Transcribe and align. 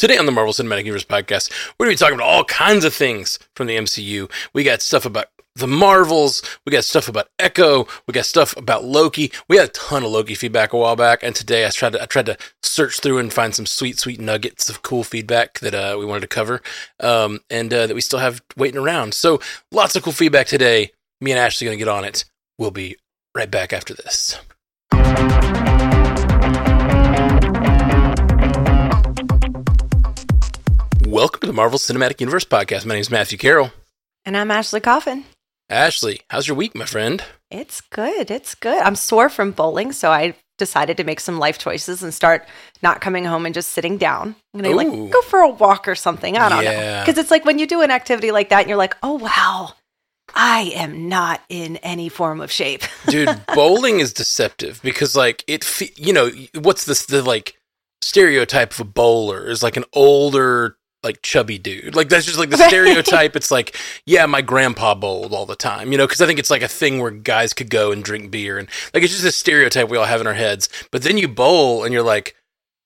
Today 0.00 0.16
on 0.16 0.24
the 0.24 0.32
Marvel 0.32 0.54
Cinematic 0.54 0.86
Universe 0.86 1.04
podcast, 1.04 1.50
we're 1.78 1.84
going 1.84 1.94
to 1.94 2.00
be 2.00 2.02
talking 2.02 2.14
about 2.14 2.26
all 2.26 2.44
kinds 2.44 2.86
of 2.86 2.94
things 2.94 3.38
from 3.54 3.66
the 3.66 3.76
MCU. 3.76 4.32
We 4.54 4.64
got 4.64 4.80
stuff 4.80 5.04
about 5.04 5.26
the 5.56 5.66
Marvels, 5.66 6.42
we 6.64 6.72
got 6.72 6.86
stuff 6.86 7.06
about 7.06 7.28
Echo, 7.38 7.86
we 8.06 8.12
got 8.12 8.24
stuff 8.24 8.56
about 8.56 8.82
Loki. 8.82 9.30
We 9.46 9.58
had 9.58 9.68
a 9.68 9.72
ton 9.72 10.02
of 10.02 10.10
Loki 10.10 10.34
feedback 10.34 10.72
a 10.72 10.78
while 10.78 10.96
back, 10.96 11.22
and 11.22 11.36
today 11.36 11.66
I 11.66 11.68
tried 11.68 11.92
to 11.92 12.02
I 12.02 12.06
tried 12.06 12.24
to 12.24 12.38
search 12.62 13.00
through 13.00 13.18
and 13.18 13.30
find 13.30 13.54
some 13.54 13.66
sweet, 13.66 13.98
sweet 13.98 14.22
nuggets 14.22 14.70
of 14.70 14.80
cool 14.80 15.04
feedback 15.04 15.58
that 15.58 15.74
uh, 15.74 15.96
we 15.98 16.06
wanted 16.06 16.22
to 16.22 16.28
cover, 16.28 16.62
um, 17.00 17.40
and 17.50 17.70
uh, 17.70 17.86
that 17.86 17.94
we 17.94 18.00
still 18.00 18.20
have 18.20 18.40
waiting 18.56 18.80
around. 18.80 19.12
So 19.12 19.38
lots 19.70 19.96
of 19.96 20.02
cool 20.02 20.14
feedback 20.14 20.46
today. 20.46 20.92
Me 21.20 21.30
and 21.30 21.38
Ashley 21.38 21.66
are 21.66 21.68
going 21.68 21.78
to 21.78 21.84
get 21.84 21.90
on 21.90 22.06
it. 22.06 22.24
We'll 22.58 22.70
be 22.70 22.96
right 23.34 23.50
back 23.50 23.74
after 23.74 23.92
this. 23.92 24.38
Welcome 31.10 31.40
to 31.40 31.48
the 31.48 31.52
Marvel 31.52 31.76
Cinematic 31.76 32.20
Universe 32.20 32.44
podcast. 32.44 32.86
My 32.86 32.94
name 32.94 33.00
is 33.00 33.10
Matthew 33.10 33.36
Carroll. 33.36 33.72
And 34.24 34.36
I'm 34.36 34.52
Ashley 34.52 34.78
Coffin. 34.78 35.24
Ashley, 35.68 36.20
how's 36.30 36.46
your 36.46 36.56
week, 36.56 36.72
my 36.76 36.84
friend? 36.84 37.24
It's 37.50 37.80
good. 37.80 38.30
It's 38.30 38.54
good. 38.54 38.80
I'm 38.80 38.94
sore 38.94 39.28
from 39.28 39.50
bowling, 39.50 39.90
so 39.90 40.12
I 40.12 40.36
decided 40.56 40.96
to 40.98 41.02
make 41.02 41.18
some 41.18 41.40
life 41.40 41.58
choices 41.58 42.04
and 42.04 42.14
start 42.14 42.46
not 42.80 43.00
coming 43.00 43.24
home 43.24 43.44
and 43.44 43.52
just 43.52 43.70
sitting 43.70 43.98
down. 43.98 44.36
I'm 44.54 44.60
gonna 44.60 44.72
Ooh. 44.72 44.76
like 44.76 45.10
go 45.10 45.20
for 45.22 45.40
a 45.40 45.48
walk 45.48 45.88
or 45.88 45.96
something. 45.96 46.38
I 46.38 46.48
don't 46.48 46.64
know. 46.64 47.02
Because 47.04 47.18
it's 47.18 47.32
like 47.32 47.44
when 47.44 47.58
you 47.58 47.66
do 47.66 47.82
an 47.82 47.90
activity 47.90 48.30
like 48.30 48.50
that 48.50 48.60
and 48.60 48.68
you're 48.68 48.78
like, 48.78 48.96
oh 49.02 49.14
wow, 49.14 49.72
I 50.32 50.72
am 50.76 51.08
not 51.08 51.40
in 51.48 51.78
any 51.78 52.08
form 52.08 52.40
of 52.40 52.52
shape. 52.52 52.82
Dude, 53.08 53.36
bowling 53.52 53.98
is 53.98 54.12
deceptive 54.12 54.80
because, 54.80 55.16
like, 55.16 55.42
it, 55.48 55.64
fe- 55.64 55.92
you 55.96 56.12
know, 56.12 56.30
what's 56.54 56.84
this, 56.84 57.06
the 57.06 57.20
like 57.20 57.56
stereotype 58.00 58.70
of 58.70 58.80
a 58.80 58.84
bowler 58.84 59.48
is 59.48 59.60
like 59.60 59.76
an 59.76 59.84
older, 59.92 60.76
like 61.02 61.22
chubby 61.22 61.58
dude. 61.58 61.94
Like, 61.94 62.08
that's 62.08 62.26
just 62.26 62.38
like 62.38 62.50
the 62.50 62.56
stereotype. 62.56 63.36
It's 63.36 63.50
like, 63.50 63.76
yeah, 64.04 64.26
my 64.26 64.42
grandpa 64.42 64.94
bowled 64.94 65.32
all 65.32 65.46
the 65.46 65.56
time, 65.56 65.92
you 65.92 65.98
know, 65.98 66.06
because 66.06 66.20
I 66.20 66.26
think 66.26 66.38
it's 66.38 66.50
like 66.50 66.62
a 66.62 66.68
thing 66.68 67.00
where 67.00 67.10
guys 67.10 67.52
could 67.52 67.70
go 67.70 67.92
and 67.92 68.04
drink 68.04 68.30
beer 68.30 68.58
and 68.58 68.68
like 68.92 69.02
it's 69.02 69.12
just 69.12 69.24
a 69.24 69.32
stereotype 69.32 69.88
we 69.88 69.96
all 69.96 70.04
have 70.04 70.20
in 70.20 70.26
our 70.26 70.34
heads. 70.34 70.68
But 70.90 71.02
then 71.02 71.18
you 71.18 71.28
bowl 71.28 71.84
and 71.84 71.92
you're 71.92 72.02
like, 72.02 72.36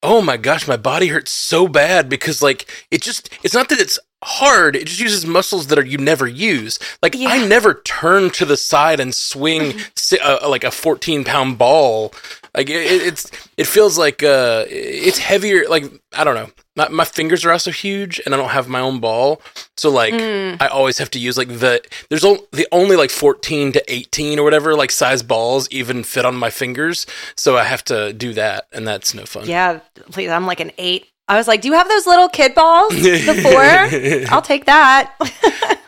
oh 0.02 0.20
my 0.20 0.36
gosh, 0.36 0.68
my 0.68 0.76
body 0.76 1.08
hurts 1.08 1.32
so 1.32 1.66
bad 1.66 2.08
because 2.08 2.42
like 2.42 2.70
it 2.90 3.02
just 3.02 3.30
it's 3.42 3.54
not 3.54 3.68
that 3.70 3.80
it's 3.80 3.98
hard, 4.22 4.76
it 4.76 4.86
just 4.86 5.00
uses 5.00 5.26
muscles 5.26 5.66
that 5.68 5.78
are 5.78 5.84
you 5.84 5.98
never 5.98 6.26
use. 6.26 6.78
Like 7.02 7.16
I 7.16 7.46
never 7.46 7.74
turn 7.74 8.30
to 8.30 8.44
the 8.44 8.56
side 8.56 9.00
and 9.00 9.14
swing 9.14 9.78
si- 9.96 10.18
uh, 10.18 10.48
like 10.48 10.64
a 10.64 10.70
14 10.70 11.24
pound 11.24 11.58
ball. 11.58 12.12
Like 12.56 12.70
it, 12.70 12.76
it- 12.92 13.02
it's 13.02 13.30
it 13.56 13.66
feels 13.66 13.98
like 13.98 14.22
uh 14.22 14.64
it's 14.68 15.18
heavier 15.18 15.64
like 15.68 15.84
I 16.12 16.24
don't 16.24 16.34
know. 16.34 16.50
My, 16.76 16.88
my 16.88 17.04
fingers 17.04 17.44
are 17.44 17.52
also 17.52 17.70
huge 17.70 18.20
and 18.24 18.34
I 18.34 18.36
don't 18.36 18.48
have 18.50 18.68
my 18.68 18.80
own 18.80 18.98
ball. 19.00 19.40
So 19.76 19.90
like 19.90 20.14
Mm. 20.14 20.56
I 20.60 20.66
always 20.68 20.98
have 20.98 21.10
to 21.10 21.18
use 21.18 21.36
like 21.38 21.48
the 21.48 21.80
there's 22.10 22.24
o- 22.24 22.46
the 22.52 22.66
only 22.72 22.96
like 22.96 23.10
14 23.10 23.72
to 23.72 23.92
18 23.92 24.38
or 24.38 24.44
whatever 24.44 24.74
like 24.76 24.90
size 24.92 25.22
balls 25.22 25.68
even 25.70 26.04
fit 26.04 26.24
on 26.24 26.36
my 26.36 26.50
fingers. 26.50 27.06
So 27.36 27.56
I 27.56 27.64
have 27.64 27.82
to 27.84 28.12
do 28.12 28.32
that 28.34 28.66
and 28.72 28.86
that's 28.86 29.14
no 29.14 29.24
fun. 29.24 29.46
yeah, 29.46 29.80
please. 30.12 30.30
I'm 30.30 30.46
like 30.46 30.60
an 30.60 30.72
eight. 30.78 31.06
I 31.26 31.36
was 31.38 31.48
like, 31.48 31.62
do 31.62 31.68
you 31.68 31.74
have 31.74 31.88
those 31.88 32.06
little 32.06 32.28
kid 32.28 32.54
balls? 32.54 32.92
The 32.92 33.40
four? 33.42 34.28
I'll 34.34 34.42
take 34.42 34.66
that. 34.66 35.14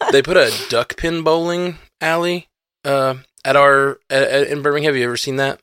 they 0.13 0.23
put 0.23 0.37
a 0.39 0.51
duck 0.71 0.97
pin 0.97 1.23
bowling 1.23 1.77
alley 2.01 2.49
uh, 2.85 3.17
at 3.45 3.55
our 3.55 3.99
at, 4.09 4.23
at- 4.29 4.47
in 4.49 4.63
Birmingham. 4.63 4.91
Have 4.95 4.97
you 4.97 5.05
ever 5.05 5.17
seen 5.19 5.37
that? 5.37 5.61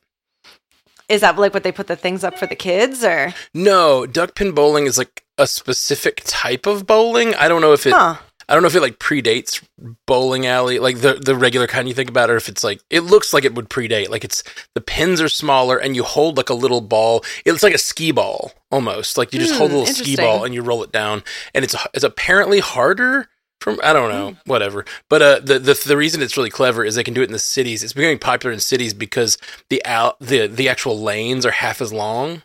Is 1.14 1.20
that 1.20 1.38
like 1.38 1.54
what 1.54 1.62
they 1.62 1.72
put 1.72 1.86
the 1.86 1.96
things 1.96 2.24
up 2.24 2.36
for 2.38 2.46
the 2.46 2.56
kids 2.56 3.04
or? 3.04 3.32
No, 3.54 4.04
duck 4.04 4.34
pin 4.34 4.50
bowling 4.52 4.86
is 4.86 4.98
like 4.98 5.24
a 5.38 5.46
specific 5.46 6.22
type 6.24 6.66
of 6.66 6.86
bowling. 6.86 7.34
I 7.36 7.46
don't 7.48 7.60
know 7.60 7.72
if 7.72 7.86
it. 7.86 7.92
Huh. 7.92 8.16
I 8.46 8.52
don't 8.52 8.62
know 8.62 8.66
if 8.66 8.74
it 8.74 8.82
like 8.82 8.98
predates 8.98 9.64
bowling 10.06 10.44
alley, 10.46 10.78
like 10.78 10.98
the 11.00 11.14
the 11.14 11.34
regular 11.36 11.66
kind 11.66 11.88
you 11.88 11.94
think 11.94 12.10
about, 12.10 12.28
or 12.30 12.36
if 12.36 12.48
it's 12.48 12.62
like 12.64 12.80
it 12.90 13.00
looks 13.00 13.32
like 13.32 13.44
it 13.44 13.54
would 13.54 13.70
predate. 13.70 14.10
Like 14.10 14.24
it's 14.24 14.42
the 14.74 14.80
pins 14.82 15.20
are 15.20 15.30
smaller 15.30 15.78
and 15.78 15.96
you 15.96 16.02
hold 16.02 16.36
like 16.36 16.50
a 16.50 16.54
little 16.54 16.80
ball. 16.82 17.24
It's 17.46 17.62
like 17.62 17.74
a 17.74 17.78
skee 17.78 18.10
ball 18.12 18.52
almost. 18.70 19.16
Like 19.16 19.32
you 19.32 19.38
just 19.38 19.54
hold 19.54 19.70
a 19.70 19.74
Hmm, 19.74 19.80
little 19.80 19.94
ski 19.94 20.16
ball 20.16 20.44
and 20.44 20.52
you 20.52 20.62
roll 20.62 20.82
it 20.82 20.92
down, 20.92 21.22
and 21.54 21.64
it's 21.64 21.74
it's 21.94 22.04
apparently 22.04 22.60
harder. 22.60 23.28
From 23.60 23.80
I 23.82 23.92
don't 23.94 24.10
know, 24.10 24.36
whatever. 24.46 24.84
But 25.08 25.22
uh, 25.22 25.40
the 25.40 25.58
the 25.58 25.82
the 25.86 25.96
reason 25.96 26.20
it's 26.22 26.36
really 26.36 26.50
clever 26.50 26.84
is 26.84 26.94
they 26.96 27.04
can 27.04 27.14
do 27.14 27.22
it 27.22 27.26
in 27.26 27.32
the 27.32 27.38
cities. 27.38 27.82
It's 27.82 27.92
becoming 27.94 28.18
popular 28.18 28.52
in 28.52 28.60
cities 28.60 28.92
because 28.92 29.38
the 29.70 29.84
out 29.86 30.18
the 30.20 30.46
the 30.46 30.68
actual 30.68 31.00
lanes 31.00 31.46
are 31.46 31.50
half 31.50 31.80
as 31.80 31.92
long, 31.92 32.42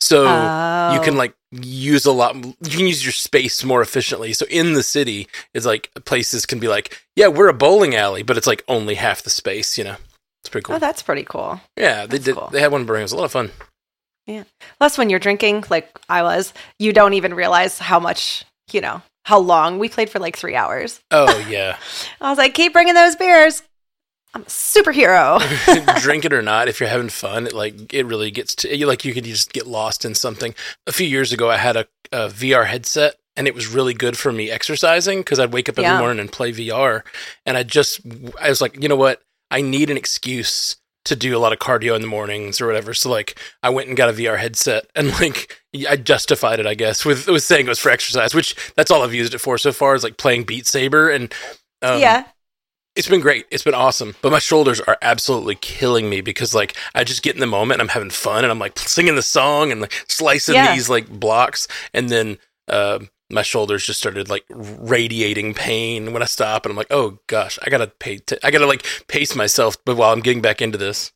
so 0.00 0.22
you 0.94 1.00
can 1.00 1.14
Oh. 1.14 1.18
like 1.18 1.34
use 1.52 2.06
a 2.06 2.12
lot 2.12 2.36
you 2.36 2.54
can 2.62 2.86
use 2.86 3.04
your 3.04 3.12
space 3.12 3.64
more 3.64 3.82
efficiently 3.82 4.32
so 4.32 4.46
in 4.48 4.74
the 4.74 4.84
city 4.84 5.26
it's 5.52 5.66
like 5.66 5.90
places 6.04 6.46
can 6.46 6.60
be 6.60 6.68
like 6.68 7.02
yeah 7.16 7.26
we're 7.26 7.48
a 7.48 7.52
bowling 7.52 7.96
alley 7.96 8.22
but 8.22 8.36
it's 8.38 8.46
like 8.46 8.62
only 8.68 8.94
half 8.94 9.22
the 9.24 9.30
space 9.30 9.76
you 9.76 9.82
know 9.82 9.96
it's 10.44 10.48
pretty 10.48 10.62
cool 10.64 10.76
Oh, 10.76 10.78
that's 10.78 11.02
pretty 11.02 11.24
cool. 11.24 11.60
yeah 11.76 12.06
they 12.06 12.18
did 12.20 12.36
cool. 12.36 12.50
they 12.52 12.60
had 12.60 12.70
one 12.70 12.82
in 12.82 12.86
Birmingham. 12.86 13.02
it 13.02 13.06
was 13.06 13.12
a 13.12 13.16
lot 13.16 13.24
of 13.24 13.32
fun 13.32 13.50
Yeah. 14.28 14.44
Plus, 14.78 14.96
when 14.96 15.10
you're 15.10 15.18
drinking, 15.18 15.64
like 15.70 15.88
I 16.08 16.22
was, 16.22 16.54
you 16.78 16.92
don't 16.92 17.14
even 17.14 17.34
realize 17.34 17.80
how 17.80 17.98
much, 17.98 18.44
you 18.70 18.80
know, 18.80 19.02
how 19.30 19.38
long 19.38 19.78
we 19.78 19.88
played 19.88 20.10
for 20.10 20.18
like 20.18 20.36
three 20.36 20.56
hours. 20.56 21.00
oh 21.10 21.38
yeah 21.48 21.76
I 22.20 22.28
was 22.30 22.38
like, 22.38 22.52
keep 22.54 22.72
bringing 22.72 22.94
those 22.94 23.16
beers. 23.16 23.62
I'm 24.34 24.42
a 24.42 24.44
superhero. 24.46 25.40
drink 26.02 26.24
it 26.24 26.32
or 26.32 26.42
not 26.42 26.68
if 26.68 26.78
you're 26.80 26.88
having 26.88 27.08
fun 27.08 27.46
it 27.46 27.52
like 27.52 27.94
it 27.94 28.06
really 28.06 28.30
gets 28.30 28.54
to 28.56 28.76
you 28.76 28.86
like 28.86 29.04
you 29.04 29.12
could 29.14 29.24
just 29.24 29.52
get 29.52 29.66
lost 29.66 30.04
in 30.04 30.14
something 30.14 30.54
a 30.86 30.92
few 30.92 31.06
years 31.06 31.32
ago 31.32 31.50
i 31.50 31.56
had 31.56 31.76
a, 31.76 31.86
a 32.12 32.28
vr 32.28 32.66
headset 32.66 33.16
and 33.36 33.46
it 33.48 33.54
was 33.54 33.66
really 33.68 33.94
good 33.94 34.16
for 34.16 34.30
me 34.32 34.50
exercising 34.50 35.18
because 35.20 35.38
i'd 35.40 35.52
wake 35.52 35.68
up 35.68 35.78
every 35.78 35.84
Yeah. 35.90 35.98
morning 35.98 36.20
and 36.20 36.30
play 36.30 36.52
vr 36.52 37.02
and 37.46 37.56
i 37.56 37.62
just 37.64 38.00
i 38.40 38.48
was 38.48 38.60
like 38.60 38.80
you 38.82 38.88
know 38.88 38.96
what 38.96 39.20
i 39.50 39.60
need 39.62 39.90
an 39.90 39.96
excuse 39.96 40.76
to 41.04 41.16
do 41.16 41.36
a 41.36 41.40
lot 41.40 41.52
of 41.52 41.58
cardio 41.58 41.94
in 41.96 42.02
the 42.02 42.06
mornings 42.06 42.60
or 42.60 42.66
whatever 42.66 42.92
so 42.94 43.10
like 43.10 43.38
i 43.62 43.70
went 43.70 43.88
and 43.88 43.96
got 43.96 44.08
a 44.08 44.12
vr 44.12 44.38
headset 44.38 44.86
and 44.94 45.08
like 45.20 45.60
i 45.88 45.96
justified 45.96 46.60
it 46.60 46.66
i 46.66 46.74
guess 46.74 47.04
with, 47.04 47.26
with 47.26 47.42
saying 47.42 47.66
it 47.66 47.68
was 47.68 47.78
for 47.78 47.90
exercise 47.90 48.34
which 48.34 48.54
that's 48.76 48.90
all 48.90 49.02
i've 49.02 49.14
used 49.14 49.32
it 49.34 49.38
for 49.38 49.56
so 49.58 49.72
far 49.72 49.94
is 49.94 50.04
like 50.04 50.16
playing 50.18 50.44
beat 50.44 50.66
saber 50.66 51.08
and 51.10 51.32
um, 51.82 51.98
yeah. 51.98 52.24
it's 52.94 53.08
been 53.08 53.20
great. 53.22 53.46
It's 53.50 53.62
been 53.64 53.72
awesome. 53.72 54.14
But 54.20 54.32
my 54.32 54.38
shoulders 54.38 54.80
are 54.82 54.98
absolutely 55.00 55.54
killing 55.54 56.10
me 56.10 56.20
because 56.20 56.54
like 56.54 56.76
I 56.94 57.04
just 57.04 57.22
get 57.22 57.34
in 57.34 57.40
the 57.40 57.46
moment 57.46 57.80
and 57.80 57.88
I'm 57.88 57.94
having 57.94 58.10
fun 58.10 58.44
and 58.44 58.50
I'm 58.50 58.58
like 58.58 58.78
singing 58.78 59.14
the 59.14 59.22
song 59.22 59.72
and 59.72 59.80
like 59.80 59.94
slicing 60.06 60.56
Yeah. 60.56 60.74
these 60.74 60.90
like 60.90 61.08
blocks 61.08 61.68
and 61.94 62.10
then 62.10 62.36
uh, 62.68 62.98
my 63.30 63.42
shoulders 63.42 63.86
just 63.86 64.00
started 64.00 64.28
like 64.28 64.44
radiating 64.50 65.54
pain 65.54 66.12
when 66.12 66.22
I 66.22 66.26
stop 66.26 66.64
and 66.64 66.72
I'm 66.72 66.76
like, 66.76 66.90
oh 66.90 67.18
gosh, 67.26 67.58
I 67.62 67.70
gotta 67.70 67.86
pay. 67.86 68.18
T- 68.18 68.38
I 68.42 68.50
gotta 68.50 68.66
like 68.66 68.84
pace 69.08 69.34
myself, 69.34 69.76
but 69.84 69.96
while 69.96 70.12
I'm 70.12 70.20
getting 70.20 70.42
back 70.42 70.60
into 70.60 70.78
this. 70.78 71.12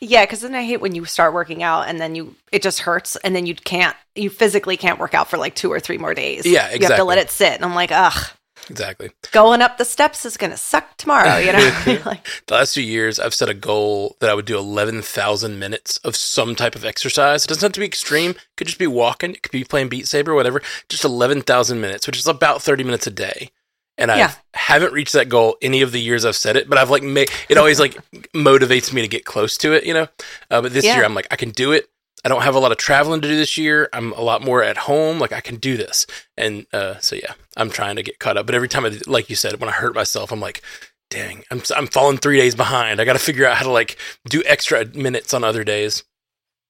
Yeah. 0.00 0.24
Cause 0.26 0.40
then 0.40 0.54
I 0.54 0.62
hate 0.64 0.80
when 0.80 0.94
you 0.94 1.04
start 1.04 1.34
working 1.34 1.62
out 1.62 1.88
and 1.88 2.00
then 2.00 2.14
you, 2.14 2.36
it 2.52 2.62
just 2.62 2.80
hurts 2.80 3.16
and 3.16 3.34
then 3.34 3.46
you 3.46 3.54
can't, 3.54 3.96
you 4.14 4.30
physically 4.30 4.76
can't 4.76 4.98
work 4.98 5.14
out 5.14 5.28
for 5.28 5.38
like 5.38 5.54
two 5.54 5.72
or 5.72 5.80
three 5.80 5.98
more 5.98 6.14
days. 6.14 6.44
Yeah, 6.46 6.66
exactly. 6.66 6.80
You 6.80 6.86
have 6.88 6.96
to 6.98 7.04
let 7.04 7.18
it 7.18 7.30
sit. 7.30 7.54
And 7.54 7.64
I'm 7.64 7.74
like, 7.74 7.90
ugh, 7.92 8.30
Exactly. 8.70 9.10
going 9.32 9.62
up 9.62 9.78
the 9.78 9.84
steps 9.84 10.24
is 10.24 10.36
going 10.36 10.50
to 10.50 10.56
suck 10.56 10.96
tomorrow, 10.96 11.38
you 11.38 11.52
know? 11.52 11.58
Like, 12.06 12.26
The 12.46 12.54
last 12.54 12.74
few 12.74 12.82
years, 12.82 13.18
I've 13.18 13.34
set 13.34 13.48
a 13.48 13.54
goal 13.54 14.16
that 14.20 14.30
I 14.30 14.34
would 14.34 14.44
do 14.46 14.58
11,000 14.58 15.58
minutes 15.58 15.98
of 15.98 16.16
some 16.16 16.54
type 16.54 16.74
of 16.74 16.84
exercise. 16.84 17.44
It 17.44 17.48
doesn't 17.48 17.62
have 17.62 17.72
to 17.72 17.80
be 17.80 17.86
extreme. 17.86 18.30
It 18.32 18.38
could 18.56 18.66
just 18.66 18.78
be 18.78 18.86
walking. 18.86 19.32
It 19.32 19.42
could 19.42 19.52
be 19.52 19.64
playing 19.64 19.88
Beat 19.88 20.08
Saber, 20.08 20.34
whatever. 20.34 20.60
Just 20.88 21.04
11,000 21.04 21.80
minutes, 21.80 22.06
which 22.06 22.18
is 22.18 22.26
about 22.26 22.62
30 22.62 22.84
minutes 22.84 23.06
a 23.06 23.10
day. 23.10 23.50
And 23.98 24.10
I 24.12 24.18
Yeah. 24.18 24.32
haven't 24.54 24.92
reached 24.92 25.14
that 25.14 25.28
goal 25.28 25.56
any 25.62 25.80
of 25.82 25.92
the 25.92 26.00
years 26.00 26.24
I've 26.24 26.36
set 26.36 26.56
it, 26.56 26.68
but 26.68 26.76
I've 26.76 26.90
like 26.90 27.02
made 27.02 27.30
it 27.48 27.56
always 27.58 27.80
like 27.80 27.94
motivates 28.34 28.92
me 28.92 29.00
to 29.02 29.08
get 29.08 29.24
close 29.24 29.56
to 29.58 29.72
it, 29.72 29.84
you 29.84 29.94
know? 29.94 30.08
Uh, 30.50 30.60
but 30.60 30.72
this 30.72 30.84
Yeah. 30.84 30.96
year, 30.96 31.04
I'm 31.04 31.14
like, 31.14 31.28
I 31.30 31.36
can 31.36 31.50
do 31.50 31.72
it. 31.72 31.88
I 32.26 32.28
don't 32.28 32.42
have 32.42 32.56
a 32.56 32.58
lot 32.58 32.72
of 32.72 32.78
traveling 32.78 33.20
to 33.20 33.28
do 33.28 33.36
this 33.36 33.56
year. 33.56 33.88
I'm 33.92 34.10
a 34.14 34.20
lot 34.20 34.42
more 34.42 34.60
at 34.60 34.76
home. 34.76 35.20
Like 35.20 35.32
I 35.32 35.40
can 35.40 35.58
do 35.58 35.76
this. 35.76 36.08
And 36.36 36.66
uh, 36.72 36.98
so, 36.98 37.14
yeah, 37.14 37.34
I'm 37.56 37.70
trying 37.70 37.94
to 37.94 38.02
get 38.02 38.18
caught 38.18 38.36
up. 38.36 38.46
But 38.46 38.56
every 38.56 38.66
time, 38.66 38.84
I, 38.84 38.98
like 39.06 39.30
you 39.30 39.36
said, 39.36 39.60
when 39.60 39.68
I 39.68 39.72
hurt 39.72 39.94
myself, 39.94 40.32
I'm 40.32 40.40
like, 40.40 40.60
dang, 41.08 41.44
I'm 41.52 41.62
I'm 41.76 41.86
falling 41.86 42.18
three 42.18 42.36
days 42.36 42.56
behind. 42.56 43.00
I 43.00 43.04
got 43.04 43.12
to 43.12 43.20
figure 43.20 43.46
out 43.46 43.56
how 43.56 43.62
to 43.62 43.70
like 43.70 43.96
do 44.28 44.42
extra 44.44 44.84
minutes 44.86 45.32
on 45.34 45.44
other 45.44 45.62
days. 45.62 46.02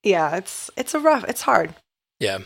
yeah, 0.02 0.36
it's, 0.36 0.70
it's 0.76 0.92
a 0.92 1.00
rough, 1.00 1.24
it's 1.26 1.40
hard. 1.40 1.74
Yeah. 2.20 2.40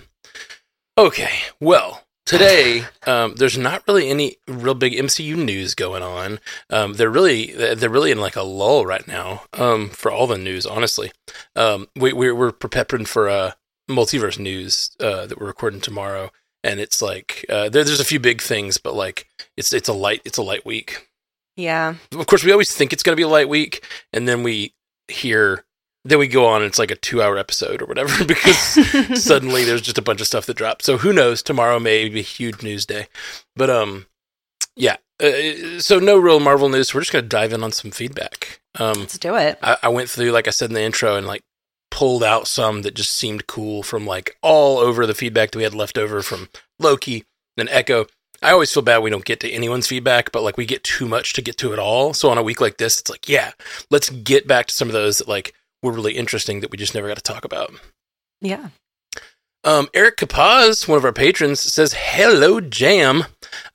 Okay. 0.97 1.33
Well, 1.61 2.05
today 2.31 2.85
um, 3.07 3.35
there's 3.35 3.59
not 3.59 3.83
really 3.89 4.09
any 4.09 4.37
real 4.47 4.75
big 4.75 4.93
MCU 4.93 5.37
news 5.37 5.75
going 5.75 6.03
on. 6.03 6.39
Um, 6.71 6.95
they're 6.95 7.11
really 7.11 7.53
they're 7.53 7.91
really 7.91 8.13
in 8.13 8.21
like 8.21 8.37
a 8.37 8.43
lull 8.43 8.87
right 8.87 9.07
now 9.07 9.43
um, 9.55 9.89
for 9.89 10.11
all 10.13 10.27
the 10.27 10.39
news. 10.39 10.65
Honestly, 10.65 11.11
um, 11.57 11.89
we, 11.97 12.13
we're 12.13 12.35
we're 12.35 12.53
prepping 12.53 13.07
for 13.07 13.29
uh, 13.29 13.53
multiverse 13.91 14.39
news 14.39 14.93
uh, 15.01 15.27
that 15.27 15.41
we're 15.41 15.49
recording 15.49 15.81
tomorrow, 15.81 16.31
and 16.63 16.79
it's 16.79 17.03
like 17.03 17.45
uh, 17.49 17.69
there, 17.69 17.85
there's 17.85 18.01
a 18.01 18.05
few 18.05 18.21
big 18.21 18.41
things, 18.41 18.79
but 18.79 18.95
like 18.95 19.27
it's 19.57 19.73
it's 19.73 19.89
a 19.89 19.93
light 19.93 20.23
it's 20.25 20.39
a 20.39 20.43
light 20.43 20.65
week. 20.65 21.09
Yeah. 21.57 21.97
Of 22.13 22.27
course, 22.27 22.45
we 22.45 22.53
always 22.53 22.75
think 22.75 22.93
it's 22.93 23.03
going 23.03 23.13
to 23.13 23.21
be 23.21 23.25
a 23.25 23.29
light 23.29 23.49
week, 23.49 23.85
and 24.13 24.27
then 24.29 24.43
we 24.43 24.75
hear 25.09 25.65
then 26.05 26.19
we 26.19 26.29
go 26.29 26.47
on 26.47 26.63
and 26.63 26.69
it's 26.69 26.79
like 26.79 26.91
a 26.91 26.97
two 26.97 27.23
hour 27.23 27.37
episode 27.37 27.83
or 27.83 27.87
whatever 27.87 28.25
because 28.27 28.57
suddenly 29.23 29.65
there's 29.65 29.83
just 29.83 29.99
a 29.99 30.03
bunch 30.03 30.21
of 30.21 30.27
stuff 30.27 30.47
that 30.47 30.57
drops. 30.57 30.85
So 30.85 30.99
who 30.99 31.13
knows? 31.13 31.43
Tomorrow 31.43 31.79
may 31.79 32.09
be 32.09 32.21
a 32.21 32.23
huge 32.23 32.63
news 32.63 32.87
day. 32.87 33.09
But 33.57 33.71
um, 33.71 34.07
yeah. 34.77 34.97
Uh, 35.23 35.81
so 35.81 35.99
no 35.99 36.19
real 36.19 36.41
Marvel 36.41 36.69
news. 36.69 36.95
We're 36.95 37.03
just 37.03 37.13
gonna 37.13 37.27
dive 37.27 37.53
in 37.53 37.63
on 37.63 37.73
some 37.73 37.91
feedback. 37.91 38.61
Um, 38.79 39.01
Let's 39.01 39.19
do 39.19 39.37
it. 39.37 39.59
I, 39.63 39.77
I 39.85 39.89
went 39.89 40.09
through, 40.09 40.31
like 40.31 40.49
I 40.49 40.53
said 40.53 40.71
in 40.71 40.75
the 40.75 40.83
intro, 40.83 41.17
and 41.17 41.27
like 41.27 41.43
pulled 41.91 42.23
out 42.23 42.47
some 42.47 42.83
that 42.83 42.95
just 42.95 43.13
seemed 43.13 43.47
cool 43.47 43.83
from 43.83 44.07
like 44.07 44.37
all 44.43 44.79
over 44.79 45.07
the 45.07 45.15
feedback 45.15 45.51
that 45.51 45.59
we 45.59 45.65
had 45.65 45.75
left 45.75 45.99
over 45.99 46.23
from 46.23 46.49
Loki 46.79 47.25
and 47.57 47.69
Echo. 47.69 48.07
I 48.43 48.53
always 48.53 48.73
feel 48.73 48.83
bad 48.83 49.03
we 49.03 49.11
don't 49.11 49.25
get 49.25 49.41
to 49.41 49.51
anyone's 49.51 49.87
feedback, 49.87 50.33
but 50.33 50.43
like 50.43 50.57
we 50.57 50.65
get 50.65 50.83
too 50.83 51.07
much 51.07 51.35
to 51.35 51.43
get 51.43 51.59
to 51.59 51.75
it 51.75 51.79
all. 51.79 52.15
So 52.15 52.31
on 52.31 52.39
a 52.39 52.43
week 52.43 52.61
like 52.61 52.79
this, 52.79 52.99
it's 52.99 53.11
like, 53.11 53.29
yeah, 53.29 53.53
let's 53.91 54.09
get 54.09 54.47
back 54.47 54.67
to 54.69 54.75
some 54.75 54.89
of 54.89 54.95
those 54.95 55.19
that 55.19 55.29
like 55.29 55.53
were 55.83 55.93
really 55.93 56.17
interesting 56.17 56.61
that 56.61 56.71
we 56.71 56.79
just 56.79 56.95
never 56.95 57.09
got 57.09 57.17
to 57.17 57.23
talk 57.23 57.45
about. 57.45 57.73
Yeah. 58.41 58.69
Um, 59.63 59.89
Eric 59.93 60.17
Capaz, 60.17 60.89
one 60.89 60.97
of 60.97 61.05
our 61.05 61.13
patrons, 61.13 61.61
says, 61.61 61.93
Hello, 61.93 62.63
Jam. 62.63 63.25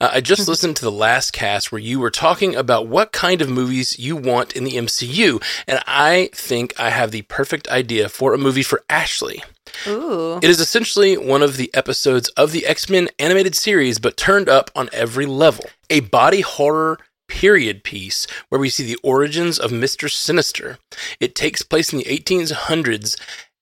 Uh, 0.01 0.09
I 0.13 0.21
just 0.21 0.47
listened 0.47 0.75
to 0.77 0.83
the 0.83 0.91
last 0.91 1.31
cast 1.31 1.71
where 1.71 1.79
you 1.79 1.99
were 1.99 2.09
talking 2.09 2.55
about 2.55 2.87
what 2.87 3.11
kind 3.11 3.39
of 3.39 3.49
movies 3.49 3.99
you 3.99 4.15
want 4.15 4.53
in 4.55 4.63
the 4.63 4.73
MCU, 4.73 5.43
and 5.67 5.79
I 5.85 6.31
think 6.33 6.73
I 6.79 6.89
have 6.89 7.11
the 7.11 7.21
perfect 7.23 7.67
idea 7.67 8.09
for 8.09 8.33
a 8.33 8.39
movie 8.39 8.63
for 8.63 8.83
Ashley. 8.89 9.43
Ooh. 9.85 10.37
It 10.37 10.49
is 10.49 10.59
essentially 10.59 11.17
one 11.17 11.43
of 11.43 11.57
the 11.57 11.69
episodes 11.75 12.29
of 12.29 12.51
the 12.51 12.65
X 12.65 12.89
Men 12.89 13.09
animated 13.19 13.55
series, 13.55 13.99
but 13.99 14.17
turned 14.17 14.49
up 14.49 14.71
on 14.75 14.89
every 14.91 15.27
level. 15.27 15.65
A 15.91 15.99
body 15.99 16.41
horror 16.41 16.97
period 17.27 17.83
piece 17.83 18.27
where 18.49 18.61
we 18.61 18.69
see 18.69 18.83
the 18.83 18.99
origins 19.03 19.59
of 19.59 19.71
Mr. 19.71 20.09
Sinister. 20.09 20.77
It 21.19 21.35
takes 21.35 21.61
place 21.61 21.91
in 21.91 21.99
the 21.99 22.05
1800s 22.05 23.19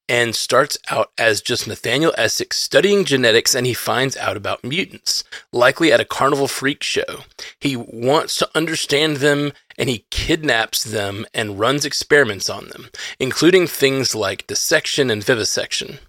and 0.09 0.35
starts 0.35 0.77
out 0.89 1.11
as 1.17 1.41
just 1.41 1.67
Nathaniel 1.67 2.13
Essex 2.17 2.57
studying 2.57 3.05
genetics 3.05 3.55
and 3.55 3.65
he 3.65 3.73
finds 3.73 4.17
out 4.17 4.35
about 4.35 4.63
mutants, 4.63 5.23
likely 5.51 5.91
at 5.93 6.01
a 6.01 6.05
carnival 6.05 6.47
freak 6.47 6.83
show. 6.83 7.23
He 7.59 7.75
wants 7.75 8.35
to 8.37 8.49
understand 8.53 9.17
them 9.17 9.53
and 9.77 9.89
he 9.89 10.05
kidnaps 10.11 10.83
them 10.83 11.25
and 11.33 11.59
runs 11.59 11.85
experiments 11.85 12.49
on 12.49 12.67
them, 12.67 12.89
including 13.19 13.65
things 13.65 14.13
like 14.13 14.47
dissection 14.47 15.09
and 15.09 15.23
vivisection. 15.23 15.99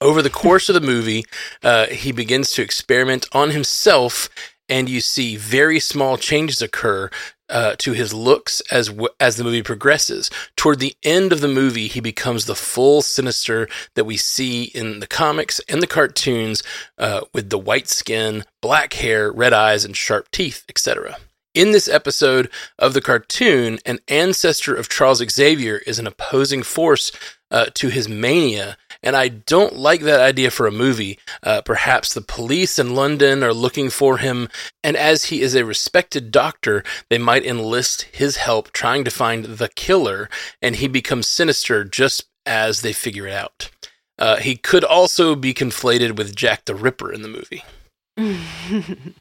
Over 0.00 0.22
the 0.22 0.30
course 0.30 0.68
of 0.68 0.74
the 0.74 0.80
movie, 0.80 1.24
uh, 1.62 1.86
he 1.86 2.10
begins 2.10 2.50
to 2.52 2.62
experiment 2.62 3.26
on 3.32 3.50
himself, 3.50 4.28
and 4.68 4.88
you 4.88 5.00
see 5.00 5.36
very 5.36 5.80
small 5.80 6.16
changes 6.16 6.62
occur 6.62 7.10
uh, 7.48 7.76
to 7.78 7.92
his 7.92 8.14
looks 8.14 8.62
as 8.70 8.88
w- 8.88 9.08
as 9.20 9.36
the 9.36 9.44
movie 9.44 9.62
progresses. 9.62 10.30
Toward 10.56 10.78
the 10.78 10.96
end 11.02 11.32
of 11.32 11.40
the 11.40 11.48
movie, 11.48 11.86
he 11.86 12.00
becomes 12.00 12.46
the 12.46 12.54
full 12.54 13.02
sinister 13.02 13.68
that 13.94 14.04
we 14.04 14.16
see 14.16 14.64
in 14.64 15.00
the 15.00 15.06
comics 15.06 15.60
and 15.68 15.82
the 15.82 15.86
cartoons, 15.86 16.62
uh, 16.98 17.20
with 17.34 17.50
the 17.50 17.58
white 17.58 17.88
skin, 17.88 18.44
black 18.62 18.94
hair, 18.94 19.30
red 19.30 19.52
eyes, 19.52 19.84
and 19.84 19.96
sharp 19.96 20.30
teeth, 20.30 20.64
etc. 20.68 21.16
In 21.54 21.72
this 21.72 21.86
episode 21.86 22.50
of 22.78 22.94
the 22.94 23.02
cartoon, 23.02 23.78
an 23.84 23.98
ancestor 24.08 24.74
of 24.74 24.88
Charles 24.88 25.22
Xavier 25.30 25.76
is 25.86 25.98
an 25.98 26.06
opposing 26.06 26.62
force 26.62 27.12
uh, 27.50 27.66
to 27.74 27.90
his 27.90 28.08
mania, 28.08 28.78
and 29.02 29.16
I 29.16 29.28
don't 29.28 29.76
like 29.76 30.02
that 30.02 30.20
idea 30.20 30.50
for 30.50 30.66
a 30.66 30.72
movie. 30.72 31.18
Uh, 31.42 31.62
perhaps 31.62 32.12
the 32.12 32.20
police 32.20 32.78
in 32.78 32.94
London 32.94 33.42
are 33.42 33.54
looking 33.54 33.90
for 33.90 34.18
him, 34.18 34.48
and 34.84 34.96
as 34.96 35.26
he 35.26 35.42
is 35.42 35.54
a 35.54 35.64
respected 35.64 36.30
doctor, 36.30 36.84
they 37.10 37.18
might 37.18 37.44
enlist 37.44 38.02
his 38.12 38.36
help 38.36 38.72
trying 38.72 39.04
to 39.04 39.10
find 39.10 39.44
the 39.44 39.68
killer, 39.68 40.28
and 40.60 40.76
he 40.76 40.88
becomes 40.88 41.28
sinister 41.28 41.84
just 41.84 42.24
as 42.46 42.82
they 42.82 42.92
figure 42.92 43.26
it 43.26 43.34
out. 43.34 43.70
Uh, 44.18 44.36
he 44.36 44.56
could 44.56 44.84
also 44.84 45.34
be 45.34 45.54
conflated 45.54 46.16
with 46.16 46.36
Jack 46.36 46.64
the 46.66 46.74
Ripper 46.74 47.12
in 47.12 47.22
the 47.22 47.28
movie. 47.28 47.64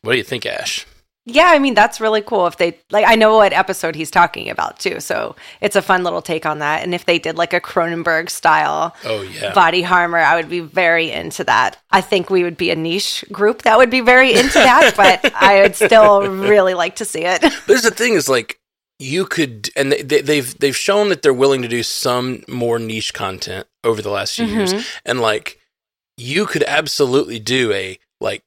What 0.02 0.12
do 0.14 0.18
you 0.18 0.24
think, 0.24 0.46
Ash? 0.46 0.86
Yeah, 1.26 1.50
I 1.50 1.60
mean 1.60 1.76
that's 1.76 2.02
really 2.02 2.22
cool 2.22 2.48
if 2.48 2.58
they 2.58 2.80
like 2.90 3.06
I 3.08 3.14
know 3.14 3.38
what 3.38 3.54
episode 3.54 3.96
he's 3.96 4.10
talking 4.10 4.50
about 4.50 4.80
too. 4.80 5.00
So 5.00 5.36
it's 5.60 5.76
a 5.76 5.82
fun 5.82 6.04
little 6.04 6.22
take 6.22 6.48
on 6.48 6.60
that. 6.60 6.82
And 6.82 6.96
if 6.96 7.06
they 7.06 7.20
did 7.20 7.38
like 7.38 7.54
a 7.54 7.62
Cronenberg 7.62 8.30
style 8.30 8.96
Oh 9.04 9.22
yeah. 9.22 9.54
body 9.54 9.84
horror, 9.84 10.18
I 10.18 10.36
would 10.36 10.50
be 10.50 10.62
very 10.62 11.12
into 11.12 11.44
that. 11.44 11.78
I 11.92 12.02
think 12.02 12.32
we 12.32 12.44
would 12.44 12.58
be 12.58 12.72
a 12.72 12.76
niche 12.76 13.24
group 13.32 13.62
that 13.64 13.78
would 13.78 13.92
be 13.92 14.02
very 14.02 14.34
into 14.34 14.54
that, 14.54 14.94
but 14.98 15.32
I 15.36 15.62
would 15.62 15.76
still 15.76 16.28
really 16.28 16.74
like 16.74 16.96
to 16.96 17.06
see 17.06 17.24
it. 17.24 17.42
There's 17.68 17.84
the 17.84 17.92
thing 17.92 18.16
is 18.16 18.28
like 18.28 18.60
you 18.98 19.26
could, 19.26 19.70
and 19.76 19.92
they, 19.92 20.02
they, 20.02 20.22
they've 20.22 20.58
they've 20.58 20.76
shown 20.76 21.10
that 21.10 21.22
they're 21.22 21.34
willing 21.34 21.62
to 21.62 21.68
do 21.68 21.84
some 21.84 22.44
more 22.48 22.80
niche 22.80 23.14
content 23.14 23.68
over 23.84 24.02
the 24.02 24.12
last 24.12 24.36
few 24.36 24.46
mm-hmm. 24.46 24.58
years, 24.58 24.88
and 25.06 25.22
like 25.22 25.60
you 26.18 26.48
could 26.48 26.64
absolutely 26.64 27.38
do 27.38 27.72
a 27.74 28.00
like. 28.20 28.44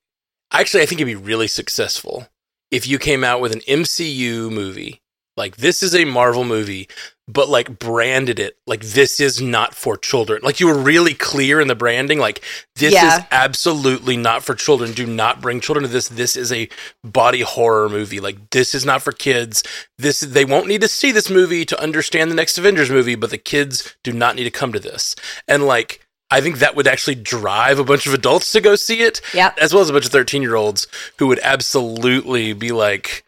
Actually, 0.53 0.85
I 0.85 0.87
think 0.87 1.01
it'd 1.01 1.07
be 1.07 1.17
really 1.17 1.49
successful 1.49 2.29
if 2.75 2.87
you 2.89 2.99
came 2.99 3.23
out 3.23 3.41
with 3.41 3.53
an 3.53 3.61
MCU 3.61 4.51
movie. 4.51 5.01
Like 5.37 5.57
this 5.57 5.83
is 5.83 5.97
a 5.97 6.05
Marvel 6.05 6.45
movie, 6.45 6.89
but 7.27 7.49
like 7.49 7.81
branded 7.81 8.39
it 8.39 8.57
like 8.69 8.83
this 8.83 9.19
is 9.19 9.41
not 9.41 9.75
for 9.75 9.97
children. 9.97 10.41
Like 10.45 10.61
you 10.61 10.69
were 10.69 10.79
really 10.79 11.13
clear 11.13 11.61
in 11.61 11.67
the 11.67 11.75
branding. 11.75 12.21
Like 12.21 12.41
this 12.77 12.95
Yeah. 12.95 13.17
is 13.19 13.25
absolutely 13.33 14.17
not 14.17 14.45
for 14.45 14.55
children. 14.55 14.93
Do 14.93 15.07
not 15.07 15.41
bring 15.41 15.59
children 15.59 15.83
to 15.83 15.89
this. 15.91 16.07
This 16.07 16.37
is 16.37 16.53
a 16.53 16.69
body 17.03 17.41
horror 17.41 17.89
movie. 17.89 18.21
Like 18.21 18.51
this 18.51 18.77
is 18.77 18.85
not 18.85 19.03
for 19.03 19.11
kids. 19.11 19.65
This 19.99 20.21
they 20.21 20.45
won't 20.45 20.69
need 20.69 20.83
to 20.83 20.89
see 20.89 21.11
this 21.11 21.29
movie 21.29 21.65
to 21.65 21.83
understand 21.83 22.31
the 22.31 22.37
next 22.37 22.57
Avengers 22.57 22.91
movie, 22.91 23.17
but 23.17 23.31
the 23.31 23.39
kids 23.39 23.97
do 24.05 24.13
not 24.13 24.37
need 24.37 24.45
to 24.45 24.53
come 24.53 24.73
to 24.73 24.79
this. 24.79 25.17
And 25.49 25.67
like 25.67 26.04
I 26.31 26.41
think 26.41 26.59
that 26.59 26.75
would 26.75 26.87
actually 26.87 27.17
drive 27.17 27.79
a 27.79 27.85
bunch 27.85 28.07
of 28.07 28.15
adults 28.15 28.51
to 28.53 28.61
go 28.61 28.77
see 28.77 29.03
it, 29.03 29.21
Yep. 29.35 29.59
as 29.59 29.73
well 29.73 29.83
as 29.83 29.91
a 29.91 29.93
bunch 29.93 30.07
of 30.07 30.13
thirteen 30.13 30.43
year 30.43 30.57
olds 30.57 30.87
who 31.19 31.27
would 31.27 31.41
absolutely 31.43 32.53
be 32.53 32.73
like, 32.73 33.25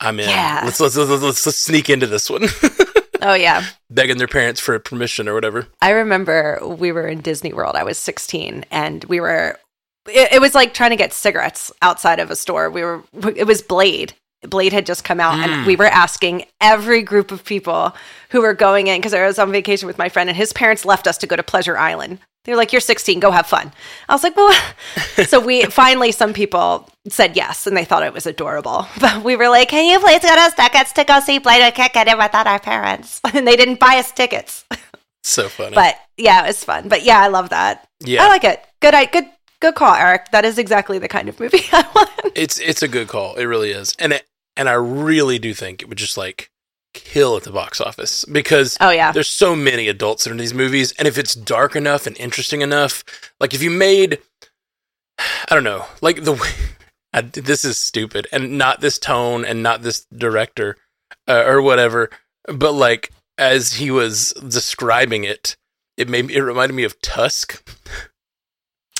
"I'm 0.00 0.18
in. 0.18 0.28
Yeah. 0.28 0.62
Let's, 0.64 0.80
let's 0.80 0.96
let's 0.96 1.10
let's 1.10 1.46
let's 1.46 1.58
sneak 1.58 1.90
into 1.90 2.06
this 2.06 2.28
one." 2.28 2.48
Oh 3.20 3.34
yeah. 3.34 3.64
begging 3.90 4.18
their 4.18 4.28
parents 4.28 4.60
for 4.60 4.78
permission 4.78 5.28
or 5.28 5.34
whatever. 5.34 5.66
I 5.82 5.90
remember 5.90 6.60
we 6.62 6.92
were 6.92 7.06
in 7.06 7.20
Disney 7.20 7.52
World. 7.52 7.76
I 7.76 7.84
was 7.84 7.98
16 7.98 8.64
and 8.70 9.04
we 9.04 9.20
were 9.20 9.58
it, 10.06 10.34
it 10.34 10.40
was 10.40 10.54
like 10.54 10.74
trying 10.74 10.90
to 10.90 10.96
get 10.96 11.12
cigarettes 11.12 11.72
outside 11.82 12.20
of 12.20 12.30
a 12.30 12.36
store. 12.36 12.70
We 12.70 12.82
were 12.82 13.02
it 13.34 13.46
was 13.46 13.62
Blade. 13.62 14.14
Blade 14.42 14.72
had 14.72 14.86
just 14.86 15.02
come 15.04 15.18
out 15.18 15.40
and 15.40 15.50
mm. 15.50 15.66
we 15.66 15.74
were 15.74 15.86
asking 15.86 16.44
every 16.60 17.02
group 17.02 17.32
of 17.32 17.44
people 17.44 17.94
who 18.30 18.40
were 18.40 18.54
going 18.54 18.86
in 18.86 18.98
because 18.98 19.14
I 19.14 19.26
was 19.26 19.38
on 19.38 19.50
vacation 19.50 19.88
with 19.88 19.98
my 19.98 20.08
friend 20.08 20.28
and 20.28 20.36
his 20.36 20.52
parents 20.52 20.84
left 20.84 21.08
us 21.08 21.18
to 21.18 21.26
go 21.26 21.34
to 21.34 21.42
Pleasure 21.42 21.76
Island. 21.76 22.20
They 22.48 22.54
were 22.54 22.56
like, 22.56 22.72
"You're 22.72 22.80
16, 22.80 23.20
go 23.20 23.30
have 23.30 23.46
fun." 23.46 23.74
I 24.08 24.14
was 24.14 24.22
like, 24.22 24.34
"Well," 24.34 24.58
so 25.26 25.38
we 25.38 25.64
finally 25.66 26.12
some 26.12 26.32
people 26.32 26.88
said 27.06 27.36
yes 27.36 27.66
and 27.66 27.76
they 27.76 27.84
thought 27.84 28.02
it 28.02 28.14
was 28.14 28.26
adorable, 28.26 28.86
but 29.02 29.22
we 29.22 29.36
were 29.36 29.50
like, 29.50 29.68
"Can 29.68 29.84
you 29.84 30.00
please 30.00 30.22
get 30.22 30.38
us 30.38 30.54
tickets 30.54 30.94
to 30.94 31.04
go 31.04 31.20
see 31.20 31.38
Blade? 31.40 31.62
We 31.62 31.70
can't 31.72 31.92
get 31.92 32.08
in 32.08 32.16
without 32.16 32.46
our 32.46 32.58
parents," 32.58 33.20
and 33.34 33.46
they 33.46 33.54
didn't 33.54 33.78
buy 33.78 33.96
us 33.98 34.12
tickets. 34.12 34.64
So 35.24 35.50
funny. 35.50 35.74
But 35.74 35.96
yeah, 36.16 36.42
it 36.44 36.46
was 36.46 36.64
fun. 36.64 36.88
But 36.88 37.02
yeah, 37.02 37.20
I 37.20 37.26
love 37.26 37.50
that. 37.50 37.86
yeah, 38.00 38.24
I 38.24 38.28
like 38.28 38.44
it. 38.44 38.64
Good, 38.80 38.94
good, 39.12 39.28
good 39.60 39.74
call, 39.74 39.94
Eric. 39.94 40.30
That 40.30 40.46
is 40.46 40.56
exactly 40.56 40.98
the 40.98 41.06
kind 41.06 41.28
of 41.28 41.38
movie 41.38 41.66
I 41.70 41.86
want. 41.94 42.10
it's 42.34 42.58
it's 42.60 42.82
a 42.82 42.88
good 42.88 43.08
call. 43.08 43.34
It 43.34 43.44
really 43.44 43.72
is, 43.72 43.94
and 43.98 44.14
it, 44.14 44.24
and 44.56 44.70
I 44.70 44.72
really 44.72 45.38
do 45.38 45.52
think 45.52 45.82
it 45.82 45.90
would 45.90 45.98
just 45.98 46.16
like 46.16 46.50
kill 46.94 47.36
at 47.36 47.42
the 47.44 47.50
box 47.52 47.80
office 47.80 48.24
because 48.24 48.76
Oh 48.80 48.90
yeah, 48.90 49.12
there's 49.12 49.28
so 49.28 49.54
many 49.54 49.88
adults 49.88 50.26
in 50.26 50.36
these 50.36 50.54
movies, 50.54 50.92
and 50.98 51.06
if 51.06 51.18
it's 51.18 51.34
dark 51.34 51.76
enough 51.76 52.06
and 52.06 52.16
interesting 52.18 52.60
enough, 52.62 53.04
like 53.40 53.54
if 53.54 53.62
you 53.62 53.70
made, 53.70 54.18
I 55.18 55.54
don't 55.54 55.64
know, 55.64 55.86
like 56.00 56.24
the 56.24 56.32
way 56.32 56.48
I, 57.12 57.22
this 57.22 57.64
is 57.64 57.78
stupid, 57.78 58.26
and 58.32 58.58
not 58.58 58.80
this 58.80 58.98
tone, 58.98 59.44
and 59.44 59.62
not 59.62 59.82
this 59.82 60.06
director, 60.14 60.76
uh, 61.26 61.44
or 61.46 61.62
whatever, 61.62 62.10
but 62.46 62.72
like 62.72 63.10
as 63.38 63.74
he 63.74 63.90
was 63.90 64.32
describing 64.46 65.24
it, 65.24 65.56
it 65.96 66.08
made 66.08 66.26
me, 66.26 66.34
it 66.34 66.40
reminded 66.40 66.74
me 66.74 66.84
of 66.84 67.00
Tusk. 67.00 67.62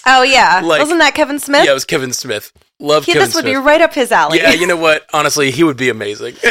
oh 0.06 0.22
yeah. 0.22 0.60
like- 0.64 0.80
Wasn't 0.80 1.00
that 1.00 1.14
Kevin 1.14 1.38
Smith? 1.38 1.64
Yeah, 1.64 1.72
it 1.72 1.74
was 1.74 1.84
Kevin 1.84 2.12
Smith. 2.12 2.52
Love 2.80 3.06
Kevin 3.06 3.22
this 3.22 3.34
would 3.34 3.42
Smith. 3.42 3.54
be 3.54 3.56
right 3.56 3.80
up 3.80 3.92
his 3.92 4.12
alley. 4.12 4.38
Yeah, 4.38 4.52
you 4.52 4.66
know 4.66 4.76
what? 4.88 5.04
Honestly, 5.12 5.50
he 5.50 5.64
would 5.64 5.76
be 5.76 5.88
amazing. 5.88 6.34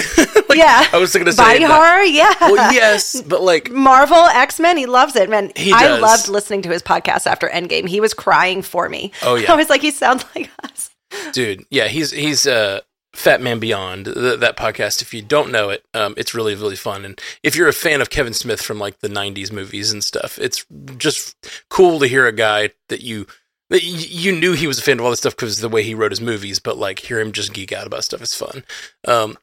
Like, 0.50 0.60
Yeah. 0.60 0.88
I 0.94 0.98
was 0.98 1.12
going 1.14 1.26
to 1.26 1.34
say 1.34 1.44
Body 1.44 1.60
that- 1.60 1.70
horror. 1.70 2.04
Yeah. 2.04 2.34
Well, 2.52 2.74
yes, 2.74 3.22
but 3.22 3.42
like, 3.42 3.70
Marvel, 3.70 4.16
X 4.16 4.60
Men, 4.62 4.78
he 4.78 4.86
loves 4.86 5.16
it, 5.18 5.30
man. 5.30 5.52
He 5.58 5.74
I 5.74 5.84
does. 5.84 6.02
loved 6.02 6.28
listening 6.30 6.62
to 6.64 6.70
his 6.70 6.82
podcast 6.82 7.28
after 7.28 7.48
Endgame. 7.50 7.88
He 7.88 8.00
was 8.00 8.14
crying 8.14 8.62
for 8.62 8.88
me. 8.88 9.12
Oh, 9.24 9.36
yeah. 9.36 9.52
I 9.52 9.56
was 9.58 9.70
like, 9.70 9.82
he 9.82 9.92
sounds 9.92 10.24
like 10.36 10.50
us. 10.64 10.90
dude, 11.34 11.66
yeah, 11.70 11.88
he's 11.90 12.12
he's 12.12 12.48
uh, 12.48 12.80
Fat 13.14 13.42
Man 13.42 13.60
Beyond 13.60 14.06
th- 14.06 14.40
that 14.40 14.56
podcast. 14.58 15.02
If 15.02 15.14
you 15.14 15.22
don't 15.22 15.52
know 15.52 15.70
it, 15.70 15.84
um, 15.94 16.14
it's 16.18 16.34
really 16.34 16.56
really 16.56 16.76
fun. 16.78 17.04
And 17.04 17.20
if 17.44 17.56
you're 17.58 17.68
a 17.68 17.74
fan 17.74 18.00
of 18.02 18.10
Kevin 18.10 18.34
Smith 18.34 18.62
from 18.62 18.80
like 18.80 19.00
the 19.00 19.10
'90s 19.10 19.52
movies 19.52 19.92
and 19.92 20.02
stuff, 20.04 20.40
it's 20.40 20.66
just 20.98 21.36
cool 21.70 22.00
to 22.00 22.08
hear 22.08 22.26
a 22.26 22.32
guy 22.34 22.70
that 22.88 23.02
you. 23.02 23.28
You 23.70 24.32
knew 24.32 24.54
he 24.54 24.68
was 24.68 24.80
a 24.80 24.82
fan 24.82 25.00
of 25.00 25.04
all 25.06 25.12
this 25.12 25.20
stuff 25.20 25.36
because 25.36 25.58
of 25.58 25.62
the 25.62 25.74
way 25.74 25.84
he 25.84 25.94
wrote 25.94 26.12
his 26.12 26.22
movies, 26.22 26.60
but 26.60 26.78
like 26.78 27.00
hear 27.00 27.20
him 27.20 27.32
just 27.34 27.54
geek 27.54 27.72
out 27.74 27.86
about 27.88 28.04
stuff 28.04 28.22
is 28.22 28.34
fun. 28.34 28.64
Um, 29.08 29.38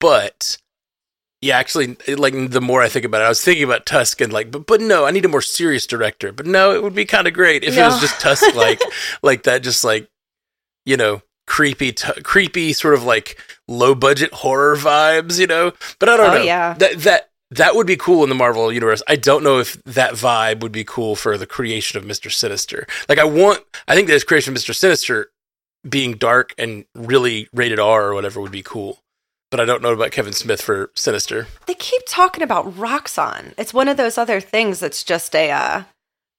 but 0.00 0.56
Yeah, 1.42 1.58
actually, 1.58 1.96
like 2.08 2.34
the 2.50 2.60
more 2.60 2.82
I 2.82 2.88
think 2.88 3.04
about 3.04 3.20
it, 3.20 3.24
I 3.26 3.28
was 3.28 3.44
thinking 3.44 3.64
about 3.64 3.84
Tusk 3.86 4.20
and 4.20 4.32
like, 4.32 4.50
but 4.50 4.66
but 4.66 4.80
no, 4.80 5.04
I 5.04 5.10
need 5.10 5.24
a 5.24 5.28
more 5.28 5.42
serious 5.42 5.86
director. 5.86 6.32
But 6.32 6.46
no, 6.46 6.72
it 6.72 6.82
would 6.82 6.94
be 6.94 7.04
kind 7.04 7.26
of 7.28 7.34
great 7.34 7.62
if 7.62 7.76
it 7.76 7.82
was 7.82 8.00
just 8.00 8.20
Tusk, 8.20 8.54
like 8.54 8.80
like 9.22 9.42
that, 9.44 9.62
just 9.62 9.84
like 9.84 10.08
you 10.86 10.96
know, 10.96 11.20
creepy, 11.46 11.92
t- 11.92 12.22
creepy, 12.22 12.72
sort 12.72 12.94
of 12.94 13.04
like 13.04 13.38
low 13.68 13.94
budget 13.94 14.32
horror 14.32 14.74
vibes, 14.76 15.38
you 15.38 15.46
know. 15.46 15.72
But 15.98 16.08
I 16.08 16.16
don't 16.16 16.30
Oh, 16.30 16.34
know. 16.38 16.42
yeah. 16.42 16.72
that 16.74 16.98
that 17.00 17.27
that 17.50 17.74
would 17.74 17.86
be 17.86 17.96
cool 17.96 18.22
in 18.22 18.28
the 18.28 18.34
Marvel 18.34 18.72
universe. 18.72 19.02
I 19.08 19.16
don't 19.16 19.42
know 19.42 19.58
if 19.58 19.82
that 19.84 20.12
vibe 20.12 20.60
would 20.60 20.72
be 20.72 20.84
cool 20.84 21.16
for 21.16 21.38
the 21.38 21.46
creation 21.46 21.98
of 21.98 22.04
Mister 22.04 22.30
Sinister. 22.30 22.86
Like, 23.08 23.18
I 23.18 23.24
want, 23.24 23.64
I 23.86 23.94
think 23.94 24.08
this 24.08 24.24
creation 24.24 24.52
of 24.52 24.54
Mister 24.54 24.72
Sinister 24.72 25.30
being 25.88 26.14
dark 26.14 26.54
and 26.58 26.84
really 26.94 27.48
rated 27.52 27.78
R 27.78 28.08
or 28.08 28.14
whatever 28.14 28.40
would 28.40 28.52
be 28.52 28.62
cool. 28.62 28.98
But 29.50 29.60
I 29.60 29.64
don't 29.64 29.82
know 29.82 29.94
about 29.94 30.10
Kevin 30.10 30.34
Smith 30.34 30.60
for 30.60 30.90
Sinister. 30.94 31.46
They 31.66 31.74
keep 31.74 32.02
talking 32.06 32.42
about 32.42 32.74
Roxxon. 32.76 33.54
It's 33.56 33.72
one 33.72 33.88
of 33.88 33.96
those 33.96 34.18
other 34.18 34.40
things 34.40 34.80
that's 34.80 35.02
just 35.02 35.34
a 35.34 35.50
uh, 35.50 35.82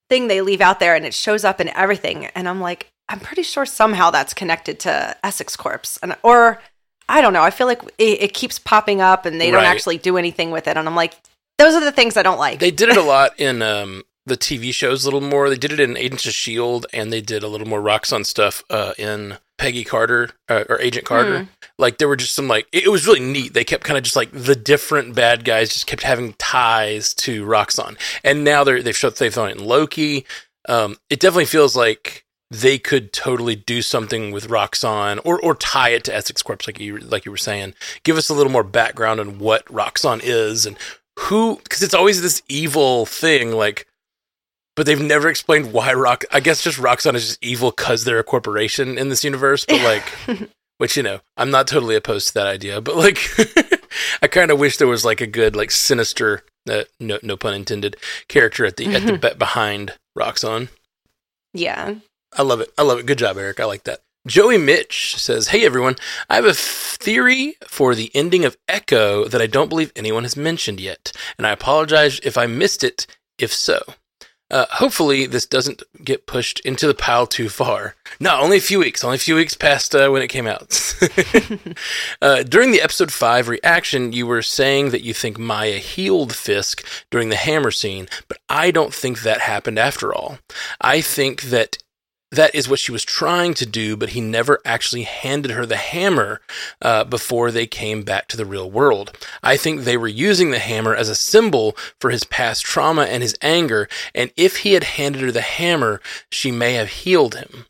thing 0.08 0.28
they 0.28 0.40
leave 0.42 0.60
out 0.60 0.78
there 0.78 0.94
and 0.94 1.04
it 1.04 1.14
shows 1.14 1.44
up 1.44 1.60
in 1.60 1.68
everything. 1.70 2.26
And 2.26 2.48
I'm 2.48 2.60
like, 2.60 2.86
I'm 3.08 3.18
pretty 3.18 3.42
sure 3.42 3.66
somehow 3.66 4.10
that's 4.10 4.32
connected 4.32 4.78
to 4.80 5.16
Essex 5.24 5.56
Corpse 5.56 5.98
And, 6.04 6.16
or 6.22 6.62
I 7.10 7.20
don't 7.20 7.32
know. 7.32 7.42
I 7.42 7.50
feel 7.50 7.66
like 7.66 7.82
it, 7.98 8.22
it 8.22 8.34
keeps 8.34 8.58
popping 8.58 9.00
up 9.00 9.26
and 9.26 9.40
they 9.40 9.50
don't 9.50 9.62
Right. 9.62 9.66
actually 9.66 9.98
do 9.98 10.16
anything 10.16 10.50
with 10.50 10.66
it. 10.68 10.76
And 10.76 10.88
I'm 10.88 10.94
like, 10.96 11.14
those 11.58 11.74
are 11.74 11.80
the 11.84 11.92
things 11.92 12.16
I 12.16 12.22
don't 12.22 12.38
like. 12.38 12.58
They 12.60 12.70
did 12.70 12.88
it 12.88 12.96
a 12.96 13.02
lot 13.16 13.38
in 13.38 13.60
um, 13.62 14.04
the 14.26 14.36
TV 14.36 14.72
shows 14.72 15.04
a 15.04 15.06
little 15.08 15.20
more. 15.20 15.48
They 15.50 15.56
did 15.56 15.72
it 15.72 15.80
in 15.80 15.96
Agents 15.96 16.24
of 16.24 16.30
S.H.I.E.L.D. 16.30 16.86
and 16.92 17.12
they 17.12 17.20
did 17.20 17.42
a 17.42 17.48
little 17.48 17.66
more 17.68 17.80
Roxxon 17.82 18.24
stuff 18.24 18.62
uh, 18.70 18.92
in 18.96 19.38
Peggy 19.58 19.84
Carter 19.84 20.30
uh, 20.48 20.64
or 20.70 20.80
Agent 20.80 21.04
Carter. 21.04 21.48
Like 21.78 21.98
there 21.98 22.08
were 22.08 22.16
just 22.16 22.34
some 22.34 22.48
like 22.48 22.66
it, 22.72 22.84
it 22.84 22.88
was 22.88 23.06
really 23.06 23.20
neat. 23.20 23.52
They 23.54 23.64
kept 23.64 23.84
kind 23.84 23.98
of 23.98 24.04
just 24.04 24.16
like 24.16 24.30
the 24.32 24.56
different 24.56 25.14
bad 25.14 25.44
guys 25.44 25.68
just 25.74 25.86
kept 25.86 26.02
having 26.02 26.34
ties 26.38 27.12
to 27.14 27.44
Roxxon, 27.44 27.98
and 28.24 28.42
now 28.44 28.64
they're 28.64 28.82
they've 28.82 28.96
showed 28.96 29.16
they've 29.16 29.32
thrown 29.34 29.50
it 29.50 29.58
in 29.58 29.64
Loki. 29.64 30.24
Um, 30.68 30.96
it 31.10 31.20
definitely 31.20 31.44
feels 31.46 31.74
like 31.76 32.24
they 32.50 32.78
could 32.78 33.12
totally 33.12 33.54
do 33.54 33.80
something 33.80 34.32
with 34.32 34.48
Roxxon 34.48 35.20
or 35.24 35.40
or 35.40 35.54
tie 35.54 35.90
it 35.90 36.04
to 36.04 36.14
Essex 36.14 36.42
Corps, 36.42 36.66
like 36.66 36.80
you 36.80 36.98
like 36.98 37.24
you 37.24 37.30
were 37.30 37.36
saying. 37.36 37.74
Give 38.02 38.16
us 38.16 38.28
a 38.28 38.34
little 38.34 38.52
more 38.52 38.64
background 38.64 39.20
on 39.20 39.38
what 39.38 39.64
Roxxon 39.66 40.20
is 40.22 40.66
and 40.66 40.76
who, 41.18 41.56
because 41.56 41.82
it's 41.82 41.94
always 41.94 42.22
this 42.22 42.42
evil 42.48 43.06
thing, 43.06 43.52
like. 43.52 43.86
But 44.76 44.86
they've 44.86 45.00
never 45.00 45.28
explained 45.28 45.72
why 45.72 45.92
Rock. 45.92 46.24
I 46.32 46.40
guess 46.40 46.62
just 46.62 46.78
Roxxon 46.78 47.14
is 47.14 47.26
just 47.26 47.44
evil 47.44 47.70
because 47.70 48.04
they're 48.04 48.18
a 48.18 48.24
corporation 48.24 48.98
in 48.98 49.08
this 49.10 49.24
universe. 49.24 49.64
But 49.66 49.82
like, 49.82 50.04
which 50.78 50.96
you 50.96 51.02
know 51.02 51.20
i'm 51.36 51.50
not 51.50 51.66
totally 51.66 51.94
opposed 51.94 52.28
to 52.28 52.32
that 52.32 52.46
idea 52.46 52.80
but 52.80 52.96
like 52.96 53.18
i 54.22 54.26
kind 54.26 54.50
of 54.50 54.58
wish 54.58 54.78
there 54.78 54.88
was 54.88 55.04
like 55.04 55.20
a 55.20 55.26
good 55.26 55.54
like 55.54 55.70
sinister 55.70 56.42
uh, 56.70 56.84
no, 56.98 57.18
no 57.22 57.36
pun 57.36 57.52
intended 57.52 57.98
character 58.28 58.64
at 58.64 58.78
the 58.78 58.86
at 58.86 59.02
the 59.02 59.34
behind 59.38 59.92
Roxxon 60.16 60.70
yeah. 61.52 61.94
I 62.36 62.42
love 62.42 62.60
it 62.60 62.72
i 62.78 62.82
love 62.82 62.98
it 62.98 63.06
good 63.06 63.18
job 63.18 63.36
eric 63.36 63.60
i 63.60 63.64
like 63.64 63.84
that 63.84 64.00
joey 64.26 64.58
mitch 64.58 65.16
says 65.16 65.48
hey 65.48 65.64
everyone 65.64 65.96
i 66.28 66.36
have 66.36 66.44
a 66.44 66.54
theory 66.54 67.54
for 67.66 67.94
the 67.94 68.10
ending 68.14 68.44
of 68.44 68.56
echo 68.68 69.26
that 69.26 69.40
i 69.40 69.46
don't 69.46 69.68
believe 69.68 69.92
anyone 69.96 70.24
has 70.24 70.36
mentioned 70.36 70.80
yet 70.80 71.12
and 71.38 71.46
i 71.46 71.50
apologize 71.50 72.20
if 72.22 72.36
i 72.36 72.46
missed 72.46 72.84
it 72.84 73.06
if 73.38 73.52
so 73.52 73.80
uh, 74.50 74.66
hopefully, 74.68 75.26
this 75.26 75.46
doesn't 75.46 75.82
get 76.02 76.26
pushed 76.26 76.58
into 76.60 76.88
the 76.88 76.94
pile 76.94 77.26
too 77.26 77.48
far. 77.48 77.94
No, 78.18 78.40
only 78.40 78.56
a 78.56 78.60
few 78.60 78.80
weeks. 78.80 79.04
Only 79.04 79.14
a 79.14 79.20
few 79.20 79.36
weeks 79.36 79.54
past 79.54 79.94
uh, 79.94 80.08
when 80.08 80.22
it 80.22 80.28
came 80.28 80.48
out. 80.48 80.94
uh, 82.22 82.42
during 82.42 82.72
the 82.72 82.80
episode 82.80 83.12
five 83.12 83.46
reaction, 83.46 84.12
you 84.12 84.26
were 84.26 84.42
saying 84.42 84.90
that 84.90 85.02
you 85.02 85.14
think 85.14 85.38
Maya 85.38 85.78
healed 85.78 86.34
Fisk 86.34 86.84
during 87.10 87.28
the 87.28 87.36
hammer 87.36 87.70
scene, 87.70 88.08
but 88.26 88.38
I 88.48 88.72
don't 88.72 88.92
think 88.92 89.22
that 89.22 89.40
happened 89.40 89.78
after 89.78 90.12
all. 90.12 90.38
I 90.80 91.00
think 91.00 91.42
that 91.42 91.78
that 92.32 92.54
is 92.54 92.68
what 92.68 92.78
she 92.78 92.92
was 92.92 93.04
trying 93.04 93.54
to 93.54 93.66
do, 93.66 93.96
but 93.96 94.10
he 94.10 94.20
never 94.20 94.60
actually 94.64 95.02
handed 95.02 95.50
her 95.50 95.66
the 95.66 95.76
hammer 95.76 96.40
uh, 96.80 97.04
before 97.04 97.50
they 97.50 97.66
came 97.66 98.02
back 98.02 98.28
to 98.28 98.36
the 98.36 98.44
real 98.44 98.70
world. 98.70 99.16
I 99.42 99.56
think 99.56 99.80
they 99.80 99.96
were 99.96 100.08
using 100.08 100.50
the 100.50 100.58
hammer 100.60 100.94
as 100.94 101.08
a 101.08 101.14
symbol 101.14 101.76
for 102.00 102.10
his 102.10 102.24
past 102.24 102.64
trauma 102.64 103.02
and 103.02 103.22
his 103.22 103.36
anger, 103.42 103.88
and 104.14 104.30
if 104.36 104.58
he 104.58 104.74
had 104.74 104.84
handed 104.84 105.22
her 105.22 105.32
the 105.32 105.40
hammer, 105.40 106.00
she 106.30 106.52
may 106.52 106.74
have 106.74 106.88
healed 106.88 107.34
him. 107.34 107.66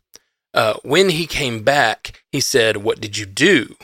Uh, 0.53 0.75
when 0.83 1.09
he 1.09 1.25
came 1.25 1.63
back, 1.63 2.23
he 2.31 2.39
said, 2.39 2.77
What 2.77 3.01
did 3.01 3.17
you 3.17 3.25
do? 3.25 3.75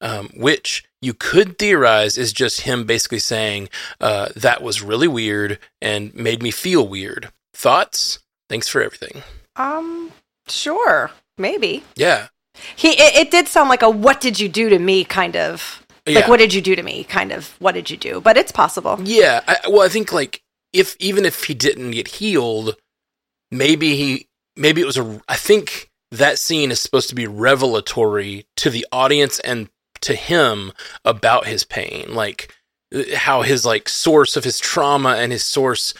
Um, 0.00 0.30
which 0.36 0.84
you 1.00 1.14
could 1.14 1.58
theorize 1.58 2.16
is 2.18 2.32
just 2.32 2.62
him 2.62 2.84
basically 2.84 3.18
saying, 3.18 3.68
uh, 4.00 4.28
That 4.36 4.62
was 4.62 4.82
really 4.82 5.08
weird 5.08 5.58
and 5.82 6.14
made 6.14 6.42
me 6.42 6.50
feel 6.50 6.86
weird. 6.86 7.30
Thoughts? 7.52 8.20
Thanks 8.48 8.68
for 8.68 8.80
everything. 8.80 9.22
Um, 9.56 10.03
sure. 10.48 11.10
Maybe. 11.38 11.82
Yeah. 11.96 12.28
He 12.76 12.90
it, 12.90 13.16
it 13.16 13.30
did 13.30 13.48
sound 13.48 13.68
like 13.68 13.82
a 13.82 13.90
what 13.90 14.20
did 14.20 14.38
you 14.38 14.48
do 14.48 14.68
to 14.68 14.78
me 14.78 15.04
kind 15.04 15.36
of 15.36 15.84
Yeah. 16.06 16.20
like 16.20 16.28
what 16.28 16.38
did 16.38 16.54
you 16.54 16.60
do 16.60 16.76
to 16.76 16.82
me 16.82 17.04
kind 17.04 17.32
of 17.32 17.54
what 17.58 17.72
did 17.72 17.90
you 17.90 17.96
do? 17.96 18.20
But 18.20 18.36
it's 18.36 18.52
possible. 18.52 18.98
Yeah, 19.02 19.40
I, 19.48 19.56
well, 19.68 19.82
I 19.82 19.88
think 19.88 20.12
like 20.12 20.42
if 20.72 20.96
even 21.00 21.24
if 21.24 21.44
he 21.44 21.54
didn't 21.54 21.90
get 21.92 22.06
healed, 22.08 22.76
maybe 23.50 23.96
he 23.96 24.28
maybe 24.56 24.80
it 24.80 24.86
was 24.86 24.96
a. 24.98 25.20
I 25.28 25.36
think 25.36 25.90
that 26.12 26.38
scene 26.38 26.70
is 26.70 26.80
supposed 26.80 27.08
to 27.08 27.14
be 27.16 27.26
revelatory 27.26 28.46
to 28.56 28.70
the 28.70 28.86
audience 28.92 29.40
and 29.40 29.68
to 30.02 30.14
him 30.14 30.72
about 31.04 31.46
his 31.46 31.64
pain, 31.64 32.14
like 32.14 32.54
how 33.14 33.42
his 33.42 33.64
like 33.64 33.88
source 33.88 34.36
of 34.36 34.44
his 34.44 34.58
trauma 34.60 35.16
and 35.16 35.32
his 35.32 35.44
source 35.44 35.94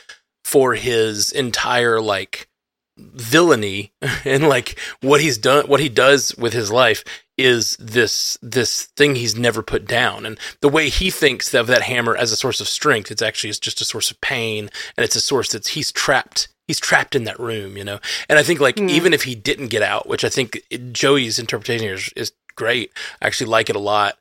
for 0.45 0.75
his 0.75 1.33
entire 1.33 2.01
like 2.01 2.49
villainy 2.97 3.93
and 4.25 4.49
like 4.49 4.79
what 5.01 5.21
he's 5.21 5.39
done 5.39 5.67
what 5.67 5.81
he 5.81 5.89
does 5.89 6.35
with 6.37 6.53
his 6.53 6.71
life 6.71 7.05
is 7.37 7.77
this 7.79 8.39
this 8.41 8.85
thing 8.97 9.17
he's 9.17 9.35
never 9.37 9.63
put 9.63 9.87
down 9.87 10.25
and 10.25 10.39
the 10.61 10.69
way 10.69 10.89
he 10.89 11.11
thinks 11.11 11.53
of 11.55 11.67
that 11.67 11.83
hammer 11.83 12.17
as 12.17 12.31
a 12.31 12.37
source 12.37 12.61
of 12.61 12.69
strength 12.69 13.11
it's 13.11 13.23
actually 13.23 13.51
it's 13.51 13.59
just 13.59 13.81
a 13.81 13.85
source 13.85 14.11
of 14.11 14.21
pain 14.21 14.71
and 14.97 15.05
it's 15.05 15.17
a 15.17 15.21
source 15.21 15.51
that's 15.51 15.69
he's 15.71 15.91
trapped 15.91 16.49
he's 16.69 16.79
trapped 16.79 17.17
in 17.17 17.25
that 17.25 17.39
room 17.41 17.77
you 17.77 17.83
know 17.85 17.99
and 18.29 18.39
i 18.39 18.43
think 18.43 18.61
like 18.61 18.77
Mm. 18.77 18.91
even 18.91 19.13
if 19.13 19.25
he 19.25 19.35
didn't 19.35 19.69
get 19.69 19.83
out 19.83 20.09
which 20.09 20.25
i 20.25 20.29
think 20.29 20.61
joey's 20.93 21.39
interpretation 21.41 21.85
here 21.87 21.95
is, 21.95 22.13
is 22.15 22.33
great 22.55 22.93
i 23.21 23.27
actually 23.27 23.51
like 23.51 23.69
it 23.69 23.77
a 23.77 23.81
lot 23.81 24.17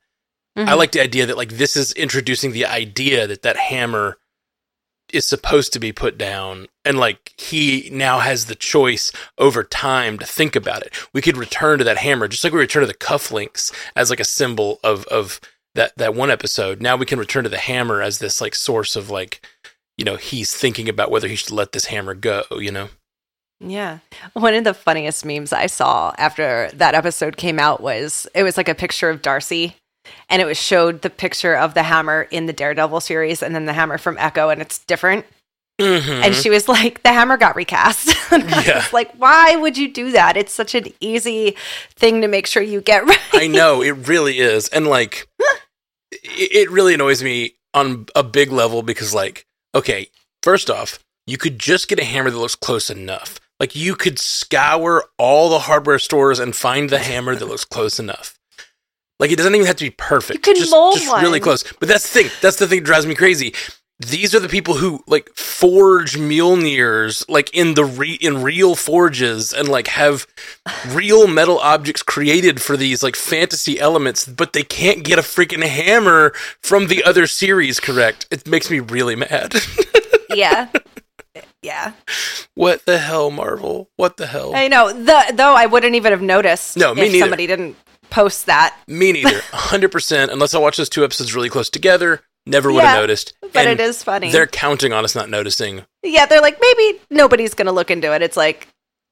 I 0.55 0.61
Mhm. 0.65 0.77
like 0.77 0.91
the 0.91 1.01
idea 1.01 1.25
that 1.25 1.37
like 1.37 1.53
this 1.53 1.75
is 1.75 1.93
introducing 1.93 2.51
the 2.51 2.65
idea 2.67 3.25
that 3.25 3.41
that 3.41 3.57
hammer 3.57 4.17
is 5.13 5.25
supposed 5.25 5.71
to 5.73 5.79
be 5.79 5.91
put 5.91 6.17
down 6.17 6.67
and 6.83 6.97
like 6.97 7.33
he 7.37 7.89
now 7.91 8.19
has 8.19 8.45
the 8.45 8.55
choice 8.55 9.11
over 9.37 9.63
time 9.63 10.17
to 10.19 10.25
think 10.25 10.55
about 10.55 10.81
it. 10.81 10.93
We 11.13 11.21
could 11.21 11.37
return 11.37 11.77
to 11.77 11.83
that 11.85 11.97
hammer 11.97 12.27
just 12.27 12.43
like 12.43 12.53
we 12.53 12.59
return 12.59 12.81
to 12.81 12.87
the 12.87 12.93
cufflinks 12.93 13.73
as 13.95 14.09
like 14.09 14.19
a 14.19 14.25
symbol 14.25 14.79
of 14.83 15.05
of 15.05 15.39
that 15.75 15.93
that 15.97 16.15
one 16.15 16.31
episode. 16.31 16.81
Now 16.81 16.95
we 16.95 17.05
can 17.05 17.19
return 17.19 17.43
to 17.43 17.49
the 17.49 17.57
hammer 17.57 18.01
as 18.01 18.19
this 18.19 18.41
like 18.41 18.55
source 18.55 18.95
of 18.95 19.09
like 19.09 19.45
you 19.97 20.05
know, 20.05 20.15
he's 20.15 20.53
thinking 20.53 20.89
about 20.89 21.11
whether 21.11 21.27
he 21.27 21.35
should 21.35 21.51
let 21.51 21.71
this 21.71 21.85
hammer 21.85 22.15
go, 22.15 22.43
you 22.51 22.71
know. 22.71 22.89
Yeah. 23.59 23.99
One 24.33 24.55
of 24.55 24.63
the 24.63 24.73
funniest 24.73 25.23
memes 25.25 25.53
I 25.53 25.67
saw 25.67 26.13
after 26.17 26.69
that 26.73 26.95
episode 26.95 27.37
came 27.37 27.59
out 27.59 27.81
was 27.81 28.27
it 28.35 28.43
was 28.43 28.57
like 28.57 28.67
a 28.67 28.75
picture 28.75 29.09
of 29.09 29.21
Darcy 29.21 29.75
and 30.29 30.41
it 30.41 30.45
was 30.45 30.57
showed 30.57 31.01
the 31.01 31.09
picture 31.09 31.55
of 31.55 31.73
the 31.73 31.83
hammer 31.83 32.23
in 32.31 32.45
the 32.45 32.53
Daredevil 32.53 33.01
series 33.01 33.41
and 33.43 33.53
then 33.55 33.65
the 33.65 33.73
hammer 33.73 33.97
from 33.97 34.17
Echo 34.17 34.49
and 34.49 34.61
it's 34.61 34.79
different. 34.79 35.25
Mhm. 35.81 36.23
And 36.23 36.35
she 36.35 36.49
was 36.51 36.67
like, 36.67 37.01
the 37.03 37.11
hammer 37.11 37.35
got 37.35 37.55
recast. 37.55 38.15
and 38.31 38.43
I 38.53 38.63
Yeah. 38.63 38.75
was 38.77 38.93
like, 38.93 39.11
why 39.15 39.55
would 39.55 39.77
you 39.77 39.91
do 39.91 40.11
that? 40.11 40.37
It's 40.37 40.53
such 40.53 40.75
an 40.75 40.85
easy 40.99 41.55
thing 41.95 42.21
to 42.21 42.27
make 42.27 42.45
sure 42.47 42.61
you 42.61 42.79
get 42.81 43.05
right. 43.07 43.17
I 43.33 43.47
know 43.47 43.81
it 43.81 44.07
really 44.07 44.37
is, 44.39 44.69
and 44.69 44.85
like, 44.87 45.27
it 46.11 46.69
really 46.69 46.93
annoys 46.93 47.23
me 47.23 47.55
on 47.73 48.05
a 48.15 48.23
big 48.23 48.51
level 48.51 48.83
because, 48.83 49.13
like, 49.13 49.45
okay, 49.73 50.07
first 50.43 50.69
off, 50.69 50.99
you 51.25 51.37
could 51.37 51.57
just 51.57 51.87
get 51.87 51.99
a 51.99 52.03
hammer 52.03 52.29
that 52.29 52.37
looks 52.37 52.55
close 52.55 52.89
enough. 52.89 53.39
Like, 53.59 53.75
you 53.75 53.95
could 53.95 54.19
scour 54.19 55.05
all 55.17 55.49
the 55.49 55.59
hardware 55.59 55.99
stores 55.99 56.37
and 56.39 56.55
find 56.55 56.89
the 56.89 56.99
hammer 56.99 57.35
that 57.35 57.45
looks 57.47 57.65
close 57.65 57.99
enough. 57.99 58.37
Like, 59.19 59.31
it 59.31 59.37
doesn't 59.37 59.53
even 59.55 59.67
have 59.67 59.75
to 59.77 59.85
be 59.85 59.91
perfect. 59.91 60.45
You 60.47 60.53
can 60.53 60.59
just, 60.59 60.71
mold 60.71 60.97
just 60.97 61.13
really 61.21 61.39
close. 61.39 61.63
But 61.79 61.87
that's 61.87 62.03
the 62.11 62.23
thing. 62.23 62.31
That's 62.41 62.57
the 62.57 62.67
thing 62.67 62.79
that 62.79 62.85
drives 62.85 63.05
me 63.05 63.15
crazy. 63.15 63.53
These 63.99 64.33
are 64.35 64.39
the 64.39 64.49
people 64.49 64.73
who 64.73 65.01
like 65.07 65.29
forge 65.35 66.17
Mjolnirs 66.17 67.23
like 67.29 67.53
in 67.53 67.75
the 67.75 67.85
re- 67.85 68.17
in 68.19 68.41
real 68.41 68.75
forges 68.75 69.53
and 69.53 69.69
like 69.69 69.87
have 69.87 70.25
real 70.89 71.27
metal 71.27 71.59
objects 71.59 72.01
created 72.01 72.59
for 72.61 72.75
these 72.75 73.03
like 73.03 73.15
fantasy 73.15 73.79
elements, 73.79 74.25
but 74.25 74.51
they 74.53 74.63
can't 74.63 75.03
get 75.05 75.19
a 75.19 75.21
freaking 75.21 75.63
hammer 75.63 76.33
from 76.59 76.87
the 76.87 77.03
other 77.03 77.27
series 77.27 77.79
correct. 77.79 78.25
It 78.31 78.47
makes 78.47 78.69
me 78.69 78.79
really 78.79 79.15
mad. 79.15 79.53
yeah. 80.31 80.69
Yeah. 81.61 81.93
what 82.55 82.85
the 82.85 82.97
hell, 82.97 83.31
Marvel? 83.31 83.89
What 83.95 84.17
the 84.17 84.27
hell? 84.27 84.53
I 84.53 84.67
know. 84.67 84.91
The, 84.91 85.33
though 85.33 85.53
I 85.55 85.65
wouldn't 85.65 85.95
even 85.95 86.11
have 86.11 86.21
noticed 86.21 86.75
No, 86.75 86.93
me 86.93 87.03
if 87.03 87.11
neither. 87.13 87.23
somebody 87.23 87.47
didn't 87.47 87.77
post 88.13 88.45
that. 88.45 88.77
Me 88.87 89.11
neither. 89.11 89.39
100%. 89.51 90.29
Unless 90.31 90.53
I 90.53 90.59
watch 90.59 90.77
those 90.77 90.89
two 90.89 91.03
episodes 91.03 91.35
really 91.35 91.49
close 91.49 91.69
together, 91.69 92.21
Never 92.45 92.73
would 92.73 92.83
Yeah, 92.83 92.91
have 92.91 92.99
noticed. 93.01 93.33
But 93.41 93.55
And 93.55 93.69
it 93.69 93.79
is 93.79 94.03
funny. 94.03 94.29
They're 94.29 94.47
counting 94.47 94.91
on 94.91 95.05
us 95.05 95.15
not 95.15 95.29
noticing. 95.29 95.85
yeah, 96.03 96.25
they're 96.25 96.41
like, 96.41 96.57
maybe 96.59 96.99
nobody's 97.09 97.53
going 97.53 97.67
to 97.67 97.71
look 97.71 97.89
into 97.89 98.13
it. 98.13 98.21
It's 98.21 98.35
like, 98.35 98.67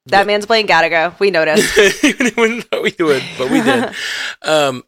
that 0.08 0.20
Yeah. 0.20 0.24
man's 0.26 0.46
playing 0.46 0.68
Gattaca. 0.68 1.18
We 1.18 1.32
noticed. 1.32 1.74
We 2.04 2.60
thought 2.62 2.84
we 2.84 2.94
would, 3.00 3.24
but 3.38 3.50
we 3.50 3.62
did. 3.62 3.94
Um, 4.42 4.84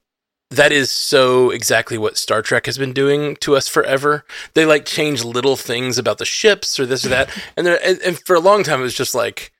that 0.52 0.72
is 0.74 0.92
so 0.92 1.52
exactly 1.52 1.98
what 1.98 2.18
Star 2.18 2.42
Trek 2.42 2.66
has 2.66 2.78
been 2.78 2.92
doing 2.92 3.38
to 3.38 3.56
us 3.56 3.68
forever. 3.70 4.26
They 4.56 4.66
like 4.66 4.84
change 4.86 5.24
little 5.24 5.56
things 5.56 5.98
about 5.98 6.18
the 6.18 6.26
ships 6.26 6.78
or 6.80 6.86
this 6.86 7.06
or 7.06 7.10
that, 7.10 7.30
and 7.56 7.66
and, 7.68 8.02
and 8.02 8.20
for 8.20 8.36
a 8.36 8.40
long 8.42 8.64
time 8.64 8.82
it 8.82 8.84
was 8.84 8.94
just 8.94 9.16
like, 9.16 9.53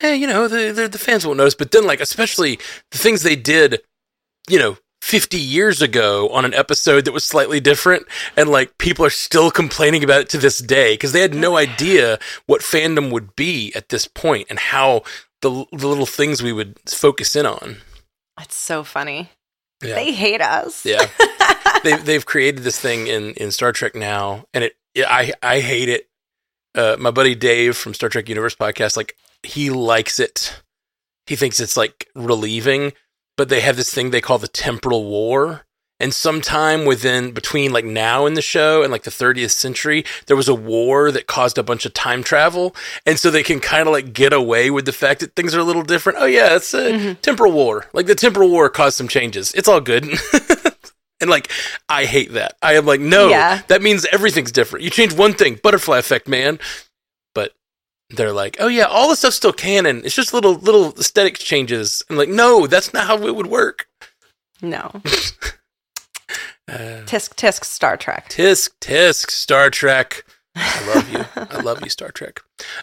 hey, 0.00 0.16
you 0.16 0.26
know, 0.26 0.48
the, 0.48 0.72
the 0.72 0.88
the 0.88 0.98
fans 0.98 1.26
won't 1.26 1.38
notice. 1.38 1.54
But 1.54 1.70
then, 1.70 1.86
like, 1.86 2.00
especially 2.00 2.58
the 2.90 2.98
things 2.98 3.22
they 3.22 3.36
did, 3.36 3.80
you 4.48 4.58
know. 4.58 4.78
50 5.02 5.36
years 5.36 5.82
ago 5.82 6.30
on 6.30 6.46
an 6.46 6.54
episode 6.54 7.04
that 7.04 7.12
was 7.12 7.24
slightly 7.24 7.60
different 7.60 8.06
and 8.38 8.48
like 8.48 8.78
people 8.78 9.04
are 9.04 9.10
still 9.10 9.50
complaining 9.50 10.02
about 10.02 10.22
it 10.22 10.28
to 10.30 10.38
this 10.38 10.60
day 10.60 10.94
because 10.94 11.12
they 11.12 11.20
had 11.20 11.34
no 11.34 11.58
idea 11.58 12.18
what 12.46 12.62
fandom 12.62 13.12
would 13.12 13.36
be 13.36 13.70
at 13.74 13.90
this 13.90 14.08
point 14.08 14.46
and 14.48 14.58
how 14.58 15.02
the, 15.42 15.66
the 15.72 15.86
little 15.86 16.06
things 16.06 16.42
we 16.42 16.54
would 16.54 16.80
focus 16.88 17.36
in 17.36 17.44
on. 17.44 17.76
It's 18.40 18.56
so 18.56 18.82
funny. 18.82 19.28
Yeah. 19.82 19.96
They 19.96 20.12
hate 20.12 20.40
us. 20.40 20.86
Yeah. 20.86 21.06
they've 21.84 22.04
they've 22.04 22.26
created 22.26 22.64
this 22.64 22.80
thing 22.80 23.06
in 23.06 23.34
in 23.34 23.50
Star 23.50 23.72
Trek 23.72 23.94
now, 23.94 24.46
and 24.52 24.64
it 24.64 24.76
yeah, 24.94 25.06
I 25.08 25.32
I 25.42 25.60
hate 25.60 25.88
it. 25.88 26.08
Uh, 26.74 26.96
my 26.98 27.12
buddy 27.12 27.36
Dave 27.36 27.76
from 27.76 27.94
Star 27.94 28.08
Trek 28.08 28.28
Universe 28.28 28.56
podcast, 28.56 28.96
like 28.96 29.16
he 29.46 29.70
likes 29.70 30.18
it. 30.20 30.62
He 31.26 31.36
thinks 31.36 31.60
it's 31.60 31.76
like 31.76 32.08
relieving, 32.14 32.92
but 33.36 33.48
they 33.48 33.60
have 33.60 33.76
this 33.76 33.92
thing 33.92 34.10
they 34.10 34.20
call 34.20 34.38
the 34.38 34.48
temporal 34.48 35.04
war. 35.04 35.64
And 36.00 36.12
sometime 36.12 36.84
within 36.84 37.30
between 37.30 37.72
like 37.72 37.84
now 37.84 38.26
in 38.26 38.34
the 38.34 38.42
show 38.42 38.82
and 38.82 38.90
like 38.90 39.04
the 39.04 39.10
30th 39.12 39.52
century, 39.52 40.04
there 40.26 40.36
was 40.36 40.48
a 40.48 40.54
war 40.54 41.10
that 41.12 41.28
caused 41.28 41.56
a 41.56 41.62
bunch 41.62 41.86
of 41.86 41.94
time 41.94 42.24
travel, 42.24 42.74
and 43.06 43.18
so 43.18 43.30
they 43.30 43.44
can 43.44 43.60
kind 43.60 43.86
of 43.88 43.92
like 43.92 44.12
get 44.12 44.32
away 44.32 44.70
with 44.70 44.86
the 44.86 44.92
fact 44.92 45.20
that 45.20 45.34
things 45.36 45.54
are 45.54 45.60
a 45.60 45.64
little 45.64 45.84
different. 45.84 46.18
Oh 46.20 46.26
yeah, 46.26 46.56
it's 46.56 46.74
a 46.74 46.92
Mhm. 46.92 47.20
temporal 47.22 47.52
war. 47.52 47.86
Like 47.92 48.06
the 48.06 48.16
temporal 48.16 48.50
war 48.50 48.68
caused 48.68 48.96
some 48.96 49.08
changes. 49.08 49.52
It's 49.52 49.68
all 49.68 49.80
good. 49.80 50.04
and 51.20 51.30
like 51.30 51.48
I 51.88 52.04
hate 52.06 52.32
that. 52.32 52.54
I 52.60 52.74
am 52.74 52.86
like, 52.86 53.00
no, 53.00 53.28
Yeah. 53.28 53.62
that 53.68 53.80
means 53.80 54.04
everything's 54.06 54.52
different. 54.52 54.84
You 54.84 54.90
change 54.90 55.12
one 55.14 55.32
thing, 55.32 55.60
butterfly 55.62 55.98
effect, 55.98 56.26
man. 56.28 56.58
They're 58.16 58.32
like, 58.32 58.56
oh 58.60 58.68
yeah, 58.68 58.84
all 58.84 59.08
the 59.08 59.16
stuff's 59.16 59.36
still 59.36 59.52
canon. 59.52 60.02
It's 60.04 60.14
just 60.14 60.32
little 60.34 60.54
little 60.54 60.92
aesthetic 60.98 61.38
changes. 61.38 62.02
I'm 62.08 62.16
like, 62.16 62.28
no, 62.28 62.66
that's 62.66 62.92
not 62.92 63.06
how 63.06 63.26
it 63.26 63.34
would 63.36 63.46
work. 63.48 63.86
No. 64.62 64.90
Uh, 66.66 67.04
Tisk 67.04 67.34
tisk 67.34 67.62
Star 67.62 67.94
Trek. 67.94 68.30
tisk 68.30 68.70
tisk 68.80 69.30
Star 69.30 69.68
Trek. 69.68 70.24
I 70.56 70.94
love 70.94 71.12
you. 71.12 71.24
I 71.36 71.60
love 71.60 71.82
you, 71.82 71.90
Star 71.90 72.10
Trek. 72.10 72.40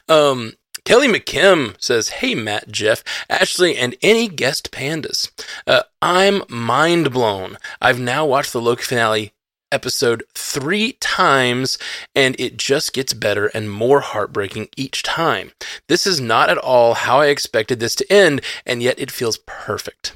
Um, 0.07 0.53
Kelly 0.85 1.07
McKim 1.07 1.75
says, 1.81 2.09
Hey, 2.09 2.35
Matt, 2.35 2.69
Jeff, 2.71 3.03
Ashley, 3.27 3.75
and 3.75 3.95
any 4.03 4.27
guest 4.27 4.71
pandas. 4.71 5.31
Uh, 5.65 5.81
I'm 5.99 6.43
mind 6.47 7.11
blown. 7.11 7.57
I've 7.81 7.99
now 7.99 8.23
watched 8.23 8.53
the 8.53 8.61
Loki 8.61 8.83
finale 8.83 9.33
episode 9.71 10.23
three 10.33 10.93
times, 10.93 11.77
and 12.15 12.35
it 12.39 12.57
just 12.57 12.93
gets 12.93 13.13
better 13.13 13.47
and 13.47 13.71
more 13.71 14.01
heartbreaking 14.01 14.69
each 14.77 15.03
time. 15.03 15.51
This 15.87 16.05
is 16.05 16.19
not 16.19 16.49
at 16.49 16.57
all 16.57 16.93
how 16.93 17.19
I 17.19 17.27
expected 17.27 17.79
this 17.79 17.95
to 17.95 18.13
end, 18.13 18.41
and 18.65 18.81
yet 18.83 18.99
it 18.99 19.11
feels 19.11 19.37
perfect. 19.37 20.13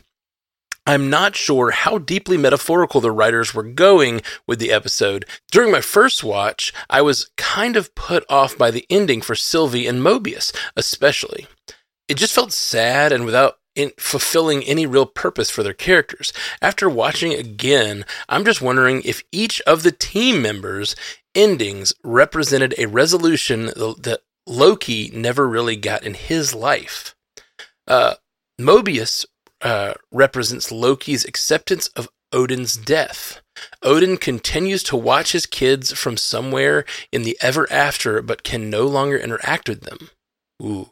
I'm 0.88 1.10
not 1.10 1.36
sure 1.36 1.72
how 1.72 1.98
deeply 1.98 2.38
metaphorical 2.38 3.02
the 3.02 3.12
writers 3.12 3.56
were 3.56 3.64
going 3.64 4.22
with 4.46 4.60
the 4.60 4.72
episode. 4.72 5.26
During 5.52 5.72
my 5.72 5.82
first 5.82 6.24
watch, 6.24 6.72
I 6.90 7.02
was 7.02 7.32
kind 7.38 7.76
of 7.76 7.96
put 7.96 8.24
off 8.30 8.56
by 8.56 8.70
the 8.70 8.86
ending 8.88 9.22
for 9.22 9.34
Sylvie 9.34 9.88
and 9.88 10.00
Mobius, 10.02 10.56
especially. 10.76 11.48
It 12.08 12.18
just 12.18 12.36
felt 12.36 12.52
sad 12.52 13.12
and 13.12 13.26
without 13.26 13.58
in 13.76 13.92
fulfilling 13.98 14.64
any 14.64 14.86
real 14.86 15.06
purpose 15.06 15.50
for 15.50 15.64
their 15.64 15.74
characters. 15.74 16.34
After 16.62 16.90
watching 16.90 17.34
again, 17.34 18.06
I'm 18.30 18.46
just 18.46 18.62
wondering 18.62 19.02
if 19.04 19.24
each 19.32 19.62
of 19.62 19.84
the 19.84 19.92
team 19.92 20.42
members' 20.42 20.96
endings 21.34 21.94
represented 22.04 22.74
a 22.78 22.88
resolution 22.88 23.66
that 23.66 24.22
Loki 24.48 25.12
never 25.14 25.48
really 25.48 25.76
got 25.76 26.04
in 26.04 26.14
his 26.14 26.54
life. 26.54 27.16
Uh, 27.88 28.16
Mobius 28.60 29.26
uh, 29.62 29.94
represents 30.12 30.72
Loki's 30.72 31.26
acceptance 31.26 31.88
of 31.90 32.10
Odin's 32.32 32.76
death. 32.76 33.42
Odin 33.84 34.18
continues 34.18 34.84
to 34.84 34.98
watch 34.98 35.32
his 35.32 35.46
kids 35.46 35.94
from 35.94 36.18
somewhere 36.18 36.86
in 37.12 37.24
the 37.24 37.38
ever 37.42 37.72
after, 37.72 38.22
but 38.22 38.44
can 38.44 38.70
no 38.70 38.86
longer 38.86 39.18
interact 39.18 39.70
with 39.70 39.82
them. 39.82 40.10
Ooh. 40.62 40.90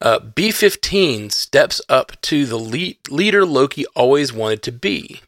Uh, 0.00 0.18
B15 0.18 1.30
steps 1.30 1.80
up 1.88 2.20
to 2.22 2.46
the 2.46 2.56
le- 2.56 3.14
leader 3.14 3.44
Loki 3.44 3.84
always 3.94 4.32
wanted 4.32 4.62
to 4.62 4.72
be. 4.72 5.20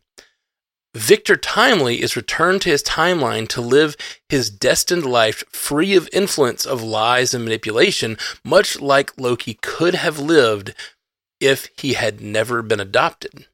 Victor 0.94 1.36
Timely 1.36 2.02
is 2.02 2.16
returned 2.16 2.62
to 2.62 2.68
his 2.68 2.82
timeline 2.82 3.48
to 3.48 3.62
live 3.62 3.96
his 4.28 4.50
destined 4.50 5.06
life 5.06 5.42
free 5.50 5.94
of 5.96 6.08
influence 6.12 6.66
of 6.66 6.82
lies 6.82 7.32
and 7.32 7.44
manipulation, 7.44 8.18
much 8.44 8.78
like 8.78 9.18
Loki 9.18 9.54
could 9.62 9.94
have 9.94 10.18
lived 10.18 10.74
if 11.40 11.70
he 11.76 11.94
had 11.94 12.20
never 12.20 12.62
been 12.62 12.80
adopted. 12.80 13.46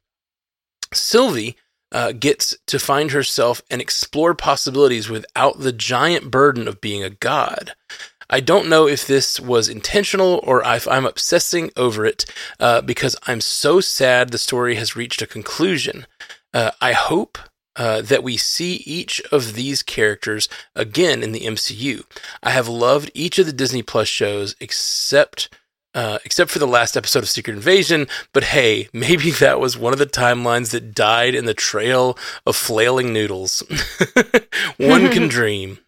Sylvie 0.93 1.55
uh, 1.91 2.11
gets 2.11 2.55
to 2.67 2.77
find 2.77 3.11
herself 3.11 3.61
and 3.69 3.81
explore 3.81 4.35
possibilities 4.35 5.09
without 5.09 5.59
the 5.59 5.71
giant 5.71 6.29
burden 6.29 6.67
of 6.67 6.81
being 6.81 7.03
a 7.03 7.09
god. 7.09 7.73
I 8.29 8.39
don't 8.39 8.69
know 8.69 8.87
if 8.87 9.07
this 9.07 9.39
was 9.39 9.69
intentional 9.69 10.39
or 10.43 10.63
if 10.63 10.87
I'm 10.87 11.05
obsessing 11.05 11.71
over 11.75 12.05
it 12.05 12.25
uh, 12.59 12.81
because 12.81 13.15
I'm 13.25 13.41
so 13.41 13.79
sad 13.79 14.29
the 14.29 14.37
story 14.37 14.75
has 14.75 14.95
reached 14.95 15.21
a 15.21 15.27
conclusion. 15.27 16.05
Uh, 16.53 16.71
I 16.79 16.93
hope 16.93 17.37
uh, 17.75 18.01
that 18.01 18.23
we 18.23 18.37
see 18.37 18.83
each 18.85 19.21
of 19.31 19.53
these 19.53 19.81
characters 19.81 20.49
again 20.75 21.23
in 21.23 21.31
the 21.31 21.41
MCU. 21.41 22.03
I 22.43 22.51
have 22.51 22.67
loved 22.67 23.09
each 23.13 23.39
of 23.39 23.45
the 23.45 23.53
Disney 23.53 23.81
Plus 23.81 24.07
shows 24.07 24.55
except 24.59 25.49
uh, 25.95 26.19
except 26.23 26.51
for 26.51 26.59
the 26.59 26.67
last 26.67 26.95
episode 26.95 27.23
of 27.23 27.29
Secret 27.29 27.55
Invasion. 27.55 28.07
But 28.33 28.43
hey, 28.43 28.89
maybe 28.93 29.31
that 29.31 29.59
was 29.59 29.77
one 29.77 29.93
of 29.93 29.99
the 29.99 30.05
timelines 30.05 30.71
that 30.71 30.93
died 30.93 31.33
in 31.33 31.45
the 31.45 31.53
trail 31.53 32.17
of 32.45 32.55
flailing 32.55 33.11
noodles. 33.13 33.63
one 34.77 35.09
can 35.09 35.27
dream. 35.29 35.79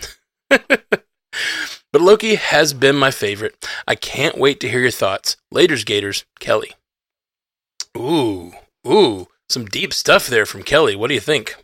But 1.91 2.01
Loki 2.01 2.35
has 2.35 2.73
been 2.73 2.95
my 2.95 3.11
favorite. 3.11 3.67
I 3.87 3.95
can't 3.95 4.37
wait 4.37 4.59
to 4.61 4.69
hear 4.69 4.79
your 4.79 4.91
thoughts. 4.91 5.35
Laters, 5.53 5.85
Gators, 5.85 6.23
Kelly. 6.39 6.71
Ooh, 7.97 8.53
ooh, 8.87 9.27
some 9.49 9.65
deep 9.65 9.93
stuff 9.93 10.27
there 10.27 10.45
from 10.45 10.63
Kelly. 10.63 10.95
What 10.95 11.09
do 11.09 11.13
you 11.13 11.19
think? 11.19 11.55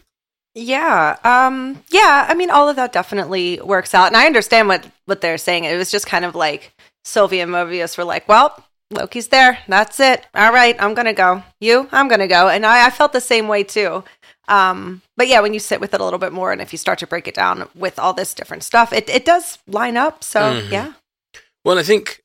Yeah. 0.54 1.18
Um 1.24 1.84
yeah, 1.90 2.26
I 2.28 2.34
mean 2.34 2.50
all 2.50 2.68
of 2.68 2.76
that 2.76 2.92
definitely 2.92 3.62
works 3.64 3.94
out. 3.94 4.08
And 4.08 4.18
I 4.18 4.26
understand 4.26 4.68
what 4.68 4.86
what 5.06 5.22
they're 5.22 5.38
saying. 5.38 5.64
It 5.64 5.78
was 5.78 5.92
just 5.92 6.08
kind 6.08 6.26
of 6.26 6.36
like 6.36 6.74
Sylvie 7.06 7.40
and 7.40 7.52
Mobius 7.52 7.98
were 7.98 8.04
like, 8.04 8.28
Well, 8.28 8.62
Loki's 8.92 9.28
there. 9.28 9.60
That's 9.68 10.00
it. 10.00 10.26
All 10.34 10.52
right, 10.52 10.76
I'm 10.80 10.94
gonna 10.94 11.14
go. 11.14 11.44
You, 11.60 11.88
I'm 11.92 12.08
gonna 12.08 12.28
go. 12.28 12.48
And 12.50 12.66
I, 12.66 12.88
I 12.88 12.90
felt 12.90 13.14
the 13.14 13.22
same 13.22 13.48
way 13.48 13.64
too. 13.64 14.04
Um, 14.48 15.02
but 15.18 15.28
yeah, 15.28 15.42
when 15.42 15.54
you 15.54 15.60
sit 15.60 15.82
with 15.82 15.94
it 15.94 16.00
a 16.02 16.04
little 16.04 16.20
bit 16.20 16.32
more 16.32 16.52
and 16.52 16.62
if 16.62 16.72
you 16.72 16.78
start 16.78 17.00
to 17.00 17.08
break 17.08 17.28
it 17.28 17.36
down 17.36 17.68
with 17.76 18.00
all 18.00 18.14
this 18.14 18.34
different 18.34 18.64
stuff, 18.64 18.94
it, 18.94 19.10
it 19.10 19.26
does 19.26 19.58
line 19.68 19.98
up. 19.98 20.24
So 20.24 20.40
Mhm. 20.62 20.72
yeah. 20.72 20.94
Well, 21.66 21.78
I 21.78 21.84
think 21.84 22.22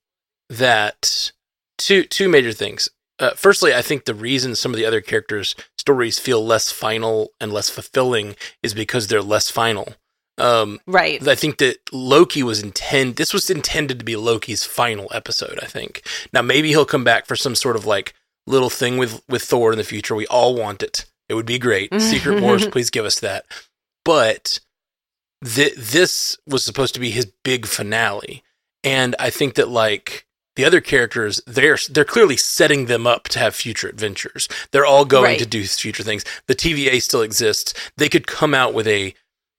that 0.48 1.32
two 1.78 2.04
two 2.04 2.28
major 2.28 2.52
things. 2.52 2.88
Uh, 3.18 3.30
firstly, 3.36 3.74
I 3.74 3.82
think 3.82 4.04
the 4.04 4.14
reason 4.14 4.54
some 4.56 4.72
of 4.72 4.76
the 4.78 4.86
other 4.86 5.00
characters' 5.00 5.54
stories 5.78 6.18
feel 6.18 6.44
less 6.44 6.70
final 6.72 7.30
and 7.40 7.52
less 7.52 7.68
fulfilling 7.70 8.36
is 8.62 8.74
because 8.74 9.06
they're 9.06 9.22
less 9.22 9.48
final. 9.50 9.94
Um, 10.38 10.80
Right. 10.86 11.26
I 11.28 11.34
think 11.34 11.58
that 11.58 11.78
Loki 11.92 12.42
was 12.42 12.62
intend. 12.62 13.16
This 13.16 13.32
was 13.34 13.50
intended 13.50 13.98
to 13.98 14.04
be 14.04 14.16
Loki's 14.16 14.64
final 14.64 15.08
episode. 15.12 15.58
I 15.62 15.66
think. 15.66 16.02
Now 16.32 16.42
maybe 16.42 16.68
he'll 16.70 16.84
come 16.86 17.04
back 17.04 17.26
for 17.26 17.36
some 17.36 17.54
sort 17.54 17.76
of 17.76 17.84
like 17.84 18.14
little 18.46 18.70
thing 18.70 18.96
with 18.96 19.22
with 19.28 19.42
Thor 19.42 19.72
in 19.72 19.78
the 19.78 19.84
future. 19.84 20.14
We 20.14 20.26
all 20.28 20.54
want 20.54 20.82
it. 20.82 21.04
It 21.32 21.34
would 21.36 21.46
be 21.46 21.58
great. 21.58 21.88
Secret 22.00 22.42
Wars, 22.42 22.66
please 22.66 22.90
give 22.90 23.06
us 23.06 23.18
that. 23.20 23.46
But 24.04 24.60
th- 25.44 25.74
this 25.76 26.36
was 26.46 26.62
supposed 26.62 26.92
to 26.94 27.00
be 27.00 27.10
his 27.10 27.26
big 27.42 27.64
finale, 27.66 28.42
and 28.84 29.16
I 29.18 29.30
think 29.30 29.54
that 29.54 29.68
like 29.68 30.26
the 30.56 30.64
other 30.66 30.82
characters, 30.82 31.40
they're 31.46 31.78
they're 31.90 32.04
clearly 32.04 32.36
setting 32.36 32.84
them 32.84 33.06
up 33.06 33.28
to 33.30 33.38
have 33.38 33.54
future 33.54 33.88
adventures. 33.88 34.46
They're 34.70 34.84
all 34.84 35.06
going 35.06 35.24
Right. 35.24 35.38
to 35.38 35.46
do 35.46 35.64
future 35.64 36.02
things. 36.02 36.24
The 36.46 36.54
TVA 36.54 37.00
still 37.00 37.22
exists. 37.22 37.72
They 37.96 38.10
could 38.10 38.26
come 38.26 38.52
out 38.54 38.74
with 38.74 38.86
a 38.86 39.14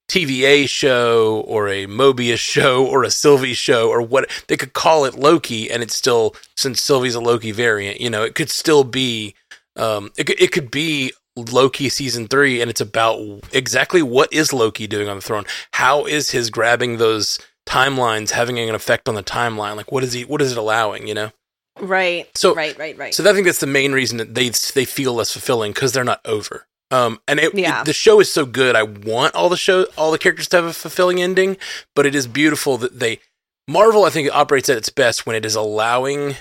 TVA 0.09 0.69
show 0.69 1.43
or 1.47 1.69
a 1.69 1.87
Mobius 1.87 2.37
show 2.37 2.85
or 2.85 3.03
a 3.03 3.09
Sylvie 3.09 3.53
show 3.55 3.89
or 3.89 4.01
what 4.01 4.29
they 4.47 4.57
could 4.57 4.73
call 4.73 5.05
it 5.05 5.15
Loki 5.15 5.71
and 5.71 5.81
it's 5.81 5.95
still 5.95 6.35
since 6.55 6.81
Sylvie's 6.81 7.15
a 7.15 7.21
Loki 7.21 7.51
variant, 7.51 7.99
you 7.99 8.09
know, 8.11 8.21
it 8.23 8.35
could 8.35 8.51
still 8.51 8.83
be 8.83 9.33
um 9.75 10.11
it 10.17 10.25
could, 10.25 10.39
it 10.39 10.51
could 10.51 10.69
be 10.69 11.13
Loki 11.35 11.89
season 11.89 12.27
three, 12.27 12.61
and 12.61 12.69
it's 12.69 12.81
about 12.81 13.19
exactly 13.51 14.01
what 14.01 14.31
is 14.31 14.53
Loki 14.53 14.87
doing 14.87 15.09
on 15.09 15.17
the 15.17 15.21
throne. 15.21 15.45
How 15.71 16.05
is 16.05 16.31
his 16.31 16.49
grabbing 16.49 16.97
those 16.97 17.39
timelines 17.65 18.31
having 18.31 18.59
an 18.59 18.75
effect 18.75 19.09
on 19.09 19.15
the 19.15 19.23
timeline? 19.23 19.75
Like, 19.75 19.91
what 19.91 20.03
is 20.03 20.13
he? 20.13 20.25
What 20.25 20.41
is 20.41 20.51
it 20.51 20.57
allowing? 20.57 21.07
You 21.07 21.13
know. 21.15 21.31
Right. 21.79 22.29
So 22.37 22.53
right, 22.53 22.77
right, 22.77 22.97
right. 22.97 23.13
So 23.15 23.27
I 23.27 23.33
think 23.33 23.45
that's 23.47 23.59
the 23.59 23.65
main 23.67 23.93
reason 23.93 24.17
that 24.19 24.35
they 24.35 24.49
they 24.75 24.85
feel 24.85 25.13
less 25.15 25.31
fulfilling 25.31 25.71
because 25.71 25.91
they're 25.91 26.03
not 26.03 26.21
over. 26.25 26.67
Um, 26.91 27.19
and 27.27 27.39
it, 27.39 27.55
Yeah. 27.55 27.81
it- 27.81 27.85
the 27.85 27.93
show 27.93 28.19
is 28.19 28.31
so 28.31 28.45
good. 28.45 28.75
I 28.75 28.83
want 28.83 29.33
all 29.33 29.49
the 29.49 29.57
show, 29.57 29.87
all 29.97 30.11
the 30.11 30.19
characters 30.19 30.47
to 30.49 30.57
have 30.57 30.65
a 30.65 30.73
fulfilling 30.73 31.19
ending, 31.19 31.57
but 31.95 32.05
it 32.05 32.13
is 32.13 32.27
beautiful 32.27 32.77
that 32.77 32.99
they 32.99 33.19
Marvel. 33.67 34.05
I 34.05 34.11
think 34.11 34.29
operates 34.31 34.69
at 34.69 34.77
its 34.77 34.89
best 34.89 35.25
when 35.25 35.35
it 35.35 35.45
is 35.45 35.55
allowing 35.55 36.35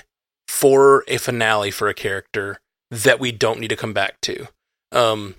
for 0.47 1.03
a 1.07 1.17
finale 1.17 1.71
for 1.71 1.87
a 1.87 1.93
character 1.95 2.59
that 2.91 3.19
we 3.19 3.31
don't 3.31 3.59
need 3.59 3.69
to 3.69 3.75
come 3.75 3.93
back 3.93 4.21
to. 4.21 4.47
Um, 4.93 5.35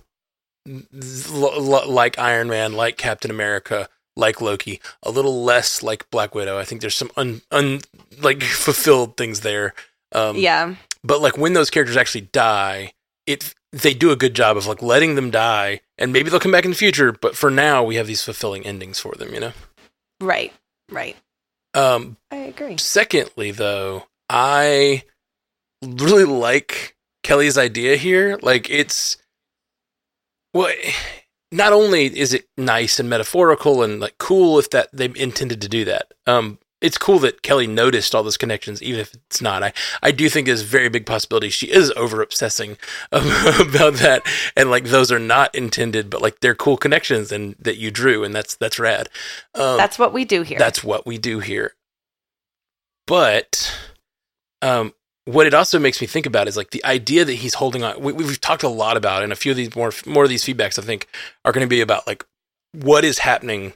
l- 0.67 1.73
l- 1.73 1.89
like 1.89 2.19
Iron 2.19 2.47
Man, 2.49 2.73
like 2.73 2.97
Captain 2.97 3.31
America, 3.31 3.87
like 4.15 4.41
Loki, 4.41 4.81
a 5.03 5.11
little 5.11 5.43
less 5.43 5.81
like 5.83 6.09
Black 6.09 6.35
Widow. 6.35 6.57
I 6.57 6.63
think 6.65 6.81
there's 6.81 6.95
some 6.95 7.11
un, 7.17 7.41
un 7.51 7.81
like 8.21 8.43
fulfilled 8.43 9.17
things 9.17 9.41
there. 9.41 9.73
Um, 10.11 10.37
yeah. 10.37 10.75
but 11.03 11.19
like 11.21 11.37
when 11.37 11.53
those 11.53 11.69
characters 11.69 11.97
actually 11.97 12.21
die 12.31 12.93
it 13.25 13.53
they 13.73 13.93
do 13.93 14.11
a 14.11 14.15
good 14.15 14.33
job 14.35 14.55
of 14.55 14.65
like 14.67 14.81
letting 14.81 15.15
them 15.15 15.29
die 15.31 15.81
and 15.97 16.13
maybe 16.13 16.29
they'll 16.29 16.39
come 16.39 16.51
back 16.53 16.63
in 16.63 16.71
the 16.71 16.77
future 16.77 17.11
but 17.11 17.35
for 17.35 17.49
now 17.51 17.83
we 17.83 17.95
have 17.95 18.07
these 18.07 18.23
fulfilling 18.23 18.65
endings 18.65 18.99
for 18.99 19.13
them 19.15 19.33
you 19.33 19.39
know 19.41 19.51
Right. 20.21 20.53
Right. 20.89 21.17
um 21.73 22.15
I 22.31 22.35
agree. 22.37 22.77
secondly 22.77 23.51
though 23.51 24.05
i 24.29 25.03
really 25.83 26.23
like 26.23 26.95
kelly's 27.23 27.57
idea 27.57 27.97
here 27.97 28.37
like 28.41 28.69
it's 28.69 29.17
well 30.55 30.73
not 31.51 31.71
only 31.71 32.05
is 32.17 32.33
it 32.33 32.47
nice 32.57 32.99
and 32.99 33.07
metaphorical 33.07 33.83
and 33.83 33.99
like 33.99 34.17
cool 34.17 34.57
if 34.57 34.71
that 34.71 34.89
they 34.91 35.11
intended 35.15 35.61
to 35.61 35.69
do 35.69 35.85
that 35.85 36.11
um 36.25 36.57
it's 36.81 36.97
cool 36.97 37.19
that 37.19 37.41
Kelly 37.41 37.65
noticed 37.67 38.13
all 38.13 38.21
those 38.21 38.37
connections, 38.37 38.83
even 38.83 38.99
if 38.99 39.13
it's 39.13 39.41
not. 39.41 39.63
I, 39.63 39.73
I 40.03 40.11
do 40.11 40.29
think 40.29 40.45
there's 40.45 40.61
a 40.61 40.65
very 40.65 40.89
big 40.89 41.05
possibility 41.05 41.49
she 41.49 41.71
is 41.71 41.91
over 41.95 42.21
obsessing 42.21 42.77
about 43.11 43.95
that, 43.95 44.21
and 44.55 44.69
like 44.69 44.83
those 44.83 45.11
are 45.11 45.17
not 45.17 45.55
intended, 45.55 46.09
but 46.11 46.21
like 46.21 46.41
they're 46.41 46.53
cool 46.53 46.77
connections 46.77 47.31
and 47.31 47.55
that 47.57 47.77
you 47.77 47.89
drew, 47.91 48.23
and 48.23 48.35
that's 48.35 48.55
that's 48.55 48.77
rad. 48.77 49.09
Um, 49.55 49.77
That's 49.77 49.97
what 49.97 50.13
we 50.13 50.25
do 50.25 50.43
here. 50.43 50.59
that's 50.59 50.83
what 50.83 51.07
we 51.07 51.17
do 51.17 51.39
here. 51.39 51.73
But 53.07 53.75
um, 54.61 54.93
what 55.25 55.47
it 55.47 55.53
also 55.53 55.79
makes 55.79 55.99
me 55.99 56.07
think 56.07 56.25
about 56.25 56.47
is 56.47 56.55
like 56.55 56.69
the 56.69 56.85
idea 56.85 57.25
that 57.25 57.33
he's 57.33 57.55
holding 57.55 57.83
on. 57.83 57.99
We, 57.99 58.13
we've 58.13 58.39
talked 58.39 58.63
a 58.63 58.69
lot 58.69 58.95
about, 58.95 59.23
and 59.23 59.33
a 59.33 59.35
few 59.35 59.51
of 59.51 59.57
these 59.57 59.75
more 59.75 59.91
more 60.05 60.23
of 60.23 60.29
these 60.29 60.43
feedbacks 60.43 60.79
I 60.79 60.83
think 60.83 61.07
are 61.43 61.51
going 61.51 61.65
to 61.65 61.69
be 61.69 61.81
about 61.81 62.07
like 62.07 62.25
what 62.73 63.03
is 63.03 63.19
happening 63.19 63.73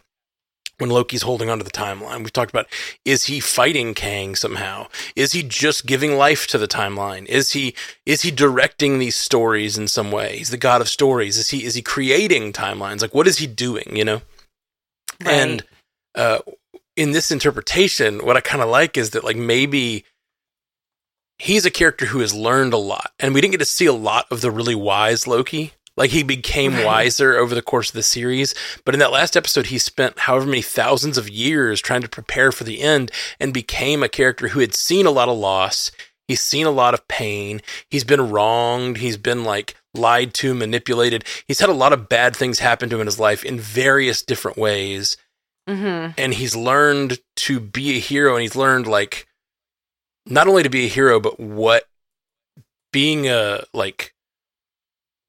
when 0.78 0.90
Loki's 0.90 1.24
holding 1.24 1.50
onto 1.50 1.64
the 1.64 1.72
timeline. 1.72 2.20
We've 2.20 2.32
talked 2.32 2.52
about 2.52 2.68
is 3.04 3.26
he 3.26 3.40
fighting 3.40 3.96
Kang 3.96 4.36
somehow? 4.36 4.88
Is 5.16 5.32
he 5.32 5.42
just 5.42 5.88
giving 5.88 6.18
life 6.18 6.46
to 6.48 6.58
the 6.58 6.68
timeline? 6.68 7.26
Is 7.26 7.52
he 7.52 7.74
is 8.06 8.22
he 8.22 8.32
directing 8.32 9.00
these 9.00 9.16
stories 9.16 9.78
in 9.78 9.88
some 9.88 10.12
way? 10.12 10.38
He's 10.38 10.52
the 10.52 10.58
god 10.58 10.82
of 10.82 10.88
stories. 10.88 11.38
Is 11.38 11.50
he 11.50 11.66
is 11.66 11.74
he 11.74 11.82
creating 11.82 12.54
timelines? 12.54 13.02
Like 13.02 13.16
what 13.16 13.28
is 13.28 13.40
he 13.40 13.48
doing? 13.48 13.96
You 13.96 14.06
know. 14.06 14.22
Right. 15.22 15.34
And 15.34 15.64
uh, 16.16 16.40
in 16.96 17.12
this 17.12 17.32
interpretation, 17.32 18.24
what 18.24 18.38
I 18.38 18.42
kind 18.42 18.62
of 18.62 18.70
like 18.70 18.98
is 18.98 19.10
that 19.12 19.24
like 19.24 19.36
maybe 19.36 20.06
he's 21.39 21.65
a 21.65 21.71
character 21.71 22.06
who 22.08 22.19
has 22.19 22.34
learned 22.34 22.73
a 22.73 22.78
lot, 22.78 23.12
and 23.19 23.34
we 23.34 23.41
didn't 23.41 23.54
get 23.54 23.60
to 23.60 23.65
see 23.65 23.86
a 23.86 23.93
lot 23.93 24.25
of 24.30 24.41
the 24.41 24.52
really 24.52 24.75
wise 24.75 25.25
Loki. 25.28 25.73
Like 25.97 26.12
he 26.12 26.23
became 26.23 26.75
Right. 26.75 26.86
wiser 26.86 27.36
over 27.38 27.54
the 27.54 27.62
course 27.62 27.89
of 27.89 27.93
the 27.95 28.04
series, 28.04 28.56
but 28.86 28.95
in 28.95 28.99
that 28.99 29.12
last 29.12 29.36
episode, 29.36 29.65
he 29.65 29.78
spent 29.78 30.19
however 30.19 30.45
many 30.45 30.62
thousands 30.62 31.17
of 31.17 31.30
years 31.30 31.82
trying 31.82 32.02
to 32.02 32.08
prepare 32.08 32.52
for 32.52 32.63
the 32.63 32.82
end, 32.82 33.12
and 33.39 33.54
became 33.54 34.02
a 34.02 34.10
character 34.10 34.49
who 34.49 34.60
had 34.62 34.73
seen 34.75 35.06
a 35.06 35.12
lot 35.12 35.28
of 35.28 35.38
loss. 35.38 35.91
He's 36.28 36.41
seen 36.41 36.67
a 36.67 36.71
lot 36.71 36.93
of 36.93 37.08
pain. 37.08 37.62
He's 37.89 38.04
been 38.04 38.30
wronged. 38.30 38.97
He's 38.97 39.17
been 39.17 39.43
like 39.43 39.75
lied 39.93 40.34
to, 40.36 40.54
manipulated. 40.54 41.25
He's 41.47 41.60
had 41.60 41.69
a 41.69 41.73
lot 41.73 41.91
of 41.91 42.08
bad 42.08 42.36
things 42.36 42.60
happen 42.60 42.88
to 42.89 42.95
him 42.95 43.02
in 43.02 43.08
his 43.08 43.19
life 43.19 43.43
in 43.43 43.60
various 43.60 44.21
different 44.21 44.56
ways 44.58 45.17
mm-hmm. 45.69 46.12
and 46.17 46.34
he's 46.34 46.56
learned 46.56 47.19
to 47.36 47.60
be 47.60 47.95
a 47.95 47.99
hero 47.99 48.36
and 48.36 48.41
he's 48.41 48.56
learned 48.56 48.88
like 48.88 49.28
not 50.30 50.48
only 50.48 50.63
to 50.63 50.70
be 50.70 50.86
a 50.86 50.89
hero 50.89 51.20
but 51.20 51.39
what 51.39 51.86
being 52.92 53.28
a 53.28 53.63
like 53.74 54.13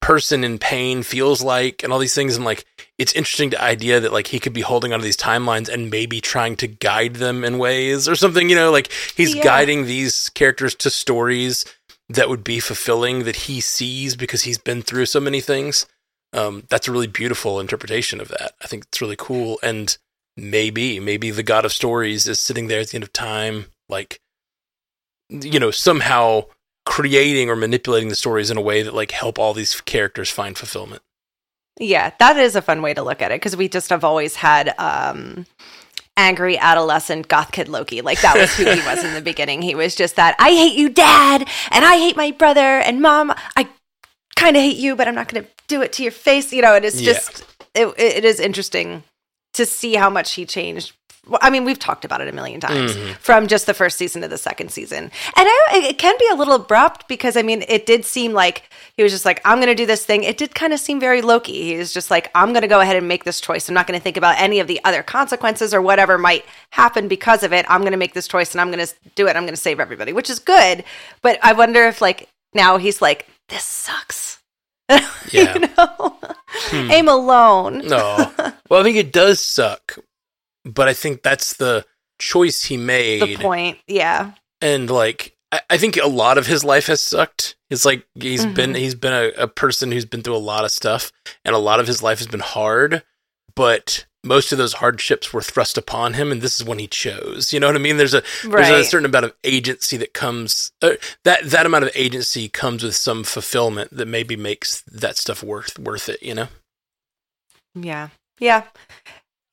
person 0.00 0.44
in 0.44 0.58
pain 0.58 1.02
feels 1.02 1.42
like 1.42 1.82
and 1.84 1.92
all 1.92 1.98
these 1.98 2.14
things. 2.14 2.34
And 2.36 2.44
like 2.44 2.64
it's 2.98 3.12
interesting 3.12 3.50
to 3.50 3.62
idea 3.62 4.00
that 4.00 4.12
like 4.12 4.28
he 4.28 4.40
could 4.40 4.52
be 4.54 4.62
holding 4.62 4.92
onto 4.92 5.04
these 5.04 5.16
timelines 5.16 5.68
and 5.68 5.90
maybe 5.90 6.20
trying 6.20 6.56
to 6.56 6.66
guide 6.66 7.16
them 7.16 7.44
in 7.44 7.58
ways 7.58 8.08
or 8.08 8.14
something 8.16 8.48
you 8.48 8.56
know 8.56 8.70
like 8.70 8.90
he's 9.14 9.34
Yeah. 9.34 9.42
guiding 9.44 9.84
these 9.84 10.30
characters 10.30 10.74
to 10.76 10.90
stories 10.90 11.64
that 12.08 12.28
would 12.28 12.42
be 12.42 12.60
fulfilling 12.60 13.24
that 13.24 13.36
he 13.36 13.60
sees 13.60 14.16
because 14.16 14.42
he's 14.42 14.58
been 14.58 14.82
through 14.82 15.06
so 15.06 15.20
many 15.20 15.40
things. 15.40 15.86
Um, 16.32 16.64
that's 16.68 16.88
a 16.88 16.92
really 16.92 17.06
beautiful 17.06 17.60
interpretation 17.60 18.20
of 18.20 18.28
that. 18.28 18.52
I 18.62 18.66
think 18.66 18.84
it's 18.84 19.00
really 19.00 19.16
cool. 19.16 19.58
And 19.62 19.96
maybe 20.36 20.98
maybe 20.98 21.30
the 21.30 21.42
god 21.42 21.64
of 21.66 21.72
stories 21.72 22.26
is 22.26 22.40
sitting 22.40 22.68
there 22.68 22.80
at 22.80 22.88
the 22.88 22.94
end 22.96 23.04
of 23.04 23.12
time 23.12 23.66
like 23.88 24.20
you 25.30 25.58
know 25.60 25.70
somehow 25.70 26.44
creating 26.86 27.48
or 27.48 27.56
manipulating 27.56 28.08
the 28.08 28.16
stories 28.16 28.50
in 28.50 28.56
a 28.56 28.60
way 28.60 28.82
that 28.82 28.94
like 28.94 29.12
help 29.12 29.38
all 29.38 29.54
these 29.54 29.80
characters 29.82 30.30
find 30.30 30.58
fulfillment 30.58 31.02
Yeah, 31.78 32.12
that 32.18 32.36
is 32.36 32.56
a 32.56 32.62
fun 32.62 32.82
way 32.82 32.94
to 32.94 33.02
look 33.02 33.22
at 33.22 33.30
it 33.32 33.36
because 33.40 33.56
we 33.56 33.68
just 33.68 33.90
have 33.90 34.04
always 34.04 34.36
had 34.36 34.74
um 34.78 35.46
angry 36.16 36.58
adolescent 36.58 37.28
goth 37.28 37.52
kid 37.52 37.68
Loki. 37.68 38.02
Like 38.02 38.20
that 38.20 38.36
was 38.38 38.54
who 38.54 38.66
he 38.66 38.82
was 38.82 39.02
in 39.04 39.14
the 39.14 39.22
beginning. 39.22 39.62
He 39.62 39.74
was 39.74 39.94
just 39.94 40.16
that 40.16 40.36
I 40.38 40.50
hate 40.50 40.76
you, 40.76 40.88
dad, 40.90 41.48
and 41.70 41.84
I 41.84 41.96
hate 41.96 42.16
my 42.16 42.32
brother 42.32 42.60
and 42.60 43.00
mom. 43.00 43.32
I 43.56 43.68
kind 44.36 44.56
of 44.56 44.62
hate 44.62 44.76
you, 44.76 44.96
but 44.96 45.08
I'm 45.08 45.14
not 45.14 45.28
going 45.28 45.44
to 45.44 45.50
do 45.68 45.82
it 45.82 45.92
to 45.94 46.02
your 46.02 46.12
face. 46.12 46.52
You 46.52 46.62
know, 46.62 46.74
and 46.74 46.84
it's 46.84 47.00
Yeah. 47.00 47.12
just 47.14 47.44
it, 47.74 47.86
it 47.98 48.24
is 48.24 48.40
interesting 48.40 49.04
to 49.54 49.64
see 49.66 49.94
how 49.94 50.10
much 50.10 50.32
he 50.34 50.44
changed. 50.44 50.92
Well, 51.30 51.38
I 51.40 51.48
mean, 51.48 51.64
we've 51.64 51.78
talked 51.78 52.04
about 52.04 52.20
it 52.20 52.28
a 52.28 52.32
million 52.32 52.60
times 52.60 52.94
Mhm. 52.96 53.16
from 53.18 53.46
just 53.46 53.64
the 53.66 53.72
first 53.72 53.96
season 53.96 54.20
to 54.22 54.28
the 54.28 54.36
second 54.36 54.70
season. 54.70 55.04
And 55.04 55.12
I, 55.36 55.82
it 55.88 55.96
can 55.96 56.14
be 56.18 56.26
a 56.30 56.34
little 56.34 56.54
abrupt 56.54 57.06
because, 57.08 57.36
I 57.36 57.42
mean, 57.42 57.64
it 57.68 57.86
did 57.86 58.04
seem 58.04 58.32
like 58.32 58.64
he 58.96 59.02
was 59.02 59.12
just 59.12 59.24
like, 59.24 59.40
I'm 59.44 59.58
going 59.58 59.68
to 59.68 59.74
do 59.74 59.86
this 59.86 60.04
thing. 60.04 60.24
It 60.24 60.36
did 60.36 60.54
kind 60.54 60.72
of 60.72 60.80
seem 60.80 60.98
very 61.00 61.22
Loki. 61.22 61.52
He 61.72 61.76
was 61.76 61.92
just 61.94 62.10
like, 62.10 62.30
I'm 62.34 62.52
going 62.52 62.62
to 62.62 62.68
go 62.68 62.80
ahead 62.80 62.96
and 62.96 63.06
make 63.08 63.24
this 63.24 63.40
choice. 63.40 63.68
I'm 63.68 63.74
not 63.74 63.86
going 63.86 63.98
to 63.98 64.02
think 64.02 64.16
about 64.16 64.38
any 64.40 64.58
of 64.60 64.66
the 64.66 64.80
other 64.84 65.02
consequences 65.02 65.72
or 65.72 65.80
whatever 65.80 66.18
might 66.18 66.44
happen 66.72 67.06
because 67.08 67.42
of 67.44 67.52
it. 67.52 67.64
I'm 67.68 67.80
going 67.82 67.92
to 67.92 67.96
make 67.98 68.12
this 68.14 68.26
choice 68.28 68.52
and 68.52 68.60
I'm 68.60 68.70
going 68.72 68.84
to 68.84 68.92
do 69.14 69.26
it. 69.28 69.36
I'm 69.36 69.44
going 69.44 69.54
to 69.54 69.56
save 69.56 69.78
everybody, 69.80 70.12
which 70.12 70.28
is 70.30 70.40
good. 70.40 70.82
But 71.22 71.38
I 71.42 71.52
wonder 71.52 71.86
if, 71.86 72.00
like, 72.00 72.28
now 72.54 72.76
he's 72.76 73.00
like, 73.00 73.28
this 73.48 73.64
sucks. 73.64 74.38
Yeah. 75.30 75.54
you 75.54 75.60
know? 75.60 76.16
Hmm. 76.48 76.90
Aim 76.90 77.08
alone. 77.08 77.86
no 77.86 78.32
well 78.68 78.80
i 78.80 78.82
think 78.82 78.96
it 78.96 79.12
does 79.12 79.38
suck 79.38 79.96
but 80.64 80.88
i 80.88 80.92
think 80.92 81.22
that's 81.22 81.54
the 81.54 81.84
choice 82.18 82.64
he 82.64 82.76
made 82.76 83.22
The 83.22 83.36
point. 83.36 83.78
Yeah. 83.86 84.32
and 84.60 84.90
like 84.90 85.36
I, 85.52 85.60
I 85.70 85.76
think 85.78 85.96
a 85.96 86.06
lot 86.06 86.38
of 86.38 86.46
his 86.46 86.62
life 86.62 86.86
has 86.86 87.00
sucked. 87.00 87.56
It's 87.70 87.84
like 87.84 88.06
he's 88.14 88.44
Mhm. 88.46 88.54
been 88.54 88.74
he's 88.74 88.94
been 88.94 89.12
a, 89.14 89.42
a 89.42 89.48
person 89.48 89.90
who's 89.90 90.04
been 90.04 90.22
through 90.22 90.36
a 90.36 90.38
lot 90.52 90.64
of 90.64 90.70
stuff, 90.70 91.10
and 91.44 91.54
a 91.56 91.58
lot 91.58 91.80
of 91.80 91.86
his 91.88 92.02
life 92.04 92.18
has 92.18 92.26
been 92.28 92.40
hard. 92.40 93.02
But 93.56 94.06
most 94.22 94.52
of 94.52 94.58
those 94.58 94.74
hardships 94.74 95.32
were 95.32 95.40
thrust 95.42 95.76
upon 95.78 96.12
him, 96.14 96.30
and 96.30 96.40
this 96.42 96.60
is 96.60 96.64
when 96.66 96.78
he 96.78 96.86
chose. 96.86 97.52
You 97.52 97.58
know 97.58 97.66
what 97.66 97.74
I 97.74 97.80
mean? 97.80 97.96
There's 97.96 98.14
a 98.14 98.22
there's 98.44 98.68
a 98.68 98.84
certain 98.84 99.06
amount 99.06 99.24
of 99.24 99.34
agency 99.42 99.96
that 99.96 100.12
comes. 100.14 100.70
Uh, 100.82 100.92
that 101.24 101.42
that 101.50 101.66
amount 101.66 101.84
of 101.84 101.90
agency 101.94 102.48
comes 102.48 102.84
with 102.84 102.94
some 102.94 103.24
fulfillment 103.24 103.96
that 103.96 104.06
maybe 104.06 104.36
makes 104.36 104.82
that 104.82 105.16
stuff 105.16 105.42
worth 105.42 105.78
worth 105.80 106.08
it. 106.08 106.22
You 106.22 106.34
know? 106.34 106.48
Yeah. 107.74 108.08
Yeah. 108.38 108.64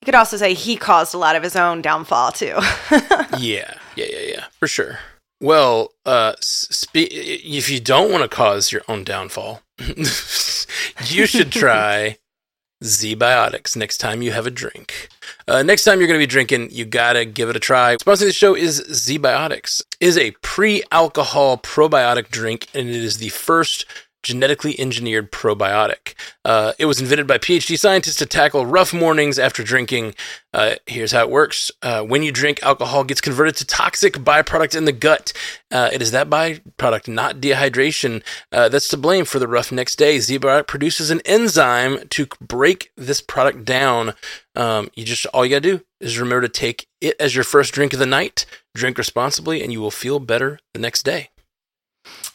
Could 0.08 0.14
also 0.14 0.38
say 0.38 0.54
he 0.54 0.78
caused 0.78 1.12
a 1.12 1.18
lot 1.18 1.36
of 1.36 1.42
his 1.42 1.54
own 1.54 1.82
downfall 1.82 2.32
too. 2.32 2.46
yeah, 3.36 3.74
yeah, 3.94 4.06
yeah, 4.06 4.24
yeah, 4.26 4.44
for 4.58 4.66
sure. 4.66 5.00
Well, 5.38 5.92
uh, 6.06 6.32
spe- 6.40 7.12
if 7.12 7.68
you 7.68 7.78
don't 7.78 8.10
want 8.10 8.22
to 8.22 8.34
cause 8.34 8.72
your 8.72 8.80
own 8.88 9.04
downfall, 9.04 9.60
you 9.78 11.26
should 11.26 11.52
try 11.52 12.16
ZBiotics 12.82 13.76
next 13.76 13.98
time 13.98 14.22
you 14.22 14.32
have 14.32 14.46
a 14.46 14.50
drink. 14.50 15.10
Uh, 15.46 15.62
next 15.62 15.84
time 15.84 15.98
you're 15.98 16.08
going 16.08 16.18
to 16.18 16.26
be 16.26 16.26
drinking, 16.26 16.70
you 16.70 16.86
gotta 16.86 17.26
give 17.26 17.50
it 17.50 17.56
a 17.56 17.60
try. 17.60 17.96
Sponsoring 17.96 18.28
the 18.28 18.32
show 18.32 18.56
is 18.56 18.80
ZBiotics. 18.80 19.82
It 20.00 20.06
is 20.06 20.16
a 20.16 20.30
pre-alcohol 20.40 21.58
probiotic 21.58 22.30
drink, 22.30 22.68
and 22.72 22.88
it 22.88 22.96
is 22.96 23.18
the 23.18 23.28
first 23.28 23.84
genetically 24.28 24.78
engineered 24.78 25.32
probiotic. 25.32 26.12
Uh, 26.44 26.72
it 26.78 26.84
was 26.84 27.00
invented 27.00 27.26
by 27.26 27.38
PhD 27.38 27.78
scientists 27.78 28.16
to 28.16 28.26
tackle 28.26 28.66
rough 28.66 28.92
mornings 28.92 29.38
after 29.38 29.64
drinking. 29.64 30.14
Uh, 30.52 30.74
here's 30.86 31.12
how 31.12 31.22
it 31.22 31.30
works 31.30 31.70
uh, 31.82 32.02
when 32.02 32.22
you 32.22 32.30
drink, 32.30 32.62
alcohol 32.62 33.04
gets 33.04 33.22
converted 33.22 33.56
to 33.56 33.64
toxic 33.64 34.14
byproduct 34.14 34.76
in 34.76 34.84
the 34.84 34.92
gut. 34.92 35.32
Uh, 35.70 35.88
it 35.90 36.02
is 36.02 36.10
that 36.10 36.28
byproduct, 36.28 37.08
not 37.08 37.36
dehydration, 37.36 38.22
uh, 38.52 38.68
that's 38.68 38.88
to 38.88 38.98
blame 38.98 39.24
for 39.24 39.38
the 39.38 39.48
rough 39.48 39.72
next 39.72 39.96
day. 39.96 40.18
ZBiotic 40.18 40.66
produces 40.66 41.10
an 41.10 41.22
enzyme 41.24 42.06
to 42.08 42.26
break 42.38 42.92
this 42.96 43.22
product 43.22 43.64
down. 43.64 44.12
Um, 44.54 44.90
you 44.94 45.04
just 45.04 45.24
all 45.26 45.46
you 45.46 45.50
gotta 45.52 45.78
do 45.78 45.84
is 46.00 46.18
remember 46.18 46.46
to 46.46 46.52
take 46.52 46.86
it 47.00 47.16
as 47.18 47.34
your 47.34 47.44
first 47.44 47.72
drink 47.72 47.94
of 47.94 47.98
the 47.98 48.06
night. 48.06 48.44
Drink 48.74 48.98
responsibly, 48.98 49.62
and 49.62 49.72
you 49.72 49.80
will 49.80 49.90
feel 49.90 50.20
better 50.20 50.58
the 50.74 50.80
next 50.80 51.04
day. 51.04 51.30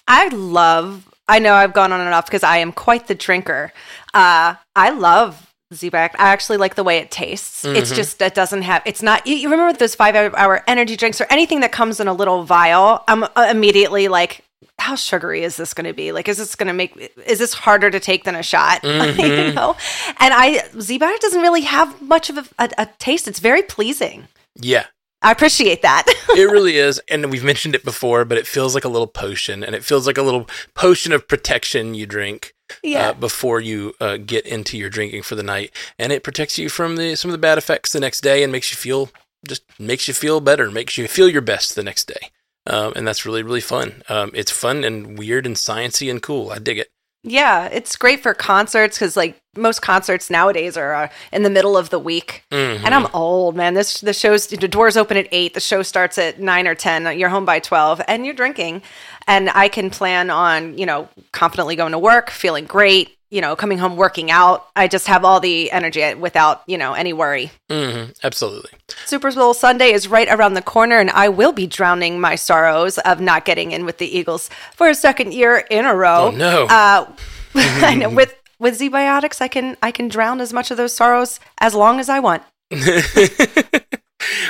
I 0.08 0.27
love. 0.29 1.12
I 1.27 1.39
know 1.39 1.53
I've 1.53 1.73
gone 1.73 1.91
on 1.91 2.01
and 2.01 2.13
off 2.13 2.25
because 2.25 2.43
I 2.43 2.57
am 2.57 2.71
quite 2.71 3.07
the 3.07 3.15
drinker. 3.15 3.71
Uh, 4.13 4.55
I 4.75 4.89
love 4.89 5.53
ZBiotic. 5.73 6.12
I 6.19 6.29
actually 6.33 6.57
like 6.57 6.75
the 6.75 6.83
way 6.83 6.97
it 6.97 7.09
tastes. 7.12 7.65
It's 7.65 7.91
Mhm. 7.91 7.95
just 7.95 8.21
it 8.21 8.36
doesn't 8.36 8.62
have. 8.63 8.81
It's 8.86 9.01
not. 9.01 9.25
You, 9.25 9.36
you 9.36 9.49
remember 9.49 9.77
those 9.77 9.95
five 9.95 10.15
hour 10.15 10.63
energy 10.67 10.95
drinks 10.97 11.19
or 11.21 11.27
anything 11.29 11.62
that 11.62 11.71
comes 11.71 11.99
in 11.99 12.07
a 12.07 12.13
little 12.13 12.43
vial? 12.43 13.03
I'm 13.07 13.23
uh, 13.23 13.47
immediately 13.49 14.07
like. 14.07 14.41
How 14.79 14.95
sugary 14.95 15.43
is 15.43 15.55
this 15.55 15.73
going 15.73 15.86
to 15.86 15.93
be? 15.93 16.12
Like, 16.12 16.27
is 16.27 16.38
this 16.38 16.55
going 16.55 16.67
to 16.67 16.73
make? 16.73 16.95
Is 17.25 17.38
this 17.39 17.53
harder 17.53 17.89
to 17.91 17.99
take 17.99 18.23
than 18.23 18.36
a 18.36 18.43
shot? 18.43 18.83
you 18.83 18.89
Mhm. 18.89 19.53
know. 19.53 19.75
And 20.19 20.33
I 20.33 20.59
ZBiotic 20.75 21.19
doesn't 21.19 21.41
really 21.41 21.62
have 21.62 22.01
much 22.01 22.29
of 22.29 22.38
a, 22.38 22.45
a, 22.59 22.69
a 22.79 22.86
taste. 22.97 23.27
It's 23.27 23.39
very 23.39 23.62
pleasing. 23.62 24.27
Yeah, 24.55 24.86
I 25.23 25.31
appreciate 25.31 25.81
that. 25.81 26.03
it 26.29 26.51
really 26.51 26.77
is. 26.77 27.01
And 27.09 27.31
we've 27.31 27.43
mentioned 27.43 27.75
it 27.75 27.86
before, 27.86 28.25
but 28.25 28.38
it 28.38 28.45
feels 28.45 28.75
like 28.75 28.83
a 28.83 28.89
little 28.89 29.07
potion, 29.07 29.63
and 29.63 29.73
it 29.73 29.83
feels 29.83 30.05
like 30.05 30.17
a 30.17 30.21
little 30.21 30.49
potion 30.73 31.13
of 31.13 31.27
protection 31.27 31.93
you 31.93 32.05
drink 32.05 32.53
yeah. 32.83 33.09
uh, 33.09 33.13
before 33.13 33.62
you 33.62 33.93
uh, 34.01 34.17
get 34.17 34.45
into 34.45 34.77
your 34.77 34.89
drinking 34.89 35.23
for 35.23 35.36
the 35.36 35.43
night, 35.43 35.71
and 35.97 36.12
it 36.12 36.23
protects 36.23 36.57
you 36.57 36.69
from 36.69 36.97
the 36.97 37.15
some 37.15 37.29
of 37.29 37.33
the 37.33 37.38
bad 37.38 37.57
effects 37.57 37.93
the 37.93 37.99
next 37.99 38.21
day, 38.21 38.43
and 38.43 38.51
makes 38.51 38.71
you 38.71 38.77
feel 38.77 39.09
just 39.47 39.63
makes 39.79 40.07
you 40.07 40.13
feel 40.13 40.41
better, 40.41 40.69
makes 40.69 40.97
you 40.97 41.07
feel 41.07 41.29
your 41.29 41.41
best 41.41 41.75
the 41.75 41.83
next 41.83 42.07
day. 42.07 42.29
Um, 42.65 42.93
and 42.95 43.07
that's 43.07 43.25
really 43.25 43.43
really 43.43 43.62
fun. 43.62 44.03
Um, 44.09 44.31
it's 44.33 44.51
fun 44.51 44.83
and 44.83 45.17
weird 45.17 45.45
and 45.45 45.55
sciency 45.55 46.12
and 46.12 46.21
cool. 46.21 46.51
I 46.51 46.59
dig 46.59 46.79
it. 46.79 46.91
Yeah, 47.23 47.67
it's 47.67 47.95
great 47.95 48.21
for 48.21 48.33
concerts 48.33 48.97
because 48.97 49.15
like 49.15 49.39
most 49.55 49.81
concerts 49.81 50.29
nowadays 50.29 50.75
are 50.75 50.93
uh, 50.93 51.07
in 51.31 51.43
the 51.43 51.49
middle 51.49 51.77
of 51.77 51.89
the 51.89 51.99
week. 51.99 52.43
Mhm. 52.51 52.83
And 52.83 52.93
I'm 52.93 53.07
old, 53.13 53.55
man. 53.55 53.75
This 53.75 54.01
the 54.01 54.13
shows 54.13 54.47
the 54.47 54.67
doors 54.67 54.97
open 54.97 55.15
at 55.15 55.27
eight. 55.31 55.53
The 55.53 55.62
show 55.62 55.83
starts 55.83 56.17
at 56.17 56.39
nine 56.39 56.67
or 56.67 56.75
ten. 56.75 57.17
You're 57.17 57.29
home 57.29 57.45
by 57.45 57.59
twelve, 57.59 58.01
and 58.07 58.25
you're 58.25 58.36
drinking. 58.36 58.81
And 59.25 59.49
I 59.51 59.69
can 59.69 59.89
plan 59.89 60.29
on 60.29 60.77
you 60.77 60.86
know 60.86 61.07
confidently 61.31 61.75
going 61.77 61.93
to 61.93 61.99
work, 61.99 62.29
feeling 62.29 62.65
great. 62.65 63.17
You 63.34 63.41
know, 63.41 63.56
coming 63.56 63.80
home, 63.80 63.96
working 63.96 64.30
out. 64.30 64.67
I 64.76 64.88
just 64.88 65.08
have 65.08 65.26
all 65.26 65.39
the 65.39 65.72
energy 65.72 66.13
without 66.13 66.62
you 66.67 66.78
know 66.78 66.93
any 66.93 67.13
worry. 67.13 67.52
Mhm. 67.72 68.13
absolutely. 68.24 68.69
Super 69.08 69.32
Bowl 69.32 69.56
Sunday 69.56 69.91
is 69.91 70.08
right 70.08 70.28
around 70.30 70.54
the 70.54 70.62
corner, 70.62 71.00
and 71.00 71.10
I 71.10 71.30
will 71.30 71.52
be 71.52 71.65
drowning 71.65 72.22
my 72.22 72.36
sorrows 72.36 73.00
of 73.00 73.19
not 73.19 73.43
getting 73.43 73.72
in 73.72 73.86
with 73.86 73.98
the 73.98 74.06
Eagles 74.06 74.52
for 74.76 74.88
a 74.88 74.93
second 74.93 75.34
year 75.34 75.65
in 75.72 75.86
a 75.86 75.96
row. 75.96 76.28
Oh 76.28 76.32
no. 76.32 76.65
Uh, 76.67 77.12
I 77.56 77.96
know 77.96 78.10
with 78.10 78.36
with 78.60 78.80
ZBiotics, 78.80 79.41
I 79.41 79.48
can 79.48 79.78
I 79.82 79.91
can 79.91 80.10
drown 80.10 80.39
as 80.39 80.54
much 80.54 80.69
of 80.69 80.78
those 80.78 80.96
sorrows 80.96 81.39
as 81.58 81.74
long 81.74 82.00
as 82.00 82.10
I 82.10 82.19
want. 82.19 82.43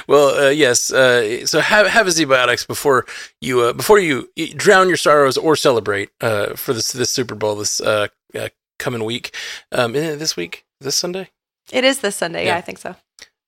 well, 0.08 0.48
uh, 0.48 0.50
yes. 0.50 0.91
Uh, 0.91 1.46
so 1.46 1.62
have 1.62 1.88
have 1.88 2.08
a 2.08 2.10
ZBiotics 2.10 2.67
before 2.67 3.06
you 3.41 3.62
uh, 3.62 3.74
before 3.74 4.00
you 4.00 4.28
drown 4.56 4.88
your 4.88 4.98
sorrows 4.98 5.38
or 5.38 5.56
celebrate 5.56 6.10
uh, 6.22 6.54
for 6.56 6.74
this 6.74 6.91
this 6.91 7.10
Super 7.10 7.36
Bowl 7.36 7.56
this 7.56 7.80
uh, 7.80 8.08
uh, 8.38 8.50
coming 8.84 9.04
week. 9.04 9.34
Um, 9.72 9.93
this 9.93 10.36
week, 10.36 10.65
this 10.82 10.96
Sunday. 10.96 11.30
It 11.72 11.84
is 11.84 12.00
this 12.02 12.15
Sunday. 12.17 12.46
Yeah, 12.46 12.54
Yeah. 12.54 12.58
I 12.58 12.62
think 12.62 12.78
so. 12.78 12.96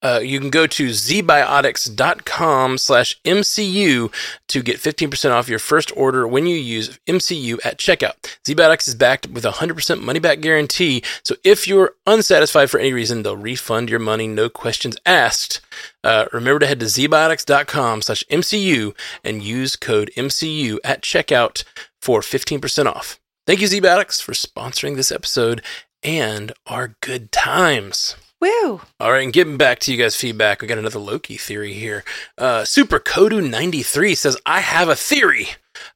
Uh, 0.02 0.19
you 0.19 0.39
can 0.39 0.50
go 0.52 0.67
to 0.67 0.89
zbiotics.com 0.89 2.78
slash 2.78 3.19
MCU 3.24 4.12
to 4.48 4.62
get 4.62 4.78
15% 4.78 5.32
off 5.32 5.50
your 5.50 5.58
first 5.58 5.91
order 5.95 6.28
when 6.28 6.45
you 6.45 6.56
use 6.58 7.00
MCU 7.08 7.58
at 7.65 7.80
checkout. 7.80 8.13
ZBiotics 8.45 8.88
is 8.88 8.93
backed 8.93 9.28
with 9.28 9.45
a 9.45 9.52
100% 9.52 10.02
money 10.02 10.19
back 10.19 10.41
guarantee. 10.41 11.02
So 11.24 11.36
if 11.43 11.67
you're 11.67 11.93
unsatisfied 12.06 12.69
for 12.69 12.80
any 12.80 12.93
reason, 12.93 13.24
they'll 13.24 13.38
refund 13.38 13.89
your 13.89 14.00
money, 14.00 14.28
no 14.28 14.48
questions 14.48 14.95
asked. 15.08 15.62
Uh, 16.04 16.26
remember 16.32 16.60
to 16.60 16.67
head 16.67 16.80
to 16.82 16.86
zbiotics.com 16.86 18.04
slash 18.04 18.24
MCU 18.30 18.95
and 19.24 19.41
use 19.41 19.76
code 19.76 20.12
MCU 20.15 20.78
at 20.84 21.02
checkout 21.02 21.63
for 22.00 22.21
15% 22.21 22.86
off. 22.86 23.19
Thank 23.47 23.62
you, 23.62 23.67
ZBiotics, 23.67 24.21
for 24.21 24.31
sponsoring 24.34 24.95
this 24.95 25.12
episode 25.12 25.62
and 26.01 26.51
our 26.65 26.95
good 27.01 27.31
times. 27.31 28.15
Woo! 28.41 28.81
All 28.99 29.12
right, 29.12 29.23
and 29.23 29.31
getting 29.34 29.58
back 29.58 29.79
to 29.79 29.91
you 29.93 29.97
guys' 30.01 30.15
feedback, 30.15 30.62
we 30.62 30.67
got 30.67 30.77
another 30.77 30.99
Loki 30.99 31.38
theory 31.38 31.73
here. 31.73 32.03
Uh, 32.38 32.65
Super 32.65 32.99
Kodu 32.99 33.47
ninety 33.47 33.81
three 33.81 34.13
says, 34.15 34.38
"I 34.45 34.60
have 34.60 34.89
a 34.89 34.95
theory. 34.95 35.49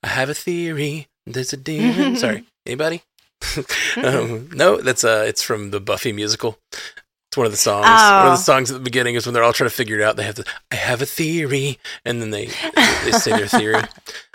I 0.03 0.07
have 0.07 0.29
a 0.29 0.33
theory. 0.33 1.07
There's 1.25 1.53
a 1.53 1.57
demon." 1.57 2.15
Sorry, 2.17 2.45
anybody? 2.65 3.03
um, 4.03 4.49
no, 4.53 4.77
that's 4.77 5.03
uh, 5.03 5.25
it's 5.27 5.41
from 5.43 5.71
the 5.71 5.79
Buffy 5.79 6.13
musical. 6.13 6.57
It's 6.71 7.37
one 7.37 7.45
of 7.45 7.51
the 7.51 7.57
songs. 7.57 7.85
One 7.85 7.93
of 7.95 8.27
Oh. 8.27 8.31
the 8.31 8.35
songs 8.37 8.71
at 8.71 8.75
the 8.75 8.83
beginning 8.83 9.15
is 9.15 9.25
when 9.27 9.33
they're 9.33 9.43
all 9.43 9.53
trying 9.53 9.69
to 9.69 9.75
figure 9.75 9.99
it 9.99 10.03
out. 10.03 10.15
They 10.15 10.23
have 10.23 10.35
to, 10.35 10.45
"I 10.71 10.75
have 10.75 11.01
a 11.01 11.05
theory," 11.05 11.77
and 12.05 12.21
then 12.21 12.29
they 12.31 12.45
they 13.03 13.11
say 13.11 13.31
their 13.31 13.47
theory. 13.47 13.81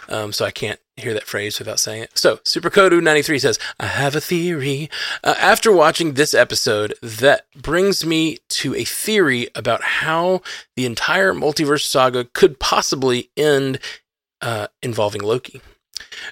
Um, 0.07 0.35
so 0.35 0.45
I 0.45 0.51
can't 0.51 0.79
hear 0.97 1.15
that 1.15 1.27
phrase 1.27 1.59
without 1.59 1.81
saying 1.81 2.05
it. 2.05 2.19
So 2.19 2.37
SuperCodu93 2.39 3.41
says, 3.41 3.59
I 3.81 3.87
have 3.87 4.15
a 4.15 4.21
theory. 4.21 4.89
Uh, 5.23 5.35
after 5.39 5.73
watching 5.73 6.15
this 6.15 6.35
episode, 6.35 6.95
that 7.03 7.47
brings 7.55 8.07
me 8.07 8.39
to 8.51 8.75
a 8.75 8.85
theory 8.85 9.49
about 9.55 9.83
how 9.83 10.43
the 10.77 10.87
entire 10.87 11.33
multiverse 11.33 11.85
saga 11.85 12.25
could 12.25 12.61
possibly 12.61 13.31
end 13.37 13.79
uh, 14.41 14.69
involving 14.83 15.23
Loki. 15.23 15.61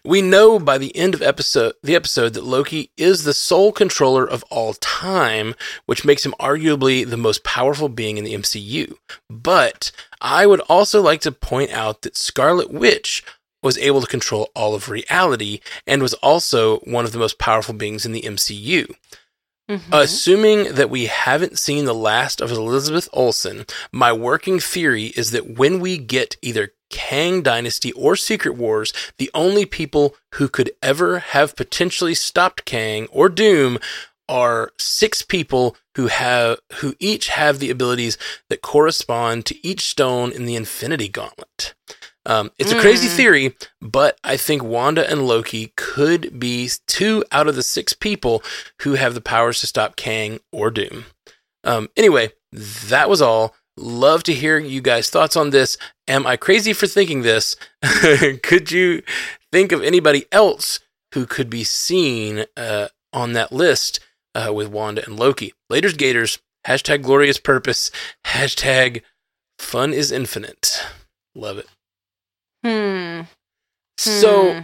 We 0.04 0.22
know 0.22 0.58
by 0.58 0.78
the 0.78 0.94
end 0.96 1.14
of 1.14 1.22
episode 1.22 1.74
the 1.82 1.94
episode 1.94 2.34
that 2.34 2.44
Loki 2.44 2.90
is 2.96 3.24
the 3.24 3.34
sole 3.34 3.72
controller 3.72 4.28
of 4.28 4.44
all 4.50 4.74
time, 4.74 5.54
which 5.86 6.04
makes 6.04 6.24
him 6.24 6.34
arguably 6.40 7.08
the 7.08 7.16
most 7.16 7.44
powerful 7.44 7.88
being 7.88 8.18
in 8.18 8.24
the 8.24 8.34
MCU. 8.34 8.96
But 9.30 9.92
I 10.20 10.46
would 10.46 10.60
also 10.60 11.00
like 11.00 11.20
to 11.22 11.32
point 11.32 11.70
out 11.70 12.02
that 12.02 12.16
Scarlet 12.16 12.70
Witch 12.70 13.24
was 13.62 13.78
able 13.78 14.00
to 14.00 14.06
control 14.06 14.50
all 14.54 14.74
of 14.74 14.88
reality 14.88 15.60
and 15.86 16.02
was 16.02 16.14
also 16.14 16.78
one 16.80 17.04
of 17.04 17.12
the 17.12 17.18
most 17.18 17.38
powerful 17.38 17.74
beings 17.74 18.04
in 18.04 18.12
the 18.12 18.24
MCU. 18.24 18.86
Mhm. 19.70 19.80
Assuming 19.92 20.74
that 20.74 20.90
we 20.90 21.06
haven't 21.06 21.58
seen 21.58 21.84
the 21.84 21.94
last 21.94 22.40
of 22.40 22.50
Elizabeth 22.50 23.08
Olsen, 23.12 23.64
my 23.92 24.12
working 24.12 24.58
theory 24.58 25.06
is 25.16 25.30
that 25.30 25.56
when 25.56 25.80
we 25.80 25.96
get 25.98 26.36
either 26.42 26.74
Kang 26.90 27.42
Dynasty 27.42 27.92
or 27.92 28.16
Secret 28.16 28.54
Wars, 28.54 28.92
the 29.18 29.30
only 29.32 29.64
people 29.64 30.14
who 30.34 30.48
could 30.48 30.72
ever 30.82 31.20
have 31.20 31.56
potentially 31.56 32.14
stopped 32.14 32.64
Kang 32.64 33.06
or 33.06 33.28
Doom 33.28 33.78
are 34.28 34.72
six 34.78 35.22
people 35.22 35.76
who 35.96 36.08
have 36.08 36.58
who 36.74 36.94
each 36.98 37.28
have 37.28 37.58
the 37.58 37.70
abilities 37.70 38.18
that 38.48 38.62
correspond 38.62 39.46
to 39.46 39.66
each 39.66 39.86
stone 39.86 40.32
in 40.32 40.44
the 40.44 40.56
Infinity 40.56 41.08
Gauntlet. 41.08 41.74
Um, 42.24 42.50
it's 42.58 42.70
a 42.72 42.80
crazy 42.80 43.08
Mm. 43.08 43.16
theory, 43.16 43.56
but 43.80 44.16
I 44.22 44.36
think 44.36 44.62
Wanda 44.62 45.08
and 45.10 45.26
Loki 45.26 45.72
could 45.76 46.38
be 46.38 46.70
two 46.86 47.24
out 47.32 47.48
of 47.48 47.56
the 47.56 47.62
six 47.64 47.92
people 47.92 48.42
who 48.82 48.94
have 48.94 49.14
the 49.14 49.20
powers 49.20 49.60
to 49.60 49.66
stop 49.66 49.96
Kang 49.96 50.38
or 50.52 50.70
Doom. 50.70 51.06
Um, 51.64 51.88
anyway, 51.96 52.32
that 52.52 53.08
was 53.10 53.20
all. 53.20 53.54
Love 53.76 54.22
to 54.24 54.34
hear 54.34 54.58
you 54.58 54.80
guys' 54.80 55.10
thoughts 55.10 55.34
on 55.36 55.50
this. 55.50 55.78
Am 56.06 56.26
I 56.26 56.36
crazy 56.36 56.72
for 56.72 56.86
thinking 56.86 57.22
this? 57.22 57.56
could 58.42 58.70
you 58.70 59.02
think 59.50 59.72
of 59.72 59.82
anybody 59.82 60.26
else 60.30 60.78
who 61.14 61.26
could 61.26 61.48
be 61.50 61.64
seen 61.64 62.44
uh, 62.56 62.88
on 63.12 63.32
that 63.32 63.50
list 63.52 63.98
uh, 64.34 64.52
with 64.52 64.68
Wanda 64.68 65.04
and 65.04 65.18
Loki? 65.18 65.54
Laters 65.72 65.96
Gators, 65.96 66.38
hashtag 66.66 67.02
glorious 67.02 67.38
purpose, 67.38 67.90
hashtag 68.26 69.02
fun 69.58 69.92
is 69.92 70.12
infinite. 70.12 70.84
Love 71.34 71.58
it. 71.58 71.66
Hmm. 72.64 73.22
So, 73.98 74.52
Hmm. 74.54 74.60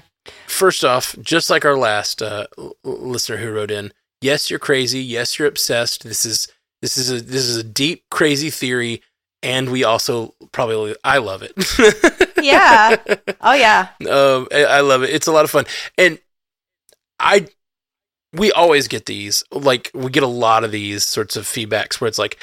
first 0.46 0.84
off, 0.84 1.16
just 1.20 1.50
like 1.50 1.64
our 1.64 1.76
last 1.76 2.22
uh, 2.22 2.46
l- 2.56 2.76
listener 2.84 3.37
who 3.38 3.50
wrote 3.50 3.70
in, 3.70 3.92
yes, 4.20 4.50
you're 4.50 4.58
crazy. 4.58 5.00
Yes, 5.00 5.38
you're 5.38 5.48
obsessed. 5.48 6.04
This 6.04 6.24
is 6.24 6.48
this 6.82 6.96
is 6.96 7.11
a 7.11 7.20
this 7.20 7.44
is 7.44 7.56
a 7.56 7.64
deep 7.64 8.04
crazy 8.11 8.50
theory, 8.50 9.02
and 9.42 9.70
we 9.70 9.84
also 9.84 10.34
probably 10.52 10.94
I 11.04 11.18
love 11.18 11.42
it. 11.42 11.52
Yeah. 12.40 12.94
Oh 13.40 13.52
yeah. 13.52 13.88
um, 14.08 14.46
I, 14.52 14.64
I 14.64 14.80
love 14.80 15.02
it. 15.02 15.11
It's 15.11 15.26
a 15.26 15.32
lot 15.32 15.44
of 15.44 15.50
fun, 15.50 15.64
and 15.98 16.20
I 17.18 17.48
we 18.32 18.52
always 18.52 18.87
get 18.87 19.06
these. 19.06 19.42
Like 19.50 19.90
we 19.92 20.08
get 20.11 20.22
a 20.22 20.28
lot 20.28 20.62
of 20.62 20.70
these 20.70 21.02
sorts 21.04 21.34
of 21.37 21.46
feedbacks 21.46 22.00
where 22.00 22.06
it's 22.06 22.18
like, 22.18 22.38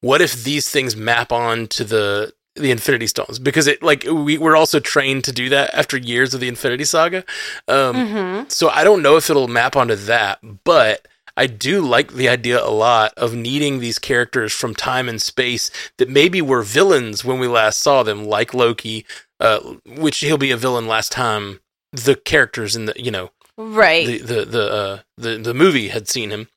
what 0.00 0.20
if 0.22 0.44
these 0.44 0.70
things 0.70 0.94
map 0.94 1.32
on 1.32 1.66
to 1.68 1.82
the 1.84 2.32
the 2.54 2.70
Infinity 2.70 3.06
Stones 3.06 3.38
because 3.38 3.66
it 3.66 3.82
like 3.82 4.04
we 4.04 4.36
we're 4.38 4.56
also 4.56 4.78
trained 4.78 5.24
to 5.24 5.32
do 5.32 5.48
that 5.48 5.72
after 5.74 5.96
years 5.96 6.34
of 6.34 6.40
the 6.40 6.48
Infinity 6.48 6.84
Saga. 6.84 7.24
Um, 7.68 7.96
Mm-hmm. 7.96 8.48
So 8.48 8.68
I 8.68 8.84
don't 8.84 9.02
know 9.02 9.16
if 9.16 9.30
it'll 9.30 9.48
map 9.48 9.76
onto 9.76 9.94
that, 9.94 10.38
but 10.64 11.08
I 11.36 11.46
do 11.46 11.80
like 11.80 12.12
the 12.12 12.28
idea 12.28 12.62
a 12.62 12.68
lot 12.70 13.14
of 13.16 13.34
needing 13.34 13.80
these 13.80 13.98
characters 13.98 14.52
from 14.52 14.74
time 14.74 15.08
and 15.08 15.20
space 15.22 15.70
that 15.96 16.10
maybe 16.10 16.42
were 16.42 16.62
villains 16.62 17.24
when 17.24 17.38
we 17.38 17.46
last 17.46 17.80
saw 17.80 18.02
them, 18.02 18.24
like 18.26 18.52
Loki, 18.52 19.06
uh, 19.40 19.60
which 19.86 20.18
he'll 20.20 20.36
be 20.36 20.50
a 20.50 20.56
villain 20.58 20.86
last 20.86 21.10
time 21.10 21.60
the 21.92 22.16
characters 22.16 22.76
in 22.76 22.84
the 22.86 22.94
you 22.96 23.10
know 23.10 23.30
Right. 23.56 24.06
the 24.06 24.18
the 24.18 24.44
the 24.44 24.72
uh, 24.72 24.98
the 25.16 25.38
the 25.38 25.54
movie 25.54 25.88
had 25.88 26.06
seen 26.08 26.30
him, 26.30 26.48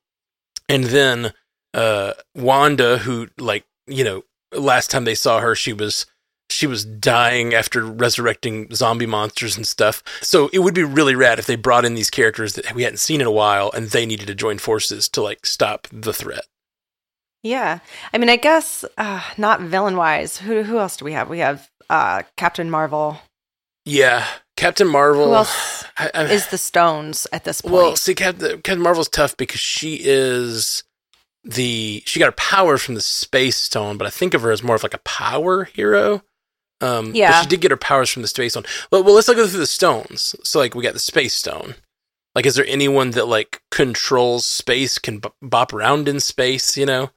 and 0.67 0.85
then 0.85 1.31
uh, 1.73 2.13
Wanda, 2.35 2.97
who 2.99 3.27
like 3.37 3.65
you 3.87 4.03
know 4.03 4.23
last 4.59 4.91
time 4.91 5.05
they 5.05 5.15
saw 5.15 5.39
her, 5.39 5.55
she 5.55 5.73
was 5.73 6.05
she 6.49 6.67
was 6.67 6.85
dying 6.85 7.53
after 7.53 7.83
resurrecting 7.83 8.73
zombie 8.73 9.07
monsters 9.07 9.57
and 9.57 9.67
stuff. 9.67 10.03
So 10.21 10.49
it 10.53 10.59
would 10.59 10.75
be 10.75 10.83
really 10.83 11.15
rad 11.15 11.39
if 11.39 11.47
they 11.47 11.55
brought 11.55 11.85
in 11.85 11.95
these 11.95 12.09
characters 12.11 12.53
that 12.53 12.73
we 12.75 12.83
hadn't 12.83 12.97
seen 12.97 13.19
in 13.19 13.27
a 13.27 13.31
while, 13.31 13.71
and 13.73 13.87
they 13.87 14.05
needed 14.05 14.27
to 14.27 14.35
join 14.35 14.59
forces 14.59 15.09
to 15.09 15.21
like 15.21 15.45
stop 15.45 15.87
the 15.91 16.13
threat. 16.13 16.45
yeah. 17.43 17.79
I 18.13 18.17
mean, 18.17 18.29
I 18.29 18.37
guess 18.37 18.85
uh, 18.97 19.21
not 19.37 19.61
villain 19.61 19.97
wise. 19.97 20.37
Who 20.37 20.63
who 20.63 20.79
else 20.79 20.97
do 20.97 21.05
we 21.05 21.13
have? 21.13 21.29
We 21.29 21.39
have 21.39 21.69
uh, 21.89 22.23
Captain 22.37 22.69
Marvel. 22.69 23.19
Yeah, 23.85 24.25
Captain 24.57 24.87
Marvel. 24.87 25.25
Who 25.27 25.33
else 25.33 25.83
I, 25.97 26.09
I, 26.13 26.23
is 26.23 26.47
the 26.47 26.57
Stones 26.57 27.27
at 27.31 27.43
this 27.43 27.61
point? 27.61 27.73
Well, 27.73 27.95
see, 27.95 28.15
Captain, 28.15 28.61
Captain 28.61 28.81
Marvel's 28.81 29.09
tough 29.09 29.37
because 29.37 29.59
she 29.59 29.99
is 30.01 30.83
the 31.45 32.01
she 32.05 32.19
got 32.19 32.25
her 32.25 32.31
power 32.33 32.77
from 32.77 32.95
the 32.95 33.01
Space 33.01 33.57
Stone, 33.57 33.97
but 33.97 34.07
I 34.07 34.09
think 34.09 34.33
of 34.33 34.41
her 34.41 34.51
as 34.51 34.63
more 34.63 34.75
of 34.75 34.83
like 34.83 34.93
a 34.93 34.99
power 34.99 35.65
hero. 35.65 36.23
Um, 36.81 37.07
but 37.11 37.15
Yeah. 37.15 37.41
she 37.41 37.47
did 37.47 37.61
get 37.61 37.71
her 37.71 37.77
powers 37.77 38.09
from 38.09 38.21
the 38.21 38.27
Space 38.27 38.53
Stone. 38.53 38.65
Well, 38.91 39.03
well, 39.03 39.13
let's 39.15 39.27
look 39.27 39.37
through 39.37 39.47
the 39.59 39.65
stones. 39.65 40.35
So, 40.43 40.59
like, 40.59 40.75
we 40.75 40.83
got 40.83 40.93
the 40.93 40.99
Space 40.99 41.33
Stone. 41.33 41.75
Like, 42.35 42.45
is 42.45 42.55
there 42.55 42.65
anyone 42.67 43.11
that 43.11 43.27
like 43.29 43.61
controls 43.71 44.45
space, 44.45 44.97
can 44.99 45.19
b- 45.19 45.29
bop 45.41 45.71
around 45.73 46.09
in 46.09 46.19
space? 46.19 46.75
You 46.75 46.85
know, 46.85 47.11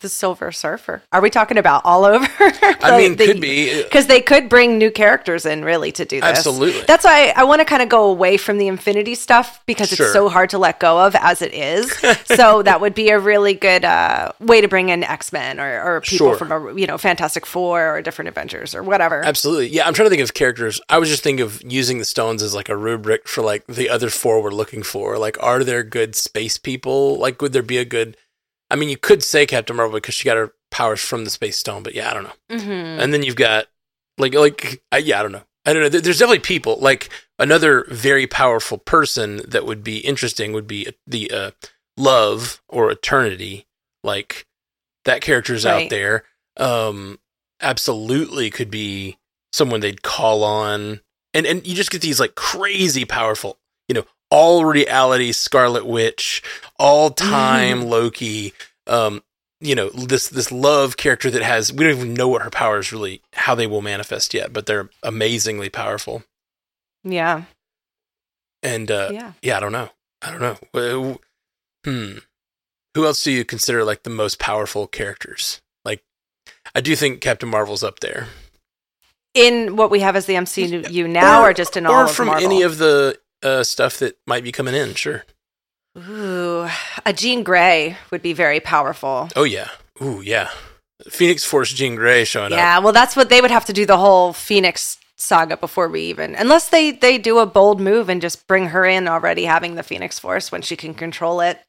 the 0.00 0.08
Silver 0.08 0.52
Surfer. 0.52 1.02
Are 1.12 1.20
we 1.20 1.30
talking 1.30 1.58
about 1.58 1.82
all 1.84 2.04
over? 2.04 2.26
I 2.40 2.96
mean, 2.98 3.16
could 3.16 3.40
be 3.40 3.82
because 3.82 4.06
they 4.06 4.20
could 4.20 4.48
bring 4.48 4.78
new 4.78 4.90
characters 4.90 5.44
in 5.46 5.64
really 5.64 5.92
to 5.92 6.04
do 6.04 6.20
this. 6.20 6.38
Absolutely. 6.38 6.82
That's 6.86 7.04
why 7.04 7.32
I 7.36 7.44
want 7.44 7.60
to 7.60 7.64
kind 7.64 7.82
of 7.82 7.88
go 7.88 8.04
away 8.04 8.36
from 8.36 8.58
the 8.58 8.68
Infinity 8.68 9.14
stuff 9.14 9.62
because 9.66 9.88
Sure. 9.90 10.06
it's 10.06 10.12
so 10.12 10.28
hard 10.28 10.50
to 10.50 10.58
let 10.58 10.78
go 10.80 10.98
of 11.04 11.14
as 11.16 11.42
it 11.42 11.52
is. 11.54 11.92
so 12.26 12.62
that 12.62 12.80
would 12.80 12.94
be 12.94 13.10
a 13.10 13.18
really 13.18 13.54
good 13.54 13.84
uh, 13.84 14.32
way 14.40 14.60
to 14.60 14.68
bring 14.68 14.88
in 14.90 15.02
X 15.04 15.32
Men 15.32 15.58
or, 15.60 15.82
or 15.82 16.00
people 16.00 16.28
Sure. 16.28 16.36
from 16.36 16.52
a 16.52 16.74
you 16.78 16.86
know 16.86 16.98
Fantastic 16.98 17.46
Four 17.46 17.96
or 17.96 18.02
different 18.02 18.28
Avengers 18.28 18.74
or 18.74 18.82
whatever. 18.82 19.24
Absolutely. 19.24 19.68
Yeah, 19.68 19.86
I'm 19.86 19.94
trying 19.94 20.06
to 20.06 20.10
think 20.10 20.22
of 20.22 20.34
characters. 20.34 20.80
I 20.88 20.98
was 20.98 21.08
just 21.08 21.22
thinking 21.22 21.44
of 21.44 21.62
using 21.64 21.98
the 21.98 22.04
stones 22.04 22.42
as 22.42 22.54
like 22.54 22.68
a 22.68 22.76
rubric 22.76 23.28
for 23.28 23.42
like 23.42 23.66
the 23.66 23.88
other 23.88 24.10
four 24.10 24.42
we're 24.42 24.50
looking 24.50 24.82
for. 24.82 25.18
Like, 25.18 25.36
are 25.42 25.64
there 25.64 25.82
good 25.82 26.14
space 26.14 26.58
people? 26.58 27.16
Like, 27.18 27.40
would 27.42 27.52
there 27.52 27.62
be 27.62 27.78
a 27.78 27.84
good? 27.84 28.16
I 28.70 28.76
mean, 28.76 28.88
you 28.88 28.96
could 28.98 29.22
say 29.22 29.46
Captain 29.46 29.76
Marvel 29.76 29.96
because 29.98 30.14
she 30.14 30.24
got 30.24 30.36
her 30.36 30.52
powers 30.70 31.00
from 31.00 31.24
the 31.24 31.30
space 31.30 31.56
stone, 31.58 31.82
but 31.82 31.94
yeah, 31.94 32.10
I 32.10 32.14
don't 32.14 32.24
know. 32.24 32.56
hmm 32.58 33.00
And 33.00 33.12
then 33.14 33.22
you've 33.22 33.36
got 33.36 33.66
like 34.18 34.34
like 34.34 34.82
I, 34.92 34.98
yeah, 34.98 35.20
I 35.20 35.22
don't 35.22 35.32
know. 35.32 35.44
I 35.66 35.72
don't 35.72 35.82
know. 35.82 35.88
There's 35.88 36.18
definitely 36.18 36.38
people 36.40 36.78
like 36.80 37.10
another 37.38 37.84
very 37.88 38.26
powerful 38.26 38.78
person 38.78 39.42
that 39.48 39.66
would 39.66 39.82
be 39.84 39.98
interesting 39.98 40.52
would 40.52 40.66
be 40.66 40.88
the 41.06 41.30
uh, 41.30 41.50
love 41.96 42.62
or 42.68 42.90
eternity. 42.90 43.66
Like 44.02 44.46
that 45.04 45.20
character's 45.20 45.64
out 45.66 45.90
there. 45.90 46.24
Um, 46.56 47.18
absolutely 47.60 48.50
could 48.50 48.70
be 48.70 49.18
someone 49.52 49.80
they'd 49.80 50.02
call 50.02 50.42
on, 50.44 51.00
and 51.34 51.46
and 51.46 51.66
you 51.66 51.74
just 51.74 51.90
get 51.90 52.00
these 52.00 52.20
like 52.20 52.34
crazy 52.34 53.04
powerful, 53.04 53.58
you 53.88 53.94
know, 53.94 54.04
all 54.30 54.64
reality 54.64 55.32
Scarlet 55.32 55.86
Witch, 55.86 56.42
all 56.78 57.10
time 57.10 57.84
Loki. 57.86 58.52
Um, 58.86 59.22
you 59.60 59.74
know 59.74 59.88
this 59.90 60.28
this 60.28 60.52
love 60.52 60.96
character 60.96 61.30
that 61.30 61.42
has 61.42 61.72
we 61.72 61.84
don't 61.84 61.96
even 61.96 62.14
know 62.14 62.28
what 62.28 62.42
her 62.42 62.50
powers 62.50 62.92
really 62.92 63.22
how 63.32 63.54
they 63.56 63.66
will 63.66 63.82
manifest 63.82 64.32
yet, 64.32 64.52
but 64.52 64.66
they're 64.66 64.88
amazingly 65.02 65.68
powerful. 65.68 66.22
Yeah, 67.04 67.42
And 68.62 68.90
uh, 68.90 69.10
yeah. 69.12 69.32
yeah, 69.42 69.56
I 69.56 69.60
don't 69.60 69.72
know. 69.72 69.90
I 70.22 70.30
don't 70.32 70.40
know. 70.74 71.18
Hmm. 71.84 72.18
Who 72.94 73.06
else 73.06 73.22
do 73.22 73.30
you 73.32 73.44
consider 73.44 73.84
like 73.84 74.02
the 74.02 74.10
most 74.10 74.38
powerful 74.38 74.86
characters? 74.86 75.60
Like, 75.84 76.02
I 76.74 76.80
do 76.80 76.94
think 76.96 77.20
Captain 77.20 77.48
Marvel's 77.48 77.84
up 77.84 78.00
there, 78.00 78.26
In 79.34 79.76
what 79.76 79.90
we 79.90 80.00
have 80.00 80.16
as 80.16 80.26
the 80.26 80.34
MCU 80.34 81.08
now, 81.08 81.44
or, 81.44 81.52
just 81.52 81.76
in 81.76 81.86
all 81.86 81.92
or 81.94 82.04
of 82.04 82.12
from 82.12 82.26
Marvel? 82.26 82.44
any 82.44 82.62
of 82.62 82.78
the 82.78 83.18
uh, 83.42 83.62
stuff 83.62 83.98
that 83.98 84.18
might 84.26 84.44
be 84.44 84.52
coming 84.52 84.74
in. 84.74 84.94
Sure. 84.94 85.24
Ooh, 85.96 86.68
a 87.04 87.12
Jean 87.12 87.42
Grey 87.42 87.96
would 88.10 88.22
be 88.22 88.32
very 88.32 88.60
powerful. 88.60 89.28
Oh 89.34 89.44
yeah. 89.44 89.70
Ooh 90.02 90.20
yeah. 90.20 90.50
Phoenix 91.08 91.44
Force 91.44 91.72
Jean 91.72 91.94
Grey 91.94 92.24
showing 92.24 92.52
up. 92.52 92.58
Yeah, 92.58 92.78
well, 92.80 92.92
that's 92.92 93.16
what 93.16 93.28
they 93.28 93.40
would 93.40 93.50
have 93.50 93.64
to 93.66 93.72
do 93.72 93.86
the 93.86 93.98
whole 93.98 94.32
Phoenix 94.32 94.98
saga 95.16 95.56
before 95.56 95.88
we 95.88 96.02
even, 96.02 96.34
unless 96.34 96.68
they 96.68 96.92
they 96.92 97.18
do 97.18 97.38
a 97.38 97.46
bold 97.46 97.80
move 97.80 98.08
and 98.08 98.20
just 98.20 98.46
bring 98.46 98.66
her 98.68 98.84
in 98.84 99.08
already 99.08 99.44
having 99.44 99.74
the 99.74 99.82
Phoenix 99.82 100.18
Force 100.18 100.52
when 100.52 100.62
she 100.62 100.76
can 100.76 100.94
control 100.94 101.40
it. 101.40 101.60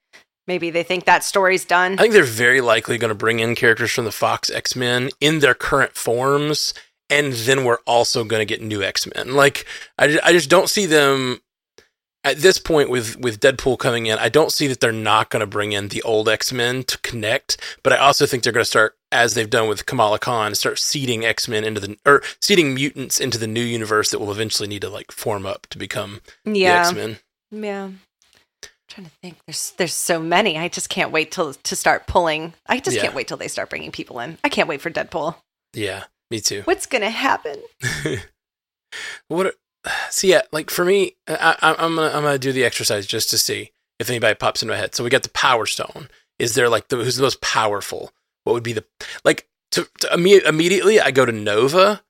Maybe 0.48 0.72
they 0.72 0.84
think 0.84 1.06
that 1.06 1.24
story's 1.24 1.66
done. 1.66 1.94
I 1.94 1.98
think 1.98 2.14
they're 2.14 2.24
very 2.24 2.62
likely 2.62 2.98
going 2.98 3.10
to 3.10 3.16
bring 3.16 3.40
in 3.40 3.54
characters 3.56 3.92
from 3.92 4.06
the 4.06 4.12
Fox 4.12 4.50
X 4.50 4.76
Men 4.76 5.10
in 5.22 5.40
their 5.40 5.54
current 5.54 5.96
forms, 5.96 6.74
and 7.10 7.34
then 7.34 7.64
we're 7.64 7.80
also 7.86 8.24
going 8.24 8.42
to 8.42 8.46
get 8.46 8.62
new 8.62 8.82
X 8.82 9.08
Men. 9.16 9.36
Like, 9.36 9.66
I 9.98 10.20
I 10.24 10.32
just 10.32 10.50
don't 10.50 10.70
see 10.70 10.88
them 10.88 11.40
at 12.24 12.38
this 12.38 12.58
point 12.60 12.90
with 12.90 13.18
with 13.18 13.40
Deadpool 13.40 13.80
coming 13.80 14.06
in. 14.08 14.18
I 14.20 14.30
don't 14.30 14.52
see 14.52 14.68
that 14.68 14.80
they're 14.80 14.92
not 14.92 15.30
going 15.30 15.42
to 15.42 15.48
bring 15.48 15.72
in 15.72 15.88
the 15.90 16.02
old 16.04 16.28
X 16.30 16.52
Men 16.52 16.84
to 16.84 16.98
connect, 17.00 17.58
but 17.84 17.94
I 17.94 17.98
also 17.98 18.26
think 18.26 18.44
they're 18.44 18.54
going 18.54 18.62
to 18.64 18.70
start, 18.70 18.96
as 19.12 19.34
they've 19.34 19.50
done 19.50 19.68
with 19.70 19.86
Kamala 19.86 20.20
Khan, 20.20 20.54
start 20.56 20.80
seeding 20.80 21.24
X 21.26 21.48
Men 21.48 21.64
into 21.64 21.80
the 21.80 21.98
or 22.06 22.22
seeding 22.42 22.74
mutants 22.74 23.20
into 23.20 23.38
the 23.38 23.48
new 23.48 23.64
universe 23.64 24.12
that 24.12 24.20
will 24.20 24.32
eventually 24.32 24.68
need 24.68 24.82
to 24.82 24.90
like 24.90 25.12
form 25.12 25.46
up 25.46 25.68
to 25.68 25.78
become 25.78 26.22
the 26.46 26.60
yeah, 26.60 26.82
X 26.82 26.94
Men. 26.94 27.18
yeah. 27.52 27.90
trying 28.90 29.06
to 29.06 29.12
think. 29.22 29.38
There's 29.48 29.72
there's 29.78 29.94
so 29.94 30.20
many. 30.20 30.58
I 30.58 30.68
just 30.68 30.90
can't 30.90 31.12
wait 31.12 31.32
till 31.32 31.54
to 31.54 31.76
start 31.76 32.06
pulling. 32.08 32.54
I 32.68 32.80
just 32.80 32.98
Yeah. 32.98 33.04
can't 33.04 33.16
wait 33.16 33.28
till 33.28 33.38
they 33.38 33.48
start 33.48 33.70
bringing 33.70 33.92
people 33.92 34.20
in. 34.20 34.38
I 34.44 34.50
can't 34.50 34.68
wait 34.68 34.82
for 34.82 34.90
Deadpool. 34.92 35.36
Yeah, 35.74 36.04
me 36.32 36.42
too. 36.42 36.64
What's 36.66 36.86
gonna 36.86 37.10
happen? 37.12 37.62
what? 39.28 39.56
See, 40.10 40.30
yeah, 40.32 40.42
like 40.52 40.70
for 40.70 40.86
me, 40.86 41.16
I, 41.28 41.56
I, 41.62 41.76
I'm 41.80 41.96
gonna 41.96 42.08
I'm 42.16 42.24
gonna 42.24 42.38
do 42.40 42.52
the 42.52 42.66
exercise 42.66 43.06
just 43.06 43.30
to 43.32 43.38
see 43.38 43.72
if 44.00 44.10
anybody 44.10 44.36
pops 44.36 44.62
into 44.62 44.74
my 44.74 44.78
head. 44.80 44.96
So 44.96 45.04
we 45.04 45.10
got 45.10 45.24
the 45.24 45.30
Power 45.30 45.66
Stone. 45.66 46.10
Is 46.38 46.56
there 46.56 46.70
like 46.70 46.88
the 46.90 46.98
who's 46.98 47.18
the 47.18 47.24
most 47.24 47.42
powerful? 47.42 48.12
What 48.44 48.54
would 48.54 48.64
be 48.64 48.74
the 48.74 48.86
like 49.26 49.48
to, 49.72 49.88
to 50.00 50.08
imme- 50.08 50.46
immediately? 50.46 51.00
I 51.00 51.12
go 51.12 51.26
to 51.26 51.32
Nova 51.32 52.02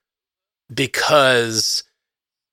because 0.74 1.84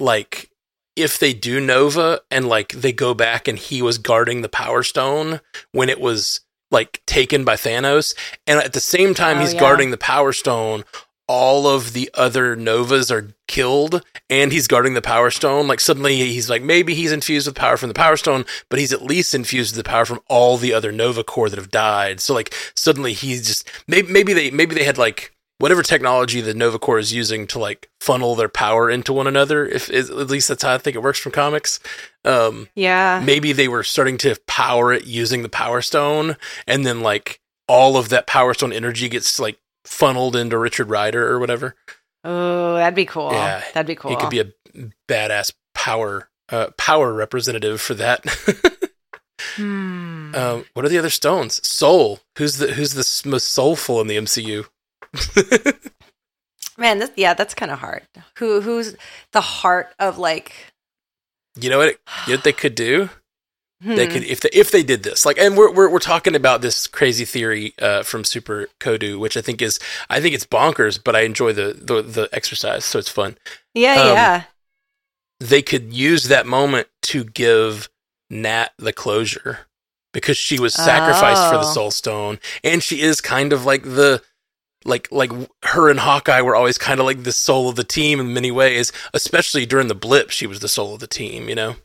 like 0.01 0.51
if 0.97 1.19
they 1.19 1.33
do 1.35 1.61
Nova 1.61 2.21
and 2.31 2.49
like 2.49 2.73
they 2.73 2.93
go 2.93 3.15
back 3.15 3.49
and 3.49 3.59
he 3.59 3.83
was 3.83 3.99
guarding 3.99 4.41
the 4.43 4.49
Power 4.49 4.83
Stone 4.83 5.41
when 5.73 5.89
it 5.89 6.01
was 6.01 6.41
like 6.71 7.01
taken 7.07 7.45
by 7.45 7.55
Thanos, 7.55 8.15
and 8.47 8.59
at 8.59 8.73
the 8.73 8.81
same 8.81 9.15
time 9.15 9.37
Oh, 9.39 9.41
he's 9.41 9.55
yeah. 9.55 9.61
guarding 9.61 9.91
the 9.93 9.97
Power 9.97 10.33
Stone, 10.33 10.85
all 11.29 11.67
of 11.67 11.93
the 11.93 12.11
other 12.15 12.55
Novas 12.55 13.11
are 13.11 13.35
killed, 13.49 14.05
and 14.31 14.53
he's 14.53 14.69
guarding 14.69 14.95
the 14.95 15.03
Power 15.03 15.31
Stone. 15.31 15.67
Like 15.67 15.81
suddenly 15.81 16.17
he's 16.17 16.49
like 16.49 16.63
maybe 16.63 16.95
he's 16.95 17.13
infused 17.13 17.47
with 17.47 17.57
power 17.57 17.77
from 17.77 17.89
the 17.89 17.95
Power 17.95 18.17
Stone, 18.17 18.45
but 18.69 18.79
he's 18.79 18.93
at 18.93 19.03
least 19.03 19.35
infused 19.35 19.77
with 19.77 19.85
the 19.85 19.89
power 19.89 20.05
from 20.05 20.21
all 20.29 20.57
the 20.57 20.73
other 20.73 20.93
Nova 20.93 21.25
Corps 21.25 21.51
that 21.51 21.59
have 21.59 21.71
died. 21.71 22.21
So 22.21 22.35
like 22.35 22.55
suddenly 22.75 23.13
he's 23.13 23.47
just 23.47 23.69
maybe 23.87 24.13
maybe 24.13 24.33
they 24.33 24.51
maybe 24.51 24.75
they 24.75 24.85
had 24.85 24.99
like 24.99 25.33
whatever 25.59 25.83
technology 25.83 26.41
the 26.41 26.55
Nova 26.55 26.79
Corps 26.79 26.99
is 26.99 27.13
using 27.13 27.47
to 27.49 27.59
like 27.59 27.89
funnel 28.01 28.35
their 28.35 28.49
power 28.49 28.91
into 28.91 29.13
one 29.13 29.27
another. 29.27 29.67
If 29.67 29.91
at 29.91 30.11
least 30.11 30.49
that's 30.49 30.63
how 30.63 30.75
I 30.75 30.79
think 30.79 30.97
it 30.97 31.03
works 31.03 31.19
from 31.19 31.33
comics. 31.33 31.81
Um, 32.25 32.69
Yeah, 32.75 33.23
maybe 33.25 33.53
they 33.53 33.69
were 33.69 33.83
starting 33.83 34.19
to 34.19 34.37
power 34.47 34.93
it 34.93 35.07
using 35.07 35.43
the 35.43 35.49
Power 35.49 35.83
Stone, 35.83 36.37
and 36.67 36.85
then 36.87 37.01
like 37.01 37.41
all 37.69 37.97
of 37.97 38.11
that 38.11 38.27
Power 38.27 38.55
Stone 38.55 38.73
energy 38.73 39.09
gets 39.09 39.41
like 39.41 39.59
funneled 39.87 40.37
into 40.37 40.59
Richard 40.59 40.91
Rider 40.91 41.29
or 41.31 41.39
whatever. 41.39 41.75
oh, 42.25 42.75
that'd 42.75 42.95
be 42.95 43.07
cool. 43.07 43.33
Yeah, 43.33 43.63
that'd 43.75 43.87
be 43.87 43.95
cool. 43.95 44.11
He 44.11 44.17
could 44.17 44.31
be 44.31 44.41
a 44.41 44.53
badass 45.09 45.53
power 45.75 46.29
uh, 46.51 46.69
power 46.77 47.13
representative 47.13 47.81
for 47.81 47.95
that. 47.95 48.25
Hmm. 49.55 50.35
um, 50.35 50.65
what 50.73 50.85
are 50.85 50.89
the 50.89 50.99
other 50.99 51.11
stones? 51.11 51.67
Soul. 51.67 52.21
Who's 52.39 52.57
the 52.57 52.73
who's 52.73 52.95
the 52.95 53.29
most 53.29 53.49
soulful 53.49 54.01
in 54.01 54.07
the 54.07 54.17
MCU? 54.17 54.67
Man, 56.79 56.99
this, 56.99 57.11
yeah, 57.17 57.35
that's 57.35 57.55
kind 57.55 57.71
of 57.71 57.79
hard. 57.79 58.03
Who 58.39 58.61
who's 58.61 58.97
the 59.33 59.41
heart 59.41 59.95
of 59.99 60.19
like 60.19 60.53
You 61.59 61.71
know 61.71 61.79
what? 61.79 61.89
It, 61.89 62.01
you 62.27 62.33
know 62.33 62.37
what 62.39 62.45
they 62.45 62.53
could 62.53 62.75
do? 62.75 63.09
They 63.81 64.07
could 64.07 64.25
if 64.25 64.41
they 64.41 64.49
if 64.55 64.71
they 64.71 64.83
did 64.83 65.03
this 65.03 65.27
like, 65.27 65.39
and 65.39 65.57
we're 65.57 65.71
we're, 65.71 65.91
we're 65.91 65.99
talking 65.99 66.35
about 66.35 66.63
this 66.63 66.87
crazy 66.87 67.27
theory 67.27 67.75
uh, 67.79 68.03
from 68.05 68.25
Super 68.25 68.69
Kodu, 68.81 69.19
which 69.19 69.37
I 69.37 69.43
think 69.43 69.61
is 69.61 69.79
I 70.09 70.19
think 70.21 70.35
it's 70.35 70.47
bonkers, 70.47 70.99
but 71.03 71.15
I 71.15 71.21
enjoy 71.21 71.53
the 71.53 71.75
the, 71.75 72.01
the 72.01 72.29
exercise, 72.33 72.85
so 72.87 72.99
it's 72.99 73.11
fun. 73.11 73.37
Yeah, 73.75 74.01
Um, 74.01 74.09
yeah. 74.15 74.43
They 75.41 75.61
could 75.61 75.93
use 75.93 76.25
that 76.29 76.47
moment 76.47 76.89
to 77.03 77.25
give 77.25 77.91
Nat 78.31 78.69
the 78.79 78.95
closure 78.95 79.67
because 80.15 80.39
she 80.39 80.59
was 80.59 80.73
sacrificed 80.73 81.47
for 81.51 81.59
the 81.59 81.67
Oh. 81.69 81.73
Soul 81.75 81.91
Stone, 81.91 82.39
and 82.65 82.83
she 82.83 83.03
is 83.03 83.21
kind 83.21 83.53
of 83.53 83.67
like 83.67 83.83
the 83.83 84.23
like 84.87 85.09
like 85.13 85.31
her 85.65 85.91
and 85.91 86.01
Hawkeye 86.01 86.41
were 86.41 86.57
always 86.57 86.79
kind 86.79 86.99
of 86.99 87.05
like 87.05 87.25
the 87.25 87.33
soul 87.33 87.69
of 87.69 87.77
the 87.77 87.85
team 87.85 88.21
in 88.21 88.33
many 88.33 88.51
ways, 88.51 88.91
especially 89.13 89.67
during 89.67 89.89
the 89.89 89.95
blip. 89.95 90.31
She 90.31 90.47
was 90.47 90.61
the 90.61 90.69
soul 90.69 90.95
of 90.95 91.01
the 91.01 91.07
team, 91.07 91.51
you 91.51 91.55
know. 91.55 91.77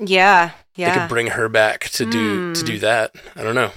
Yeah, 0.00 0.50
yeah. 0.74 0.94
They 0.94 1.00
could 1.00 1.08
bring 1.08 1.26
her 1.28 1.48
back 1.48 1.88
to 1.90 2.06
do 2.06 2.54
to 2.54 2.60
Hmm. 2.60 2.66
do 2.66 2.78
that. 2.80 3.14
I 3.36 3.42
don't 3.42 3.54
know. 3.54 3.70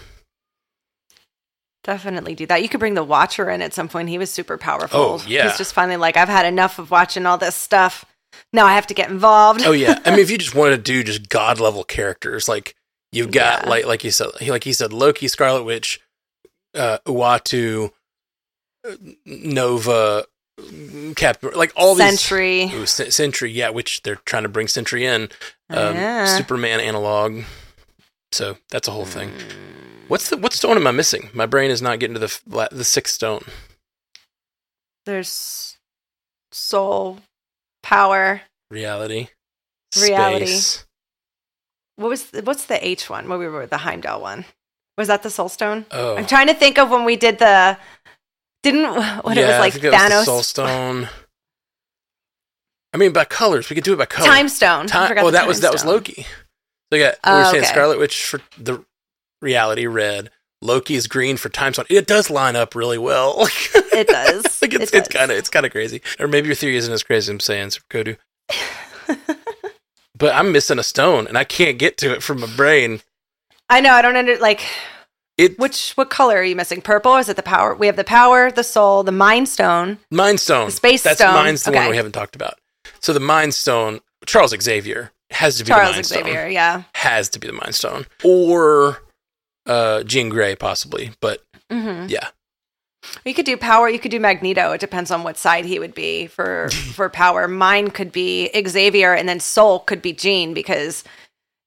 Definitely 1.84 2.34
do 2.36 2.45
that. 2.45 2.61
You 2.63 2.69
could 2.69 2.80
bring 2.80 2.93
the 2.93 3.03
Watcher 3.03 3.49
in 3.49 3.61
at 3.61 3.74
some 3.74 3.89
point. 3.89 4.07
He 4.07 4.17
was 4.17 4.32
super 4.32 4.57
powerful. 4.57 4.99
Oh, 5.21 5.24
yeah. 5.28 5.49
He's 5.49 5.57
just 5.57 5.74
finally 5.74 5.97
like, 5.97 6.15
I've 6.15 6.30
had 6.30 6.45
enough 6.45 6.80
of 6.80 6.91
watching 6.91 7.26
all 7.26 7.38
this 7.38 7.55
stuff. 7.55 8.05
Now 8.53 8.65
I 8.65 8.74
have 8.74 8.88
to 8.88 8.93
get 8.93 9.09
involved. 9.09 9.63
Oh 9.65 9.74
yeah, 9.74 9.99
I 10.05 10.11
mean, 10.11 10.19
if 10.19 10.32
you 10.32 10.38
just 10.39 10.55
wanted 10.55 10.78
to 10.78 10.82
do 10.82 11.03
just 11.03 11.28
god 11.30 11.59
level 11.59 11.84
characters, 11.84 12.47
like 12.47 12.76
you've 13.11 13.32
got 13.32 13.63
Yeah. 13.63 13.69
like 13.69 13.86
like 13.86 14.03
you 14.03 14.11
said, 14.11 14.30
like 14.47 14.63
he 14.63 14.71
said, 14.74 14.93
Loki, 14.93 15.28
Scarlet 15.28 15.63
Witch, 15.63 15.99
uh, 16.74 16.99
Uatu, 17.05 17.91
uh, 18.88 18.95
Nova, 19.26 20.26
Captain, 21.16 21.51
like 21.56 21.74
all 21.76 21.95
these. 21.95 22.20
Sentry. 22.20 22.64
Ooh, 22.74 22.86
Sen- 22.86 23.12
Sentry, 23.12 23.51
yeah, 23.51 23.70
which 23.70 24.04
they're 24.04 24.20
trying 24.26 24.43
to 24.43 24.49
bring 24.49 24.68
Sentry 24.68 25.06
in. 25.06 25.24
Um, 25.70 25.95
Yeah. 25.95 26.26
Superman 26.38 26.80
analog. 26.80 27.43
So 28.32 28.58
that's 28.70 28.88
a 28.88 28.91
whole 28.91 29.06
thing. 29.06 29.30
Mm. 29.30 30.10
What's 30.10 30.30
the 30.30 30.38
what 30.38 30.54
stone 30.54 30.78
am 30.78 30.88
I 30.88 30.91
missing? 30.91 31.30
My 31.34 31.45
brain 31.45 31.72
is 31.72 31.82
not 31.82 31.99
getting 31.99 32.14
to 32.16 32.20
the 32.20 32.68
the 32.72 32.84
sixth 32.84 33.14
stone. 33.14 33.43
There's 35.06 35.78
soul, 36.51 37.20
power. 37.82 38.41
Reality. 38.72 39.28
Reality. 39.99 40.45
Space. 40.45 40.86
What 41.95 42.10
was 42.10 42.26
the, 42.32 42.41
what's 42.41 42.66
the 42.66 42.86
H 42.86 43.10
one? 43.10 43.28
What 43.30 43.39
we 43.39 43.47
were 43.47 43.68
the 43.68 43.78
Heimdall 43.78 44.22
one? 44.22 44.45
Was 44.97 45.08
that 45.08 45.24
the 45.24 45.30
Soul 45.30 45.49
Stone? 45.49 45.86
Oh, 45.91 46.16
I'm 46.16 46.26
trying 46.28 46.47
to 46.47 46.54
think 46.54 46.78
of 46.78 46.89
when 46.89 47.04
we 47.04 47.16
did 47.16 47.39
the 47.39 47.78
didn't 48.64 48.86
uh, 48.86 49.22
what 49.22 49.38
it 49.38 49.41
Yeah, 49.41 49.47
was 49.47 49.55
I 49.55 49.59
like 49.59 49.74
think 49.74 49.84
that 49.84 49.91
was 49.91 50.01
the 50.01 50.09
Thanos 50.09 50.26
Soul 50.26 50.43
Stone. 50.43 51.09
I 52.93 52.97
mean, 52.97 53.14
by 53.14 53.26
colors, 53.26 53.70
we 53.70 53.76
could 53.76 53.84
do 53.84 53.93
it 53.93 53.97
by 53.97 54.05
color. 54.05 54.28
Time 54.28 54.49
Stone. 54.49 54.86
I 54.86 54.88
Time. 54.88 55.07
forgot 55.09 55.26
Oh, 55.26 55.32
that 55.32 55.47
was 55.47 55.61
that 55.61 55.72
was 55.72 55.86
Loki. 55.86 56.26
So 56.91 56.97
yeah, 56.97 57.11
got 57.11 57.16
we 57.26 57.32
Oh, 57.34 57.38
were 57.39 57.45
saying 57.45 57.64
okay. 57.64 57.72
Scarlet 57.72 57.99
Witch 57.99 58.24
for 58.26 58.39
the 58.57 58.84
reality 59.41 59.86
red. 59.88 60.30
Loki 60.61 60.95
is 60.95 61.07
green 61.07 61.36
for 61.38 61.49
time 61.49 61.74
stone. 61.74 61.86
It 61.89 62.07
does 62.07 62.30
line 62.30 62.55
up 62.55 62.74
really 62.76 62.97
well. 62.97 63.47
It 63.95 64.07
does. 64.07 64.43
like 64.61 64.74
it's 64.74 64.91
It 64.91 64.97
it's 64.99 65.07
kind 65.09 65.30
of 65.32 65.38
it's 65.38 65.49
kind 65.49 65.68
of 65.68 65.72
crazy. 65.72 66.01
Or 66.20 66.28
maybe 66.28 66.47
your 66.47 66.55
theory 66.55 66.78
isn't 66.78 66.91
as 66.91 67.03
crazy 67.03 67.26
as 67.26 67.30
I'm 67.30 67.39
saying, 67.39 67.70
Super 67.72 68.18
Kodu. 68.49 69.18
but 70.18 70.34
I'm 70.34 70.51
missing 70.51 70.80
a 70.80 70.84
stone 70.84 71.28
and 71.28 71.38
I 71.38 71.43
can't 71.43 71.78
get 71.78 71.97
to 71.97 72.11
it 72.11 72.24
from 72.24 72.39
my 72.39 72.47
brain. 72.55 73.01
I 73.70 73.82
know. 73.82 73.91
I 73.93 74.01
don't 74.01 74.16
under 74.16 74.38
like 74.38 74.61
It 75.38 75.57
which 75.57 75.93
what 75.93 76.09
color 76.09 76.38
are 76.38 76.43
you 76.43 76.55
missing? 76.55 76.81
Purple? 76.81 77.15
Is 77.15 77.27
it 77.29 77.36
the 77.36 77.43
power? 77.43 77.73
We 77.73 77.88
have 77.88 77.95
the 77.95 78.03
power, 78.03 78.51
the 78.51 78.63
soul, 78.63 79.03
the 79.03 79.11
Mind 79.11 79.49
Stone. 79.49 79.97
Mind 80.11 80.39
Stone. 80.39 80.69
Space 80.71 81.01
That's 81.03 81.17
Stone. 81.19 81.34
Mind's 81.34 81.63
the 81.63 81.71
one 81.71 81.79
Okay. 81.81 81.89
we 81.89 81.95
haven't 81.97 82.11
talked 82.11 82.36
about. 82.36 82.59
So 82.99 83.13
the 83.13 83.19
Mind 83.19 83.53
Stone, 83.55 84.01
Charles 84.25 84.53
Xavier 84.61 85.11
has 85.31 85.57
to 85.57 85.63
be 85.63 85.69
the 85.69 85.75
Charles 85.75 85.95
Mind 85.95 86.05
Xavier. 86.05 86.34
Stone. 86.43 86.51
Yeah. 86.51 86.84
Has 86.95 87.29
to 87.29 87.39
be 87.39 87.47
the 87.47 87.53
Mind 87.53 87.73
Stone, 87.73 88.05
or 88.23 89.01
uh, 89.65 90.03
Jean 90.03 90.29
Grey 90.29 90.55
possibly. 90.55 91.11
But 91.19 91.41
hmm 91.71 92.05
yeah, 92.07 92.27
You 93.25 93.34
could 93.34 93.45
do 93.47 93.57
power. 93.57 93.89
You 93.89 93.97
could 93.99 94.11
do 94.11 94.19
Magneto. 94.19 94.71
It 94.73 94.81
depends 94.81 95.09
on 95.09 95.23
what 95.23 95.38
side 95.38 95.65
he 95.65 95.79
would 95.79 95.95
be 95.95 96.27
for 96.27 96.69
for 96.93 97.09
power. 97.09 97.47
Mine 97.47 97.89
could 97.89 98.11
be 98.11 98.51
Xavier, 98.67 99.13
and 99.15 99.27
then 99.27 99.39
Soul 99.39 99.79
could 99.79 100.01
be 100.03 100.13
Jean 100.13 100.53
because 100.53 101.03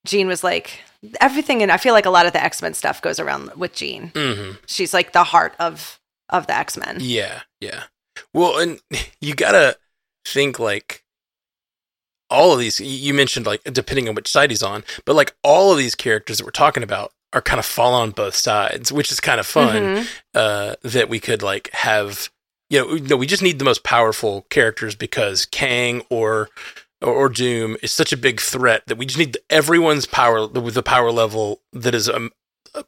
Jean 0.07 0.29
was 0.29 0.45
like 0.45 0.79
everything. 1.21 1.63
And 1.63 1.71
I 1.73 1.77
feel 1.77 1.93
like 1.95 2.07
a 2.07 2.11
lot 2.11 2.27
of 2.27 2.33
the 2.33 2.43
X 2.43 2.63
Men 2.63 2.75
stuff 2.75 3.01
goes 3.03 3.19
around 3.21 3.53
with 3.57 3.75
Jean. 3.75 4.11
hmm 4.15 4.53
She's 4.67 4.93
like 4.95 5.13
the 5.13 5.25
heart 5.25 5.55
of 5.59 5.99
of 6.31 6.47
the 6.47 6.57
X 6.57 6.77
Men. 6.77 6.99
yeah, 7.01 7.43
yeah. 7.61 7.85
Well, 8.35 8.59
and 8.59 8.81
you 9.21 9.35
gotta 9.35 9.77
think 10.27 10.59
like 10.59 11.03
all 12.31 12.53
of 12.53 12.59
these. 12.59 12.81
You 12.81 13.15
mentioned 13.15 13.47
like 13.47 13.63
depending 13.65 14.09
on 14.09 14.15
which 14.15 14.31
side 14.31 14.51
he's 14.51 14.63
on, 14.63 14.85
but 15.05 15.15
like 15.17 15.35
all 15.43 15.73
of 15.73 15.79
these 15.79 15.95
characters 15.95 16.39
that 16.39 16.45
we're 16.45 16.51
talking 16.51 16.83
about 16.83 17.13
are 17.33 17.43
kind 17.43 17.59
of 17.59 17.67
fall 17.67 17.93
on 17.95 18.11
both 18.13 18.35
sides, 18.35 18.91
which 18.93 19.13
is 19.13 19.21
kind 19.21 19.39
of 19.41 19.47
fun. 19.47 19.77
Mhm. 19.83 20.09
uh, 20.35 20.77
that 20.83 21.09
we 21.09 21.21
could 21.21 21.43
like 21.43 21.71
have. 21.73 22.31
You 22.69 22.81
know, 22.81 22.95
no, 22.97 23.17
we 23.17 23.29
just 23.29 23.45
need 23.45 23.61
the 23.61 23.65
most 23.65 23.85
powerful 23.85 24.45
characters 24.51 24.97
because 24.97 25.47
Kang 25.47 26.03
or, 26.11 26.49
or 27.03 27.13
or 27.13 27.29
Doom 27.29 27.77
is 27.83 27.93
such 27.93 28.13
a 28.13 28.17
big 28.17 28.41
threat 28.41 28.83
that 28.87 28.97
we 28.99 29.07
just 29.07 29.19
need 29.19 29.39
everyone's 29.51 30.07
power 30.07 30.47
with 30.47 30.75
the 30.75 30.83
power 30.83 31.11
level 31.13 31.61
that 31.73 31.95
is 31.95 32.09
um, 32.09 32.31
uh, 32.75 32.83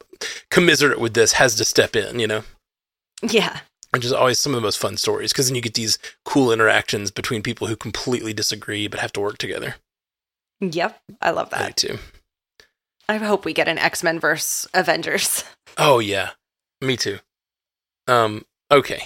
commiserate 0.49 0.99
with 0.99 1.13
this 1.13 1.33
has 1.33 1.55
to 1.55 1.65
step 1.65 1.95
in. 1.95 2.19
You 2.19 2.27
know, 2.27 2.43
Yeah. 3.21 3.59
which 3.91 4.05
is 4.05 4.13
always 4.13 4.39
some 4.39 4.53
of 4.53 4.57
the 4.57 4.65
most 4.65 4.79
fun 4.79 4.97
stories 4.97 5.31
because 5.31 5.47
then 5.47 5.55
you 5.55 5.61
get 5.61 5.73
these 5.75 5.97
cool 6.25 6.51
interactions 6.51 7.11
between 7.11 7.41
people 7.43 7.67
who 7.67 7.75
completely 7.75 8.33
disagree 8.33 8.87
but 8.87 8.99
have 8.99 9.13
to 9.13 9.19
work 9.19 9.37
together. 9.37 9.75
Yep. 10.61 10.99
I 11.21 11.29
love 11.31 11.49
I 11.53 11.59
that. 11.59 11.75
do 11.75 11.87
too. 11.89 11.99
I 13.07 13.17
hope 13.17 13.45
we 13.45 13.53
get 13.53 13.67
an 13.67 13.77
X 13.79 14.03
Men 14.03 14.19
verse 14.19 14.67
Avengers. 14.73 15.43
Oh 15.77 15.99
yeah, 15.99 16.31
me 16.81 16.97
too. 16.97 17.19
Um, 18.07 18.43
okay. 18.69 19.03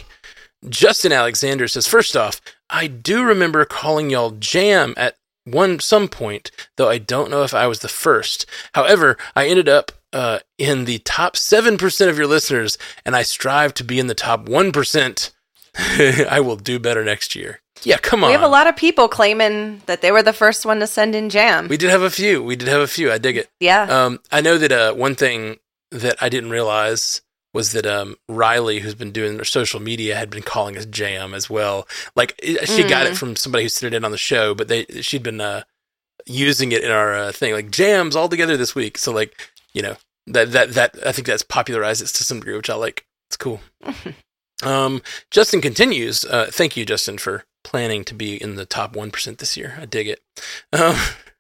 Justin 0.70 1.12
Alexander 1.12 1.68
says, 1.68 1.86
first 1.86 2.16
off, 2.18 2.41
I 2.74 2.88
do 2.88 3.24
remember 3.24 3.63
calling 3.65 4.09
y'all 4.09 4.32
jam 4.32 4.95
at 4.97 5.15
one 5.45 5.80
some 5.80 6.07
point, 6.07 6.49
though 6.76 6.89
I 6.89 6.97
don't 6.97 7.30
know 7.30 7.43
if 7.43 7.53
I 7.53 7.67
was 7.67 7.80
the 7.80 7.88
first. 7.88 8.45
However, 8.74 9.15
I 9.36 9.47
ended 9.47 9.69
up 9.69 9.91
uh, 10.11 10.39
in 10.57 10.86
the 10.86 10.99
top 10.99 11.38
seven 11.38 11.78
percent 11.78 12.09
of 12.09 12.17
your 12.17 12.28
listeners, 12.28 12.78
and 13.05 13.15
I 13.15 13.21
strive 13.21 13.74
to 13.76 13.84
be 13.84 13.99
in 13.99 14.07
the 14.07 14.15
top 14.15 14.49
one 14.49 14.71
percent. 14.71 15.32
I 15.78 16.39
will 16.39 16.55
do 16.55 16.80
better 16.80 17.03
next 17.03 17.36
year. 17.36 17.61
Yeah, 17.84 17.97
come 17.97 18.24
on. 18.24 18.30
We 18.30 18.34
have 18.34 18.41
a 18.41 18.47
lot 18.47 18.67
of 18.67 18.76
people 18.76 19.07
claiming 19.07 19.82
that 19.86 20.01
they 20.01 20.11
were 20.11 20.24
the 20.24 20.34
first 20.34 20.65
one 20.65 20.80
to 20.80 20.88
send 20.88 21.15
in 21.15 21.30
jam. 21.30 21.67
We 21.67 21.78
did 21.78 21.89
have 21.89 22.01
a 22.01 22.09
few. 22.09 22.41
We 22.41 22.55
did 22.55 22.69
have 22.69 22.82
a 22.82 22.88
few. 22.88 23.11
I 23.11 23.17
dig 23.17 23.38
it. 23.38 23.49
yeah. 23.59 23.84
Um, 23.84 24.19
I 24.32 24.41
know 24.41 24.57
that 24.57 24.71
uh, 24.71 24.93
one 24.93 25.15
thing 25.15 25.57
that 25.91 26.15
I 26.21 26.30
didn't 26.30 26.49
realize 26.51 27.21
was 27.54 27.72
that 27.74 27.86
um, 27.86 28.16
Riley, 28.28 28.80
who's 28.80 28.95
been 28.95 29.12
doing 29.12 29.36
their 29.36 29.45
social 29.45 29.80
media, 29.80 30.16
had 30.16 30.30
been 30.30 30.41
calling 30.43 30.78
us 30.78 30.86
Jam 30.88 31.34
as 31.34 31.49
well. 31.49 31.88
Like 32.16 32.34
it- 32.41 32.68
she 32.68 32.84
got 32.84 33.06
it 33.06 33.14
Mm. 33.14 33.18
from 33.18 33.36
somebody 33.36 33.64
who 33.64 33.70
sent 33.70 33.93
it 33.93 33.97
in 33.97 34.04
on 34.06 34.12
the 34.12 34.18
show, 34.18 34.54
but 34.56 34.68
they 34.68 34.86
she'd 35.01 35.24
been 35.24 35.39
uh, 35.41 35.64
using 36.26 36.72
it 36.72 36.84
in 36.84 36.91
our 36.91 37.14
uh, 37.16 37.32
thing, 37.32 37.54
like 37.54 37.70
Jams 37.72 38.16
all 38.16 38.28
together 38.30 38.58
this 38.58 38.74
week. 38.76 38.97
So 38.97 39.12
like 39.12 39.36
you 39.74 39.82
know 39.82 39.95
that 40.28 40.51
that 40.51 40.74
that 40.74 40.95
I 41.06 41.12
think 41.12 41.28
that's 41.28 41.43
popularized 41.43 42.01
it 42.01 42.08
to 42.08 42.24
some 42.24 42.39
degree, 42.39 42.56
which 42.58 42.70
I 42.70 42.76
like. 42.76 43.06
It's 43.30 43.38
cool. 43.38 43.62
um, 44.64 45.01
Justin 45.32 45.62
continues. 45.62 46.24
Uh, 46.26 46.49
thank 46.51 46.78
you, 46.78 46.86
Justin, 46.86 47.18
for 47.18 47.43
planning 47.64 48.04
to 48.06 48.14
be 48.14 48.41
in 48.41 48.56
the 48.56 48.66
top 48.66 48.95
one 48.95 49.12
percent 49.12 49.38
this 49.39 49.58
year. 49.58 49.78
I 49.80 49.86
dig 49.86 50.08
it. 50.08 50.22
Um, 50.72 50.95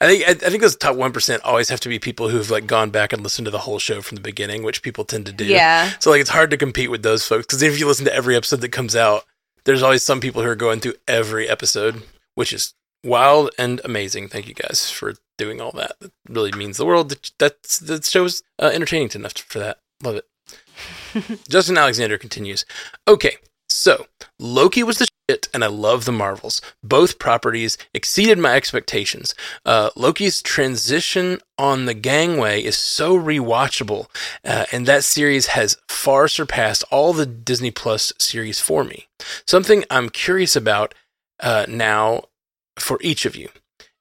I 0.00 0.06
think 0.06 0.24
I, 0.26 0.30
I 0.30 0.50
think 0.50 0.62
those 0.62 0.76
top 0.76 0.96
one 0.96 1.12
percent 1.12 1.42
always 1.42 1.68
have 1.68 1.80
to 1.80 1.88
be 1.88 1.98
people 1.98 2.28
who've 2.28 2.50
like 2.50 2.66
gone 2.66 2.90
back 2.90 3.12
and 3.12 3.22
listened 3.22 3.46
to 3.46 3.50
the 3.50 3.58
whole 3.58 3.78
show 3.78 4.00
from 4.02 4.16
the 4.16 4.22
beginning, 4.22 4.62
which 4.62 4.82
people 4.82 5.04
tend 5.04 5.26
to 5.26 5.32
do. 5.32 5.44
yeah. 5.44 5.92
So 6.00 6.10
like 6.10 6.20
it's 6.20 6.30
hard 6.30 6.50
to 6.50 6.56
compete 6.56 6.90
with 6.90 7.02
those 7.02 7.26
folks 7.26 7.46
because 7.46 7.62
if 7.62 7.78
you 7.78 7.86
listen 7.86 8.04
to 8.06 8.14
every 8.14 8.36
episode 8.36 8.60
that 8.60 8.70
comes 8.70 8.94
out, 8.96 9.24
there's 9.64 9.82
always 9.82 10.02
some 10.02 10.20
people 10.20 10.42
who 10.42 10.48
are 10.48 10.56
going 10.56 10.80
through 10.80 10.94
every 11.08 11.48
episode, 11.48 12.02
which 12.34 12.52
is 12.52 12.74
wild 13.02 13.50
and 13.58 13.80
amazing. 13.84 14.28
Thank 14.28 14.48
you 14.48 14.54
guys 14.54 14.90
for 14.90 15.14
doing 15.38 15.60
all 15.60 15.72
that. 15.72 15.96
It 16.00 16.12
really 16.28 16.52
means 16.52 16.76
the 16.76 16.86
world. 16.86 17.08
That 17.10 17.30
that's 17.38 17.78
that 17.80 18.04
show's 18.04 18.42
uh, 18.58 18.70
entertaining 18.72 19.10
enough 19.14 19.32
for 19.34 19.58
that. 19.58 19.78
Love 20.02 20.16
it. 20.16 20.26
Justin 21.48 21.78
Alexander 21.78 22.18
continues. 22.18 22.64
Okay, 23.06 23.36
so 23.74 24.06
Loki 24.38 24.84
was 24.84 24.98
the 24.98 25.08
shit, 25.28 25.48
and 25.52 25.64
I 25.64 25.66
love 25.66 26.04
the 26.04 26.12
Marvels. 26.12 26.60
Both 26.84 27.18
properties 27.18 27.76
exceeded 27.92 28.38
my 28.38 28.54
expectations. 28.54 29.34
Uh, 29.64 29.90
Loki's 29.96 30.40
transition 30.40 31.40
on 31.58 31.86
the 31.86 31.94
gangway 31.94 32.62
is 32.62 32.78
so 32.78 33.18
rewatchable, 33.18 34.06
uh, 34.44 34.66
and 34.70 34.86
that 34.86 35.02
series 35.02 35.46
has 35.48 35.76
far 35.88 36.28
surpassed 36.28 36.84
all 36.92 37.12
the 37.12 37.26
Disney 37.26 37.72
Plus 37.72 38.12
series 38.16 38.60
for 38.60 38.84
me. 38.84 39.08
Something 39.44 39.84
I'm 39.90 40.08
curious 40.08 40.54
about 40.54 40.94
uh, 41.40 41.66
now 41.68 42.22
for 42.78 42.98
each 43.02 43.26
of 43.26 43.34
you, 43.34 43.48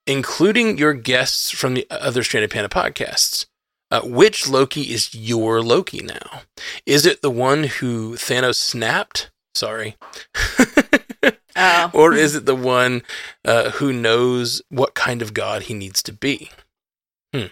including 0.05 0.77
your 0.77 0.93
guests 0.93 1.49
from 1.49 1.73
the 1.73 1.87
other 1.89 2.23
Stranded 2.23 2.51
Panda 2.51 2.69
podcasts. 2.69 3.47
Uh, 3.89 4.01
which 4.01 4.49
Loki 4.49 4.81
is 4.91 5.13
your 5.13 5.61
Loki 5.61 5.99
now? 5.99 6.41
Is 6.83 7.05
it 7.05 7.21
the 7.21 7.29
one 7.29 7.65
who 7.65 8.15
Thanos 8.15 8.55
snapped? 8.55 9.29
Sorry. 9.53 9.95
Oh. 11.55 11.91
or 11.93 12.13
is 12.13 12.33
it 12.33 12.47
the 12.47 12.55
one 12.55 13.03
uh, 13.45 13.69
who 13.71 13.93
knows 13.93 14.63
what 14.69 14.95
kind 14.95 15.21
of 15.21 15.35
god 15.35 15.63
he 15.63 15.75
needs 15.75 16.01
to 16.01 16.11
be? 16.11 16.49
Hmm. 17.31 17.45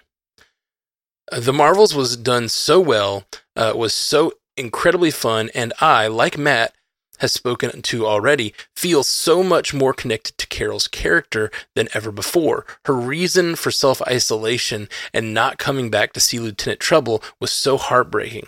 The 1.32 1.54
Marvels 1.54 1.94
was 1.94 2.18
done 2.18 2.50
so 2.50 2.80
well, 2.80 3.26
uh, 3.56 3.74
was 3.76 3.94
so 3.94 4.34
incredibly 4.58 5.12
fun, 5.12 5.52
and 5.54 5.72
I, 5.80 6.08
like 6.08 6.36
Matt, 6.36 6.74
has 7.20 7.32
spoken 7.32 7.82
to 7.84 8.08
already, 8.08 8.54
feel 8.76 9.04
so 9.04 9.44
much 9.44 9.74
more 9.74 9.94
connected 9.94 10.36
to 10.40 10.48
Carol's 10.48 10.88
character 10.88 11.52
than 11.76 11.88
ever 11.94 12.12
before. 12.12 12.66
Her 12.86 12.96
reason 12.96 13.56
for 13.56 13.70
self 13.70 14.02
isolation 14.02 14.90
and 15.14 15.34
not 15.34 15.60
coming 15.60 15.92
back 15.92 16.14
to 16.14 16.20
see 16.20 16.40
Lieutenant 16.40 16.80
Trouble 16.80 17.24
was 17.40 17.52
so 17.52 17.78
heartbreaking. 17.78 18.48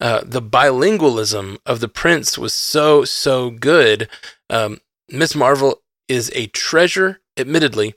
Uh, 0.00 0.22
the 0.24 0.42
bilingualism 0.42 1.58
of 1.66 1.80
the 1.80 1.88
prince 1.88 2.38
was 2.38 2.54
so, 2.54 3.04
so 3.04 3.50
good. 3.50 4.08
Um, 4.48 4.80
Miss 5.08 5.34
Marvel 5.34 5.82
is 6.08 6.30
a 6.34 6.46
treasure, 6.48 7.20
admittedly. 7.36 7.94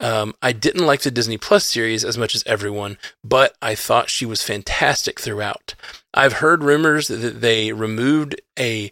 Um, 0.00 0.34
I 0.42 0.52
didn't 0.52 0.86
like 0.86 1.02
the 1.02 1.10
Disney 1.10 1.38
Plus 1.38 1.64
series 1.64 2.04
as 2.04 2.18
much 2.18 2.34
as 2.34 2.42
everyone, 2.46 2.98
but 3.22 3.56
I 3.62 3.74
thought 3.74 4.10
she 4.10 4.26
was 4.26 4.42
fantastic 4.42 5.20
throughout. 5.20 5.74
I've 6.12 6.34
heard 6.34 6.64
rumors 6.64 7.08
that 7.08 7.40
they 7.40 7.72
removed 7.72 8.40
a 8.58 8.90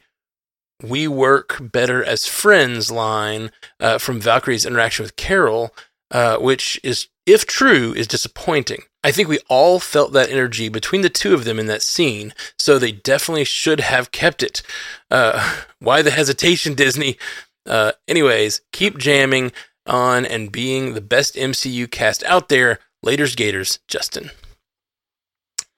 we 0.83 1.07
work 1.07 1.59
better 1.61 2.03
as 2.03 2.27
friends 2.27 2.91
line 2.91 3.53
uh, 3.79 3.99
from 3.99 4.21
Valkyrie's 4.21 4.67
interaction 4.67 5.05
with 5.05 5.17
Carol, 5.17 5.75
uh, 6.11 6.39
which 6.39 6.81
is, 6.83 7.09
if 7.25 7.47
true, 7.47 7.93
is 7.95 8.07
disappointing. 8.09 8.83
I 9.05 9.11
think 9.11 9.29
we 9.29 9.41
all 9.49 9.81
felt 9.81 10.13
that 10.13 10.31
energy 10.31 10.69
between 10.69 11.03
the 11.03 11.09
two 11.09 11.35
of 11.35 11.45
them 11.45 11.59
in 11.59 11.67
that 11.67 11.83
scene, 11.83 12.33
so 12.59 12.79
they 12.79 12.93
definitely 12.93 13.45
should 13.45 13.81
have 13.81 14.13
kept 14.13 14.43
it. 14.43 14.63
Uh, 15.11 15.63
why 15.79 16.03
the 16.03 16.11
hesitation, 16.11 16.75
Disney? 16.75 17.19
Uh, 17.67 17.93
anyways, 18.07 18.61
keep 18.73 18.99
jamming 18.99 19.53
on 19.87 20.25
and 20.25 20.53
being 20.53 20.95
the 20.95 21.01
best 21.01 21.35
MCU 21.35 21.91
cast 21.91 22.23
out 22.25 22.49
there. 22.49 22.79
Laters 23.05 23.37
Gators, 23.37 23.81
Justin. 23.89 24.31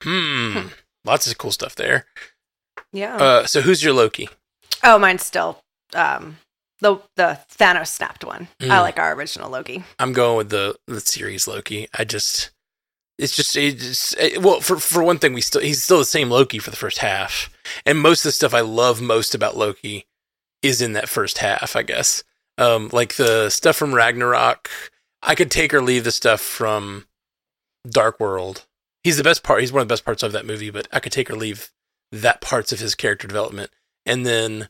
Hmm. 0.03 0.53
hmm. 0.53 0.69
Lots 1.07 1.27
of 1.27 1.39
cool 1.39 1.53
stuff 1.53 1.75
there. 1.75 2.07
Yeah. 2.93 3.17
Uh, 3.17 3.47
so 3.47 3.61
who's 3.63 3.83
your 3.83 3.93
Loki? 3.93 4.29
Oh, 4.83 4.99
mine's 4.99 5.25
still 5.25 5.63
um, 5.95 6.39
the 6.81 7.01
the 7.17 7.39
Thanos 7.51 7.89
snapped 7.89 8.25
one. 8.25 8.49
Mm. 8.61 8.71
I 8.71 8.81
like 8.81 8.99
our 8.99 9.15
original 9.15 9.51
Loki. 9.51 9.85
I'm 9.99 10.13
going 10.13 10.37
with 10.37 10.51
the 10.51 10.77
the 10.87 11.01
series 11.01 11.49
Loki. 11.49 11.89
I 11.97 12.05
just 12.05 12.51
it's 13.19 13.37
just 13.37 13.57
it's 13.57 14.15
it, 14.17 14.43
well 14.43 14.61
for 14.61 14.77
for 14.79 15.03
one 15.03 15.19
thing 15.19 15.33
we 15.33 15.41
still 15.41 15.61
he's 15.61 15.83
still 15.83 15.99
the 15.99 16.05
same 16.05 16.31
Loki 16.31 16.59
for 16.59 16.71
the 16.71 16.77
first 16.77 16.99
half, 16.99 17.51
and 17.87 17.99
most 17.99 18.21
of 18.21 18.29
the 18.29 18.33
stuff 18.33 18.55
I 18.55 18.61
love 18.61 19.01
most 19.01 19.35
about 19.35 19.57
Loki 19.57 20.07
is 20.63 20.83
in 20.83 20.95
that 20.95 21.09
first 21.09 21.39
half. 21.39 21.77
I 21.77 21.83
guess 21.83 22.25
um 22.59 22.91
like 22.93 23.15
the 23.15 23.51
stuff 23.51 23.77
from 23.77 23.95
Ragnarok. 23.95 24.71
I 25.23 25.35
could 25.35 25.51
take 25.51 25.73
or 25.73 25.81
leave 25.81 26.05
the 26.05 26.13
stuff 26.13 26.41
from 26.41 27.07
Dark 27.89 28.21
World. 28.21 28.67
He's 29.03 29.17
the 29.17 29.25
best 29.25 29.43
part. 29.43 29.61
He's 29.61 29.73
one 29.73 29.83
of 29.83 29.89
the 29.89 29.93
best 29.93 30.05
parts 30.05 30.23
of 30.23 30.33
that 30.33 30.47
movie, 30.47 30.71
but 30.71 30.89
I 30.93 31.01
could 31.01 31.13
take 31.13 31.31
or 31.31 31.37
leave 31.37 31.71
that 32.13 32.41
parts 32.41 32.73
of 32.73 32.81
his 32.81 32.95
character 32.95 33.27
development. 33.27 33.71
And 34.07 34.27
then 34.27 34.69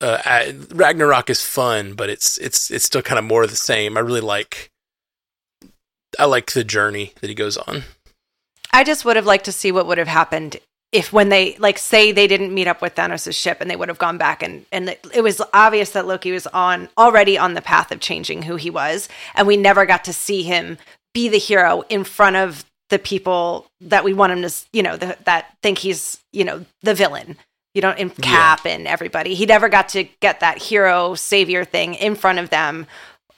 uh, 0.00 0.18
I, 0.24 0.56
Ragnarok 0.70 1.30
is 1.30 1.42
fun, 1.42 1.94
but 1.94 2.08
it's 2.08 2.38
it's 2.38 2.70
it's 2.70 2.84
still 2.84 3.02
kind 3.02 3.18
of 3.18 3.24
more 3.24 3.42
of 3.42 3.50
the 3.50 3.56
same. 3.56 3.96
I 3.96 4.00
really 4.00 4.20
like 4.20 4.70
I 6.18 6.24
like 6.24 6.52
the 6.52 6.64
journey 6.64 7.12
that 7.20 7.28
he 7.28 7.34
goes 7.34 7.56
on. 7.56 7.84
I 8.72 8.84
just 8.84 9.04
would 9.04 9.16
have 9.16 9.26
liked 9.26 9.46
to 9.46 9.52
see 9.52 9.72
what 9.72 9.86
would 9.86 9.98
have 9.98 10.08
happened 10.08 10.58
if 10.92 11.12
when 11.12 11.28
they 11.28 11.56
like 11.58 11.78
say 11.78 12.12
they 12.12 12.26
didn't 12.26 12.54
meet 12.54 12.66
up 12.66 12.80
with 12.80 12.94
Thanos' 12.94 13.34
ship 13.34 13.58
and 13.60 13.70
they 13.70 13.76
would 13.76 13.88
have 13.88 13.98
gone 13.98 14.18
back 14.18 14.42
and 14.42 14.64
and 14.72 14.96
it 15.14 15.22
was 15.22 15.42
obvious 15.52 15.90
that 15.90 16.06
Loki 16.06 16.32
was 16.32 16.46
on 16.48 16.88
already 16.96 17.36
on 17.36 17.54
the 17.54 17.60
path 17.60 17.92
of 17.92 18.00
changing 18.00 18.42
who 18.42 18.56
he 18.56 18.70
was 18.70 19.08
and 19.34 19.46
we 19.46 19.56
never 19.56 19.84
got 19.84 20.04
to 20.04 20.12
see 20.12 20.42
him 20.42 20.78
be 21.12 21.28
the 21.28 21.38
hero 21.38 21.82
in 21.88 22.04
front 22.04 22.36
of 22.36 22.64
the 22.88 22.98
people 22.98 23.66
that 23.82 24.02
we 24.02 24.14
want 24.14 24.32
him 24.32 24.42
to 24.42 24.54
you 24.72 24.82
know 24.82 24.96
the, 24.96 25.16
that 25.24 25.54
think 25.62 25.78
he's 25.78 26.22
you 26.32 26.44
know 26.44 26.64
the 26.82 26.94
villain 26.94 27.36
you 27.74 27.82
know, 27.82 27.92
in 27.92 28.10
Cap 28.10 28.62
yeah. 28.64 28.72
and 28.72 28.88
everybody. 28.88 29.34
He 29.34 29.46
never 29.46 29.68
got 29.68 29.90
to 29.90 30.02
get 30.20 30.40
that 30.40 30.58
hero 30.58 31.14
savior 31.14 31.64
thing 31.64 31.94
in 31.94 32.16
front 32.16 32.40
of 32.40 32.50
them. 32.50 32.88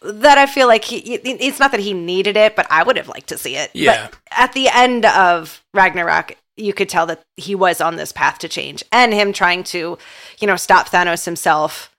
That 0.03 0.38
I 0.38 0.46
feel 0.46 0.66
like 0.66 0.84
he, 0.84 1.14
it's 1.14 1.59
not 1.59 1.72
that 1.72 1.80
he 1.80 1.92
needed 1.92 2.36
it, 2.36 2.57
but 2.57 2.66
I 2.70 2.82
would 2.82 2.96
have 2.96 3.09
liked 3.09 3.28
to 3.28 3.38
see 3.38 3.57
it. 3.57 3.70
Yeah. 3.74 4.09
But 4.11 4.18
at 4.30 4.53
the 4.55 4.68
end 4.68 5.05
of 5.05 5.62
Ragnarok, 5.74 6.36
you 6.57 6.72
could 6.72 6.88
tell 6.88 7.07
that 7.07 7.22
he 7.36 7.55
was 7.55 7.80
on 7.80 7.96
this 7.96 8.12
path 8.12 8.38
to 8.38 8.48
change 8.48 8.82
and 8.92 9.12
him 9.12 9.32
trying 9.32 9.62
to, 9.64 9.98
you 10.38 10.46
know, 10.46 10.57
stop 10.57 10.88
Thanos 10.88 11.24
himself. 11.24 11.94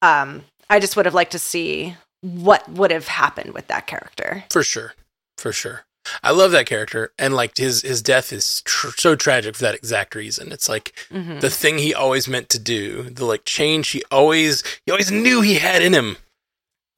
Um, 0.00 0.44
I 0.68 0.78
just 0.78 0.96
would 0.96 1.06
have 1.06 1.14
liked 1.14 1.32
to 1.32 1.38
see 1.38 1.96
what 2.20 2.68
would 2.68 2.90
have 2.90 3.08
happened 3.08 3.54
with 3.54 3.66
that 3.68 3.86
character. 3.86 4.44
For 4.50 4.62
sure. 4.62 4.94
For 5.36 5.52
sure. 5.52 5.84
I 6.22 6.30
love 6.32 6.50
that 6.52 6.66
character, 6.66 7.12
and 7.18 7.34
like 7.34 7.56
his 7.56 7.82
his 7.82 8.00
death 8.00 8.32
is 8.32 8.62
tr- 8.62 8.88
so 8.96 9.14
tragic 9.14 9.54
for 9.54 9.62
that 9.62 9.74
exact 9.74 10.14
reason. 10.14 10.50
It's 10.50 10.68
like 10.68 10.94
mm-hmm. 11.10 11.40
the 11.40 11.50
thing 11.50 11.78
he 11.78 11.92
always 11.94 12.26
meant 12.26 12.48
to 12.50 12.58
do, 12.58 13.02
the 13.02 13.26
like 13.26 13.44
change 13.44 13.90
he 13.90 14.02
always 14.10 14.62
he 14.86 14.92
always 14.92 15.10
knew 15.10 15.42
he 15.42 15.56
had 15.56 15.82
in 15.82 15.92
him, 15.92 16.16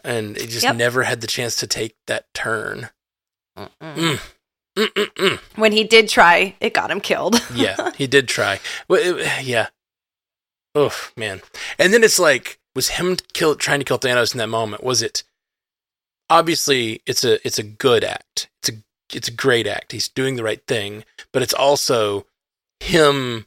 and 0.04 0.36
he 0.36 0.46
just 0.46 0.64
yep. 0.64 0.76
never 0.76 1.02
had 1.04 1.20
the 1.20 1.26
chance 1.26 1.56
to 1.56 1.66
take 1.66 1.96
that 2.06 2.32
turn. 2.34 2.90
Mm. 3.56 4.20
When 5.56 5.72
he 5.72 5.84
did 5.84 6.08
try, 6.08 6.56
it 6.60 6.74
got 6.74 6.90
him 6.90 7.00
killed. 7.00 7.40
yeah, 7.54 7.90
he 7.96 8.06
did 8.06 8.28
try. 8.28 8.60
Well, 8.88 9.18
it, 9.18 9.44
yeah. 9.44 9.68
Oh 10.74 10.96
man, 11.16 11.42
and 11.78 11.92
then 11.92 12.02
it's 12.02 12.18
like, 12.18 12.58
was 12.74 12.90
him 12.90 13.16
kill 13.34 13.54
trying 13.54 13.80
to 13.80 13.84
kill 13.84 13.98
Thanos 13.98 14.32
in 14.32 14.38
that 14.38 14.48
moment? 14.48 14.82
Was 14.82 15.02
it? 15.02 15.24
Obviously, 16.30 17.02
it's 17.06 17.24
a 17.24 17.46
it's 17.46 17.58
a 17.58 17.62
good 17.62 18.02
act. 18.02 18.48
It's 18.60 18.70
a 18.70 18.82
it's 19.14 19.28
a 19.28 19.32
great 19.32 19.66
act. 19.66 19.92
He's 19.92 20.08
doing 20.08 20.36
the 20.36 20.44
right 20.44 20.66
thing, 20.66 21.04
but 21.32 21.42
it's 21.42 21.54
also 21.54 22.26
him 22.80 23.46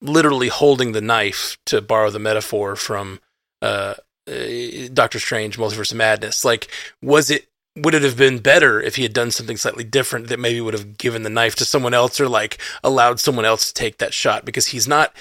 literally 0.00 0.48
holding 0.48 0.92
the 0.92 1.00
knife 1.00 1.58
to 1.66 1.80
borrow 1.80 2.10
the 2.10 2.18
metaphor 2.18 2.76
from 2.76 3.20
uh, 3.60 3.94
uh, 4.28 4.88
Doctor 4.92 5.18
Strange 5.18 5.58
Multiverse 5.58 5.92
of 5.92 5.98
Madness. 5.98 6.44
Like 6.44 6.68
was 7.02 7.30
it 7.30 7.46
would 7.76 7.94
it 7.94 8.02
have 8.02 8.16
been 8.16 8.38
better 8.38 8.80
if 8.80 8.96
he 8.96 9.02
had 9.02 9.12
done 9.12 9.30
something 9.30 9.56
slightly 9.56 9.84
different 9.84 10.28
that 10.28 10.40
maybe 10.40 10.60
would 10.60 10.74
have 10.74 10.98
given 10.98 11.22
the 11.22 11.30
knife 11.30 11.54
to 11.56 11.64
someone 11.64 11.94
else 11.94 12.20
or 12.20 12.28
like 12.28 12.58
allowed 12.82 13.20
someone 13.20 13.44
else 13.44 13.68
to 13.68 13.74
take 13.74 13.98
that 13.98 14.12
shot 14.12 14.44
because 14.44 14.68
he's 14.68 14.88
not 14.88 15.14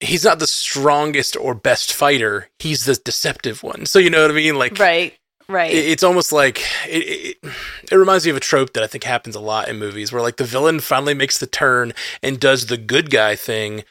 he's 0.00 0.24
not 0.24 0.38
the 0.38 0.46
strongest 0.46 1.36
or 1.36 1.54
best 1.54 1.92
fighter 1.92 2.48
he's 2.58 2.84
the 2.84 2.94
deceptive 2.96 3.62
one 3.62 3.86
so 3.86 3.98
you 3.98 4.10
know 4.10 4.22
what 4.22 4.30
i 4.30 4.34
mean 4.34 4.56
like 4.56 4.78
right 4.78 5.14
Right. 5.48 5.74
It's 5.74 6.04
almost 6.04 6.30
like 6.30 6.60
it, 6.86 7.36
it, 7.42 7.52
it, 7.90 7.96
reminds 7.96 8.24
me 8.24 8.30
of 8.30 8.36
a 8.36 8.40
trope 8.40 8.72
that 8.74 8.84
I 8.84 8.86
think 8.86 9.02
happens 9.02 9.34
a 9.34 9.40
lot 9.40 9.68
in 9.68 9.80
movies 9.80 10.12
where 10.12 10.22
like 10.22 10.36
the 10.36 10.44
villain 10.44 10.78
finally 10.78 11.12
makes 11.12 11.38
the 11.38 11.48
turn 11.48 11.92
and 12.22 12.38
does 12.38 12.66
the 12.66 12.76
good 12.76 13.10
guy 13.10 13.34
thing 13.34 13.82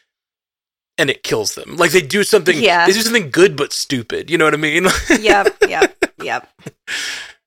and 0.99 1.09
it 1.09 1.23
kills 1.23 1.55
them. 1.55 1.77
Like 1.77 1.91
they 1.91 2.01
do 2.01 2.23
something 2.23 2.59
yeah. 2.59 2.85
they 2.85 2.91
do 2.91 3.01
something 3.01 3.31
good 3.31 3.55
but 3.55 3.73
stupid. 3.73 4.29
You 4.29 4.37
know 4.37 4.45
what 4.45 4.53
I 4.53 4.57
mean? 4.57 4.85
yep, 5.19 5.55
yep, 5.67 6.05
yep. 6.21 6.47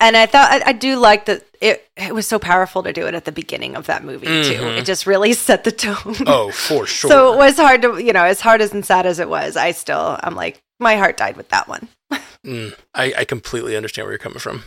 And 0.01 0.17
I 0.17 0.27
thought 0.27 0.51
I, 0.51 0.71
I, 0.71 0.73
do 0.73 0.97
like 0.97 1.27
that 1.27 1.45
it 1.61 1.89
it 1.97 2.13
was 2.13 2.27
so 2.27 2.41
powerful 2.41 2.83
to 2.83 2.93
do 2.93 3.07
it 3.07 3.15
at 3.15 3.25
the 3.25 3.31
beginning 3.31 3.77
of 3.77 3.87
that 3.87 4.03
movie 4.03 4.27
mm-hmm. 4.27 4.51
too. 4.51 4.67
It 4.69 4.85
just 4.85 5.07
really 5.07 5.33
set 5.49 5.63
the 5.63 5.71
tone. 5.71 6.17
Oh, 6.27 6.51
for 6.51 6.87
sure. 6.87 7.11
so 7.11 7.35
it 7.35 7.37
was 7.37 7.57
hard 7.57 7.83
to 7.83 8.03
you 8.03 8.13
know, 8.13 8.25
as 8.25 8.41
hard 8.41 8.61
as 8.61 8.73
and 8.73 8.85
sad 8.85 9.07
as 9.07 9.21
it 9.21 9.29
was, 9.29 9.57
I 9.57 9.71
still 9.73 10.19
I'm 10.23 10.35
like, 10.35 10.61
my 10.81 10.97
heart 10.97 11.19
died 11.19 11.37
with 11.37 11.51
that 11.51 11.69
one. 11.69 11.89
Mm, 12.45 12.75
I, 12.93 13.15
I 13.19 13.25
completely 13.25 13.77
understand 13.77 14.05
where 14.05 14.13
you're 14.13 14.19
coming 14.19 14.41
from. 14.41 14.65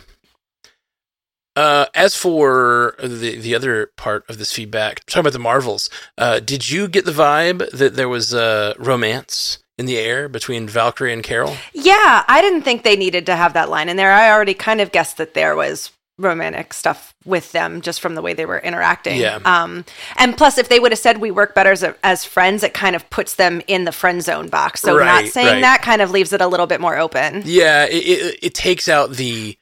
Uh, 1.56 1.86
as 1.94 2.14
for 2.14 2.94
the 3.02 3.38
the 3.38 3.54
other 3.54 3.90
part 3.96 4.28
of 4.28 4.36
this 4.36 4.52
feedback, 4.52 5.04
talking 5.06 5.20
about 5.20 5.32
the 5.32 5.38
Marvels, 5.38 5.88
uh, 6.18 6.38
did 6.38 6.68
you 6.70 6.86
get 6.86 7.06
the 7.06 7.12
vibe 7.12 7.68
that 7.70 7.96
there 7.96 8.10
was 8.10 8.34
a 8.34 8.74
romance 8.78 9.58
in 9.78 9.86
the 9.86 9.96
air 9.96 10.28
between 10.28 10.68
Valkyrie 10.68 11.12
and 11.12 11.22
Carol? 11.22 11.56
Yeah, 11.72 12.24
I 12.28 12.40
didn't 12.42 12.62
think 12.62 12.82
they 12.82 12.96
needed 12.96 13.26
to 13.26 13.36
have 13.36 13.54
that 13.54 13.70
line 13.70 13.88
in 13.88 13.96
there. 13.96 14.12
I 14.12 14.30
already 14.30 14.54
kind 14.54 14.80
of 14.82 14.92
guessed 14.92 15.16
that 15.16 15.34
there 15.34 15.56
was 15.56 15.90
romantic 16.18 16.72
stuff 16.72 17.14
with 17.24 17.52
them 17.52 17.82
just 17.82 18.00
from 18.00 18.14
the 18.14 18.22
way 18.22 18.32
they 18.32 18.46
were 18.46 18.58
interacting. 18.58 19.20
Yeah. 19.20 19.38
Um, 19.44 19.84
and 20.16 20.36
plus, 20.36 20.56
if 20.56 20.68
they 20.68 20.80
would 20.80 20.92
have 20.92 20.98
said 20.98 21.18
we 21.18 21.30
work 21.30 21.54
better 21.54 21.72
as, 21.72 21.84
as 22.02 22.24
friends, 22.24 22.62
it 22.62 22.72
kind 22.72 22.96
of 22.96 23.08
puts 23.10 23.34
them 23.34 23.60
in 23.66 23.84
the 23.84 23.92
friend 23.92 24.22
zone 24.22 24.48
box. 24.48 24.80
So 24.80 24.96
right, 24.96 25.04
not 25.04 25.30
saying 25.30 25.46
right. 25.46 25.60
that 25.60 25.82
kind 25.82 26.00
of 26.00 26.10
leaves 26.10 26.32
it 26.32 26.40
a 26.40 26.46
little 26.46 26.66
bit 26.66 26.80
more 26.80 26.96
open. 26.96 27.42
Yeah, 27.44 27.84
it, 27.84 27.94
it, 27.96 28.38
it 28.42 28.54
takes 28.54 28.88
out 28.88 29.12
the 29.12 29.58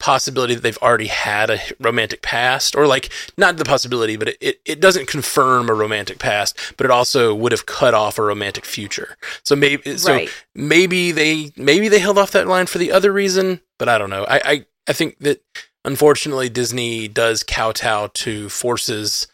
possibility 0.00 0.54
that 0.54 0.62
they've 0.62 0.78
already 0.78 1.06
had 1.06 1.50
a 1.50 1.60
romantic 1.78 2.22
past 2.22 2.74
or 2.74 2.86
like 2.86 3.10
not 3.36 3.56
the 3.56 3.64
possibility 3.64 4.16
but 4.16 4.28
it, 4.28 4.38
it, 4.40 4.60
it, 4.64 4.80
doesn't 4.80 5.06
confirm 5.06 5.68
a 5.68 5.74
romantic 5.74 6.18
past 6.18 6.58
but 6.76 6.84
it 6.84 6.90
also 6.90 7.34
would 7.34 7.52
have 7.52 7.66
cut 7.66 7.94
off 7.94 8.18
a 8.18 8.22
romantic 8.22 8.64
future 8.64 9.16
so 9.44 9.54
maybe 9.54 9.96
so 9.96 10.12
right. 10.14 10.30
maybe 10.54 11.12
they 11.12 11.52
maybe 11.56 11.88
they 11.88 11.98
held 11.98 12.18
off 12.18 12.32
that 12.32 12.48
line 12.48 12.66
for 12.66 12.78
the 12.78 12.90
other 12.90 13.12
reason 13.12 13.60
but 13.78 13.88
i 13.88 13.96
don't 13.98 14.10
know 14.10 14.24
i 14.24 14.40
i, 14.44 14.66
I 14.88 14.92
think 14.92 15.18
that 15.18 15.42
unfortunately, 15.84 16.48
Disney 16.48 17.08
does 17.08 17.42
kowtow 17.42 18.08
to 18.08 18.48
forces 18.48 19.26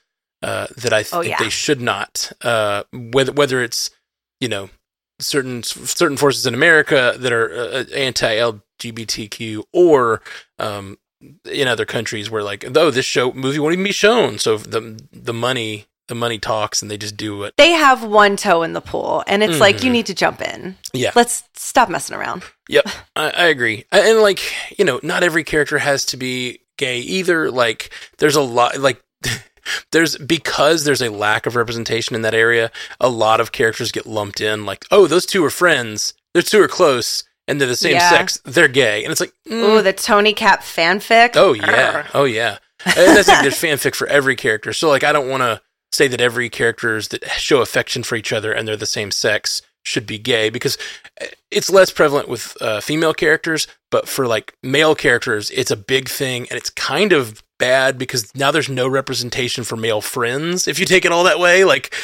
uh, 0.43 0.67
that 0.77 0.93
I 0.93 1.03
think 1.03 1.25
oh, 1.25 1.29
yeah. 1.29 1.39
they 1.39 1.49
should 1.49 1.81
not. 1.81 2.33
Uh, 2.43 2.85
whether 2.93 3.33
whether 3.33 3.62
it's 3.62 3.91
you 4.41 4.49
know 4.49 4.71
certain 5.19 5.62
certain 5.62 6.17
forces 6.17 6.47
in 6.47 6.55
America 6.55 7.14
that 7.19 7.33
are 7.33 7.53
uh, 7.53 7.64
uh 7.64 7.85
anti 7.95 8.33
LGBTQ 8.79 9.64
or 9.72 10.22
um, 10.59 10.99
in 11.51 11.68
other 11.68 11.85
countries 11.85 12.31
where 12.31 12.43
like, 12.43 12.64
oh, 12.77 12.91
this 12.91 13.07
show 13.07 13.33
movie 13.33 13.59
won't 13.59 13.72
even 13.72 13.85
be 13.85 13.93
shown. 13.93 14.39
So 14.39 14.59
the 14.59 15.01
the 15.12 15.35
money 15.35 15.87
the 16.09 16.14
money 16.14 16.39
talks 16.39 16.83
and 16.83 16.91
they 16.91 16.97
just 16.97 17.16
do 17.16 17.43
it. 17.45 17.55
They 17.57 17.72
have 17.72 18.05
one 18.05 18.37
toe 18.37 18.62
in 18.62 18.72
the 18.72 18.81
pool, 18.81 19.24
and 19.27 19.43
it's 19.43 19.61
like 19.61 19.83
you 19.83 19.91
need 19.91 20.07
to 20.07 20.14
jump 20.14 20.41
in. 20.41 20.77
Yeah. 20.93 21.12
Let's 21.14 21.45
stop 21.55 21.89
messing 21.89 22.16
around. 22.16 22.45
Yep, 22.68 22.89
I, 23.16 23.31
I 23.31 23.47
agree. 23.47 23.85
And 23.91 24.20
like, 24.20 24.41
you 24.79 24.85
know, 24.85 25.01
not 25.03 25.22
every 25.22 25.45
character 25.45 25.79
has 25.79 26.05
to 26.07 26.16
be 26.16 26.61
gay 26.77 26.99
either. 27.01 27.51
Like, 27.51 27.91
there's 28.18 28.37
a 28.37 28.43
lot, 28.43 28.79
like, 28.79 29.03
there's 29.93 30.16
because 30.18 30.85
there's 30.85 31.03
a 31.03 31.11
lack 31.11 31.47
of 31.47 31.57
representation 31.57 32.14
in 32.14 32.22
that 32.22 32.35
area. 32.35 32.70
A 33.01 33.09
lot 33.09 33.41
of 33.41 33.53
characters 33.53 33.93
get 33.93 34.07
lumped 34.07 34.41
in. 34.41 34.64
Like, 34.64 34.85
oh, 34.91 35.07
those 35.07 35.27
two 35.27 35.45
are 35.45 35.51
friends. 35.51 36.14
Those 36.35 36.51
two 36.51 36.62
are 36.62 36.68
close, 36.68 37.24
and 37.49 37.61
they're 37.61 37.69
the 37.69 37.77
same 37.77 37.93
Yeah. 37.95 38.11
sex. 38.11 38.39
They're 38.45 38.69
gay, 38.69 39.05
and 39.05 39.13
it's 39.13 39.21
like, 39.21 39.33
mm, 39.49 39.53
Ooh, 39.79 39.83
the 39.83 39.93
Tony 39.93 40.33
Cap 40.35 40.63
fanfic. 40.63 41.33
oh 41.37 41.53
yeah, 41.53 42.07
oh 42.15 42.25
yeah. 42.25 42.59
And 42.85 43.17
that's 43.17 43.29
like 43.29 43.43
there's 43.43 43.55
fanfic 43.61 43.95
for 43.95 44.07
every 44.07 44.37
character. 44.37 44.73
So 44.73 44.89
like, 44.89 45.03
I 45.05 45.13
don't 45.13 45.29
want 45.29 45.43
to 45.43 45.61
say 45.93 46.07
that 46.09 46.21
every 46.21 46.49
characters 46.49 47.09
that 47.09 47.25
show 47.33 47.61
affection 47.61 48.03
for 48.03 48.17
each 48.17 48.33
other 48.33 48.53
and 48.53 48.69
they're 48.69 48.77
the 48.77 48.87
same 48.87 49.11
sex 49.11 49.63
should 49.83 50.07
be 50.07 50.19
gay 50.19 50.51
because 50.51 50.77
it's 51.51 51.71
less 51.71 51.91
prevalent 51.91 52.29
with 52.29 52.57
uh, 52.61 52.81
female 52.81 53.15
characters, 53.15 53.67
but 53.91 54.09
for 54.09 54.27
like 54.27 54.55
male 54.63 54.95
characters, 54.95 55.51
it's 55.51 55.71
a 55.71 55.77
big 55.77 56.09
thing 56.09 56.47
and 56.51 56.59
it's 56.59 56.71
kind 56.71 57.13
of 57.13 57.43
bad 57.59 57.97
because 57.97 58.35
now 58.35 58.51
there's 58.51 58.69
no 58.69 58.87
representation 58.87 59.65
for 59.65 59.77
male 59.77 60.01
friends. 60.01 60.69
If 60.69 60.79
you 60.79 60.87
take 60.87 61.05
it 61.05 61.13
all 61.13 61.25
that 61.25 61.39
way, 61.39 61.65
like 61.65 61.95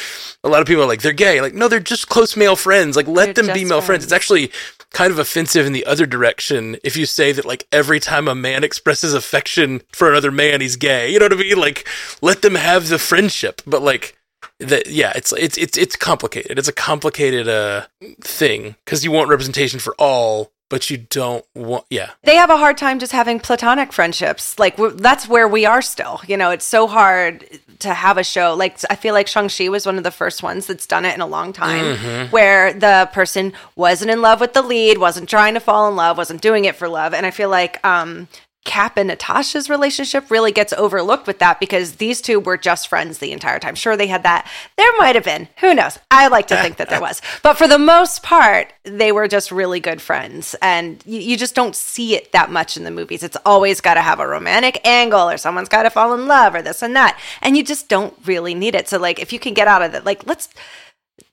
a 0.43 0.49
lot 0.49 0.61
of 0.61 0.67
people 0.67 0.83
are 0.83 0.87
like 0.87 1.01
they're 1.01 1.13
gay, 1.13 1.39
like 1.41 1.53
no, 1.53 1.67
they're 1.67 1.79
just 1.79 2.09
close 2.09 2.35
male 2.35 2.55
friends. 2.55 2.95
Like 2.95 3.07
let 3.07 3.35
They're 3.35 3.43
them 3.45 3.53
be 3.53 3.63
male 3.65 3.79
friends. 3.81 3.85
friends. 3.85 4.03
It's 4.05 4.13
actually 4.13 4.51
kind 4.93 5.11
of 5.11 5.19
offensive 5.19 5.65
in 5.65 5.73
the 5.73 5.85
other 5.85 6.05
direction 6.05 6.77
if 6.83 6.95
you 6.95 7.05
say 7.05 7.31
that 7.31 7.45
like 7.45 7.67
every 7.71 7.99
time 7.99 8.27
a 8.27 8.35
man 8.35 8.63
expresses 8.63 9.13
affection 9.13 9.81
for 9.91 10.09
another 10.09 10.31
man, 10.31 10.61
he's 10.61 10.75
gay. 10.75 11.11
You 11.11 11.19
know 11.19 11.25
what 11.25 11.33
I 11.33 11.37
mean? 11.37 11.57
Like 11.57 11.87
let 12.21 12.41
them 12.41 12.55
have 12.55 12.87
the 12.87 12.99
friendship, 12.99 13.61
but 13.65 13.81
like 13.81 14.17
that 14.59 14.87
yeah 14.87 15.11
it's 15.15 15.33
it's 15.33 15.57
it's 15.57 15.77
it's 15.77 15.95
complicated 15.95 16.57
it's 16.59 16.67
a 16.67 16.73
complicated 16.73 17.47
uh 17.47 17.85
thing 18.21 18.75
because 18.85 19.03
you 19.03 19.11
want 19.11 19.29
representation 19.29 19.79
for 19.79 19.95
all 19.97 20.52
but 20.73 20.89
you 20.89 20.97
don't 20.97 21.45
want 21.53 21.85
yeah 21.91 22.09
they 22.23 22.35
have 22.35 22.49
a 22.49 22.57
hard 22.57 22.77
time 22.79 22.97
just 22.97 23.11
having 23.11 23.39
platonic 23.39 23.93
friendships. 23.93 24.57
Like 24.57 24.75
we're, 24.79 24.89
that's 24.89 25.27
where 25.27 25.47
we 25.47 25.67
are 25.67 25.83
still. 25.83 26.19
You 26.25 26.35
know, 26.35 26.49
it's 26.49 26.65
so 26.65 26.87
hard 26.87 27.45
to 27.79 27.93
have 27.93 28.17
a 28.17 28.23
show. 28.23 28.55
Like 28.55 28.79
I 28.89 28.95
feel 28.95 29.13
like 29.13 29.27
Shang 29.27 29.49
Chi 29.49 29.69
was 29.69 29.85
one 29.85 29.97
of 29.99 30.03
the 30.03 30.09
first 30.09 30.41
ones 30.41 30.65
that's 30.65 30.87
done 30.87 31.05
it 31.05 31.13
in 31.13 31.21
a 31.21 31.27
long 31.27 31.53
time, 31.53 31.85
Mm-hmm. 31.95 32.31
where 32.31 32.73
the 32.73 33.07
person 33.13 33.53
wasn't 33.75 34.09
in 34.09 34.21
love 34.23 34.39
with 34.41 34.53
the 34.53 34.63
lead, 34.63 34.97
wasn't 34.97 35.29
trying 35.29 35.53
to 35.53 35.59
fall 35.59 35.87
in 35.89 35.95
love, 35.95 36.17
wasn't 36.17 36.41
doing 36.41 36.65
it 36.65 36.75
for 36.75 36.87
love. 36.89 37.13
And 37.13 37.25
I 37.25 37.31
feel 37.31 37.49
like 37.49 37.85
um, 37.85 38.27
Cap 38.65 38.97
and 38.97 39.09
Natasha's 39.09 39.69
relationship 39.69 40.31
really 40.31 40.51
gets 40.51 40.71
overlooked 40.73 41.27
with 41.27 41.39
that 41.39 41.59
because 41.59 41.97
these 41.97 42.21
two 42.21 42.39
were 42.39 42.57
just 42.57 42.87
friends 42.87 43.17
the 43.17 43.33
entire 43.33 43.59
time. 43.59 43.75
Sure, 43.75 43.97
they 43.97 44.07
had 44.07 44.23
that. 44.23 44.49
There 44.77 44.91
might 44.97 45.15
have 45.15 45.25
been. 45.25 45.49
Who 45.59 45.73
knows? 45.73 45.99
I 46.09 46.27
like 46.29 46.47
to 46.47 46.61
think 46.61 46.77
that 46.77 46.89
there 46.89 47.01
was. 47.01 47.21
But 47.43 47.57
for 47.57 47.67
the 47.67 47.77
most 47.77 48.23
part, 48.23 48.71
they 48.83 49.11
were 49.11 49.27
just 49.27 49.51
really 49.51 49.79
good 49.79 50.01
friends. 50.01 50.55
And 50.61 51.03
you, 51.05 51.19
you 51.19 51.37
just 51.37 51.55
don't 51.55 51.75
see 51.75 52.15
it 52.15 52.31
that 52.31 52.51
much 52.51 52.77
in 52.77 52.83
the 52.83 52.91
movies. 52.91 53.21
It's 53.21 53.37
always 53.45 53.81
got 53.81 53.95
to 53.95 54.01
have 54.01 54.19
a 54.19 54.27
romantic 54.27 54.79
angle 54.85 55.29
or 55.29 55.37
someone's 55.37 55.67
got 55.67 55.83
to 55.83 55.89
fall 55.89 56.13
in 56.13 56.27
love 56.27 56.55
or 56.55 56.61
this 56.61 56.81
and 56.81 56.95
that. 56.95 57.19
And 57.41 57.57
you 57.57 57.63
just 57.63 57.89
don't 57.89 58.13
really 58.25 58.53
need 58.53 58.75
it. 58.75 58.87
So, 58.87 58.97
like, 58.97 59.19
if 59.19 59.33
you 59.33 59.39
can 59.39 59.53
get 59.53 59.67
out 59.67 59.81
of 59.81 59.93
it, 59.93 60.05
like, 60.05 60.25
let's 60.25 60.47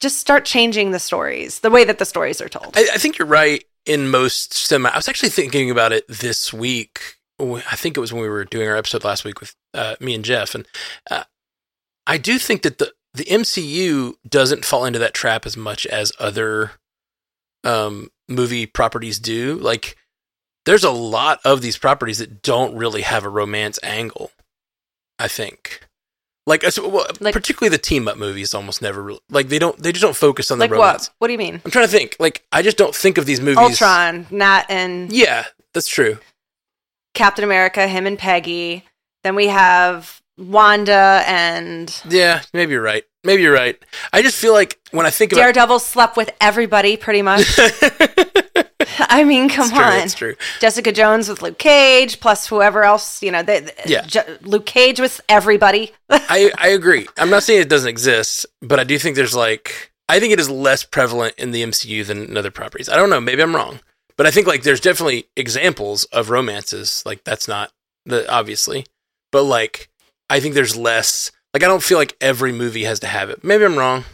just 0.01 0.19
start 0.19 0.45
changing 0.45 0.91
the 0.91 0.99
stories, 0.99 1.61
the 1.61 1.71
way 1.71 1.85
that 1.85 1.99
the 1.99 2.05
stories 2.05 2.41
are 2.41 2.49
told. 2.49 2.77
I, 2.77 2.87
I 2.95 2.99
think 2.99 3.19
you're 3.19 3.29
right 3.29 3.65
in 3.87 4.11
most 4.11 4.53
semi 4.53 4.91
i 4.91 4.97
was 4.97 5.09
actually 5.09 5.31
thinking 5.31 5.71
about 5.71 5.91
it 5.91 6.07
this 6.07 6.53
week 6.53 7.17
i 7.41 7.77
think 7.77 7.97
it 7.97 8.01
was 8.01 8.13
when 8.13 8.23
we 8.23 8.29
were 8.29 8.45
doing 8.45 8.69
our 8.69 8.77
episode 8.77 9.05
last 9.05 9.25
week 9.25 9.41
with 9.41 9.55
uh, 9.75 9.97
me 10.01 10.15
and 10.15 10.25
jeff 10.25 10.55
and 10.55 10.67
uh, 11.11 11.25
i 12.07 12.17
do 12.19 12.39
think 12.39 12.63
that 12.63 12.79
the 12.79 12.93
the 13.15 13.25
mcu 13.25 14.15
doesn't 14.29 14.65
fall 14.65 14.85
into 14.85 14.99
that 14.99 15.15
trap 15.15 15.47
as 15.47 15.57
much 15.57 15.87
as 15.87 16.13
other 16.19 16.73
um 17.65 18.09
movie 18.29 18.67
properties 18.67 19.19
do 19.19 19.55
like 19.57 19.97
there's 20.67 20.85
a 20.85 20.91
lot 20.91 21.41
of 21.45 21.63
these 21.63 21.77
properties 21.79 22.19
that 22.19 22.43
don't 22.43 22.75
really 22.77 23.03
have 23.03 23.25
a 23.25 23.29
romance 23.29 23.79
angle 23.83 24.31
i 25.19 25.27
think 25.29 25.87
like, 26.47 26.65
well, 26.79 27.07
Like- 27.21 27.35
particularly 27.35 27.69
the 27.69 27.81
team 27.81 28.09
up 28.09 28.17
movies 28.17 28.55
almost 28.55 28.83
never 28.83 29.03
really, 29.03 29.21
like 29.29 29.49
they 29.49 29.59
don't 29.59 29.79
they 29.81 29.93
just 29.93 30.03
don't 30.03 30.17
focus 30.17 30.51
on 30.51 30.59
the 30.59 30.65
Like, 30.65 30.73
romance 30.73 31.09
what? 31.09 31.15
What 31.19 31.27
do 31.29 31.33
you 31.33 31.39
mean? 31.39 31.61
I'm 31.65 31.71
trying 31.71 31.85
to 31.85 31.91
think. 31.91 32.17
Like, 32.19 32.43
I 32.51 32.63
just 32.63 32.77
don't 32.77 32.95
think 32.95 33.19
of 33.19 33.27
these 33.27 33.41
movies. 33.41 33.59
Ultron, 33.59 34.27
Nat 34.31 34.65
and 34.69 35.13
Yeah, 35.13 35.45
that's 35.75 35.87
true. 35.87 36.19
Captain 37.15 37.45
America, 37.45 37.87
him 37.87 38.07
and 38.07 38.19
Peggy. 38.19 38.85
Then 39.25 39.35
we 39.35 39.49
have 39.49 40.21
Wanda 40.39 41.23
and 41.27 41.95
Yeah, 42.09 42.43
maybe 42.55 42.73
you're 42.73 42.83
right. 42.83 43.05
Maybe 43.25 43.43
you're 43.43 43.53
right. 43.55 43.77
I 44.13 44.23
just 44.23 44.37
feel 44.39 44.53
like 44.55 44.79
when 44.93 45.05
I 45.05 45.11
think 45.11 45.33
about 45.33 45.43
Daredevil 45.43 45.79
slept 45.81 46.17
with 46.17 46.31
everybody 46.41 46.97
pretty 46.97 47.23
much. 47.23 47.47
I 48.99 49.25
mean, 49.25 49.49
come 49.49 49.67
it's 49.67 49.75
true, 49.75 49.85
on. 49.85 49.99
it's 50.01 50.15
true. 50.15 50.35
Jessica 50.61 50.91
Jones 50.93 51.29
with 51.29 51.43
Luke 51.43 51.59
Cage, 51.59 52.21
plus 52.21 52.47
whoever 52.47 52.83
else, 52.85 53.23
you 53.23 53.31
know, 53.31 53.43
they, 53.43 53.71
Yeah. 53.87 54.07
Luke 54.43 54.67
Cage 54.67 55.01
with 55.01 55.21
everybody. 55.29 55.93
I 56.11 56.51
I 56.57 56.69
agree. 56.69 57.07
I'm 57.19 57.31
not 57.31 57.43
saying 57.43 57.61
it 57.61 57.69
doesn't 57.69 57.89
exist, 57.89 58.47
but 58.63 58.81
I 58.81 58.85
do 58.85 58.99
think 58.99 59.17
there's 59.17 59.35
like 59.35 59.93
I 60.09 60.19
think 60.19 60.33
it 60.33 60.41
is 60.41 60.49
less 60.51 60.83
prevalent 60.83 61.35
in 61.39 61.51
the 61.51 61.63
MCU 61.63 62.07
than 62.07 62.25
in 62.25 62.37
other 62.37 62.51
properties. 62.51 62.89
I 62.89 62.97
don't 62.97 63.11
know. 63.11 63.21
Maybe 63.21 63.43
I'm 63.43 63.55
wrong, 63.55 63.81
but 64.21 64.27
I 64.27 64.31
think 64.33 64.47
like 64.47 64.65
there's 64.65 64.81
definitely 64.83 65.29
examples 65.35 66.05
of 66.05 66.29
romances. 66.29 67.03
Like 67.07 67.25
that's 67.25 67.49
not 67.49 67.73
the 68.05 68.31
obviously, 68.31 68.85
but 69.33 69.45
like 69.45 69.89
I 70.29 70.41
think 70.41 70.53
there's 70.53 70.77
less. 70.77 71.33
Like 71.55 71.63
I 71.63 71.67
don't 71.67 71.83
feel 71.83 71.97
like 71.97 72.19
every 72.21 72.53
movie 72.53 72.85
has 72.85 73.01
to 73.01 73.07
have 73.07 73.31
it. 73.31 73.43
Maybe 73.43 73.65
I'm 73.65 73.79
wrong. 73.79 74.05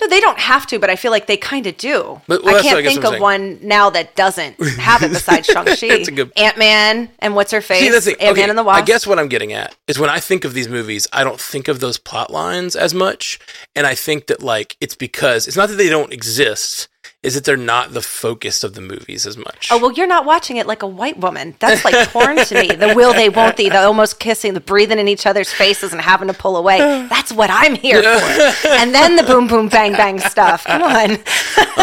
no, 0.00 0.08
they 0.08 0.20
don't 0.20 0.38
have 0.38 0.66
to, 0.68 0.78
but 0.78 0.88
I 0.88 0.96
feel 0.96 1.10
like 1.10 1.26
they 1.26 1.36
kind 1.36 1.66
of 1.66 1.76
do. 1.76 2.22
But- 2.26 2.44
well, 2.44 2.56
I 2.56 2.62
can't 2.62 2.76
what 2.76 2.78
I 2.78 2.82
guess 2.82 2.92
think 2.94 3.04
of 3.04 3.20
one 3.20 3.58
now 3.60 3.90
that 3.90 4.16
doesn't 4.16 4.58
have 4.78 5.02
it 5.02 5.10
besides 5.12 5.46
Shang-Chi. 5.52 5.88
That's 5.88 6.08
a 6.08 6.12
good- 6.12 6.32
Ant 6.34 6.56
Man 6.56 7.10
and 7.18 7.34
what's 7.34 7.52
her 7.52 7.60
face? 7.60 7.80
See, 7.80 7.90
that's 7.90 8.06
the, 8.06 8.12
Ant 8.12 8.22
Man 8.22 8.32
okay, 8.32 8.48
and 8.48 8.58
the 8.58 8.64
Wasp. 8.64 8.82
I 8.82 8.86
guess 8.86 9.06
what 9.06 9.18
I'm 9.18 9.28
getting 9.28 9.52
at 9.52 9.76
is 9.86 9.98
when 9.98 10.08
I 10.08 10.18
think 10.18 10.46
of 10.46 10.54
these 10.54 10.66
movies, 10.70 11.06
I 11.12 11.24
don't 11.24 11.38
think 11.38 11.68
of 11.68 11.80
those 11.80 11.98
plot 11.98 12.30
lines 12.30 12.74
as 12.74 12.94
much, 12.94 13.38
and 13.74 13.86
I 13.86 13.94
think 13.94 14.28
that 14.28 14.42
like 14.42 14.78
it's 14.80 14.96
because 14.96 15.46
it's 15.46 15.58
not 15.58 15.68
that 15.68 15.76
they 15.76 15.90
don't 15.90 16.10
exist, 16.10 16.88
is 17.26 17.34
that 17.34 17.42
they're 17.44 17.56
not 17.56 17.92
the 17.92 18.00
focus 18.00 18.62
of 18.62 18.74
the 18.74 18.80
movies 18.80 19.26
as 19.26 19.36
much. 19.36 19.68
Oh 19.72 19.78
well, 19.80 19.90
you're 19.90 20.06
not 20.06 20.24
watching 20.24 20.58
it 20.58 20.66
like 20.68 20.82
a 20.82 20.86
white 20.86 21.18
woman. 21.18 21.56
That's 21.58 21.84
like 21.84 22.08
porn 22.10 22.36
to 22.36 22.54
me. 22.54 22.68
The 22.68 22.94
will 22.94 23.12
they, 23.12 23.28
won't 23.28 23.56
they, 23.56 23.68
the 23.68 23.80
almost 23.82 24.20
kissing, 24.20 24.54
the 24.54 24.60
breathing 24.60 25.00
in 25.00 25.08
each 25.08 25.26
other's 25.26 25.52
faces 25.52 25.92
and 25.92 26.00
having 26.00 26.28
to 26.28 26.34
pull 26.34 26.56
away. 26.56 26.78
That's 26.78 27.32
what 27.32 27.50
I'm 27.50 27.74
here 27.74 28.00
for. 28.00 28.68
And 28.76 28.94
then 28.94 29.16
the 29.16 29.24
boom, 29.24 29.48
boom, 29.48 29.68
bang, 29.68 29.92
bang 29.92 30.20
stuff. 30.20 30.64
Come 30.64 30.82
on, 30.82 31.18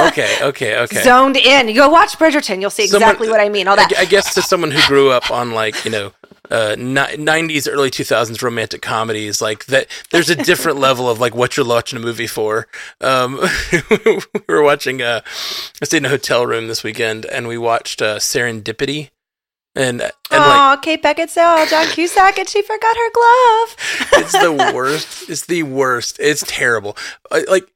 okay, 0.08 0.38
okay, 0.42 0.78
okay. 0.80 1.04
zoned 1.04 1.36
in. 1.36 1.68
You 1.68 1.76
go 1.76 1.90
watch 1.90 2.18
Bridgerton. 2.18 2.62
You'll 2.62 2.70
see 2.70 2.88
Someone- 2.88 3.10
exactly 3.10 3.30
what 3.30 3.42
I 3.42 3.50
mean. 3.50 3.68
All 3.68 3.76
that. 3.76 3.92
I, 3.98 4.02
I 4.02 4.06
guess 4.06 4.34
to 4.36 4.42
someone 4.42 4.72
who 4.72 4.82
grew 4.88 5.10
up 5.12 5.30
on 5.30 5.52
like 5.52 5.84
you 5.84 5.92
know. 5.92 6.14
Uh, 6.52 6.76
ni- 6.78 7.16
90s, 7.18 7.70
early 7.72 7.90
2000s 7.90 8.42
romantic 8.42 8.82
comedies, 8.82 9.42
like 9.42 9.66
that. 9.68 9.88
There's 10.12 10.30
a 10.30 10.36
different 10.36 10.78
level 10.88 11.10
of 11.10 11.20
like 11.20 11.34
what 11.34 11.56
you're 11.56 11.66
watching 11.66 11.98
a 11.98 12.02
movie 12.02 12.28
for. 12.28 12.68
Um, 13.00 13.40
we 13.96 14.20
were 14.48 14.62
watching. 14.62 15.02
Uh, 15.02 15.22
I 15.82 15.86
stayed 15.86 15.98
in 16.00 16.06
a 16.06 16.10
hotel 16.10 16.46
room 16.46 16.68
this 16.68 16.84
weekend, 16.84 17.26
and 17.26 17.48
we 17.48 17.58
watched 17.58 18.02
uh, 18.02 18.18
Serendipity, 18.20 19.10
and 19.74 20.02
and 20.02 20.12
like 20.32 20.78
Oh, 20.78 20.80
Kate 20.82 21.02
Beckinsale, 21.02 21.70
John 21.70 21.88
Cusack, 21.94 22.38
and 22.38 22.50
she 22.50 22.62
forgot 22.62 22.96
her 22.96 23.12
glove. 23.14 23.76
it's 24.14 24.32
the 24.34 24.72
worst. 24.76 25.30
It's 25.30 25.46
the 25.46 25.64
worst. 25.64 26.18
It's 26.20 26.44
terrible. 26.46 26.98
Uh, 27.32 27.42
Like 27.48 27.72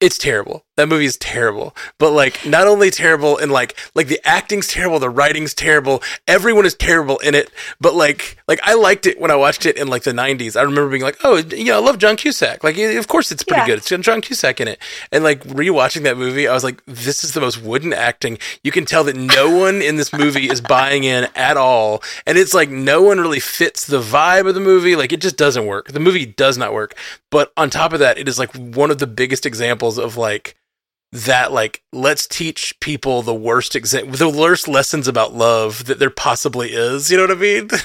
it's 0.00 0.18
terrible. 0.18 0.64
That 0.76 0.88
movie 0.88 1.04
is 1.04 1.16
terrible. 1.18 1.74
But 1.98 2.10
like 2.10 2.44
not 2.44 2.66
only 2.66 2.90
terrible 2.90 3.38
and 3.38 3.52
like 3.52 3.76
like 3.94 4.08
the 4.08 4.20
acting's 4.24 4.66
terrible, 4.66 4.98
the 4.98 5.08
writing's 5.10 5.54
terrible, 5.54 6.02
everyone 6.26 6.66
is 6.66 6.74
terrible 6.74 7.18
in 7.18 7.34
it. 7.34 7.50
But 7.80 7.94
like 7.94 8.36
like 8.48 8.58
I 8.64 8.74
liked 8.74 9.06
it 9.06 9.20
when 9.20 9.30
I 9.30 9.36
watched 9.36 9.66
it 9.66 9.76
in 9.76 9.86
like 9.88 10.02
the 10.02 10.12
90s. 10.12 10.56
I 10.56 10.62
remember 10.62 10.90
being 10.90 11.02
like, 11.02 11.18
"Oh, 11.22 11.36
you 11.36 11.66
know, 11.66 11.76
I 11.76 11.80
love 11.84 11.98
John 11.98 12.16
Cusack." 12.16 12.64
Like 12.64 12.76
of 12.76 13.06
course 13.08 13.30
it's 13.30 13.44
pretty 13.44 13.60
Yeah. 13.60 13.66
good. 13.66 13.78
It's 13.78 13.90
got 13.90 14.00
John 14.00 14.20
Cusack 14.20 14.60
in 14.60 14.66
it. 14.66 14.80
And 15.12 15.22
like 15.22 15.44
rewatching 15.44 16.02
that 16.02 16.16
movie, 16.18 16.48
I 16.48 16.52
was 16.54 16.64
like, 16.64 16.82
"This 16.86 17.22
is 17.22 17.32
the 17.34 17.40
most 17.40 17.62
wooden 17.62 17.92
acting. 17.92 18.38
You 18.64 18.72
can 18.72 18.84
tell 18.84 19.04
that 19.04 19.14
no 19.16 19.50
one 19.50 19.80
in 19.80 19.94
this 19.96 20.12
movie 20.12 20.50
is 20.50 20.60
buying 20.60 21.04
in 21.04 21.28
at 21.36 21.56
all." 21.56 22.02
And 22.26 22.36
it's 22.36 22.52
like 22.54 22.68
no 22.68 23.00
one 23.00 23.20
really 23.20 23.40
fits 23.40 23.86
the 23.86 24.00
vibe 24.00 24.48
of 24.48 24.54
the 24.54 24.60
movie. 24.60 24.96
Like 24.96 25.12
it 25.12 25.20
just 25.20 25.36
doesn't 25.36 25.66
work. 25.66 25.92
The 25.92 26.00
movie 26.00 26.26
does 26.26 26.58
not 26.58 26.72
work. 26.72 26.96
But 27.30 27.52
on 27.56 27.70
top 27.70 27.92
of 27.92 28.00
that, 28.00 28.18
it 28.18 28.28
is 28.28 28.38
like 28.40 28.52
one 28.54 28.90
of 28.90 28.98
the 28.98 29.06
biggest 29.06 29.46
examples 29.46 29.98
of 29.98 30.16
like 30.16 30.56
that 31.14 31.52
like 31.52 31.80
let's 31.92 32.26
teach 32.26 32.78
people 32.80 33.22
the 33.22 33.34
worst 33.34 33.72
exa- 33.74 34.16
the 34.16 34.28
worst 34.28 34.66
lessons 34.68 35.06
about 35.08 35.32
love 35.32 35.84
that 35.86 35.98
there 35.98 36.10
possibly 36.10 36.72
is. 36.72 37.10
You 37.10 37.16
know 37.16 37.22
what 37.24 37.30
I 37.30 37.40
mean? 37.40 37.68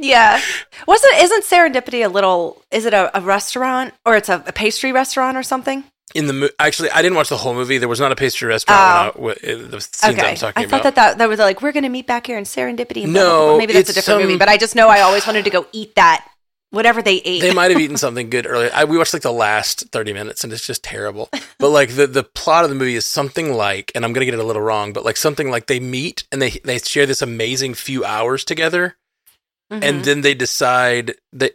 Yeah, 0.00 0.40
wasn't 0.86 1.14
isn't 1.16 1.42
Serendipity 1.44 2.04
a 2.04 2.08
little? 2.08 2.62
Is 2.70 2.84
it 2.84 2.94
a, 2.94 3.10
a 3.18 3.20
restaurant 3.20 3.94
or 4.06 4.14
it's 4.14 4.28
a, 4.28 4.44
a 4.46 4.52
pastry 4.52 4.92
restaurant 4.92 5.36
or 5.36 5.42
something? 5.42 5.82
in 6.14 6.26
the 6.28 6.32
mo- 6.32 6.48
actually, 6.60 6.88
I 6.90 7.02
didn't 7.02 7.16
watch 7.16 7.28
the 7.30 7.36
whole 7.36 7.52
movie. 7.52 7.78
There 7.78 7.88
was 7.88 7.98
not 7.98 8.12
a 8.12 8.16
pastry 8.16 8.46
restaurant. 8.48 9.14
Oh. 9.16 9.20
when 9.20 9.32
I, 9.32 9.34
oh. 9.42 9.50
w- 9.50 9.66
the 9.68 9.80
scenes 9.80 10.14
Okay, 10.16 10.30
was 10.30 10.40
talking 10.40 10.64
I 10.64 10.68
thought 10.68 10.80
about. 10.82 10.94
that, 10.94 10.94
that 10.94 11.18
that 11.18 11.28
was 11.28 11.40
like 11.40 11.62
we're 11.62 11.72
gonna 11.72 11.88
meet 11.88 12.06
back 12.06 12.28
here 12.28 12.38
in 12.38 12.44
Serendipity. 12.44 13.02
and 13.02 13.12
blah, 13.12 13.22
No, 13.22 13.28
blah, 13.28 13.46
blah. 13.48 13.58
maybe 13.58 13.72
that's 13.72 13.90
a 13.90 13.92
different 13.92 14.20
movie. 14.22 14.36
But 14.38 14.48
I 14.48 14.56
just 14.56 14.76
know 14.76 14.86
I 14.88 15.00
always 15.00 15.26
wanted 15.26 15.44
to 15.46 15.50
go 15.50 15.66
eat 15.72 15.96
that 15.96 16.24
whatever 16.70 17.02
they 17.02 17.16
ate. 17.24 17.40
they 17.40 17.54
might 17.54 17.70
have 17.70 17.80
eaten 17.80 17.96
something 18.04 18.30
good 18.30 18.46
earlier. 18.46 18.70
I, 18.74 18.84
we 18.84 18.98
watched 18.98 19.12
like 19.12 19.22
the 19.22 19.32
last 19.32 19.90
thirty 19.90 20.12
minutes, 20.12 20.44
and 20.44 20.52
it's 20.52 20.66
just 20.66 20.82
terrible. 20.84 21.28
But 21.58 21.70
like 21.70 21.94
the 21.96 22.06
the 22.06 22.24
plot 22.24 22.64
of 22.64 22.70
the 22.70 22.76
movie 22.76 22.94
is 22.96 23.04
something 23.06 23.52
like, 23.54 23.92
and 23.94 24.04
I'm 24.04 24.12
gonna 24.12 24.24
get 24.26 24.34
it 24.34 24.40
a 24.40 24.44
little 24.44 24.62
wrong, 24.62 24.92
but 24.92 25.04
like 25.04 25.16
something 25.16 25.50
like 25.50 25.66
they 25.66 25.80
meet 25.80 26.24
and 26.32 26.40
they 26.42 26.50
they 26.64 26.78
share 26.78 27.06
this 27.06 27.22
amazing 27.22 27.74
few 27.74 28.04
hours 28.04 28.44
together, 28.44 28.96
Mhm. 29.72 29.82
and 29.84 30.04
then 30.04 30.20
they 30.22 30.34
decide 30.34 31.14
that 31.32 31.52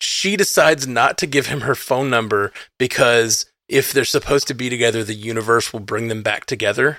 she 0.00 0.36
decides 0.36 0.86
not 0.86 1.16
to 1.18 1.26
give 1.26 1.46
him 1.46 1.62
her 1.62 1.74
phone 1.74 2.10
number 2.10 2.52
because 2.78 3.46
if 3.68 3.92
they're 3.92 4.04
supposed 4.04 4.46
to 4.48 4.54
be 4.54 4.68
together, 4.68 5.02
the 5.02 5.14
universe 5.14 5.72
will 5.72 5.80
bring 5.80 6.08
them 6.08 6.22
back 6.22 6.44
together. 6.46 6.98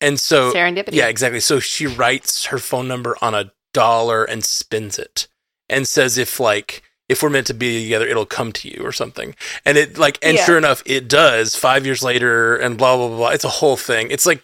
And 0.00 0.18
so 0.18 0.52
Serendipity. 0.52 0.94
Yeah, 0.94 1.08
exactly. 1.08 1.40
So 1.40 1.60
she 1.60 1.86
writes 1.86 2.46
her 2.46 2.58
phone 2.58 2.88
number 2.88 3.16
on 3.22 3.34
a 3.34 3.52
dollar 3.72 4.24
and 4.24 4.44
spins 4.44 4.98
it 4.98 5.28
and 5.68 5.86
says 5.88 6.18
if 6.18 6.38
like 6.40 6.82
if 7.08 7.22
we're 7.22 7.30
meant 7.30 7.46
to 7.46 7.54
be 7.54 7.82
together, 7.84 8.06
it'll 8.06 8.26
come 8.26 8.50
to 8.52 8.68
you 8.68 8.82
or 8.82 8.90
something. 8.92 9.34
And 9.64 9.78
it 9.78 9.96
like 9.98 10.18
and 10.22 10.36
Yeah. 10.36 10.44
sure 10.44 10.58
enough, 10.58 10.82
it 10.86 11.08
does 11.08 11.54
five 11.54 11.86
years 11.86 12.02
later 12.02 12.56
and 12.56 12.76
blah 12.76 12.96
blah 12.96 13.08
blah 13.08 13.16
blah. 13.16 13.28
It's 13.30 13.44
a 13.44 13.48
whole 13.48 13.76
thing. 13.76 14.10
It's 14.10 14.26
like 14.26 14.42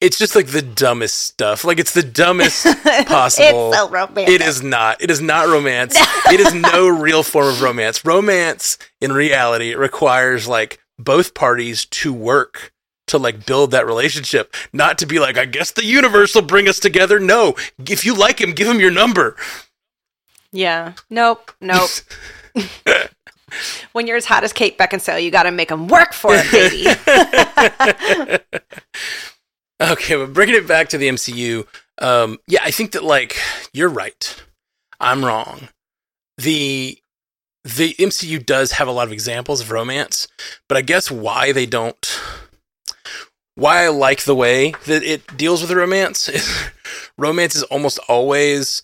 it's 0.00 0.16
just 0.18 0.36
like 0.36 0.48
the 0.48 0.62
dumbest 0.62 1.16
stuff. 1.20 1.64
Like 1.64 1.78
it's 1.80 1.92
the 1.92 2.02
dumbest 2.04 2.64
possible. 3.06 3.70
it's 3.70 3.78
so 3.78 3.88
romantic. 3.88 4.28
It 4.28 4.40
is 4.42 4.62
not. 4.62 5.02
It 5.02 5.10
is 5.10 5.20
not 5.20 5.48
romance. 5.48 5.96
it 6.26 6.38
is 6.40 6.54
no 6.54 6.88
real 6.88 7.22
form 7.22 7.48
of 7.48 7.62
romance. 7.62 8.04
Romance 8.04 8.78
in 9.00 9.12
reality 9.12 9.74
requires 9.74 10.46
like 10.46 10.78
both 10.98 11.34
parties 11.34 11.84
to 11.86 12.12
work 12.12 12.72
to 13.08 13.18
like 13.18 13.46
build 13.46 13.70
that 13.70 13.86
relationship, 13.86 14.54
not 14.72 14.98
to 14.98 15.06
be 15.06 15.18
like, 15.18 15.38
I 15.38 15.46
guess 15.46 15.70
the 15.72 15.84
universe 15.84 16.34
will 16.34 16.42
bring 16.42 16.68
us 16.68 16.78
together. 16.78 17.18
No, 17.18 17.56
if 17.88 18.04
you 18.04 18.14
like 18.14 18.40
him, 18.40 18.52
give 18.52 18.68
him 18.68 18.78
your 18.80 18.90
number. 18.90 19.34
Yeah. 20.52 20.94
Nope. 21.10 21.52
Nope. 21.60 21.90
when 23.92 24.06
you're 24.06 24.16
as 24.16 24.24
hot 24.24 24.44
as 24.44 24.52
Kate 24.52 24.78
Beckinsale, 24.78 25.22
you 25.22 25.30
got 25.30 25.44
to 25.44 25.50
make 25.50 25.68
them 25.68 25.88
work 25.88 26.12
for 26.12 26.32
it, 26.34 26.50
baby. 26.50 28.42
Okay, 29.80 30.16
but 30.16 30.32
bringing 30.32 30.56
it 30.56 30.66
back 30.66 30.88
to 30.88 30.98
the 30.98 31.08
MCU, 31.08 31.66
um, 31.98 32.38
yeah, 32.48 32.60
I 32.64 32.70
think 32.70 32.92
that 32.92 33.04
like 33.04 33.36
you're 33.72 33.88
right. 33.88 34.42
I'm 34.98 35.24
wrong. 35.24 35.68
The 36.36 36.98
the 37.62 37.94
MCU 37.94 38.44
does 38.44 38.72
have 38.72 38.88
a 38.88 38.92
lot 38.92 39.06
of 39.06 39.12
examples 39.12 39.60
of 39.60 39.70
romance, 39.70 40.26
but 40.68 40.76
I 40.76 40.82
guess 40.82 41.10
why 41.10 41.52
they 41.52 41.66
don't 41.66 42.20
why 43.54 43.84
I 43.84 43.88
like 43.88 44.24
the 44.24 44.34
way 44.34 44.72
that 44.86 45.02
it 45.02 45.36
deals 45.36 45.62
with 45.62 45.70
romance 45.70 46.28
is 46.28 46.70
romance 47.18 47.54
is 47.54 47.62
almost 47.64 48.00
always 48.08 48.82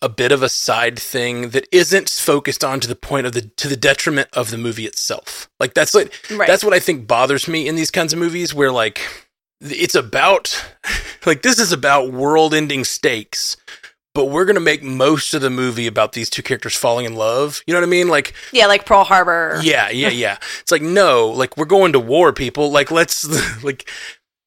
a 0.00 0.08
bit 0.08 0.32
of 0.32 0.42
a 0.42 0.48
side 0.48 0.98
thing 0.98 1.50
that 1.50 1.66
isn't 1.72 2.08
focused 2.08 2.64
on 2.64 2.80
to 2.80 2.88
the 2.88 2.96
point 2.96 3.26
of 3.26 3.32
the 3.32 3.42
to 3.42 3.68
the 3.68 3.76
detriment 3.76 4.28
of 4.32 4.50
the 4.50 4.58
movie 4.58 4.86
itself. 4.86 5.48
Like 5.58 5.74
that's 5.74 5.94
like 5.94 6.12
right. 6.30 6.46
that's 6.46 6.64
what 6.64 6.74
I 6.74 6.78
think 6.78 7.06
bothers 7.06 7.48
me 7.48 7.66
in 7.66 7.76
these 7.76 7.90
kinds 7.90 8.12
of 8.12 8.18
movies 8.18 8.54
where 8.54 8.72
like 8.72 9.00
it's 9.60 9.94
about 9.94 10.64
like 11.26 11.42
this 11.42 11.58
is 11.58 11.72
about 11.72 12.12
world-ending 12.12 12.84
stakes, 12.84 13.56
but 14.14 14.26
we're 14.26 14.44
going 14.44 14.54
to 14.54 14.60
make 14.60 14.82
most 14.82 15.34
of 15.34 15.42
the 15.42 15.50
movie 15.50 15.86
about 15.86 16.12
these 16.12 16.30
two 16.30 16.42
characters 16.42 16.76
falling 16.76 17.06
in 17.06 17.14
love. 17.14 17.62
You 17.66 17.74
know 17.74 17.80
what 17.80 17.86
I 17.86 17.90
mean? 17.90 18.08
Like 18.08 18.34
yeah, 18.52 18.66
like 18.66 18.86
Pearl 18.86 19.04
Harbor. 19.04 19.60
yeah, 19.62 19.90
yeah, 19.90 20.08
yeah. 20.08 20.38
It's 20.60 20.72
like 20.72 20.82
no, 20.82 21.28
like 21.28 21.56
we're 21.56 21.64
going 21.64 21.92
to 21.92 22.00
war, 22.00 22.32
people. 22.32 22.70
Like 22.70 22.90
let's 22.90 23.62
like 23.64 23.90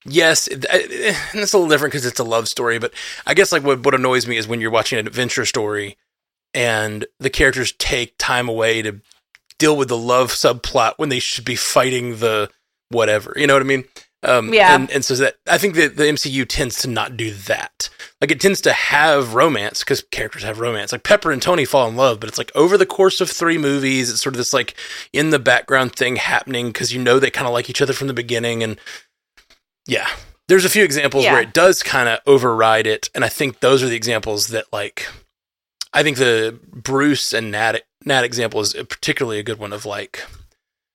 yes, 0.05 0.47
it, 0.47 0.65
it, 0.69 1.15
and 1.31 1.41
it's 1.41 1.53
a 1.53 1.57
little 1.57 1.69
different 1.69 1.91
because 1.91 2.05
it's 2.05 2.19
a 2.19 2.23
love 2.23 2.47
story. 2.47 2.79
But 2.79 2.93
I 3.25 3.33
guess 3.33 3.51
like 3.51 3.63
what 3.63 3.83
what 3.85 3.95
annoys 3.95 4.27
me 4.27 4.37
is 4.37 4.47
when 4.47 4.61
you're 4.61 4.71
watching 4.71 4.99
an 4.99 5.07
adventure 5.07 5.45
story 5.45 5.97
and 6.53 7.05
the 7.19 7.29
characters 7.29 7.73
take 7.73 8.15
time 8.17 8.49
away 8.49 8.81
to 8.81 9.01
deal 9.57 9.77
with 9.77 9.89
the 9.89 9.97
love 9.97 10.31
subplot 10.31 10.93
when 10.97 11.09
they 11.09 11.19
should 11.19 11.45
be 11.45 11.55
fighting 11.55 12.17
the 12.17 12.49
whatever. 12.89 13.33
You 13.35 13.47
know 13.47 13.53
what 13.53 13.61
I 13.61 13.65
mean? 13.65 13.85
Um, 14.23 14.53
Yeah. 14.53 14.75
And, 14.75 14.91
and 14.91 15.05
so 15.05 15.15
that 15.15 15.37
I 15.47 15.57
think 15.57 15.75
that 15.75 15.97
the 15.97 16.03
MCU 16.03 16.45
tends 16.47 16.81
to 16.81 16.87
not 16.87 17.17
do 17.17 17.31
that. 17.31 17.89
Like 18.19 18.31
it 18.31 18.39
tends 18.39 18.61
to 18.61 18.73
have 18.73 19.33
romance 19.33 19.79
because 19.79 20.03
characters 20.11 20.43
have 20.43 20.59
romance. 20.59 20.91
Like 20.91 21.03
Pepper 21.03 21.31
and 21.31 21.41
Tony 21.41 21.65
fall 21.65 21.87
in 21.87 21.95
love, 21.95 22.19
but 22.19 22.29
it's 22.29 22.37
like 22.37 22.51
over 22.53 22.77
the 22.77 22.85
course 22.85 23.19
of 23.19 23.29
three 23.29 23.57
movies, 23.57 24.11
it's 24.11 24.21
sort 24.21 24.35
of 24.35 24.37
this 24.37 24.53
like 24.53 24.75
in 25.11 25.31
the 25.31 25.39
background 25.39 25.95
thing 25.95 26.17
happening 26.17 26.67
because 26.67 26.93
you 26.93 27.01
know 27.01 27.19
they 27.19 27.31
kind 27.31 27.47
of 27.47 27.53
like 27.53 27.69
each 27.69 27.81
other 27.81 27.93
from 27.93 28.07
the 28.07 28.13
beginning. 28.13 28.61
And 28.61 28.79
yeah, 29.87 30.07
there's 30.47 30.65
a 30.65 30.69
few 30.69 30.83
examples 30.83 31.23
Yeah. 31.23 31.33
where 31.33 31.41
it 31.41 31.53
does 31.53 31.83
kind 31.83 32.09
of 32.09 32.19
override 32.25 32.87
it, 32.87 33.09
and 33.15 33.23
I 33.25 33.29
think 33.29 33.59
those 33.59 33.81
are 33.83 33.87
the 33.87 33.95
examples 33.95 34.47
that 34.47 34.65
like. 34.71 35.07
I 35.93 36.03
think 36.03 36.17
the 36.17 36.57
Bruce 36.71 37.33
and 37.33 37.51
Nat 37.51 37.81
Nat 38.05 38.23
example 38.23 38.61
is 38.61 38.73
particularly 38.73 39.39
a 39.39 39.43
good 39.43 39.59
one 39.59 39.73
of 39.73 39.85
like. 39.85 40.23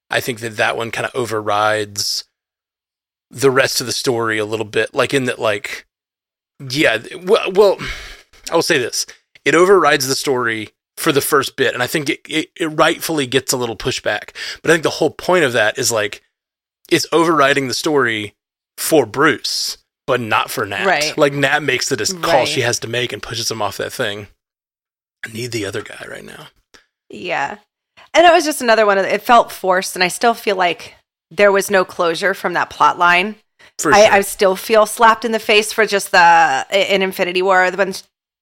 I 0.09 0.19
think 0.21 0.39
that 0.39 0.57
that 0.57 0.77
one 0.77 0.89
kind 0.91 1.05
of 1.05 1.13
overrides 1.15 2.23
the 3.29 3.51
rest 3.51 3.81
of 3.81 3.87
the 3.87 3.93
story 3.93 4.37
a 4.37 4.45
little 4.45 4.65
bit 4.65 4.93
like 4.95 5.13
in 5.13 5.25
that 5.25 5.37
like 5.37 5.85
yeah 6.71 6.97
well, 7.23 7.51
well 7.51 7.77
i 8.49 8.55
will 8.55 8.61
say 8.61 8.77
this 8.77 9.05
it 9.43 9.53
overrides 9.53 10.07
the 10.07 10.15
story 10.15 10.69
for 10.95 11.11
the 11.11 11.19
first 11.19 11.57
bit 11.57 11.73
and 11.73 11.83
i 11.83 11.87
think 11.87 12.09
it, 12.09 12.21
it, 12.29 12.49
it 12.57 12.67
rightfully 12.67 13.27
gets 13.27 13.51
a 13.51 13.57
little 13.57 13.75
pushback 13.75 14.29
but 14.61 14.71
i 14.71 14.73
think 14.73 14.83
the 14.83 14.89
whole 14.91 15.09
point 15.09 15.43
of 15.43 15.51
that 15.51 15.77
is 15.77 15.91
like 15.91 16.23
it's 16.89 17.05
overriding 17.11 17.67
the 17.67 17.73
story 17.73 18.33
for 18.77 19.05
bruce 19.05 19.77
but 20.05 20.21
not 20.21 20.49
for 20.51 20.65
nat 20.65 20.85
Right. 20.85 21.17
like 21.17 21.33
nat 21.33 21.61
makes 21.63 21.89
the 21.89 21.97
dis- 21.97 22.13
call 22.13 22.45
she 22.45 22.61
has 22.61 22.79
to 22.79 22.87
make 22.87 23.11
and 23.11 23.21
pushes 23.21 23.49
him 23.51 23.61
off 23.61 23.77
that 23.77 23.91
thing 23.91 24.27
i 25.25 25.31
need 25.33 25.51
the 25.51 25.65
other 25.65 25.81
guy 25.81 26.05
right 26.09 26.23
now 26.25 26.47
Yeah. 27.09 27.57
And 28.13 28.25
it 28.25 28.31
was 28.33 28.45
just 28.45 28.61
another 28.61 28.85
one 28.85 28.97
of 28.97 29.03
the, 29.05 29.13
it 29.13 29.21
felt 29.21 29.51
forced 29.51 29.95
and 29.95 30.03
I 30.03 30.07
still 30.07 30.33
feel 30.33 30.55
like 30.55 30.95
there 31.29 31.51
was 31.51 31.69
no 31.69 31.83
closure 31.85 32.33
from 32.33 32.53
that 32.53 32.69
plot 32.69 32.97
line. 32.97 33.35
for 33.79 33.93
I, 33.93 34.03
sure 34.05 34.13
I 34.13 34.21
still 34.21 34.55
feel 34.55 34.85
slapped 34.85 35.23
in 35.25 35.31
the 35.33 35.39
face 35.39 35.71
for 35.73 35.85
just 35.85 36.11
the 36.11 36.65
in 36.71 37.01
Infinity 37.01 37.41
War 37.41 37.69
when 37.71 37.93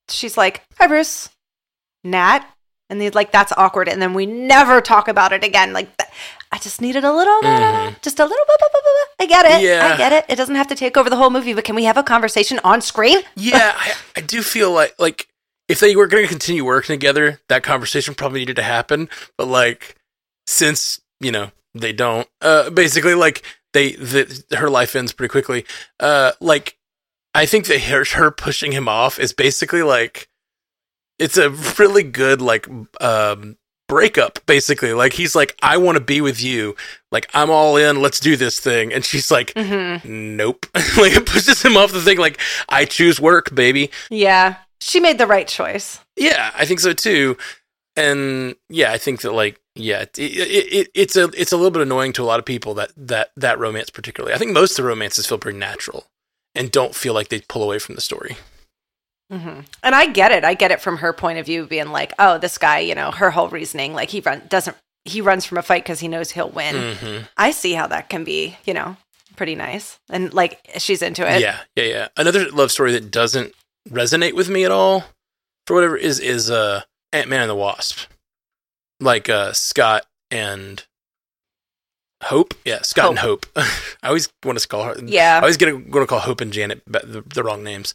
she's 0.10 0.38
like, 0.38 0.64
"Hi, 0.78 0.88
Bruce, 0.88 1.30
Nat," 2.04 2.46
and 2.90 3.02
he's 3.02 3.16
like, 3.16 3.32
"That's 3.32 3.52
awkward," 3.58 3.90
and 3.90 4.02
then 4.02 4.14
we 4.14 4.26
never 4.26 4.82
talk 4.82 5.08
about 5.08 5.34
it 5.34 5.44
again. 5.44 5.74
Like, 5.74 5.96
th- 5.98 6.10
I 6.56 6.58
just 6.60 6.80
needed 6.80 7.04
a 7.04 7.12
little, 7.12 7.42
bit, 7.42 7.50
Mhm. 7.50 8.02
just 8.02 8.18
a 8.18 8.24
little 8.24 8.46
bit. 8.48 8.62
I 9.20 9.26
get 9.26 9.46
it. 9.46 9.62
Yeah. 9.62 9.92
I 9.94 9.98
get 9.98 10.14
it. 10.14 10.26
It 10.30 10.38
doesn't 10.38 10.56
have 10.56 10.68
to 10.68 10.76
take 10.76 10.96
over 10.96 11.10
the 11.10 11.18
whole 11.18 11.30
movie, 11.30 11.54
but 11.54 11.66
can 11.66 11.76
we 11.76 11.84
have 11.84 11.98
a 11.98 12.04
conversation 12.04 12.60
on 12.64 12.80
screen? 12.80 13.20
yeah, 13.36 13.74
I, 13.78 13.94
I 14.16 14.22
do 14.22 14.42
feel 14.42 14.72
like 14.72 14.96
like 14.98 15.28
if 15.68 15.82
they 15.82 15.96
were 15.98 16.08
going 16.08 16.24
to 16.24 16.30
continue 16.30 16.64
working 16.64 16.94
together, 16.94 17.42
that 17.50 17.62
conversation 17.64 18.16
probably 18.16 18.40
needed 18.40 18.56
to 18.56 18.64
happen. 18.64 19.10
But 19.38 19.48
like, 19.48 19.98
since 20.48 21.02
you 21.20 21.32
know 21.32 21.52
they 21.74 21.92
don't, 21.92 22.28
uh, 22.40 22.70
basically 22.70 23.16
like 23.16 23.42
they 23.74 23.92
the, 23.94 24.44
her 24.58 24.70
life 24.70 24.96
ends 24.96 25.12
pretty 25.12 25.32
quickly. 25.32 25.66
Uh, 26.00 26.32
like 26.40 26.78
I 27.34 27.46
think 27.46 27.66
that 27.68 27.82
her, 27.82 28.06
her 28.06 28.32
pushing 28.32 28.72
him 28.72 28.88
off 28.88 29.20
is 29.20 29.34
basically 29.34 29.84
like 29.84 30.30
it's 31.20 31.38
a 31.38 31.50
really 31.80 32.04
good 32.04 32.42
like 32.42 32.66
um 33.02 33.58
breakup 33.88 34.40
basically. 34.46 34.94
Like 34.94 35.14
he's 35.14 35.36
like 35.36 35.56
i 35.62 35.78
want 35.78 35.98
to 35.98 36.04
be 36.04 36.22
with 36.22 36.42
you. 36.42 36.76
Like 37.12 37.30
i'm 37.34 37.50
all 37.50 37.78
in. 37.78 38.02
Let's 38.02 38.20
do 38.20 38.36
this 38.36 38.60
thing. 38.60 38.94
And 38.94 39.04
she's 39.06 39.30
like 39.32 39.54
Mm-hmm. 39.54 40.36
nope. 40.38 40.66
Like 40.98 41.14
it 41.14 41.26
pushes 41.26 41.62
him 41.62 41.78
off 41.78 41.92
the 41.92 42.02
thing 42.02 42.18
like 42.18 42.40
i 42.70 42.86
choose 42.86 43.20
work 43.20 43.54
baby. 43.54 43.92
Yeah, 44.10 44.56
she 44.82 45.00
made 45.00 45.18
the 45.18 45.28
right 45.28 45.48
choice. 45.48 46.00
yeah 46.18 46.52
i 46.56 46.66
think 46.66 46.80
so 46.80 46.94
too. 46.94 47.38
And 47.96 48.56
yeah 48.70 48.92
i 48.92 48.98
think 48.98 49.22
that 49.22 49.32
like 49.34 49.60
yeah 49.76 50.02
it, 50.02 50.18
it, 50.18 50.74
it, 50.74 50.88
it's 50.94 51.16
a 51.16 51.26
it's 51.40 51.52
a 51.52 51.58
little 51.58 51.72
bit 51.72 51.82
annoying 51.82 52.14
to 52.14 52.24
a 52.24 52.26
lot 52.26 52.40
of 52.40 52.46
people 52.46 52.74
that 52.76 52.92
that 52.98 53.32
that 53.38 53.60
romance 53.60 53.90
particularly. 53.90 54.34
I 54.34 54.38
think 54.38 54.52
most 54.52 54.72
of 54.72 54.78
the 54.84 54.90
romances 54.90 55.28
feel 55.28 55.38
pretty 55.38 55.58
natural 55.60 56.08
and 56.54 56.72
don't 56.72 56.96
feel 56.96 57.14
like 57.14 57.28
they 57.30 57.42
pull 57.42 57.64
away 57.64 57.80
from 57.80 57.96
the 57.96 58.02
story 58.02 58.38
hmm 59.32 59.62
And 59.84 59.96
I 59.96 60.08
get 60.08 60.32
it. 60.32 60.44
I 60.44 60.54
get 60.54 60.72
it 60.72 60.82
from 60.82 60.98
her 60.98 61.14
point 61.14 61.40
of 61.40 61.46
view, 61.46 61.66
being 61.66 61.90
like, 61.90 62.14
"Oh, 62.20 62.38
this 62.38 62.58
guy, 62.58 62.80
you 62.80 62.96
know, 62.96 63.12
her 63.12 63.32
whole 63.32 63.50
reasoning, 63.50 63.94
like 63.94 64.10
he 64.10 64.20
run 64.22 64.44
doesn't 64.50 64.78
he 65.06 65.22
runs 65.22 65.46
from 65.46 65.58
a 65.58 65.62
fight 65.62 65.84
because 65.84 66.00
he 66.00 66.08
knows 66.08 66.32
he'll 66.32 66.50
win." 66.50 66.96
hmm 66.96 67.18
I 67.38 67.52
see 67.52 67.74
how 67.74 67.88
that 67.88 68.10
can 68.10 68.24
be, 68.24 68.58
you 68.66 68.74
know, 68.74 68.98
pretty 69.36 69.56
nice, 69.56 70.00
and 70.10 70.34
like 70.34 70.60
she's 70.78 71.02
into 71.02 71.24
it. 71.30 71.42
yeah 71.42 71.60
yeah 71.76 71.84
yeah. 71.86 72.08
Another 72.18 72.50
love 72.52 72.72
story 72.72 72.92
that 72.94 73.12
doesn't 73.12 73.54
resonate 73.90 74.34
with 74.34 74.50
me 74.50 74.64
at 74.66 74.72
all 74.72 75.04
for 75.68 75.76
whatever 75.76 75.98
is 75.98 76.20
is 76.20 76.50
uh 76.52 76.82
ant-man 77.12 77.42
and 77.42 77.50
the 77.50 77.56
wasp. 77.56 78.08
Like 79.00 79.30
uh 79.30 79.54
scott 79.54 80.06
and 80.32 80.84
hope? 82.24 82.54
Yeah 82.64 82.82
scott 82.82 83.10
and 83.10 83.20
hope. 83.20 83.46
I 83.56 84.08
always 84.08 84.30
want 84.44 84.60
to 84.60 84.68
call 84.68 84.84
her 84.84 84.96
Yeah, 85.04 85.38
I 85.38 85.42
always 85.42 85.58
get 85.58 85.70
going 85.70 85.84
to 85.84 85.90
go 85.90 86.00
to 86.00 86.06
call 86.08 86.20
Hope 86.20 86.42
and 86.42 86.54
Janet 86.54 86.82
the, 86.86 87.24
the 87.26 87.44
wrong 87.44 87.64
names. 87.64 87.94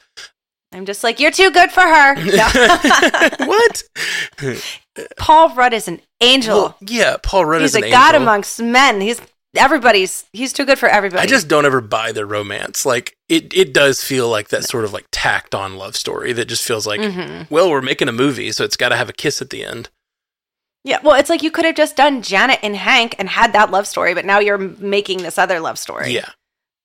I'm 0.73 0.87
just 0.87 1.03
like, 1.03 1.19
you're 1.19 1.31
too 1.33 1.51
good 1.51 1.71
for 1.73 1.81
her. 1.81 2.15
What? 3.47 3.83
Paul 5.17 5.55
Rudd 5.55 5.73
is 5.73 5.89
an 5.89 6.01
angel. 6.21 6.57
Well, 6.57 6.77
yeah, 6.81 7.17
Paul 7.23 7.45
Rudd 7.47 7.63
He's 7.63 7.75
is 7.75 7.83
a 7.83 7.91
god 7.91 8.15
angel. 8.15 8.23
amongst 8.23 8.61
men. 8.61 9.01
He's 9.01 9.21
everybody's 9.57 10.25
he's 10.33 10.53
too 10.53 10.65
good 10.65 10.79
for 10.79 10.89
everybody. 10.89 11.23
I 11.23 11.27
just 11.27 11.49
don't 11.49 11.65
ever 11.65 11.81
buy 11.81 12.13
their 12.13 12.27
romance. 12.27 12.85
Like 12.87 13.17
it, 13.29 13.53
it 13.55 13.73
does 13.73 14.03
feel 14.05 14.29
like 14.29 14.49
that 14.51 14.65
sort 14.65 14.85
of 14.85 14.93
like 14.93 15.07
tacked 15.11 15.55
on 15.55 15.77
love 15.77 15.97
story 15.97 16.33
that 16.35 16.47
just 16.47 16.65
feels 16.67 16.87
like, 16.87 17.01
Mhm. 17.01 17.51
well, 17.51 17.71
we're 17.71 17.81
making 17.83 18.09
a 18.09 18.13
movie, 18.13 18.53
so 18.53 18.65
it's 18.65 18.77
got 18.77 18.91
to 18.91 18.97
have 18.97 19.09
a 19.09 19.13
kiss 19.15 19.41
at 19.41 19.51
the 19.51 19.65
end. 19.65 19.89
Yeah, 20.85 20.99
well, 21.03 21.15
it's 21.17 21.29
like 21.31 21.43
you 21.43 21.51
could 21.51 21.65
have 21.67 21.75
just 21.77 21.97
done 21.97 22.23
Janet 22.23 22.59
and 22.63 22.75
Hank 22.77 23.15
and 23.19 23.29
had 23.29 23.53
that 23.53 23.71
love 23.71 23.87
story, 23.87 24.15
but 24.15 24.25
now 24.25 24.39
you're 24.39 24.57
making 24.59 25.19
this 25.23 25.37
other 25.39 25.61
love 25.61 25.79
story. 25.79 26.11
Yeah, 26.13 26.31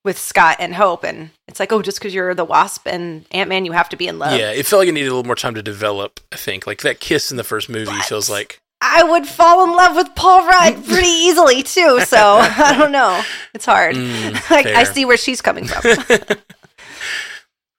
with 0.05 0.17
Scott 0.17 0.57
and 0.59 0.73
Hope, 0.73 1.03
and 1.03 1.31
it's 1.49 1.59
like, 1.59 1.73
oh, 1.73 1.81
just 1.81 1.99
because 1.99 2.13
you're 2.13 2.33
the 2.33 2.45
Wasp 2.45 2.87
and 2.87 3.25
Ant 3.31 3.49
Man, 3.49 3.65
you 3.65 3.73
have 3.73 3.89
to 3.89 3.97
be 3.97 4.07
in 4.07 4.17
love. 4.19 4.39
yeah. 4.39 4.51
It 4.51 4.65
felt 4.65 4.79
like 4.79 4.87
it 4.87 4.93
needed 4.93 5.07
a 5.07 5.11
little 5.15 5.25
more 5.25 5.35
time 5.35 5.55
to 5.55 5.63
develop. 5.63 6.21
I 6.31 6.37
think 6.37 6.65
like 6.65 6.81
that 6.83 6.99
kiss 7.01 7.31
in 7.31 7.35
the 7.37 7.43
first 7.43 7.67
movie 7.67 7.87
What? 7.91 8.05
feels 8.05 8.29
like 8.29 8.59
I 8.81 9.03
would 9.03 9.27
fall 9.27 9.63
in 9.65 9.71
love 9.75 9.95
with 9.95 10.13
Paul 10.15 10.45
Rudd 10.47 10.85
pretty 10.85 11.07
easily 11.09 11.63
too. 11.63 11.99
So 12.01 12.17
I 12.17 12.75
don't 12.77 12.91
know. 12.91 13.21
It's 13.53 13.65
hard. 13.65 13.95
Mm, 13.95 14.33
like 14.51 14.67
I 14.67 14.83
see 14.83 15.03
where 15.05 15.17
she's 15.17 15.41
coming 15.41 15.65
from. 15.65 15.81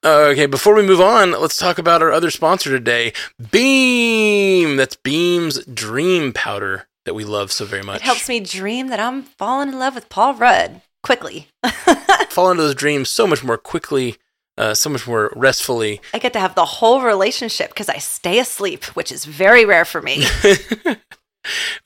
Okay, 0.05 0.45
before 0.45 0.75
we 0.75 0.83
move 0.85 1.01
on, 1.01 1.31
let's 1.31 1.57
talk 1.57 1.79
about 1.79 2.01
our 2.01 2.11
other 2.13 2.29
sponsor 2.31 2.69
today, 2.69 3.11
Beam. 3.51 4.77
That's 4.77 4.95
Beam's 4.95 5.65
Dream 5.65 6.31
Powder 6.31 6.87
that 7.05 7.13
we 7.13 7.25
love 7.25 7.51
so 7.51 7.65
very 7.65 7.81
much. 7.83 7.97
it 7.97 8.03
helps 8.03 8.29
me 8.29 8.39
dream 8.39 8.87
that 8.87 8.99
I'm 9.01 9.23
falling 9.23 9.69
in 9.69 9.79
love 9.79 9.95
with 9.95 10.07
Paul 10.07 10.35
Rudd 10.35 10.81
quickly. 11.07 11.47
fall 12.29 12.51
into 12.51 12.61
those 12.61 12.75
dreams 12.75 13.09
so 13.09 13.25
much 13.25 13.43
more 13.43 13.57
quickly, 13.57 14.17
uh, 14.57 14.73
so 14.73 14.89
much 14.89 15.07
more 15.07 15.31
restfully. 15.35 16.01
I 16.13 16.19
get 16.19 16.33
to 16.33 16.39
have 16.39 16.53
the 16.53 16.65
whole 16.65 17.01
relationship 17.01 17.69
because 17.69 17.89
I 17.89 17.97
stay 17.97 18.39
asleep, 18.39 18.83
which 18.95 19.11
is 19.11 19.25
very 19.25 19.65
rare 19.65 19.85
for 19.85 20.01
me. 20.01 20.25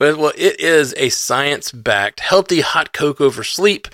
But 0.00 0.18
well, 0.18 0.32
it 0.36 0.58
is 0.58 0.92
a 0.96 1.08
science-backed 1.08 2.18
healthy 2.18 2.62
hot 2.62 2.92
cocoa 2.92 3.30
for 3.30 3.44
sleep. 3.44 3.86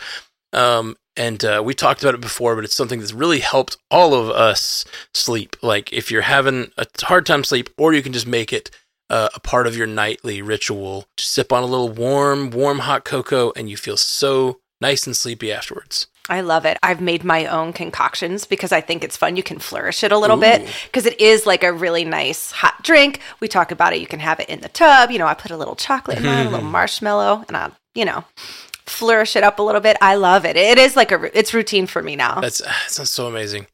Um, 0.54 0.96
and 1.14 1.44
uh, 1.44 1.62
we 1.62 1.74
talked 1.74 2.02
about 2.02 2.14
it 2.14 2.22
before, 2.22 2.54
but 2.54 2.64
it's 2.64 2.74
something 2.74 3.00
that's 3.00 3.12
really 3.12 3.40
helped 3.40 3.76
all 3.90 4.14
of 4.14 4.30
us 4.30 4.86
sleep. 5.12 5.56
Like 5.62 5.92
if 5.92 6.10
you're 6.10 6.22
having 6.22 6.70
a 6.78 6.86
hard 7.02 7.26
time 7.26 7.44
sleep, 7.44 7.68
or 7.76 7.92
you 7.92 8.02
can 8.02 8.14
just 8.14 8.26
make 8.26 8.50
it 8.50 8.70
uh, 9.10 9.28
a 9.34 9.40
part 9.40 9.66
of 9.66 9.76
your 9.76 9.86
nightly 9.86 10.40
ritual. 10.40 11.06
Just 11.18 11.32
sip 11.32 11.52
on 11.52 11.62
a 11.62 11.66
little 11.66 11.90
warm, 11.90 12.48
warm 12.48 12.78
hot 12.78 13.04
cocoa, 13.04 13.52
and 13.54 13.68
you 13.68 13.76
feel 13.76 13.98
so 13.98 14.60
nice 14.80 15.06
and 15.06 15.16
sleepy 15.16 15.52
afterwards. 15.52 16.06
I 16.28 16.42
love 16.42 16.66
it. 16.66 16.78
I've 16.82 17.00
made 17.00 17.24
my 17.24 17.46
own 17.46 17.72
concoctions 17.72 18.44
because 18.44 18.70
I 18.70 18.80
think 18.80 19.02
it's 19.02 19.16
fun. 19.16 19.36
You 19.36 19.42
can 19.42 19.58
flourish 19.58 20.04
it 20.04 20.12
a 20.12 20.18
little 20.18 20.36
Ooh. 20.36 20.40
bit 20.40 20.68
because 20.84 21.06
it 21.06 21.18
is 21.20 21.46
like 21.46 21.64
a 21.64 21.72
really 21.72 22.04
nice 22.04 22.50
hot 22.50 22.82
drink. 22.82 23.20
We 23.40 23.48
talk 23.48 23.70
about 23.70 23.94
it. 23.94 24.00
You 24.00 24.06
can 24.06 24.20
have 24.20 24.38
it 24.38 24.48
in 24.48 24.60
the 24.60 24.68
tub. 24.68 25.10
You 25.10 25.18
know, 25.18 25.26
I 25.26 25.34
put 25.34 25.50
a 25.50 25.56
little 25.56 25.76
chocolate 25.76 26.18
in 26.18 26.26
mine, 26.26 26.46
a 26.46 26.50
little 26.50 26.66
marshmallow, 26.70 27.44
and 27.48 27.56
I, 27.56 27.70
you 27.94 28.04
know, 28.04 28.24
flourish 28.84 29.36
it 29.36 29.42
up 29.42 29.58
a 29.58 29.62
little 29.62 29.80
bit. 29.80 29.96
I 30.02 30.16
love 30.16 30.44
it. 30.44 30.56
It 30.56 30.78
is 30.78 30.96
like 30.96 31.12
a, 31.12 31.38
it's 31.38 31.54
routine 31.54 31.86
for 31.86 32.02
me 32.02 32.14
now. 32.14 32.40
That's 32.40 32.58
that 32.64 32.90
sounds 32.90 33.10
so 33.10 33.26
amazing. 33.26 33.66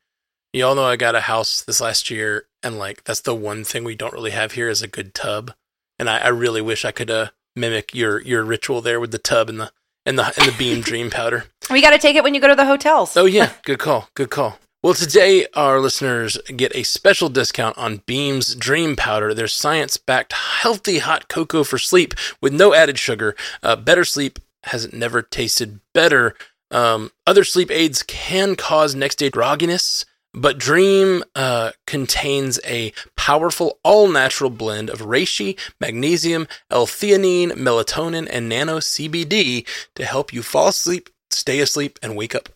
You 0.52 0.64
all 0.66 0.76
know 0.76 0.84
I 0.84 0.94
got 0.94 1.16
a 1.16 1.22
house 1.22 1.62
this 1.62 1.80
last 1.80 2.08
year, 2.10 2.46
and 2.62 2.78
like 2.78 3.02
that's 3.02 3.20
the 3.20 3.34
one 3.34 3.64
thing 3.64 3.82
we 3.82 3.96
don't 3.96 4.12
really 4.12 4.30
have 4.30 4.52
here 4.52 4.68
is 4.68 4.82
a 4.82 4.88
good 4.88 5.12
tub. 5.12 5.52
And 5.98 6.08
I, 6.08 6.18
I 6.18 6.28
really 6.28 6.60
wish 6.60 6.84
I 6.84 6.92
could 6.92 7.10
uh, 7.10 7.30
mimic 7.56 7.94
your 7.94 8.20
your 8.22 8.44
ritual 8.44 8.80
there 8.80 9.00
with 9.00 9.10
the 9.10 9.18
tub 9.18 9.48
and 9.48 9.58
the 9.58 9.72
and 10.06 10.18
the 10.18 10.24
and 10.24 10.52
the 10.52 10.54
beam 10.58 10.80
dream 10.80 11.10
powder. 11.10 11.44
We 11.70 11.80
got 11.80 11.90
to 11.90 11.98
take 11.98 12.14
it 12.14 12.22
when 12.22 12.34
you 12.34 12.42
go 12.42 12.48
to 12.48 12.54
the 12.54 12.66
hotels. 12.66 13.16
Oh 13.16 13.24
yeah, 13.24 13.52
good 13.64 13.78
call, 13.78 14.08
good 14.14 14.28
call. 14.28 14.58
Well, 14.82 14.92
today 14.92 15.46
our 15.54 15.80
listeners 15.80 16.36
get 16.54 16.76
a 16.76 16.82
special 16.82 17.30
discount 17.30 17.78
on 17.78 18.02
Beam's 18.04 18.54
Dream 18.54 18.96
Powder. 18.96 19.32
Their 19.32 19.48
science-backed, 19.48 20.34
healthy 20.34 20.98
hot 20.98 21.28
cocoa 21.28 21.64
for 21.64 21.78
sleep 21.78 22.12
with 22.42 22.52
no 22.52 22.74
added 22.74 22.98
sugar. 22.98 23.34
Uh, 23.62 23.76
better 23.76 24.04
sleep 24.04 24.38
has 24.64 24.92
never 24.92 25.22
tasted 25.22 25.80
better. 25.94 26.34
Um, 26.70 27.10
other 27.26 27.44
sleep 27.44 27.70
aids 27.70 28.02
can 28.02 28.56
cause 28.56 28.94
next-day 28.94 29.30
grogginess, 29.30 30.04
but 30.34 30.58
Dream 30.58 31.22
uh, 31.34 31.72
contains 31.86 32.58
a 32.64 32.92
powerful, 33.16 33.78
all-natural 33.82 34.50
blend 34.50 34.90
of 34.90 35.00
reishi, 35.00 35.58
magnesium, 35.80 36.48
L-theanine, 36.70 37.52
melatonin, 37.52 38.28
and 38.30 38.48
nano 38.48 38.78
CBD 38.78 39.66
to 39.94 40.04
help 40.04 40.32
you 40.32 40.42
fall 40.42 40.68
asleep, 40.68 41.08
stay 41.30 41.60
asleep, 41.60 41.98
and 42.02 42.16
wake 42.16 42.34
up 42.34 42.48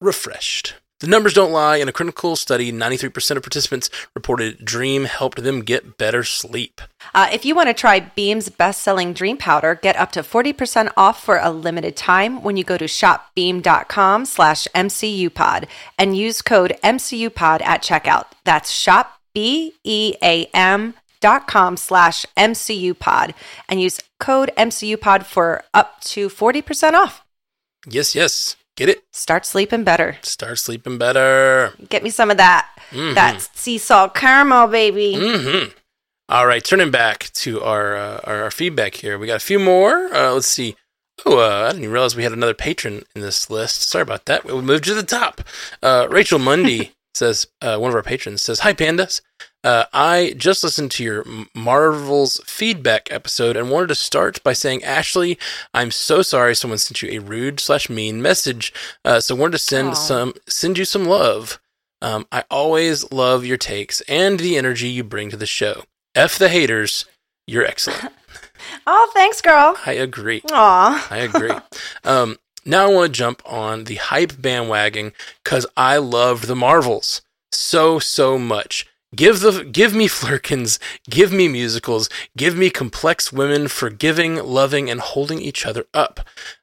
refreshed. 0.00 0.74
The 1.02 1.08
numbers 1.08 1.34
don't 1.34 1.50
lie. 1.50 1.78
In 1.78 1.88
a 1.88 1.92
clinical 1.92 2.36
study, 2.36 2.70
93% 2.70 3.36
of 3.36 3.42
participants 3.42 3.90
reported 4.14 4.64
Dream 4.64 5.06
helped 5.06 5.42
them 5.42 5.62
get 5.62 5.98
better 5.98 6.22
sleep. 6.22 6.80
Uh, 7.12 7.28
if 7.32 7.44
you 7.44 7.56
want 7.56 7.68
to 7.68 7.74
try 7.74 7.98
Beam's 7.98 8.48
best-selling 8.48 9.12
Dream 9.12 9.36
Powder, 9.36 9.74
get 9.74 9.96
up 9.96 10.12
to 10.12 10.22
40% 10.22 10.92
off 10.96 11.20
for 11.20 11.38
a 11.38 11.50
limited 11.50 11.96
time 11.96 12.44
when 12.44 12.56
you 12.56 12.62
go 12.62 12.78
to 12.78 12.84
shopbeam.com 12.84 14.26
slash 14.26 14.68
mcupod 14.76 15.66
and 15.98 16.16
use 16.16 16.40
code 16.40 16.76
mcupod 16.84 17.62
at 17.62 17.82
checkout. 17.82 18.26
That's 18.44 18.70
shop, 18.70 19.18
B-E-A-M 19.34 20.94
dot 21.20 21.48
com 21.48 21.76
slash 21.76 22.26
mcupod 22.36 23.34
and 23.68 23.82
use 23.82 23.98
code 24.20 24.52
mcupod 24.56 25.24
for 25.24 25.64
up 25.74 26.00
to 26.02 26.28
40% 26.28 26.92
off. 26.92 27.24
Yes, 27.88 28.14
yes. 28.14 28.54
Get 28.76 28.88
it? 28.88 29.04
Start 29.12 29.44
sleeping 29.44 29.84
better. 29.84 30.16
Start 30.22 30.58
sleeping 30.58 30.96
better. 30.98 31.74
Get 31.90 32.02
me 32.02 32.10
some 32.10 32.30
of 32.30 32.38
that, 32.38 32.68
Mhm. 32.90 33.14
that 33.14 33.40
sea 33.54 33.76
salt 33.78 34.14
caramel, 34.14 34.66
baby. 34.68 35.14
hmm 35.14 35.70
All 36.28 36.46
right, 36.46 36.64
turning 36.64 36.90
back 36.90 37.30
to 37.34 37.62
our, 37.62 37.94
uh, 37.96 38.20
our 38.24 38.42
our 38.44 38.50
feedback 38.50 38.94
here. 38.94 39.18
We 39.18 39.26
got 39.26 39.36
a 39.36 39.40
few 39.40 39.58
more. 39.58 40.14
Uh, 40.14 40.32
let's 40.32 40.46
see. 40.48 40.76
Oh, 41.26 41.38
uh, 41.38 41.64
I 41.64 41.68
didn't 41.68 41.82
even 41.82 41.92
realize 41.92 42.16
we 42.16 42.22
had 42.22 42.32
another 42.32 42.54
patron 42.54 43.04
in 43.14 43.20
this 43.20 43.50
list. 43.50 43.82
Sorry 43.88 44.02
about 44.02 44.24
that. 44.24 44.44
We 44.46 44.58
moved 44.62 44.84
to 44.84 44.94
the 44.94 45.02
top. 45.02 45.42
Uh, 45.82 46.06
Rachel 46.08 46.38
Mundy 46.38 46.92
says, 47.14 47.46
uh, 47.60 47.76
one 47.76 47.90
of 47.90 47.94
our 47.94 48.02
patrons 48.02 48.42
says, 48.42 48.60
"Hi 48.60 48.72
pandas. 48.72 49.20
Uh, 49.64 49.84
I 49.92 50.34
just 50.36 50.64
listened 50.64 50.90
to 50.92 51.04
your 51.04 51.24
Marvel's 51.54 52.40
feedback 52.44 53.12
episode 53.12 53.56
and 53.56 53.70
wanted 53.70 53.88
to 53.88 53.94
start 53.94 54.42
by 54.42 54.52
saying, 54.52 54.82
Ashley, 54.82 55.38
I'm 55.72 55.90
so 55.90 56.22
sorry 56.22 56.54
someone 56.54 56.78
sent 56.78 57.02
you 57.02 57.10
a 57.10 57.22
rude 57.22 57.60
slash 57.60 57.88
mean 57.88 58.20
message. 58.20 58.72
Uh, 59.04 59.20
so 59.20 59.34
wanted 59.34 59.52
to 59.52 59.58
send 59.58 59.90
Aw. 59.90 59.94
some 59.94 60.34
send 60.48 60.78
you 60.78 60.84
some 60.84 61.04
love. 61.04 61.60
Um, 62.00 62.26
I 62.32 62.44
always 62.50 63.10
love 63.12 63.44
your 63.44 63.56
takes 63.56 64.00
and 64.02 64.40
the 64.40 64.56
energy 64.56 64.88
you 64.88 65.04
bring 65.04 65.30
to 65.30 65.36
the 65.36 65.46
show. 65.46 65.84
F 66.14 66.36
the 66.38 66.48
haters. 66.48 67.04
You're 67.46 67.64
excellent. 67.64 68.12
Oh, 68.86 69.10
thanks, 69.14 69.40
girl. 69.40 69.76
I 69.86 69.92
agree. 69.92 70.42
Aw. 70.50 71.08
I 71.10 71.18
agree. 71.18 71.52
um, 72.04 72.38
now 72.64 72.86
I 72.86 72.92
want 72.94 73.12
to 73.12 73.18
jump 73.18 73.42
on 73.44 73.84
the 73.84 73.96
hype 73.96 74.40
bandwagon 74.40 75.12
because 75.42 75.66
I 75.76 75.98
loved 75.98 76.46
the 76.46 76.56
Marvels 76.56 77.22
so 77.50 77.98
so 77.98 78.38
much. 78.38 78.86
Give 79.14 79.40
the 79.40 79.64
give 79.64 79.94
me 79.94 80.08
flerkens, 80.20 80.78
give 81.08 81.32
me 81.32 81.48
musicals, 81.48 82.08
give 82.36 82.56
me 82.56 82.70
complex 82.70 83.32
women 83.32 83.68
forgiving, 83.68 84.36
loving, 84.36 84.90
and 84.90 85.00
holding 85.00 85.40
each 85.40 85.66
other 85.66 85.84
up. 85.92 86.20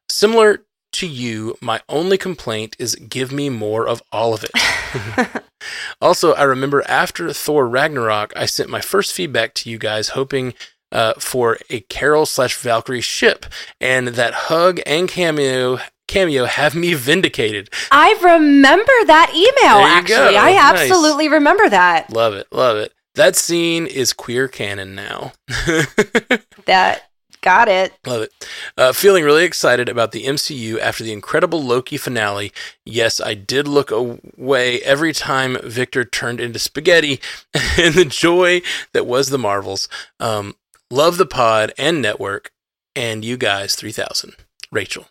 Similar 0.10 0.64
to 0.92 1.08
you, 1.08 1.56
my 1.62 1.82
only 1.88 2.18
complaint 2.18 2.76
is 2.80 2.96
give 2.96 3.32
me 3.32 3.50
more 3.50 3.88
of 3.88 4.02
all 4.12 4.34
of 4.34 4.44
it. 4.44 4.52
also, 6.02 6.34
I 6.34 6.44
remember 6.44 6.84
after 6.88 7.32
Thor 7.34 7.68
Ragnarok, 7.68 8.34
I 8.36 8.46
sent 8.46 8.70
my 8.70 8.82
first 8.82 9.14
feedback 9.14 9.54
to 9.56 9.70
you 9.70 9.78
guys, 9.78 10.10
hoping 10.10 10.54
uh, 10.92 11.14
for 11.20 11.58
a 11.70 11.82
Carol 11.82 12.26
slash 12.26 12.56
Valkyrie 12.56 13.02
ship, 13.02 13.46
and 13.80 14.10
that 14.10 14.34
hug 14.34 14.80
and 14.86 15.08
cameo 15.08 15.80
cameo 16.10 16.44
have 16.46 16.76
me 16.76 16.94
vindicated. 16.96 17.70
I 17.92 18.20
remember 18.22 18.92
that 19.06 19.30
email, 19.34 19.78
actually. 19.86 20.34
go. 20.34 20.38
I 20.38 20.52
Nice. 20.54 20.82
absolutely 20.92 21.30
remember 21.30 21.70
that. 21.70 22.10
Love 22.12 22.34
it, 22.34 22.48
love 22.52 22.76
it. 22.78 22.94
That 23.16 23.36
scene 23.38 23.86
is 23.88 24.12
queer 24.14 24.48
canon 24.50 24.96
now. 24.96 25.32
That 26.66 27.10
got 27.42 27.68
it. 27.68 27.94
Love 28.06 28.22
it. 28.24 28.48
Uh, 28.78 28.94
feeling 28.94 29.24
really 29.24 29.44
excited 29.46 29.90
about 29.90 30.12
the 30.12 30.26
MCU 30.26 30.78
after 30.80 31.04
the 31.04 31.12
incredible 31.14 31.64
Loki 31.64 31.98
finale. 31.98 32.52
Yes, 32.86 33.20
I 33.20 33.34
did 33.34 33.68
look 33.68 33.90
away 33.92 34.82
every 34.82 35.14
time 35.14 35.58
Victor 35.64 36.04
turned 36.06 36.40
into 36.40 36.60
spaghetti 36.60 37.20
and 37.78 37.96
the 37.96 38.06
joy 38.06 38.62
that 38.94 39.08
was 39.08 39.30
the 39.30 39.38
Marvels. 39.40 39.88
Um, 40.20 40.56
love 40.92 41.18
the 41.18 41.26
pod 41.26 41.74
and 41.78 42.02
network 42.02 42.52
and 42.96 43.24
you 43.26 43.36
guys 43.38 43.74
3000. 43.76 44.36
Rachel. 44.72 45.08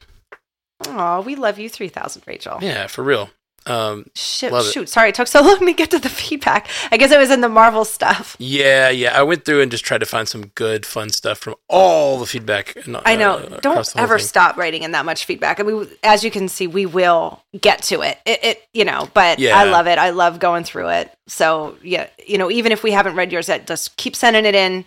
Oh, 0.86 1.20
we 1.22 1.34
love 1.34 1.58
you 1.58 1.68
3000, 1.68 2.22
Rachel. 2.26 2.58
Yeah, 2.62 2.86
for 2.86 3.02
real. 3.02 3.30
Um, 3.66 4.06
Shoot, 4.14 4.50
Love 4.52 4.64
it. 4.66 4.72
shoot. 4.72 4.88
Sorry, 4.88 5.10
it 5.10 5.14
took 5.14 5.26
so 5.26 5.42
long 5.44 5.58
to 5.66 5.72
get 5.74 5.90
to 5.90 5.98
the 5.98 6.08
feedback. 6.08 6.68
I 6.90 6.96
guess 6.96 7.10
it 7.10 7.18
was 7.18 7.30
in 7.30 7.42
the 7.42 7.50
Marvel 7.50 7.84
stuff. 7.84 8.34
yeah, 8.38 8.88
yeah. 8.88 9.18
I 9.18 9.22
went 9.24 9.44
through 9.44 9.60
and 9.60 9.70
just 9.70 9.84
tried 9.84 9.98
to 9.98 10.06
find 10.06 10.26
some 10.26 10.46
good, 10.54 10.86
fun 10.86 11.10
stuff 11.10 11.36
from 11.38 11.54
all 11.68 12.18
the 12.18 12.24
feedback. 12.24 12.74
uh, 12.88 13.02
I 13.04 13.16
know. 13.16 13.58
Don't 13.60 13.94
ever 13.96 14.18
thing. 14.18 14.26
stop 14.26 14.56
writing 14.56 14.84
in 14.84 14.92
that 14.92 15.04
much 15.04 15.26
feedback. 15.26 15.60
I 15.60 15.64
mean, 15.64 15.86
as 16.02 16.24
you 16.24 16.30
can 16.30 16.48
see, 16.48 16.66
we 16.66 16.86
will 16.86 17.42
get 17.60 17.82
to 17.84 18.00
it. 18.00 18.18
It, 18.24 18.42
it 18.42 18.68
you 18.72 18.86
know, 18.86 19.10
but 19.12 19.38
Yeah. 19.38 19.58
I 19.58 19.64
love 19.64 19.86
it. 19.86 19.98
I 19.98 20.10
love 20.10 20.38
going 20.38 20.64
through 20.64 20.88
it. 20.90 21.12
So, 21.26 21.76
yeah, 21.82 22.06
you 22.26 22.38
know, 22.38 22.50
even 22.50 22.72
if 22.72 22.82
we 22.82 22.92
haven't 22.92 23.16
read 23.16 23.32
yours 23.32 23.48
yet, 23.48 23.66
just 23.66 23.96
keep 23.98 24.16
sending 24.16 24.46
it 24.46 24.54
in. 24.54 24.86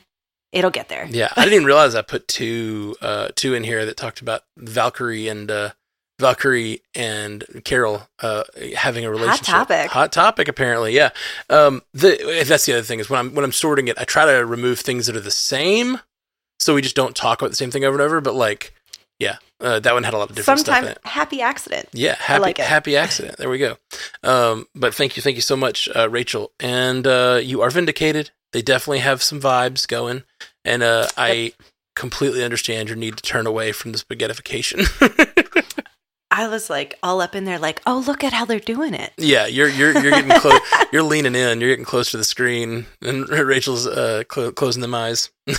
It'll 0.53 0.71
get 0.71 0.89
there. 0.89 1.05
Yeah, 1.09 1.31
I 1.37 1.41
didn't 1.43 1.53
even 1.53 1.65
realize 1.67 1.93
I 1.93 2.01
put 2.01 2.27
two 2.27 2.95
uh, 3.01 3.29
two 3.35 3.53
in 3.53 3.63
here 3.63 3.85
that 3.85 3.95
talked 3.95 4.19
about 4.21 4.41
Valkyrie 4.57 5.27
and 5.29 5.49
uh, 5.51 5.71
Valkyrie 6.21 6.81
and 6.95 7.43
Carol 7.63 8.07
uh, 8.21 8.43
having 8.75 9.03
a 9.05 9.11
relationship. 9.11 9.45
Hot 9.47 9.67
topic. 9.67 9.91
Hot 9.91 10.11
topic, 10.11 10.47
apparently. 10.47 10.93
Yeah. 10.93 11.09
Um, 11.49 11.81
the 11.93 12.43
that's 12.47 12.65
the 12.65 12.73
other 12.73 12.83
thing 12.83 12.99
is 12.99 13.09
when 13.09 13.19
I'm 13.19 13.35
when 13.35 13.43
I'm 13.43 13.51
sorting 13.51 13.87
it, 13.87 13.97
I 13.99 14.05
try 14.05 14.25
to 14.25 14.45
remove 14.45 14.79
things 14.79 15.07
that 15.07 15.15
are 15.15 15.21
the 15.21 15.31
same, 15.31 15.99
so 16.59 16.73
we 16.73 16.81
just 16.81 16.95
don't 16.95 17.15
talk 17.15 17.41
about 17.41 17.49
the 17.49 17.57
same 17.57 17.71
thing 17.71 17.83
over 17.83 17.95
and 17.95 18.01
over. 18.01 18.21
But 18.21 18.35
like, 18.35 18.73
yeah, 19.19 19.37
uh, 19.59 19.79
that 19.79 19.93
one 19.93 20.03
had 20.03 20.13
a 20.13 20.17
lot 20.17 20.29
of 20.29 20.35
different 20.35 20.61
stuff 20.61 20.83
in 20.83 20.89
it. 20.89 20.99
happy 21.03 21.41
accident. 21.41 21.89
Yeah, 21.93 22.15
happy 22.17 22.41
like 22.41 22.57
happy 22.57 22.95
accident. 22.95 23.37
There 23.37 23.49
we 23.49 23.57
go. 23.57 23.77
Um, 24.23 24.67
but 24.73 24.93
thank 24.93 25.17
you, 25.17 25.21
thank 25.21 25.35
you 25.35 25.41
so 25.41 25.55
much, 25.55 25.89
uh, 25.95 26.09
Rachel. 26.09 26.51
And 26.59 27.05
uh, 27.05 27.39
you 27.43 27.61
are 27.61 27.69
vindicated. 27.69 28.31
They 28.53 28.61
definitely 28.61 28.99
have 28.99 29.23
some 29.23 29.39
vibes 29.39 29.87
going, 29.87 30.23
and 30.65 30.83
uh, 30.83 31.07
I 31.17 31.53
completely 31.95 32.43
understand 32.43 32.89
your 32.89 32.97
need 32.97 33.17
to 33.17 33.23
turn 33.23 33.45
away 33.45 33.71
from 33.71 33.91
the 33.91 33.97
spaghettification. 33.97 34.87
I 36.31 36.47
was 36.47 36.69
like 36.69 36.97
all 37.03 37.19
up 37.19 37.35
in 37.35 37.43
there, 37.43 37.59
like, 37.59 37.81
oh, 37.85 38.03
look 38.07 38.23
at 38.23 38.31
how 38.31 38.45
they're 38.45 38.59
doing 38.59 38.93
it. 38.93 39.11
yeah, 39.17 39.45
you're 39.47 39.67
you're 39.67 39.91
you're 39.91 40.11
getting 40.11 40.31
close. 40.39 40.59
you're 40.93 41.03
leaning 41.03 41.35
in. 41.35 41.59
You're 41.59 41.71
getting 41.71 41.83
close 41.85 42.11
to 42.11 42.17
the 42.17 42.23
screen, 42.23 42.85
and 43.01 43.27
Rachel's 43.29 43.85
uh, 43.85 44.23
clo- 44.27 44.53
closing 44.53 44.81
them 44.81 44.95
eyes. 44.95 45.29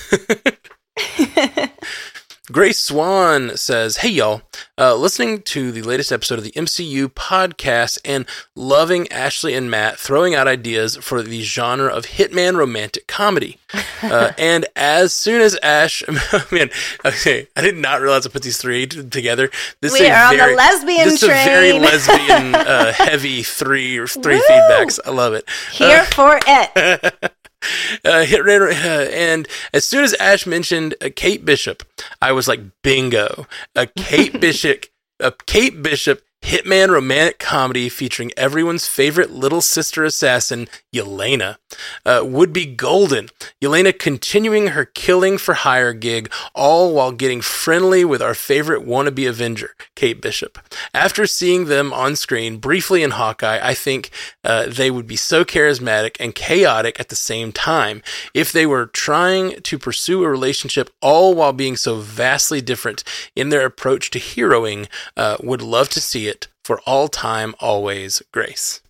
Grace 2.52 2.78
Swan 2.78 3.56
says, 3.56 3.98
Hey, 3.98 4.10
y'all. 4.10 4.42
Uh, 4.76 4.94
listening 4.94 5.40
to 5.42 5.72
the 5.72 5.80
latest 5.80 6.12
episode 6.12 6.36
of 6.36 6.44
the 6.44 6.50
MCU 6.52 7.06
podcast 7.08 7.98
and 8.04 8.26
loving 8.54 9.10
Ashley 9.10 9.54
and 9.54 9.70
Matt 9.70 9.98
throwing 9.98 10.34
out 10.34 10.46
ideas 10.46 10.96
for 10.96 11.22
the 11.22 11.40
genre 11.42 11.90
of 11.90 12.04
hitman 12.04 12.56
romantic 12.56 13.06
comedy. 13.06 13.58
Uh, 14.02 14.32
and 14.36 14.66
as 14.74 15.12
soon 15.12 15.40
as 15.40 15.56
Ash, 15.62 16.02
man, 16.50 16.68
okay, 17.04 17.46
I 17.56 17.60
did 17.60 17.76
not 17.76 18.00
realize 18.00 18.26
I 18.26 18.30
put 18.30 18.42
these 18.42 18.58
three 18.58 18.84
t- 18.84 19.08
together. 19.08 19.48
This 19.80 19.92
We 19.92 20.00
is 20.00 20.10
are 20.10 20.24
on 20.24 20.32
the 20.32 20.38
very, 20.38 20.56
lesbian 20.56 21.04
this 21.08 21.22
is 21.22 21.28
a 21.28 21.32
very 21.32 21.72
lesbian, 21.78 22.54
uh, 22.56 22.92
heavy 22.92 23.44
three 23.44 24.04
three 24.08 24.34
Woo! 24.34 24.42
feedbacks. 24.42 24.98
I 25.06 25.10
love 25.12 25.34
it. 25.34 25.48
Here 25.70 26.02
for 26.06 26.40
it. 26.44 27.32
uh, 28.04 28.24
hit 28.24 28.40
uh, 28.40 29.10
and 29.12 29.48
as 29.72 29.84
soon 29.84 30.04
as 30.04 30.14
Ash 30.14 30.46
mentioned 30.46 30.94
uh, 31.00 31.08
Kate 31.14 31.44
Bishop, 31.44 31.82
I 32.20 32.32
was 32.32 32.48
like, 32.48 32.60
bingo, 32.82 33.46
a 33.74 33.86
Kate 33.86 34.40
Bishop, 34.40 34.86
a 35.20 35.32
Kate 35.46 35.82
Bishop 35.82 36.22
hitman 36.42 36.90
romantic 36.90 37.38
comedy 37.38 37.88
featuring 37.88 38.32
everyone's 38.36 38.86
favorite 38.86 39.30
little 39.30 39.60
sister 39.60 40.04
assassin, 40.04 40.68
Yelena, 40.92 41.56
uh, 42.04 42.22
would 42.24 42.52
be 42.52 42.66
golden. 42.66 43.28
Yelena 43.60 43.96
continuing 43.96 44.68
her 44.68 44.84
killing 44.84 45.38
for 45.38 45.54
hire 45.54 45.92
gig, 45.92 46.30
all 46.54 46.92
while 46.92 47.12
getting 47.12 47.40
friendly 47.40 48.04
with 48.04 48.20
our 48.20 48.34
favorite 48.34 48.84
wannabe 48.86 49.28
Avenger, 49.28 49.74
Kate 49.94 50.20
Bishop. 50.20 50.58
After 50.92 51.26
seeing 51.26 51.66
them 51.66 51.92
on 51.92 52.16
screen 52.16 52.58
briefly 52.58 53.02
in 53.02 53.12
Hawkeye, 53.12 53.60
I 53.62 53.74
think 53.74 54.10
uh, 54.44 54.66
they 54.66 54.90
would 54.90 55.06
be 55.06 55.16
so 55.16 55.44
charismatic 55.44 56.16
and 56.18 56.34
chaotic 56.34 56.98
at 56.98 57.08
the 57.08 57.16
same 57.16 57.52
time. 57.52 58.02
If 58.34 58.52
they 58.52 58.66
were 58.66 58.86
trying 58.86 59.60
to 59.60 59.78
pursue 59.78 60.24
a 60.24 60.30
relationship 60.30 60.90
all 61.00 61.34
while 61.34 61.52
being 61.52 61.76
so 61.76 61.96
vastly 61.96 62.60
different 62.60 63.04
in 63.36 63.50
their 63.50 63.64
approach 63.64 64.10
to 64.10 64.18
heroing, 64.18 64.88
uh, 65.16 65.36
would 65.40 65.62
love 65.62 65.88
to 65.90 66.00
see 66.00 66.26
it 66.26 66.31
for 66.64 66.80
all 66.86 67.08
time, 67.08 67.54
always, 67.60 68.22
Grace. 68.32 68.80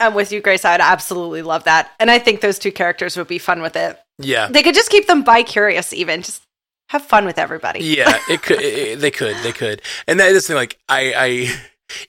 I'm 0.00 0.14
with 0.14 0.32
you, 0.32 0.40
Grace. 0.40 0.64
I 0.64 0.72
would 0.72 0.80
absolutely 0.80 1.42
love 1.42 1.64
that. 1.64 1.92
And 2.00 2.10
I 2.10 2.18
think 2.18 2.40
those 2.40 2.58
two 2.58 2.72
characters 2.72 3.16
would 3.16 3.28
be 3.28 3.38
fun 3.38 3.62
with 3.62 3.76
it. 3.76 3.98
Yeah. 4.18 4.48
They 4.48 4.62
could 4.62 4.74
just 4.74 4.90
keep 4.90 5.06
them 5.06 5.22
bi 5.22 5.42
curious, 5.42 5.92
even. 5.92 6.22
Just 6.22 6.42
have 6.88 7.04
fun 7.04 7.24
with 7.24 7.38
everybody. 7.38 7.80
yeah, 7.84 8.18
it 8.28 8.42
could. 8.42 8.60
It, 8.60 8.74
it- 8.78 9.00
they 9.00 9.10
could. 9.10 9.36
They 9.42 9.52
could. 9.52 9.80
And 10.06 10.18
that 10.20 10.30
is 10.30 10.42
the 10.44 10.48
thing. 10.48 10.56
Like 10.56 10.78
I, 10.88 11.14
I, 11.16 11.50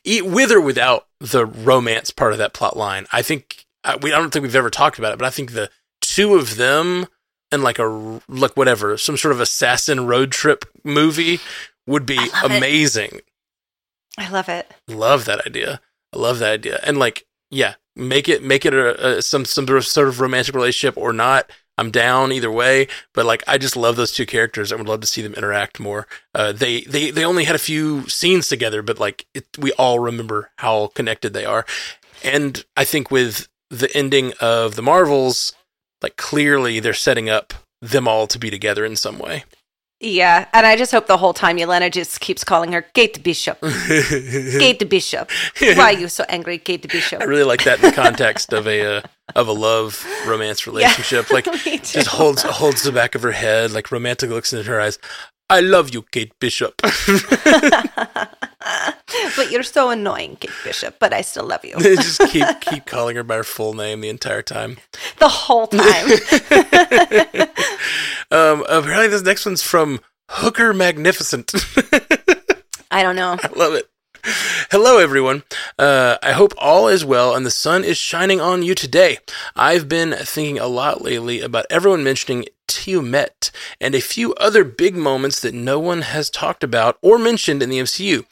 eat 0.03 0.25
with 0.25 0.51
or 0.51 0.61
without 0.61 1.07
the 1.19 1.45
romance 1.45 2.09
part 2.11 2.31
of 2.31 2.37
that 2.39 2.53
plot 2.53 2.75
line. 2.77 3.05
I 3.11 3.21
think 3.21 3.65
I, 3.83 3.95
we. 3.97 4.11
I 4.11 4.17
don't 4.17 4.31
think 4.31 4.43
we've 4.43 4.55
ever 4.55 4.69
talked 4.69 4.97
about 4.97 5.13
it, 5.13 5.19
but 5.19 5.25
I 5.25 5.29
think 5.29 5.51
the 5.53 5.69
two 6.01 6.35
of 6.35 6.55
them 6.57 7.07
and 7.51 7.63
like 7.63 7.79
a 7.79 8.19
like 8.27 8.57
whatever 8.57 8.97
some 8.97 9.17
sort 9.17 9.33
of 9.33 9.39
assassin 9.39 10.07
road 10.07 10.31
trip 10.31 10.65
movie 10.83 11.39
would 11.85 12.05
be 12.05 12.19
amazing. 12.43 13.11
it. 13.13 13.25
I 14.17 14.29
love 14.29 14.49
it. 14.49 14.71
Love 14.87 15.25
that 15.25 15.45
idea. 15.45 15.81
I 16.13 16.17
love 16.17 16.39
that 16.39 16.51
idea. 16.53 16.79
And 16.83 16.97
like, 16.97 17.25
yeah, 17.49 17.75
make 17.95 18.29
it 18.29 18.43
make 18.43 18.65
it 18.65 18.73
a, 18.73 19.17
a 19.17 19.21
some 19.21 19.45
some 19.45 19.67
sort 19.81 20.07
of 20.07 20.19
romantic 20.19 20.55
relationship 20.55 20.97
or 20.97 21.13
not. 21.13 21.49
I'm 21.77 21.89
down 21.89 22.31
either 22.31 22.51
way, 22.51 22.87
but 23.15 23.25
like 23.25 23.43
I 23.47 23.57
just 23.57 23.75
love 23.75 23.95
those 23.95 24.11
two 24.11 24.27
characters. 24.27 24.71
I 24.71 24.75
would 24.75 24.87
love 24.87 25.01
to 25.01 25.07
see 25.07 25.23
them 25.23 25.33
interact 25.33 25.79
more. 25.79 26.07
Uh, 26.35 26.51
they 26.51 26.81
they 26.81 27.09
they 27.09 27.25
only 27.25 27.45
had 27.45 27.55
a 27.55 27.59
few 27.59 28.07
scenes 28.07 28.47
together, 28.47 28.83
but 28.83 28.99
like 28.99 29.25
it, 29.33 29.47
we 29.57 29.71
all 29.73 29.99
remember 29.99 30.51
how 30.57 30.87
connected 30.87 31.33
they 31.33 31.45
are. 31.45 31.65
And 32.23 32.63
I 32.77 32.85
think 32.85 33.09
with 33.09 33.47
the 33.69 33.95
ending 33.97 34.33
of 34.39 34.75
the 34.75 34.83
Marvels, 34.83 35.53
like 36.01 36.15
clearly 36.15 36.79
they're 36.79 36.93
setting 36.93 37.29
up 37.29 37.53
them 37.81 38.07
all 38.07 38.27
to 38.27 38.39
be 38.39 38.51
together 38.51 38.85
in 38.85 38.95
some 38.95 39.17
way. 39.17 39.43
Yeah. 40.03 40.47
And 40.51 40.65
I 40.65 40.75
just 40.75 40.91
hope 40.91 41.07
the 41.07 41.15
whole 41.17 41.33
time 41.33 41.57
Yelena 41.57 41.89
just 41.89 42.19
keeps 42.19 42.43
calling 42.43 42.73
her 42.73 42.81
Kate 42.81 43.23
Bishop. 43.23 43.57
Kate 43.87 44.89
Bishop. 44.89 45.31
Why 45.61 45.93
are 45.93 45.99
you 45.99 46.09
so 46.09 46.25
angry, 46.27 46.57
Kate 46.57 46.85
Bishop? 46.87 47.21
I 47.21 47.23
really 47.23 47.43
like 47.45 47.63
that 47.63 47.81
in 47.81 47.89
the 47.89 47.95
context 47.95 48.51
of 48.51 48.67
a 48.67 48.97
uh, 48.97 49.01
of 49.35 49.47
a 49.47 49.53
love 49.53 50.05
romance 50.27 50.67
relationship. 50.67 51.31
Like 51.31 51.45
Me 51.65 51.77
too. 51.77 51.99
just 51.99 52.07
holds 52.07 52.43
holds 52.43 52.83
the 52.83 52.91
back 52.91 53.15
of 53.15 53.21
her 53.21 53.31
head, 53.31 53.71
like 53.71 53.91
romantic 53.91 54.29
looks 54.29 54.51
into 54.51 54.69
her 54.69 54.81
eyes. 54.81 54.99
I 55.49 55.59
love 55.59 55.93
you, 55.93 56.03
Kate 56.11 56.31
Bishop. 56.39 56.75
but 59.35 59.51
you're 59.51 59.63
so 59.63 59.89
annoying, 59.89 60.37
Kate 60.37 60.51
Bishop, 60.63 60.95
but 60.99 61.13
I 61.13 61.21
still 61.21 61.45
love 61.45 61.63
you. 61.65 61.75
just 61.79 62.21
keep 62.29 62.47
keep 62.61 62.85
calling 62.85 63.15
her 63.15 63.23
by 63.23 63.35
her 63.35 63.43
full 63.43 63.73
name 63.73 64.01
the 64.01 64.09
entire 64.09 64.41
time. 64.41 64.77
the 65.19 65.29
whole 65.29 65.67
time. 65.67 66.09
Um, 68.31 68.65
apparently, 68.67 69.09
this 69.09 69.21
next 69.21 69.45
one's 69.45 69.61
from 69.61 69.99
Hooker 70.27 70.73
Magnificent. 70.73 71.53
I 72.89 73.03
don't 73.03 73.15
know. 73.15 73.37
I 73.39 73.49
love 73.55 73.73
it. 73.75 73.87
Hello, 74.25 74.99
everyone. 74.99 75.43
Uh, 75.77 76.17
I 76.23 76.31
hope 76.31 76.53
all 76.57 76.87
is 76.87 77.03
well 77.03 77.35
and 77.35 77.45
the 77.45 77.51
sun 77.51 77.83
is 77.83 77.97
shining 77.97 78.39
on 78.39 78.63
you 78.63 78.73
today. 78.73 79.17
I've 79.53 79.89
been 79.89 80.13
thinking 80.13 80.57
a 80.57 80.67
lot 80.67 81.01
lately 81.01 81.41
about 81.41 81.65
everyone 81.69 82.05
mentioning 82.05 82.45
Tiamut 82.69 83.51
and 83.81 83.93
a 83.93 83.99
few 83.99 84.33
other 84.35 84.63
big 84.63 84.95
moments 84.95 85.41
that 85.41 85.53
no 85.53 85.77
one 85.77 86.03
has 86.03 86.29
talked 86.29 86.63
about 86.63 86.97
or 87.01 87.19
mentioned 87.19 87.61
in 87.61 87.69
the 87.69 87.79
MCU. 87.79 88.25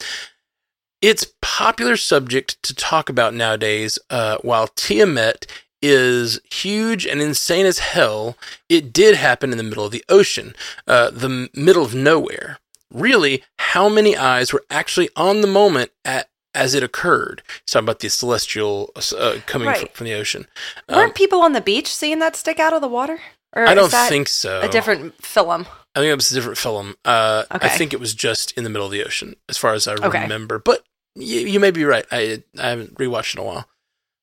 It's 1.02 1.32
popular 1.42 1.98
subject 1.98 2.62
to 2.62 2.74
talk 2.74 3.10
about 3.10 3.34
nowadays. 3.34 3.98
Uh, 4.08 4.38
while 4.40 4.68
Tiamut 4.68 5.46
is 5.82 6.40
huge 6.50 7.06
and 7.06 7.20
insane 7.20 7.66
as 7.66 7.80
hell, 7.80 8.38
it 8.70 8.94
did 8.94 9.16
happen 9.16 9.52
in 9.52 9.58
the 9.58 9.64
middle 9.64 9.84
of 9.84 9.92
the 9.92 10.04
ocean, 10.08 10.54
uh, 10.86 11.10
the 11.10 11.50
middle 11.54 11.84
of 11.84 11.94
nowhere 11.94 12.58
really 12.92 13.42
how 13.58 13.88
many 13.88 14.16
eyes 14.16 14.52
were 14.52 14.64
actually 14.70 15.08
on 15.16 15.40
the 15.40 15.46
moment 15.46 15.90
at 16.04 16.28
as 16.54 16.74
it 16.74 16.82
occurred. 16.82 17.42
He's 17.64 17.72
talking 17.72 17.86
about 17.86 18.00
the 18.00 18.10
celestial 18.10 18.92
uh, 19.16 19.36
coming 19.46 19.68
Right. 19.68 19.94
from 19.96 20.04
the 20.04 20.12
ocean. 20.12 20.46
Weren't 20.88 21.06
Um, 21.08 21.12
people 21.14 21.40
on 21.40 21.54
the 21.54 21.62
beach 21.62 21.88
seeing 21.94 22.18
that 22.18 22.36
stick 22.36 22.60
out 22.60 22.74
of 22.74 22.82
the 22.82 22.88
water? 22.88 23.20
Or 23.54 23.66
I 23.66 23.74
don't 23.74 23.90
think 23.90 24.28
so. 24.28 24.60
a 24.60 24.68
different 24.68 25.22
film. 25.24 25.66
I 25.94 26.00
think 26.00 26.10
it 26.10 26.14
was 26.16 26.30
a 26.30 26.34
different 26.34 26.58
film. 26.58 26.96
Uh, 27.04 27.44
I 27.50 27.68
think 27.70 27.92
it 27.94 28.00
was 28.00 28.14
just 28.14 28.52
in 28.52 28.64
the 28.64 28.70
middle 28.70 28.86
of 28.86 28.92
the 28.92 29.04
ocean, 29.04 29.36
as 29.48 29.56
far 29.58 29.72
as 29.74 29.86
I 29.88 29.94
Okay. 29.94 30.22
remember. 30.22 30.58
But 30.58 30.84
you, 31.14 31.40
you 31.40 31.60
may 31.60 31.70
be 31.70 31.84
right. 31.84 32.04
I 32.12 32.42
I 32.58 32.68
haven't 32.70 32.94
rewatched 32.96 33.34
in 33.34 33.40
a 33.40 33.44
while. 33.44 33.68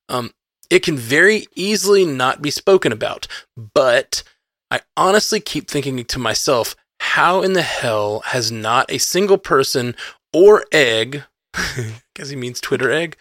Um, 0.07 0.31
it 0.69 0.83
can 0.83 0.97
very 0.97 1.47
easily 1.55 2.05
not 2.05 2.41
be 2.43 2.49
spoken 2.51 2.91
about, 2.91 3.27
but 3.55 4.23
I 4.71 4.81
honestly 4.97 5.39
keep 5.39 5.69
thinking 5.69 6.03
to 6.03 6.19
myself, 6.19 6.75
how 7.09 7.41
in 7.41 7.53
the 7.53 7.63
hell 7.63 8.19
has 8.25 8.51
not 8.51 8.91
a 8.91 8.99
single 8.99 9.39
person 9.39 9.95
or 10.31 10.65
egg, 10.71 11.23
because 12.13 12.29
he 12.29 12.35
means 12.35 12.61
Twitter 12.61 12.91
egg, 12.91 13.17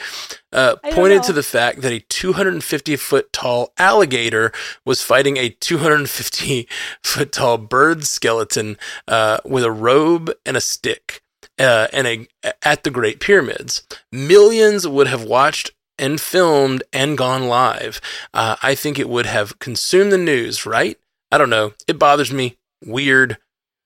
uh, 0.53 0.77
pointed 0.93 1.19
know. 1.19 1.23
to 1.23 1.33
the 1.33 1.43
fact 1.43 1.81
that 1.81 1.93
a 1.93 2.01
250 2.01 2.97
foot 2.97 3.33
tall 3.33 3.73
alligator 3.79 4.53
was 4.85 5.03
fighting 5.03 5.39
a 5.39 5.49
250 5.49 6.69
foot 7.03 7.33
tall 7.33 7.57
bird 7.57 8.05
skeleton 8.05 8.77
uh, 9.07 9.39
with 9.47 9.65
a 9.65 9.73
robe 9.73 10.31
and 10.45 10.57
a 10.57 10.61
stick 10.61 11.23
uh, 11.59 11.89
and 11.93 12.07
a 12.07 12.27
at 12.63 12.85
the 12.85 12.91
Great 12.91 13.21
Pyramids. 13.21 13.87
Millions 14.13 14.87
would 14.87 15.07
have 15.07 15.25
watched 15.25 15.71
and 15.99 16.21
filmed 16.21 16.83
and 16.93 17.17
gone 17.17 17.49
live. 17.49 18.03
Uh, 18.35 18.57
I 18.63 18.75
think 18.75 18.99
it 18.99 19.09
would 19.09 19.27
have 19.27 19.59
consumed 19.59 20.13
the 20.13 20.19
news, 20.19 20.67
right? 20.67 20.99
I 21.33 21.39
don't 21.39 21.51
know. 21.51 21.73
It 21.87 21.99
bothers 21.99 22.33
me. 22.33 22.59
Weird. 22.85 23.39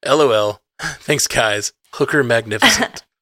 LOL. 0.04 0.60
Thanks, 0.80 1.26
guys. 1.26 1.72
Hooker 1.94 2.22
magnificent. 2.24 3.04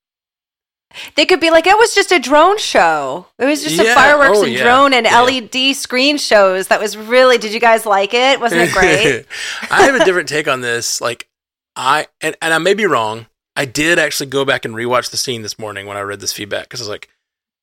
They 1.15 1.25
could 1.25 1.39
be 1.39 1.51
like, 1.51 1.69
it 1.69 1.79
was 1.79 1.95
just 1.95 2.11
a 2.11 2.19
drone 2.19 2.59
show. 2.59 3.27
It 3.39 3.45
was 3.45 3.63
just 3.63 3.77
Yeah. 3.77 3.93
a 3.93 3.95
fireworks 3.95 4.39
Oh, 4.39 4.43
and 4.43 4.53
yeah. 4.53 4.65
drone 4.65 4.93
and 4.93 5.07
Yeah. 5.07 5.21
LED 5.21 5.77
screen 5.77 6.19
shows. 6.19 6.67
That 6.67 6.81
was 6.81 6.97
really. 6.97 7.39
Did 7.39 7.55
you 7.55 7.61
guys 7.61 7.87
like 7.87 8.13
it? 8.13 8.41
Wasn't 8.41 8.61
it 8.61 8.73
great? 8.73 9.25
I 9.71 9.85
have 9.85 9.95
a 9.95 10.05
different 10.05 10.29
take 10.29 10.49
on 10.49 10.63
this. 10.63 11.01
Like 11.01 11.29
I 11.77 12.09
and, 12.21 12.37
and 12.43 12.53
I 12.53 12.59
may 12.59 12.75
be 12.75 12.87
wrong. 12.87 13.27
I 13.55 13.67
did 13.67 14.01
actually 14.01 14.31
go 14.31 14.45
back 14.45 14.65
and 14.65 14.75
rewatch 14.75 15.13
the 15.13 15.17
scene 15.17 15.43
this 15.43 15.61
morning 15.61 15.87
when 15.87 15.97
I 15.97 16.01
read 16.01 16.19
this 16.19 16.33
feedback 16.33 16.65
because 16.65 16.81
I 16.81 16.83
was 16.83 16.89
like, 16.89 17.09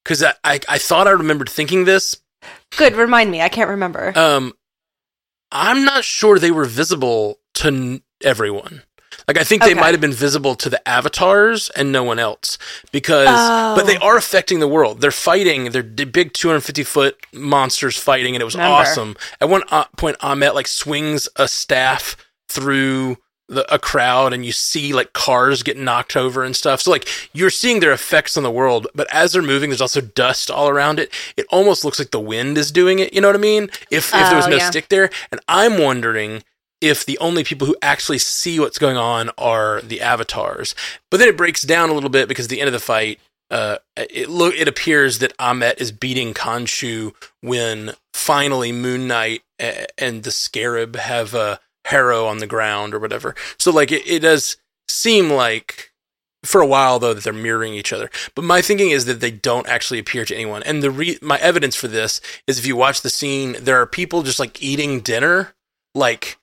because 0.06 0.24
I, 0.24 0.34
I 0.46 0.60
I 0.70 0.78
thought 0.78 1.08
I 1.08 1.12
remembered 1.12 1.50
thinking 1.50 1.84
this. 1.84 2.16
Good. 2.78 2.96
Remind 2.96 3.30
me. 3.30 3.42
I 3.42 3.50
can't 3.50 3.70
remember. 3.70 4.18
Um, 4.18 4.54
I'm 5.52 5.84
not 5.84 6.06
sure 6.06 6.40
they 6.40 6.52
were 6.52 6.64
visible 6.64 7.40
to 7.56 7.68
n- 7.68 8.04
everyone. 8.24 8.84
Like 9.28 9.38
I 9.38 9.44
think 9.44 9.64
they 9.64 9.74
might 9.74 9.92
have 9.94 10.00
been 10.00 10.14
visible 10.14 10.56
to 10.56 10.70
the 10.70 10.88
avatars 10.88 11.70
and 11.76 11.92
no 11.92 12.02
one 12.02 12.18
else 12.18 12.58
because, 12.94 13.28
but 13.78 13.84
they 13.86 13.98
Oh. 13.98 14.08
are 14.08 14.18
affecting 14.18 14.60
the 14.62 14.68
world. 14.70 15.02
They're 15.02 15.12
fighting. 15.12 15.72
They're 15.72 15.84
big 15.84 16.32
250 16.34 16.84
foot 16.84 17.18
monsters 17.34 17.98
fighting, 17.98 18.36
and 18.36 18.42
it 18.42 18.46
was 18.46 18.56
Remember. 18.56 18.76
awesome. 18.76 19.18
At 19.42 19.50
one 19.50 19.64
uh, 19.70 19.84
point, 19.98 20.18
Ammit 20.20 20.54
like 20.56 20.68
swings 20.68 21.28
a 21.36 21.48
staff 21.50 22.16
through 22.48 23.18
the, 23.50 23.66
a 23.74 23.78
crowd, 23.80 24.32
and 24.32 24.46
you 24.46 24.54
see 24.54 24.94
like 24.94 25.12
cars 25.12 25.62
get 25.62 25.78
knocked 25.78 26.16
over 26.16 26.44
and 26.46 26.56
stuff. 26.56 26.82
So 26.82 26.92
like 26.92 27.08
you're 27.34 27.50
seeing 27.50 27.82
their 27.82 27.92
effects 27.92 28.38
on 28.38 28.44
the 28.44 28.52
world, 28.52 28.88
but 28.96 29.14
as 29.14 29.34
they're 29.34 29.42
moving, 29.42 29.70
there's 29.70 29.82
also 29.82 30.00
dust 30.02 30.50
all 30.50 30.70
around 30.70 31.00
it. 31.00 31.12
It 31.36 31.46
almost 31.50 31.84
looks 31.84 32.00
like 32.00 32.12
the 32.12 32.20
wind 32.20 32.58
is 32.58 32.72
doing 32.72 33.00
it. 33.00 33.14
You 33.14 33.20
know 33.20 33.28
what 33.28 33.36
I 33.36 33.40
mean? 33.40 33.64
If 33.92 34.06
if 34.08 34.12
there 34.12 34.36
was 34.38 34.46
Oh, 34.48 34.52
no 34.52 34.56
yeah. 34.58 34.70
stick 34.70 34.88
there, 34.88 35.10
and 35.32 35.42
I'm 35.50 35.78
wondering 35.82 36.44
if 36.82 37.06
the 37.06 37.18
only 37.20 37.44
people 37.44 37.68
who 37.68 37.76
actually 37.82 38.20
see 38.20 38.60
what's 38.60 38.78
going 38.78 38.98
on 38.98 39.32
are 39.38 39.82
the 39.82 40.02
avatars. 40.02 40.76
But 41.10 41.18
then 41.18 41.28
it 41.28 41.38
breaks 41.38 41.64
down 41.64 41.90
a 41.90 41.94
little 41.94 42.10
bit 42.10 42.28
because 42.28 42.46
at 42.46 42.50
the 42.50 42.62
end 42.62 42.68
of 42.68 42.74
the 42.74 42.80
fight, 42.80 43.20
uh, 43.50 43.78
it 43.96 44.30
look 44.30 44.56
it 44.56 44.68
appears 44.68 45.20
that 45.20 45.38
Ammit 45.38 45.80
is 45.80 45.92
beating 45.92 46.34
Khonshu 46.34 47.14
when 47.42 47.94
finally 48.14 48.72
Moon 48.72 49.08
Knight 49.08 49.42
and 49.98 50.24
the 50.24 50.32
Scarab 50.32 50.96
have 50.98 51.34
a 51.34 51.60
harrow 51.86 52.26
on 52.26 52.40
the 52.40 52.48
ground 52.48 52.94
or 52.94 53.00
whatever. 53.00 53.36
So 53.58 53.72
like 53.72 53.92
it, 53.92 54.06
it 54.06 54.20
does 54.20 54.58
seem 54.90 55.30
like 55.30 55.92
for 56.44 56.62
a 56.62 56.68
while 56.68 57.00
though 57.00 57.14
that 57.14 57.24
they're 57.24 57.34
mirroring 57.34 57.74
each 57.74 57.94
other. 57.94 58.12
But 58.36 58.44
my 58.44 58.62
thinking 58.62 58.90
is 58.90 59.06
that 59.06 59.22
they 59.22 59.32
don't 59.32 59.68
actually 59.68 60.00
appear 60.00 60.26
to 60.26 60.36
anyone. 60.36 60.62
And 60.64 60.84
the 60.84 60.92
re- 60.92 61.20
my 61.22 61.38
evidence 61.38 61.76
for 61.76 61.88
this 61.88 62.20
is 62.48 62.60
if 62.60 62.66
you 62.66 62.76
watch 62.76 63.02
the 63.02 63.10
scene, 63.10 63.56
there 63.62 63.82
are 63.82 63.86
people 63.86 64.24
just 64.24 64.40
like 64.40 64.62
eating 64.62 65.00
dinner 65.00 65.54
like 65.96 66.38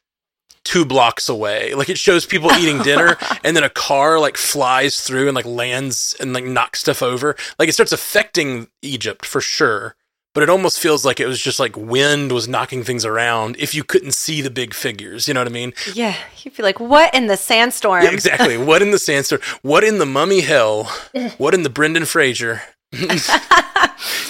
two 0.65 0.85
blocks 0.85 1.29
away. 1.29 1.75
Like 1.75 1.89
it 1.89 1.99
shows 1.99 2.27
people 2.27 2.51
eating 2.53 2.83
dinner 2.83 3.17
and 3.45 3.57
then 3.57 3.65
a 3.65 3.71
car 3.71 4.19
like 4.19 4.37
flies 4.37 5.01
through 5.01 5.29
and 5.29 5.35
like 5.35 5.45
lands 5.47 6.17
and 6.19 6.33
like 6.33 6.45
knocks 6.45 6.81
stuff 6.81 7.03
over. 7.03 7.37
Like 7.59 7.69
it 7.69 7.73
starts 7.73 7.93
affecting 7.93 8.69
Egypt 8.83 9.25
for 9.25 9.41
sure. 9.41 9.97
But 10.33 10.43
it 10.43 10.51
almost 10.51 10.81
feels 10.81 11.05
like 11.05 11.21
it 11.21 11.27
was 11.27 11.41
just 11.41 11.61
like 11.61 11.77
wind 11.77 12.33
was 12.33 12.49
knocking 12.49 12.83
things 12.83 13.05
around 13.05 13.55
if 13.61 13.73
you 13.73 13.85
couldn't 13.85 14.15
see 14.15 14.41
the 14.41 14.51
big 14.51 14.75
figures. 14.75 15.29
You 15.29 15.35
know 15.35 15.41
what 15.41 15.47
I 15.47 15.53
mean? 15.53 15.73
yeah. 15.95 16.17
You 16.43 16.51
feel 16.51 16.67
like, 16.67 16.81
what 16.81 17.15
in 17.15 17.29
the 17.29 17.37
sandstorm? 17.37 18.03
Yeah, 18.03 18.11
exactly. 18.11 18.59
what 18.71 18.83
in 18.83 18.91
the 18.91 18.99
sandstorm? 18.99 19.41
What 19.63 19.85
in 19.85 19.99
the 19.99 20.07
mummy 20.07 20.41
hell? 20.41 20.93
What 21.39 21.55
in 21.55 21.63
the 21.63 21.71
Brendan 21.71 22.05
Fraser 22.05 22.63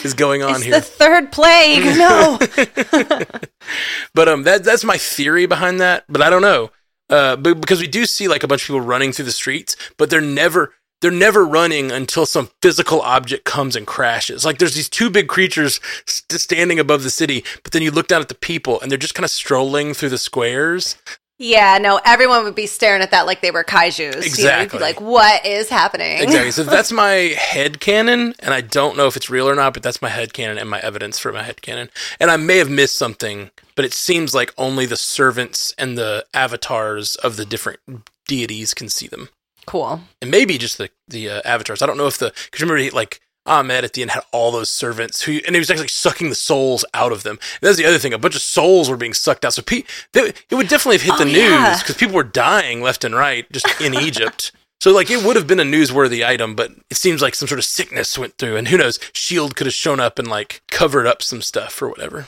is 0.05 0.15
going 0.15 0.43
on 0.43 0.57
It's 0.57 0.63
here? 0.65 0.75
the 0.75 0.81
third 0.81 1.33
plague. 1.33 1.85
No. 1.97 2.39
but 4.15 4.29
um, 4.29 4.43
that 4.45 4.65
that's 4.65 4.85
my 4.85 4.97
theory 4.97 5.47
behind 5.47 5.81
that. 5.81 6.05
But 6.09 6.23
I 6.23 6.31
don't 6.31 6.43
know, 6.43 6.71
uh, 7.11 7.37
but 7.37 7.61
because 7.61 7.81
we 7.81 7.87
do 7.87 8.07
see 8.07 8.29
like 8.29 8.43
a 8.43 8.49
bunch 8.49 8.63
of 8.63 8.67
people 8.69 8.81
running 8.81 9.13
through 9.13 9.27
the 9.27 9.33
streets, 9.33 9.77
but 9.97 10.11
they're 10.11 10.21
never 10.21 10.73
they're 11.01 11.11
never 11.11 11.45
running 11.45 11.91
until 11.91 12.25
some 12.25 12.49
physical 12.63 13.01
object 13.03 13.45
comes 13.45 13.77
and 13.77 13.87
crashes. 13.87 14.45
Like 14.45 14.59
there's 14.59 14.75
these 14.75 14.89
two 14.89 15.11
big 15.11 15.29
creatures 15.29 15.81
st- 16.07 16.41
standing 16.41 16.79
above 16.79 17.03
the 17.03 17.11
city, 17.11 17.45
but 17.63 17.73
then 17.73 17.83
you 17.83 17.91
look 17.91 18.09
down 18.09 18.23
at 18.23 18.29
the 18.29 18.35
people 18.35 18.81
and 18.81 18.91
they're 18.91 18.97
just 18.99 19.15
kind 19.15 19.25
of 19.25 19.31
strolling 19.31 19.93
through 19.93 20.09
the 20.11 20.19
squares. 20.19 20.97
Yeah. 21.45 21.79
No. 21.79 22.01
Everyone 22.05 22.45
would 22.45 22.55
be 22.55 22.67
staring 22.67 23.03
at 23.03 23.11
that 23.11 23.27
like 23.27 23.41
they 23.41 23.51
were 23.51 23.65
kaiju's. 23.65 23.99
You 23.99 24.07
know, 24.07 24.21
be 24.21 24.27
Exactly. 24.27 24.79
like, 24.81 25.01
what 25.01 25.45
is 25.45 25.69
happening? 25.69 26.23
Exactly. 26.23 26.51
So 26.51 26.65
that's 26.75 26.91
my 26.93 27.35
head 27.37 27.81
canon, 27.81 28.35
and 28.41 28.55
I 28.55 28.61
don't 28.61 28.97
know 28.97 29.07
if 29.07 29.17
it's 29.17 29.31
real 29.31 29.49
or 29.49 29.55
not, 29.55 29.75
but 29.75 29.83
that's 29.83 30.01
my 30.03 30.09
head 30.09 30.33
canon 30.33 30.59
and 30.59 30.69
my 30.69 30.81
evidence 30.81 31.19
for 31.19 31.33
my 31.33 31.43
head 31.43 31.63
canon. 31.63 31.91
And 32.19 32.31
I 32.31 32.37
may 32.37 32.59
have 32.59 32.71
missed 32.71 32.97
something, 32.97 33.51
but 33.75 33.85
it 33.85 33.93
seems 33.93 34.35
like 34.35 34.53
only 34.57 34.87
the 34.87 34.97
servants 34.97 35.75
and 35.79 35.97
the 35.99 36.25
avatars 36.33 37.17
of 37.17 37.37
the 37.37 37.45
different 37.45 37.81
deities 38.27 38.75
can 38.75 38.89
see 38.89 39.07
them. 39.07 39.29
Cool. 39.67 40.01
and 40.21 40.31
maybe 40.31 40.59
just 40.59 40.77
the 40.77 40.91
the 41.09 41.31
uh, 41.31 41.41
avatars. 41.45 41.81
I 41.81 41.87
don't 41.87 41.97
know 41.97 42.07
if 42.07 42.19
the 42.19 42.33
because 42.47 42.61
remember 42.61 42.77
he, 42.83 42.91
like 42.91 43.21
Ammit 43.47 43.83
at 43.85 43.93
the 43.93 44.03
end 44.03 44.13
had 44.13 44.23
all 44.33 44.51
those 44.51 44.71
servants 44.71 45.23
who 45.23 45.41
and 45.47 45.55
he 45.55 45.59
was 45.59 45.71
actually 45.71 45.89
sucking 45.89 46.29
the 46.31 46.35
souls 46.35 46.85
out 46.95 47.13
of 47.13 47.23
them. 47.25 47.39
And 47.61 47.69
that's 47.69 47.77
the 47.79 47.85
other 47.85 47.99
thing; 47.99 48.13
a 48.15 48.19
bunch 48.19 48.35
of 48.35 48.41
souls 48.43 48.89
were 48.89 48.97
being 48.97 49.13
sucked 49.15 49.45
out. 49.45 49.55
So 49.55 49.63
pe- 49.63 49.83
they, 50.13 50.29
it 50.51 50.55
would 50.55 50.69
definitely 50.69 50.97
have 50.99 51.03
hit 51.03 51.15
Oh, 51.21 51.25
the 51.25 51.31
yeah. 51.39 51.69
news 51.71 51.81
because 51.83 51.97
people 51.97 52.15
were 52.15 52.23
dying 52.25 52.81
left 52.83 53.05
and 53.05 53.15
right 53.15 53.51
just 53.53 53.67
in 53.81 53.95
Egypt. 54.01 54.53
So 54.81 54.93
like 54.93 55.11
it 55.11 55.25
would 55.25 55.37
have 55.37 55.47
been 55.47 55.61
a 55.61 55.65
newsworthy 55.65 56.27
item, 56.27 56.55
but 56.55 56.71
it 56.91 56.97
seems 56.97 57.23
like 57.23 57.35
some 57.35 57.49
sort 57.49 57.59
of 57.59 57.65
sickness 57.65 58.19
went 58.19 58.37
through, 58.39 58.57
and 58.57 58.69
who 58.69 58.77
knows? 58.79 58.99
Shield 59.13 59.57
could 59.57 59.67
have 59.67 59.75
shown 59.75 60.01
up 60.01 60.19
and 60.19 60.29
like 60.29 60.63
covered 60.71 61.07
up 61.07 61.23
some 61.23 61.43
stuff 61.43 61.81
or 61.83 61.89
whatever. 61.89 62.27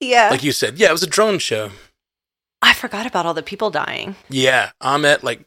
Yeah. 0.00 0.30
Like 0.30 0.42
you 0.42 0.52
said, 0.52 0.78
yeah, 0.78 0.88
it 0.88 0.92
was 0.92 1.02
a 1.02 1.06
drone 1.06 1.38
show. 1.38 1.70
I 2.62 2.72
forgot 2.74 3.06
about 3.06 3.24
all 3.26 3.34
the 3.34 3.42
people 3.42 3.70
dying. 3.70 4.16
Yeah, 4.28 4.70
Ammit 4.82 5.22
like 5.22 5.42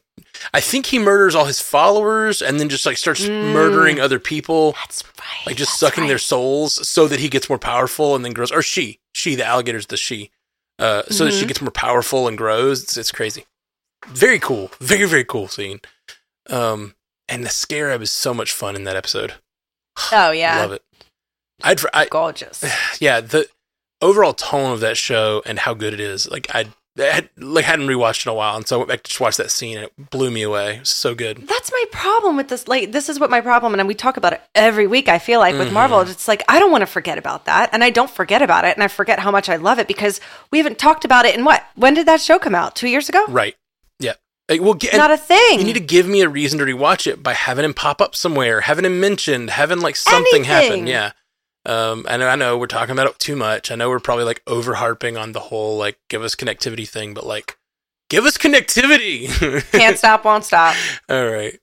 I 0.52 0.60
think 0.60 0.86
he 0.86 0.98
murders 0.98 1.34
all 1.34 1.46
his 1.46 1.60
followers 1.60 2.40
and 2.42 2.60
then 2.60 2.68
just 2.68 2.86
like 2.86 2.96
starts 2.96 3.22
Mm. 3.22 3.52
murdering 3.52 4.00
other 4.00 4.18
people, 4.18 4.72
That's 4.72 5.02
right. 5.18 5.46
like 5.46 5.56
just 5.56 5.78
sucking 5.78 6.06
their 6.06 6.18
souls 6.18 6.86
so 6.88 7.08
that 7.08 7.20
he 7.20 7.28
gets 7.28 7.48
more 7.48 7.58
powerful 7.58 8.14
and 8.14 8.24
then 8.24 8.32
grows. 8.32 8.52
Or 8.52 8.62
she, 8.62 9.00
she, 9.12 9.34
the 9.34 9.44
alligator's 9.44 9.86
the 9.86 9.96
she, 9.96 10.30
uh, 10.78 11.02
so 11.10 11.24
that 11.24 11.32
she 11.32 11.44
Mhm. 11.44 11.48
gets 11.48 11.60
more 11.60 11.70
powerful 11.70 12.28
and 12.28 12.36
grows. 12.38 12.82
It's, 12.82 12.96
it's 12.96 13.12
crazy. 13.12 13.46
Very 14.06 14.38
cool. 14.38 14.70
Very 14.80 15.06
very 15.06 15.24
cool 15.24 15.48
scene. 15.48 15.80
Um, 16.50 16.94
and 17.28 17.42
the 17.44 17.48
scarab 17.50 18.02
is 18.02 18.12
so 18.12 18.34
much 18.34 18.52
fun 18.52 18.76
in 18.76 18.84
that 18.84 18.96
episode. 18.96 19.34
Oh 20.12 20.30
yeah. 20.30 20.56
I 20.58 20.60
love 20.60 20.72
it. 20.72 20.82
I'd 21.62 21.80
I, 21.94 22.06
Gorgeous. 22.06 22.64
yeah 23.00 23.20
the 23.20 23.48
overall 24.02 24.34
tone 24.34 24.72
of 24.72 24.80
that 24.80 24.96
show 24.98 25.42
and 25.46 25.60
how 25.60 25.72
good 25.72 25.94
it 25.94 26.00
is 26.00 26.28
like 26.30 26.46
i 26.54 26.66
I 26.98 27.02
had, 27.06 27.28
like 27.36 27.64
hadn't 27.64 27.88
rewatched 27.88 28.24
in 28.26 28.30
a 28.30 28.34
while 28.34 28.54
and 28.56 28.66
so 28.68 28.76
i 28.76 28.78
went 28.78 28.88
back 28.88 29.02
to 29.02 29.08
just 29.08 29.20
watch 29.20 29.36
that 29.38 29.50
scene 29.50 29.76
and 29.78 29.86
it 29.86 30.10
blew 30.10 30.30
me 30.30 30.42
away 30.42 30.80
so 30.84 31.12
good 31.14 31.38
That's 31.48 31.72
my 31.72 31.84
problem 31.90 32.36
with 32.36 32.48
this. 32.48 32.68
Like, 32.68 32.92
this 32.92 33.08
is 33.08 33.18
what 33.18 33.30
my 33.30 33.40
problem, 33.40 33.74
and 33.78 33.88
we 33.88 33.94
talk 33.94 34.16
about 34.16 34.32
it 34.32 34.40
every 34.54 34.86
week. 34.86 35.08
I 35.08 35.18
feel 35.18 35.40
like 35.40 35.56
with 35.56 35.68
Mhm. 35.70 35.72
Marvel, 35.72 36.00
it's 36.02 36.28
like 36.28 36.42
I 36.48 36.58
don't 36.58 36.70
want 36.70 36.82
to 36.82 36.86
forget 36.86 37.18
about 37.18 37.46
that, 37.46 37.70
and 37.72 37.82
I 37.82 37.90
don't 37.90 38.10
forget 38.10 38.42
about 38.42 38.64
it, 38.64 38.74
and 38.76 38.82
I 38.84 38.88
forget 38.88 39.18
how 39.18 39.30
much 39.30 39.48
I 39.48 39.56
love 39.56 39.78
it 39.78 39.88
because 39.88 40.20
we 40.50 40.58
haven't 40.58 40.78
talked 40.78 41.04
about 41.04 41.24
it 41.26 41.34
in 41.34 41.44
what? 41.44 41.64
When 41.74 41.94
did 41.94 42.06
that 42.06 42.20
show 42.20 42.38
come 42.38 42.54
out? 42.54 42.76
Two 42.76 42.88
years 42.88 43.08
ago? 43.08 43.24
right 43.28 43.56
yeah 43.98 44.14
Like, 44.48 44.60
well, 44.60 44.74
get, 44.74 44.94
Not 44.96 45.10
a 45.10 45.16
thing. 45.16 45.58
you 45.58 45.64
need 45.64 45.72
to 45.74 45.80
give 45.80 46.06
me 46.06 46.20
a 46.20 46.28
reason 46.28 46.58
to 46.58 46.64
rewatch 46.64 47.06
it 47.06 47.22
by 47.22 47.32
having 47.32 47.64
him 47.64 47.74
pop 47.74 48.00
up 48.02 48.14
somewhere 48.14 48.60
having 48.62 48.84
him 48.84 49.00
mentioned 49.00 49.50
having 49.50 49.80
like 49.80 49.96
something 49.96 50.44
happen 50.44 50.86
yeah 50.86 51.12
um 51.66 52.06
I 52.08 52.16
know 52.16 52.28
I 52.28 52.36
know 52.36 52.58
we're 52.58 52.66
talking 52.66 52.92
about 52.92 53.06
it 53.06 53.18
too 53.18 53.36
much 53.36 53.70
I 53.70 53.74
know 53.74 53.88
we're 53.88 54.00
probably 54.00 54.24
like 54.24 54.42
over 54.46 54.74
harping 54.74 55.16
on 55.16 55.32
the 55.32 55.40
whole 55.40 55.76
like 55.76 55.98
give 56.08 56.22
us 56.22 56.34
connectivity 56.34 56.88
thing 56.88 57.14
but 57.14 57.26
like 57.26 57.56
give 58.10 58.24
us 58.24 58.36
connectivity 58.36 59.28
Can't 59.72 59.98
stop, 59.98 60.24
won't 60.24 60.44
stop. 60.44 60.76
All 61.08 61.28
right. 61.28 61.58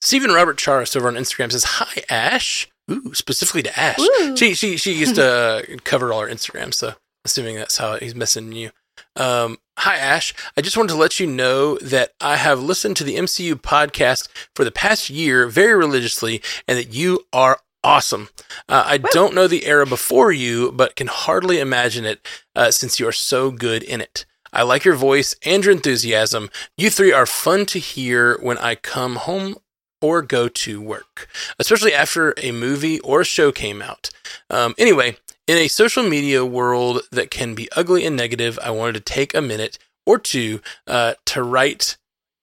Stephen 0.00 0.32
Robert 0.32 0.58
Charis 0.58 0.94
over 0.96 1.08
on 1.08 1.14
Instagram 1.14 1.50
says, 1.50 1.64
Hi, 1.64 2.02
Ash. 2.10 2.68
Ooh, 2.90 3.14
specifically 3.14 3.62
to 3.62 3.78
Ash. 3.78 3.98
Ooh. 3.98 4.36
She 4.36 4.54
she 4.54 4.76
she 4.76 4.92
used 4.92 5.14
to 5.14 5.24
uh, 5.24 5.62
cover 5.84 6.12
all 6.12 6.20
our 6.20 6.28
Instagram, 6.28 6.74
so 6.74 6.92
assuming 7.24 7.56
that's 7.56 7.78
how 7.78 7.96
he's 7.96 8.12
messaging 8.12 8.54
you. 8.54 8.70
Um, 9.16 9.56
hi, 9.78 9.96
Ash. 9.96 10.34
I 10.56 10.60
just 10.60 10.76
wanted 10.76 10.92
to 10.92 10.98
let 10.98 11.18
you 11.18 11.26
know 11.26 11.78
that 11.78 12.12
I 12.20 12.36
have 12.36 12.62
listened 12.62 12.96
to 12.98 13.04
the 13.04 13.16
MCU 13.16 13.54
podcast 13.54 14.28
for 14.54 14.64
the 14.64 14.70
past 14.70 15.08
year 15.08 15.46
very 15.46 15.74
religiously 15.74 16.42
and 16.68 16.76
that 16.76 16.92
you 16.92 17.24
are 17.32 17.60
awesome. 17.84 18.30
Uh, 18.68 18.82
I 18.86 18.98
don't 18.98 19.34
know 19.34 19.46
the 19.46 19.66
era 19.66 19.86
before 19.86 20.32
you, 20.32 20.72
but 20.72 20.96
can 20.96 21.06
hardly 21.06 21.60
imagine 21.60 22.04
it 22.04 22.26
uh, 22.56 22.70
since 22.70 22.98
you 22.98 23.06
are 23.06 23.12
so 23.12 23.50
good 23.50 23.82
in 23.82 24.00
it. 24.00 24.24
I 24.52 24.62
like 24.62 24.84
your 24.84 24.94
voice 24.94 25.34
and 25.44 25.64
your 25.64 25.72
enthusiasm. 25.72 26.48
You 26.76 26.88
three 26.88 27.12
are 27.12 27.26
fun 27.26 27.66
to 27.66 27.78
hear 27.78 28.38
when 28.40 28.56
I 28.58 28.76
come 28.76 29.16
home 29.16 29.56
or 30.00 30.22
go 30.22 30.48
to 30.48 30.80
work, 30.80 31.28
especially 31.58 31.92
after 31.92 32.34
a 32.38 32.52
movie 32.52 33.00
or 33.00 33.20
a 33.22 33.24
show 33.24 33.52
came 33.52 33.82
out. 33.82 34.10
Um, 34.50 34.74
anyway, 34.78 35.16
in 35.46 35.58
a 35.58 35.68
social 35.68 36.08
media 36.08 36.44
world 36.44 37.02
that 37.10 37.30
can 37.30 37.54
be 37.54 37.70
ugly 37.72 38.06
and 38.06 38.16
negative, 38.16 38.58
I 38.62 38.70
wanted 38.70 38.94
to 38.94 39.00
take 39.00 39.34
a 39.34 39.42
minute 39.42 39.78
or 40.06 40.18
two 40.18 40.60
uh, 40.86 41.14
to 41.26 41.42
write 41.42 41.96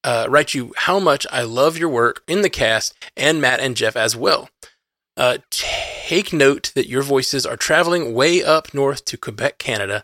uh, 0.04 0.26
write 0.28 0.56
you 0.56 0.74
how 0.76 1.00
much 1.00 1.28
I 1.32 1.44
love 1.44 1.78
your 1.78 1.90
work 1.90 2.24
in 2.28 2.42
the 2.42 2.50
cast 2.50 2.96
and 3.16 3.40
Matt 3.40 3.60
and 3.60 3.78
Jeff 3.78 3.96
as 3.96 4.16
well. 4.16 4.50
Uh, 5.18 5.38
take 5.50 6.32
note 6.34 6.72
that 6.76 6.88
your 6.88 7.02
voices 7.04 7.46
are 7.46 7.58
traveling 7.58 8.14
way 8.14 8.44
up 8.44 8.74
north 8.74 9.06
to 9.06 9.18
Quebec, 9.18 9.58
Canada. 9.58 10.04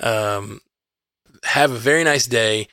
Um, 0.00 0.60
have 1.44 1.70
a 1.70 1.76
very 1.78 2.04
nice 2.04 2.26
day. 2.26 2.68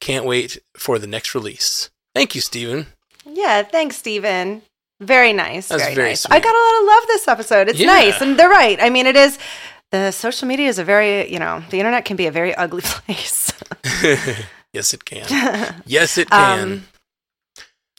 Can't 0.00 0.24
wait 0.24 0.58
for 0.76 0.98
the 0.98 1.06
next 1.06 1.34
release. 1.34 1.90
Thank 2.14 2.34
you, 2.34 2.40
Stephen. 2.40 2.86
Yeah, 3.24 3.62
thanks, 3.62 3.96
Stephen. 3.96 4.62
Very 5.00 5.32
nice. 5.32 5.68
That's 5.68 5.82
very, 5.82 5.94
very 5.94 6.08
nice. 6.10 6.20
sweet. 6.22 6.34
I 6.34 6.40
got 6.40 6.54
a 6.54 6.58
lot 6.58 6.80
of 6.80 6.86
love 6.86 7.08
this 7.08 7.28
episode. 7.28 7.68
It's 7.68 7.78
Yeah. 7.80 7.86
nice. 7.86 8.20
And 8.20 8.38
they're 8.38 8.48
right. 8.48 8.78
I 8.80 8.90
mean, 8.90 9.06
it 9.06 9.16
is. 9.16 9.38
The 9.90 10.10
social 10.10 10.48
media 10.48 10.68
is 10.68 10.78
a 10.78 10.84
very, 10.84 11.30
you 11.30 11.38
know, 11.38 11.62
the 11.70 11.78
internet 11.78 12.04
can 12.04 12.16
be 12.16 12.26
a 12.26 12.30
very 12.32 12.54
ugly 12.54 12.82
place. 12.84 13.52
yes, 14.72 14.94
it 14.94 15.04
can. 15.04 15.26
Yes, 15.86 16.18
it 16.18 16.30
can. 16.30 16.60
Um, 16.62 16.84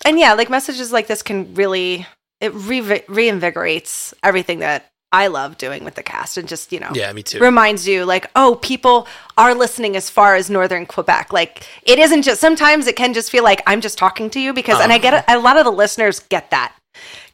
and 0.05 0.17
yeah, 0.19 0.33
like 0.33 0.49
messages 0.49 0.91
like 0.91 1.07
this 1.07 1.21
can 1.21 1.53
really, 1.55 2.05
it 2.43 2.53
re- 2.53 2.81
reinvigorates 2.81 4.13
everything 4.21 4.59
that 4.59 4.91
I 5.11 5.27
love 5.27 5.57
doing 5.59 5.83
with 5.83 5.93
the 5.93 6.03
cast 6.03 6.37
and 6.37 6.47
just, 6.47 6.71
you 6.71 6.79
know, 6.79 6.89
yeah, 6.93 7.13
me 7.13 7.21
too. 7.21 7.39
reminds 7.39 7.87
you 7.87 8.03
like 8.03 8.29
oh 8.35 8.59
people 8.61 9.07
are 9.37 9.53
listening 9.53 9.95
as 9.95 10.09
far 10.09 10.35
as 10.35 10.49
northern 10.49 10.85
quebec. 10.85 11.31
Like 11.31 11.67
it 11.83 11.99
isn't 11.99 12.23
just 12.23 12.41
sometimes 12.41 12.87
it 12.87 12.95
can 12.95 13.13
just 13.13 13.31
feel 13.31 13.43
like 13.43 13.61
i'm 13.67 13.81
just 13.81 13.97
talking 13.97 14.29
to 14.29 14.39
you 14.39 14.53
because 14.53 14.79
and 14.79 14.91
i 14.91 14.95
uh-huh. 14.95 15.01
get 15.01 15.13
it 15.13 15.25
a 15.27 15.39
lot 15.39 15.57
of 15.57 15.65
the 15.65 15.71
listeners 15.71 16.19
get 16.19 16.49
that 16.51 16.75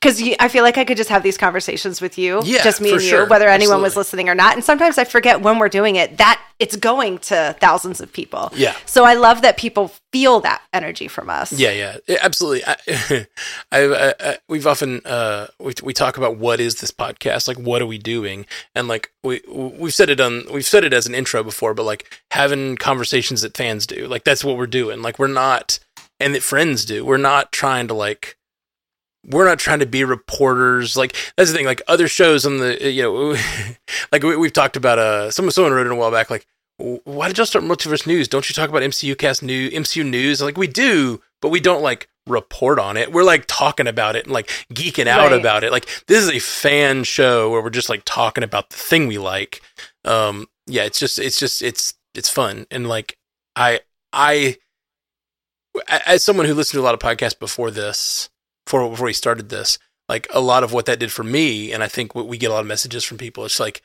because 0.02 0.22
i 0.40 0.48
feel 0.48 0.64
like 0.64 0.78
i 0.78 0.86
could 0.86 0.98
just 0.98 1.10
have 1.10 1.24
these 1.24 1.38
conversations 1.38 2.00
with 2.02 2.18
you 2.18 2.42
Yeah, 2.44 2.64
just 2.64 2.82
me 2.82 2.92
and 2.92 3.02
you 3.02 3.08
sure. 3.10 3.26
whether 3.28 3.48
anyone 3.50 3.82
was 3.82 3.96
listening 3.96 4.30
or 4.30 4.36
not 4.36 4.54
and 4.56 4.64
sometimes 4.64 4.98
i 4.98 5.04
forget 5.04 5.42
when 5.42 5.60
we're 5.60 5.70
doing 5.70 5.96
it 5.96 6.18
that 6.18 6.42
it's 6.60 6.76
going 6.76 7.20
to 7.20 7.56
thousands 7.60 8.02
of 8.02 8.12
people 8.12 8.52
Yeah. 8.56 8.76
so 8.86 9.04
i 9.06 9.14
love 9.14 9.42
that 9.42 9.58
people 9.58 9.92
feel 10.12 10.40
that 10.42 10.62
energy 10.74 11.08
from 11.08 11.30
us 11.30 11.52
Yeah, 11.54 11.72
yeah, 11.72 11.98
Yeah, 12.08 12.18
absolutely. 12.22 12.64
I, 12.66 12.76
I, 13.72 13.80
I, 13.84 14.14
I, 14.20 14.38
we've 14.48 14.66
often 14.66 15.02
uh, 15.06 15.48
we 15.60 15.74
we 15.84 15.94
talk 15.94 16.18
about 16.18 16.38
what 16.38 16.60
is 16.60 16.82
this 16.82 16.90
podcast? 16.90 17.48
Like, 17.48 17.58
what 17.58 17.80
are 17.84 17.86
we 17.86 18.00
doing? 18.00 18.48
And 18.74 18.88
like 18.88 19.12
we 19.24 19.42
we've 19.48 19.94
said 19.94 20.10
it 20.10 20.20
on 20.20 20.46
we've 20.52 20.66
said 20.66 20.84
it 20.84 20.94
as 20.94 21.06
an 21.06 21.14
intro 21.14 21.44
before, 21.44 21.76
but 21.76 21.84
like 21.84 22.22
having 22.32 22.76
conversations 22.78 23.42
that 23.44 23.56
fans 23.56 23.86
do, 23.86 24.08
like 24.08 24.24
that's 24.24 24.44
what 24.44 24.58
we're 24.58 24.66
doing. 24.66 25.04
Like 25.04 25.20
we're 25.20 25.28
not, 25.28 25.78
and 26.20 26.34
that 26.34 26.42
friends 26.42 26.86
do. 26.86 27.06
We're 27.06 27.18
not 27.18 27.52
trying 27.52 27.88
to 27.90 27.94
like. 27.94 28.36
We're 29.26 29.46
not 29.46 29.60
trying 29.60 29.80
to 29.80 29.86
be 29.86 30.04
reporters. 30.04 30.96
Like 30.98 31.16
that's 31.38 31.52
the 31.52 31.58
thing. 31.58 31.66
Like 31.66 31.82
other 31.88 32.08
shows 32.08 32.46
on 32.46 32.58
the, 32.58 32.90
you 32.92 33.04
know, 33.04 33.36
like 34.12 34.24
we, 34.24 34.36
we've 34.38 34.54
talked 34.54 34.76
about. 34.78 34.98
Uh, 35.00 35.32
someone 35.32 35.52
someone 35.52 35.74
wrote 35.74 35.88
it 35.88 35.92
a 35.92 35.96
while 35.96 36.12
back. 36.12 36.30
Like 36.30 36.46
why 37.04 37.28
did 37.28 37.38
y'all 37.38 37.46
start 37.46 37.66
multiverse 37.66 38.08
news? 38.08 38.30
Don't 38.30 38.48
you 38.50 38.54
talk 38.54 38.70
about 38.70 38.82
MCU 38.84 39.18
cast 39.18 39.44
new 39.44 39.70
MCU 39.70 40.10
news? 40.10 40.42
Like 40.42 40.56
we 40.58 40.68
do, 40.68 41.22
but 41.42 41.50
we 41.50 41.60
don't 41.60 41.82
like 41.82 42.08
report 42.26 42.80
on 42.80 42.96
it. 42.96 43.12
We're 43.12 43.24
like 43.24 43.44
talking 43.48 43.86
about 43.88 44.16
it 44.16 44.24
and 44.26 44.34
like 44.34 44.48
geeking 44.74 45.08
out 45.08 45.32
Right. 45.32 45.40
about 45.40 45.66
it. 45.66 45.74
Like 45.74 45.88
this 46.08 46.24
is 46.24 46.30
a 46.30 46.40
fan 46.40 47.04
show 47.04 47.50
where 47.52 47.62
we're 47.62 47.70
just 47.70 47.90
like 47.90 48.04
talking 48.06 48.46
about 48.46 48.70
the 48.70 48.78
thing 48.78 49.08
we 49.08 49.18
like. 49.18 49.62
Um 50.06 50.48
yeah, 50.68 50.84
it's 50.84 51.00
just 51.00 51.20
it's 51.20 51.38
just 51.38 51.62
it's 51.62 51.96
it's 52.16 52.30
fun 52.30 52.66
and 52.72 52.88
like 52.88 53.18
I 53.58 53.82
I 54.14 54.56
as 56.06 56.24
someone 56.24 56.46
who 56.46 56.54
listened 56.54 56.78
to 56.78 56.82
a 56.82 56.86
lot 56.86 56.94
of 56.94 57.00
podcasts 57.00 57.38
before 57.38 57.72
this, 57.72 58.30
before 58.70 58.88
before 58.90 59.06
we 59.08 59.14
started 59.14 59.50
this, 59.50 59.80
like 60.08 60.28
a 60.34 60.40
lot 60.40 60.64
of 60.64 60.72
what 60.72 60.86
that 60.86 61.00
did 61.00 61.12
for 61.12 61.24
me, 61.24 61.72
and 61.74 61.84
I 61.84 61.88
think 61.88 62.14
what 62.14 62.28
we 62.28 62.38
get 62.38 62.52
a 62.52 62.54
lot 62.54 62.60
of 62.62 62.68
messages 62.68 63.04
from 63.04 63.18
people. 63.18 63.44
It's 63.46 63.60
like 63.60 63.82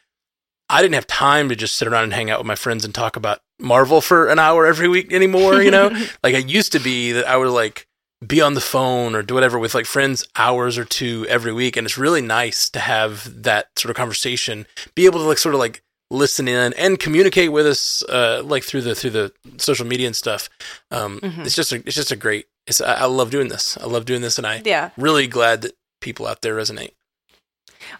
I 0.68 0.82
didn't 0.82 0.94
have 0.94 1.06
time 1.06 1.48
to 1.48 1.56
just 1.56 1.74
sit 1.76 1.88
around 1.88 2.04
and 2.04 2.12
hang 2.12 2.30
out 2.30 2.38
with 2.38 2.46
my 2.46 2.54
friends 2.54 2.84
and 2.84 2.94
talk 2.94 3.16
about 3.16 3.40
Marvel 3.58 4.00
for 4.00 4.28
an 4.28 4.38
hour 4.38 4.66
every 4.66 4.88
week 4.88 5.12
anymore. 5.12 5.62
You 5.62 5.70
know, 5.70 5.88
like 6.22 6.34
it 6.34 6.48
used 6.48 6.72
to 6.72 6.78
be 6.80 7.12
that 7.12 7.26
I 7.26 7.36
would 7.38 7.48
like 7.50 7.86
be 8.26 8.40
on 8.40 8.54
the 8.54 8.60
phone 8.60 9.14
or 9.14 9.22
do 9.22 9.34
whatever 9.34 9.58
with 9.58 9.74
like 9.74 9.86
friends 9.86 10.26
hours 10.36 10.76
or 10.78 10.84
two 10.84 11.24
every 11.30 11.52
week, 11.52 11.76
and 11.78 11.86
it's 11.86 11.96
really 11.98 12.22
nice 12.22 12.68
to 12.70 12.80
have 12.80 13.42
that 13.42 13.68
sort 13.78 13.90
of 13.90 13.96
conversation, 13.96 14.66
be 14.94 15.06
able 15.06 15.20
to 15.20 15.24
like 15.26 15.38
sort 15.38 15.54
of 15.54 15.58
like 15.60 15.82
listen 16.10 16.46
in 16.46 16.72
and 16.74 17.00
communicate 17.00 17.50
with 17.50 17.66
us 17.66 18.02
uh 18.10 18.42
like 18.44 18.62
through 18.62 18.82
the 18.82 18.94
through 18.94 19.10
the 19.10 19.32
social 19.56 19.86
media 19.86 20.06
and 20.06 20.14
stuff 20.14 20.48
um 20.90 21.18
Mhm. 21.20 21.44
it's 21.46 21.56
just 21.56 21.72
a 21.72 21.76
it's 21.86 21.96
just 21.96 22.12
a 22.12 22.16
great 22.16 22.44
it's 22.66 22.80
I, 22.80 22.94
I 22.94 23.04
love 23.06 23.30
doing 23.30 23.48
this. 23.48 23.76
I 23.78 23.86
love 23.86 24.04
doing 24.04 24.22
this 24.22 24.38
and 24.38 24.46
i 24.46 24.62
yeah. 24.64 24.90
really 24.96 25.26
glad 25.26 25.62
that 25.62 25.76
people 26.00 26.26
out 26.26 26.42
there 26.42 26.56
resonate. 26.56 26.92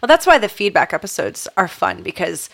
Well 0.01 0.07
that's 0.07 0.25
why 0.25 0.37
the 0.37 0.49
feedback 0.49 0.93
episodes 0.93 1.47
are 1.57 1.67
fun 1.67 2.03
because 2.03 2.49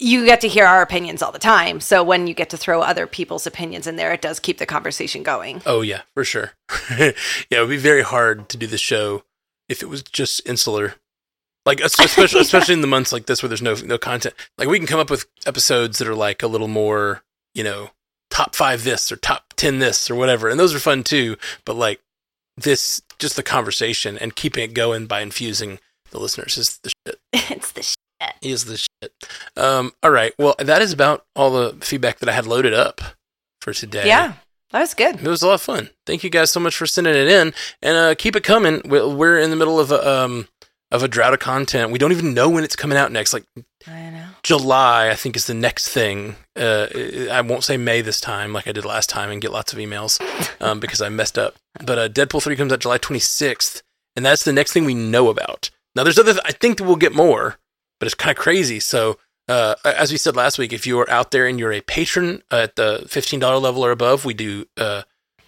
you 0.00 0.24
get 0.24 0.40
to 0.42 0.48
hear 0.48 0.64
our 0.64 0.80
opinions 0.80 1.22
all 1.22 1.32
the 1.32 1.40
time. 1.40 1.80
So 1.80 2.04
when 2.04 2.28
you 2.28 2.34
get 2.34 2.50
to 2.50 2.56
throw 2.56 2.82
other 2.82 3.06
people's 3.06 3.46
opinions 3.46 3.86
in 3.86 3.96
there 3.96 4.12
it 4.12 4.22
does 4.22 4.40
keep 4.40 4.58
the 4.58 4.66
conversation 4.66 5.22
going. 5.22 5.62
Oh 5.66 5.80
yeah 5.80 6.02
for 6.14 6.24
sure. 6.24 6.52
Yeah 6.98 7.12
it 7.50 7.60
would 7.60 7.70
be 7.70 7.76
very 7.76 8.02
hard 8.02 8.48
to 8.50 8.56
do 8.56 8.66
the 8.66 8.78
show 8.78 9.24
if 9.68 9.82
it 9.82 9.88
was 9.88 10.02
just 10.02 10.46
insular. 10.46 10.94
Like 11.66 11.80
es- 11.80 11.98
especially 11.98 12.40
especially 12.40 12.74
in 12.74 12.80
the 12.80 12.86
months 12.86 13.12
like 13.12 13.26
this 13.26 13.42
where 13.42 13.48
there's 13.48 13.62
no 13.62 13.74
no 13.74 13.98
content. 13.98 14.34
Like 14.56 14.68
we 14.68 14.78
can 14.78 14.86
come 14.86 15.00
up 15.00 15.10
with 15.10 15.26
episodes 15.46 15.98
that 15.98 16.08
are 16.08 16.14
like 16.14 16.42
a 16.42 16.48
little 16.48 16.68
more 16.68 17.22
you 17.54 17.64
know 17.64 17.90
top 18.38 18.54
five 18.54 18.84
this 18.84 19.10
or 19.10 19.16
top 19.16 19.42
10 19.56 19.80
this 19.80 20.08
or 20.10 20.14
whatever 20.14 20.48
and 20.48 20.60
those 20.60 20.72
are 20.74 20.78
fun 20.78 21.02
too 21.02 21.36
but 21.64 21.74
like 21.74 22.00
this 22.56 23.02
just 23.18 23.34
the 23.36 23.42
conversation 23.42 24.16
and 24.18 24.36
keeping 24.36 24.62
it 24.62 24.74
going 24.74 25.06
by 25.06 25.20
infusing 25.20 25.78
the 26.12 26.18
listeners 26.20 26.56
is 26.56 26.78
the 26.84 26.90
shit 27.06 27.18
it's 27.50 27.72
the 27.72 27.82
shit. 27.82 28.34
is 28.42 28.64
the 28.66 28.76
shit 28.76 29.12
um 29.56 29.90
all 30.02 30.10
right 30.12 30.32
well 30.38 30.54
that 30.58 30.80
is 30.82 30.92
about 30.92 31.24
all 31.34 31.50
the 31.50 31.76
feedback 31.84 32.18
that 32.20 32.28
i 32.28 32.32
had 32.32 32.46
loaded 32.46 32.72
up 32.72 33.00
for 33.60 33.72
today 33.72 34.06
yeah 34.06 34.34
that 34.70 34.80
was 34.80 34.94
good 34.94 35.16
it 35.16 35.26
was 35.26 35.42
a 35.42 35.46
lot 35.46 35.54
of 35.54 35.62
fun. 35.62 35.88
Thank 36.06 36.22
you 36.22 36.28
guys 36.30 36.50
so 36.50 36.60
much 36.60 36.76
for 36.76 36.86
sending 36.86 37.14
it 37.14 37.26
in, 37.26 37.54
and 37.80 37.96
uh, 37.96 38.14
keep 38.14 38.36
it 38.36 38.44
coming. 38.44 38.82
We- 38.84 39.14
We're 39.14 39.38
in 39.38 39.48
the 39.48 39.56
middle 39.56 39.80
of 39.80 39.90
a 39.90 40.06
um 40.06 40.46
of 40.92 41.02
a 41.02 41.08
drought 41.08 41.32
of 41.32 41.40
content. 41.40 41.90
We 41.90 41.98
don't 41.98 42.12
even 42.12 42.34
know 42.34 42.50
when 42.50 42.64
it's 42.64 42.76
coming 42.76 42.98
out 42.98 43.10
next. 43.10 43.32
Like 43.32 43.44
i 43.86 44.10
know 44.10 44.27
July, 44.42 45.08
I 45.10 45.14
think 45.14 45.36
is 45.36 45.46
the 45.46 45.54
next 45.54 45.88
thing. 45.88 46.36
Uh, 46.56 46.86
I 47.30 47.40
won't 47.40 47.64
say 47.64 47.76
May 47.76 48.00
this 48.00 48.20
time, 48.20 48.52
like 48.52 48.66
I 48.66 48.72
did 48.72 48.84
last 48.84 49.08
time, 49.08 49.30
and 49.30 49.42
get 49.42 49.52
lots 49.52 49.72
of 49.72 49.78
emails 49.78 50.20
um, 50.62 50.80
because 50.80 51.00
I 51.00 51.08
messed 51.08 51.38
up. 51.38 51.56
But 51.84 51.98
uh, 51.98 52.08
Deadpool 52.08 52.42
three 52.42 52.56
comes 52.56 52.72
out 52.72 52.80
July 52.80 52.98
twenty 52.98 53.20
sixth, 53.20 53.82
and 54.16 54.24
that's 54.24 54.44
the 54.44 54.52
next 54.52 54.72
thing 54.72 54.84
we 54.84 54.94
know 54.94 55.28
about. 55.28 55.70
Now, 55.94 56.04
there's 56.04 56.18
other. 56.18 56.34
I 56.44 56.52
think 56.52 56.78
that 56.78 56.84
we'll 56.84 56.96
get 56.96 57.14
more, 57.14 57.58
but 58.00 58.06
it's 58.06 58.14
kind 58.14 58.36
of 58.36 58.42
crazy. 58.42 58.80
So. 58.80 59.18
Uh, 59.50 59.74
as 59.82 60.12
we 60.12 60.18
said 60.18 60.36
last 60.36 60.58
week, 60.58 60.74
if 60.74 60.86
you 60.86 61.00
are 61.00 61.08
out 61.08 61.30
there 61.30 61.46
and 61.46 61.58
you're 61.58 61.72
a 61.72 61.80
patron 61.80 62.42
at 62.50 62.76
the 62.76 62.98
$15 63.06 63.40
level 63.62 63.82
or 63.82 63.90
above, 63.90 64.26
we 64.26 64.34
do 64.34 64.66
uh, 64.76 65.04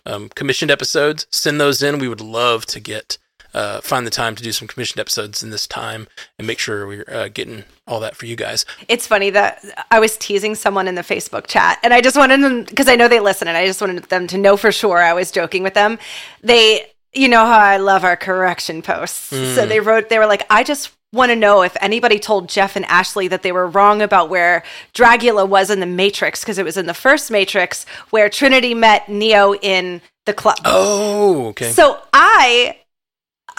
um, 0.07 0.31
commissioned 0.31 0.71
episodes. 0.71 1.27
Send 1.31 1.61
those 1.61 1.83
in. 1.83 1.99
We 1.99 2.09
would 2.09 2.23
love 2.23 2.65
to 2.67 2.81
get 2.81 3.19
uh, 3.55 3.81
find 3.81 4.07
the 4.07 4.11
time 4.11 4.35
to 4.37 4.43
do 4.43 4.53
some 4.53 4.69
commissioned 4.69 5.01
episodes 5.01 5.43
in 5.43 5.51
this 5.51 5.67
time 5.67 6.09
and 6.39 6.47
make 6.47 6.59
sure 6.59 6.87
we're 6.87 7.05
uh, 7.09 7.29
getting 7.29 7.65
all 7.87 8.01
that 8.01 8.17
for 8.17 8.27
you 8.27 8.37
guys. 8.37 8.65
It's 8.89 9.07
funny 9.07 9.31
that 9.31 9.65
I 9.91 10.01
was 10.01 10.17
teasing 10.17 10.55
someone 10.55 10.89
in 10.89 10.95
the 10.95 11.03
Facebook 11.03 11.47
chat, 11.47 11.79
and 11.83 11.93
I 11.93 12.01
just 12.01 12.17
wanted 12.17 12.43
them 12.43 12.65
because 12.65 12.89
I 12.89 12.97
know 12.97 13.09
they 13.09 13.21
listen, 13.21 13.49
and 13.49 13.57
I 13.57 13.67
just 13.67 13.81
wanted 13.81 14.03
them 14.05 14.27
to 14.29 14.39
know 14.39 14.57
for 14.57 14.73
sure 14.73 14.99
I 14.99 15.13
was 15.13 15.31
joking 15.31 15.63
with 15.63 15.75
them. 15.75 15.99
They, 16.43 16.87
you 17.13 17.29
know 17.29 17.45
how 17.45 17.59
I 17.59 17.79
love 17.79 18.05
our 18.05 18.17
correction 18.17 18.83
posts, 18.83 19.31
so 19.31 19.67
they 19.67 19.81
wrote, 19.81 20.09
they 20.09 20.19
were 20.19 20.27
like, 20.27 20.47
I 20.51 20.63
just 20.63 20.93
want 21.13 21.31
to 21.31 21.37
know 21.37 21.63
if 21.63 21.77
anybody 21.81 22.19
told 22.21 22.49
Jeff 22.49 22.77
and 22.77 22.85
Ashley 22.87 23.27
that 23.29 23.43
they 23.43 23.51
were 23.51 23.67
wrong 23.67 24.01
about 24.01 24.29
where 24.29 24.63
Dracula 24.93 25.45
was 25.45 25.69
in 25.71 25.81
the 25.81 25.87
Matrix 25.87 26.41
because 26.41 26.59
it 26.59 26.65
was 26.65 26.77
in 26.77 26.87
the 26.87 26.95
first 26.95 27.31
Matrix 27.31 27.85
where 28.11 28.29
Trinity 28.29 28.75
met 28.75 29.09
Neo 29.09 29.55
in 29.55 30.01
the 30.27 30.33
club. 30.33 30.59
Oh, 30.65 31.49
okay. 31.49 31.73
So 31.73 32.01
I 32.13 32.77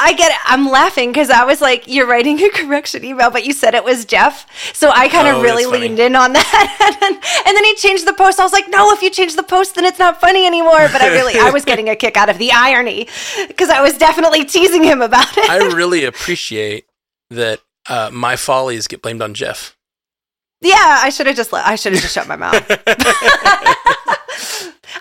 I 0.03 0.13
get 0.13 0.31
it. 0.31 0.37
I'm 0.45 0.67
laughing 0.69 1.11
because 1.11 1.29
I 1.29 1.43
was 1.45 1.61
like, 1.61 1.83
you're 1.87 2.07
writing 2.07 2.39
a 2.41 2.49
correction 2.49 3.03
email, 3.05 3.29
but 3.29 3.45
you 3.45 3.53
said 3.53 3.75
it 3.75 3.83
was 3.83 4.03
Jeff. 4.05 4.47
So 4.75 4.89
I 4.89 5.07
kind 5.07 5.27
of 5.27 5.35
Oh, 5.35 5.41
really 5.43 5.65
leaned 5.65 5.99
in 5.99 6.15
on 6.15 6.33
that. 6.33 7.43
and 7.45 7.55
then 7.55 7.63
he 7.63 7.75
changed 7.75 8.07
the 8.07 8.13
post. 8.13 8.39
I 8.39 8.43
was 8.43 8.51
like, 8.53 8.65
no, 8.69 8.91
if 8.91 9.01
you 9.01 9.09
change 9.11 9.35
the 9.35 9.43
post, 9.43 9.75
then 9.75 9.85
it's 9.85 9.99
not 9.99 10.19
funny 10.19 10.45
anymore. 10.45 10.89
But 10.91 11.01
I 11.01 11.07
really, 11.09 11.39
I 11.39 11.51
was 11.51 11.63
getting 11.65 11.87
a 11.89 11.95
kick 11.95 12.17
out 12.17 12.29
of 12.29 12.37
the 12.37 12.51
irony 12.51 13.07
because 13.47 13.69
I 13.69 13.81
was 13.81 13.97
definitely 13.97 14.43
teasing 14.45 14.83
him 14.83 15.01
about 15.01 15.37
it. 15.37 15.49
I 15.49 15.57
really 15.75 16.03
appreciate 16.05 16.85
that 17.29 17.59
uh, 17.87 18.09
my 18.11 18.35
follies 18.35 18.87
get 18.87 19.01
blamed 19.01 19.21
on 19.21 19.33
Jeff. 19.33 19.75
yeah, 20.61 20.99
I 21.01 21.09
should 21.09 21.27
have 21.27 21.35
just, 21.35 21.53
I 21.53 21.75
should 21.75 21.93
have 21.93 22.01
just 22.01 22.13
shut 22.13 22.27
my 22.27 22.35
mouth. 22.35 22.55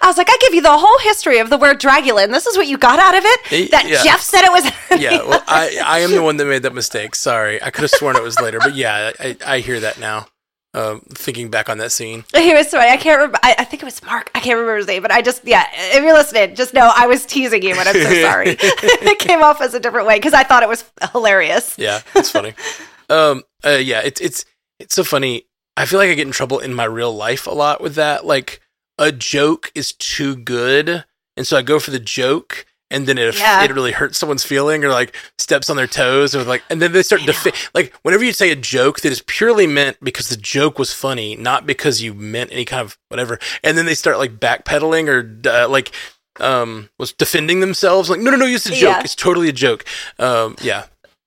I 0.02 0.06
was 0.06 0.16
like, 0.16 0.28
I 0.30 0.36
give 0.40 0.54
you 0.54 0.62
the 0.62 0.76
whole 0.76 0.98
history 1.00 1.38
of 1.38 1.50
the 1.50 1.58
word 1.58 1.78
Dracula, 1.78 2.22
and 2.24 2.32
this 2.32 2.46
is 2.46 2.56
what 2.56 2.66
you 2.66 2.78
got 2.78 2.98
out 2.98 3.14
of 3.16 3.22
it? 3.24 3.40
Eh, 3.52 3.68
That 3.70 3.88
yeah. 3.88 4.02
Jeff 4.02 4.20
said 4.20 4.44
it 4.44 4.50
was. 4.52 4.70
Yeah, 5.00 5.22
well, 5.22 5.42
I, 5.48 5.78
I 5.84 5.98
am 6.00 6.10
the 6.10 6.22
one 6.22 6.36
that 6.38 6.46
made 6.46 6.62
that 6.62 6.74
mistake. 6.74 7.14
Sorry, 7.14 7.62
I 7.62 7.70
could 7.70 7.82
have 7.82 7.90
sworn 7.90 8.16
it 8.16 8.22
was 8.22 8.40
later, 8.40 8.58
but 8.58 8.74
yeah, 8.74 9.12
I, 9.20 9.36
I 9.46 9.58
hear 9.60 9.78
that 9.80 9.98
now. 10.00 10.26
Um, 10.72 11.00
thinking 11.14 11.50
back 11.50 11.68
on 11.68 11.78
that 11.78 11.90
scene, 11.90 12.24
He 12.34 12.54
was 12.54 12.70
sorry. 12.70 12.88
I 12.90 12.96
can't 12.96 13.16
remember. 13.18 13.38
I, 13.42 13.56
I 13.58 13.64
think 13.64 13.82
it 13.82 13.86
was 13.86 14.00
Mark. 14.04 14.30
I 14.36 14.40
can't 14.40 14.54
remember 14.56 14.76
his 14.76 14.86
name, 14.86 15.02
but 15.02 15.10
I 15.10 15.20
just 15.20 15.44
yeah. 15.44 15.64
If 15.72 16.02
you're 16.04 16.12
listening, 16.12 16.54
just 16.54 16.74
know 16.74 16.92
I 16.94 17.06
was 17.08 17.26
teasing 17.26 17.62
you, 17.62 17.70
and 17.74 17.88
I'm 17.88 17.94
so 17.94 18.22
sorry. 18.22 18.56
it 18.60 19.18
came 19.18 19.42
off 19.42 19.60
as 19.60 19.74
a 19.74 19.80
different 19.80 20.06
way 20.06 20.16
because 20.18 20.32
I 20.32 20.44
thought 20.44 20.62
it 20.62 20.68
was 20.68 20.84
hilarious. 21.12 21.76
yeah, 21.76 22.00
it's 22.14 22.30
funny. 22.30 22.54
um, 23.08 23.42
uh, 23.64 23.70
yeah, 23.70 24.00
it's 24.04 24.20
it's 24.20 24.44
it's 24.78 24.94
so 24.94 25.02
funny. 25.02 25.46
I 25.76 25.86
feel 25.86 25.98
like 25.98 26.08
I 26.10 26.14
get 26.14 26.26
in 26.26 26.32
trouble 26.32 26.60
in 26.60 26.72
my 26.72 26.84
real 26.84 27.12
life 27.16 27.46
a 27.48 27.50
lot 27.50 27.80
with 27.80 27.96
that. 27.96 28.24
Like 28.24 28.60
a 29.00 29.10
joke 29.10 29.72
is 29.74 29.90
too 29.92 30.36
good, 30.36 31.04
and 31.36 31.44
so 31.46 31.56
I 31.56 31.62
go 31.62 31.80
for 31.80 31.90
the 31.90 31.98
joke, 31.98 32.66
and 32.90 33.06
then 33.06 33.18
it 33.18 33.36
Yeah. 33.38 33.64
it 33.64 33.72
really 33.72 33.92
hurts 33.92 34.18
someone's 34.18 34.44
feeling 34.44 34.84
or 34.84 34.90
like 34.90 35.16
steps 35.38 35.68
on 35.70 35.76
their 35.76 35.86
toes 35.88 36.34
or 36.36 36.44
like, 36.44 36.62
and 36.70 36.80
then 36.82 36.92
they 36.92 37.02
start 37.02 37.22
defi- 37.26 37.52
like 37.74 37.92
whenever 38.02 38.22
you 38.24 38.32
say 38.32 38.50
a 38.50 38.56
joke 38.56 39.00
that 39.00 39.10
is 39.12 39.22
purely 39.26 39.66
meant 39.66 39.96
because 40.02 40.28
the 40.28 40.36
joke 40.36 40.78
was 40.78 40.92
funny, 40.92 41.34
not 41.34 41.66
because 41.66 42.02
you 42.02 42.14
meant 42.14 42.52
any 42.52 42.64
kind 42.64 42.82
of 42.82 42.98
whatever, 43.08 43.38
and 43.64 43.76
then 43.78 43.86
they 43.86 43.94
start 43.94 44.18
like 44.18 44.38
backpedaling 44.38 45.08
or 45.08 45.48
uh, 45.50 45.68
like. 45.68 45.90
um, 46.38 46.88
was 46.98 47.12
defending 47.12 47.60
themselves. 47.60 48.08
Like, 48.08 48.20
no, 48.20 48.30
no, 48.30 48.36
no, 48.38 48.46
it's 48.46 48.64
a 48.64 48.70
joke. 48.70 48.96
Yeah. 48.96 49.00
It's 49.02 49.14
totally 49.16 49.48
a 49.48 49.52
joke. 49.52 49.84
Um, 50.18 50.56
yeah, 50.62 50.84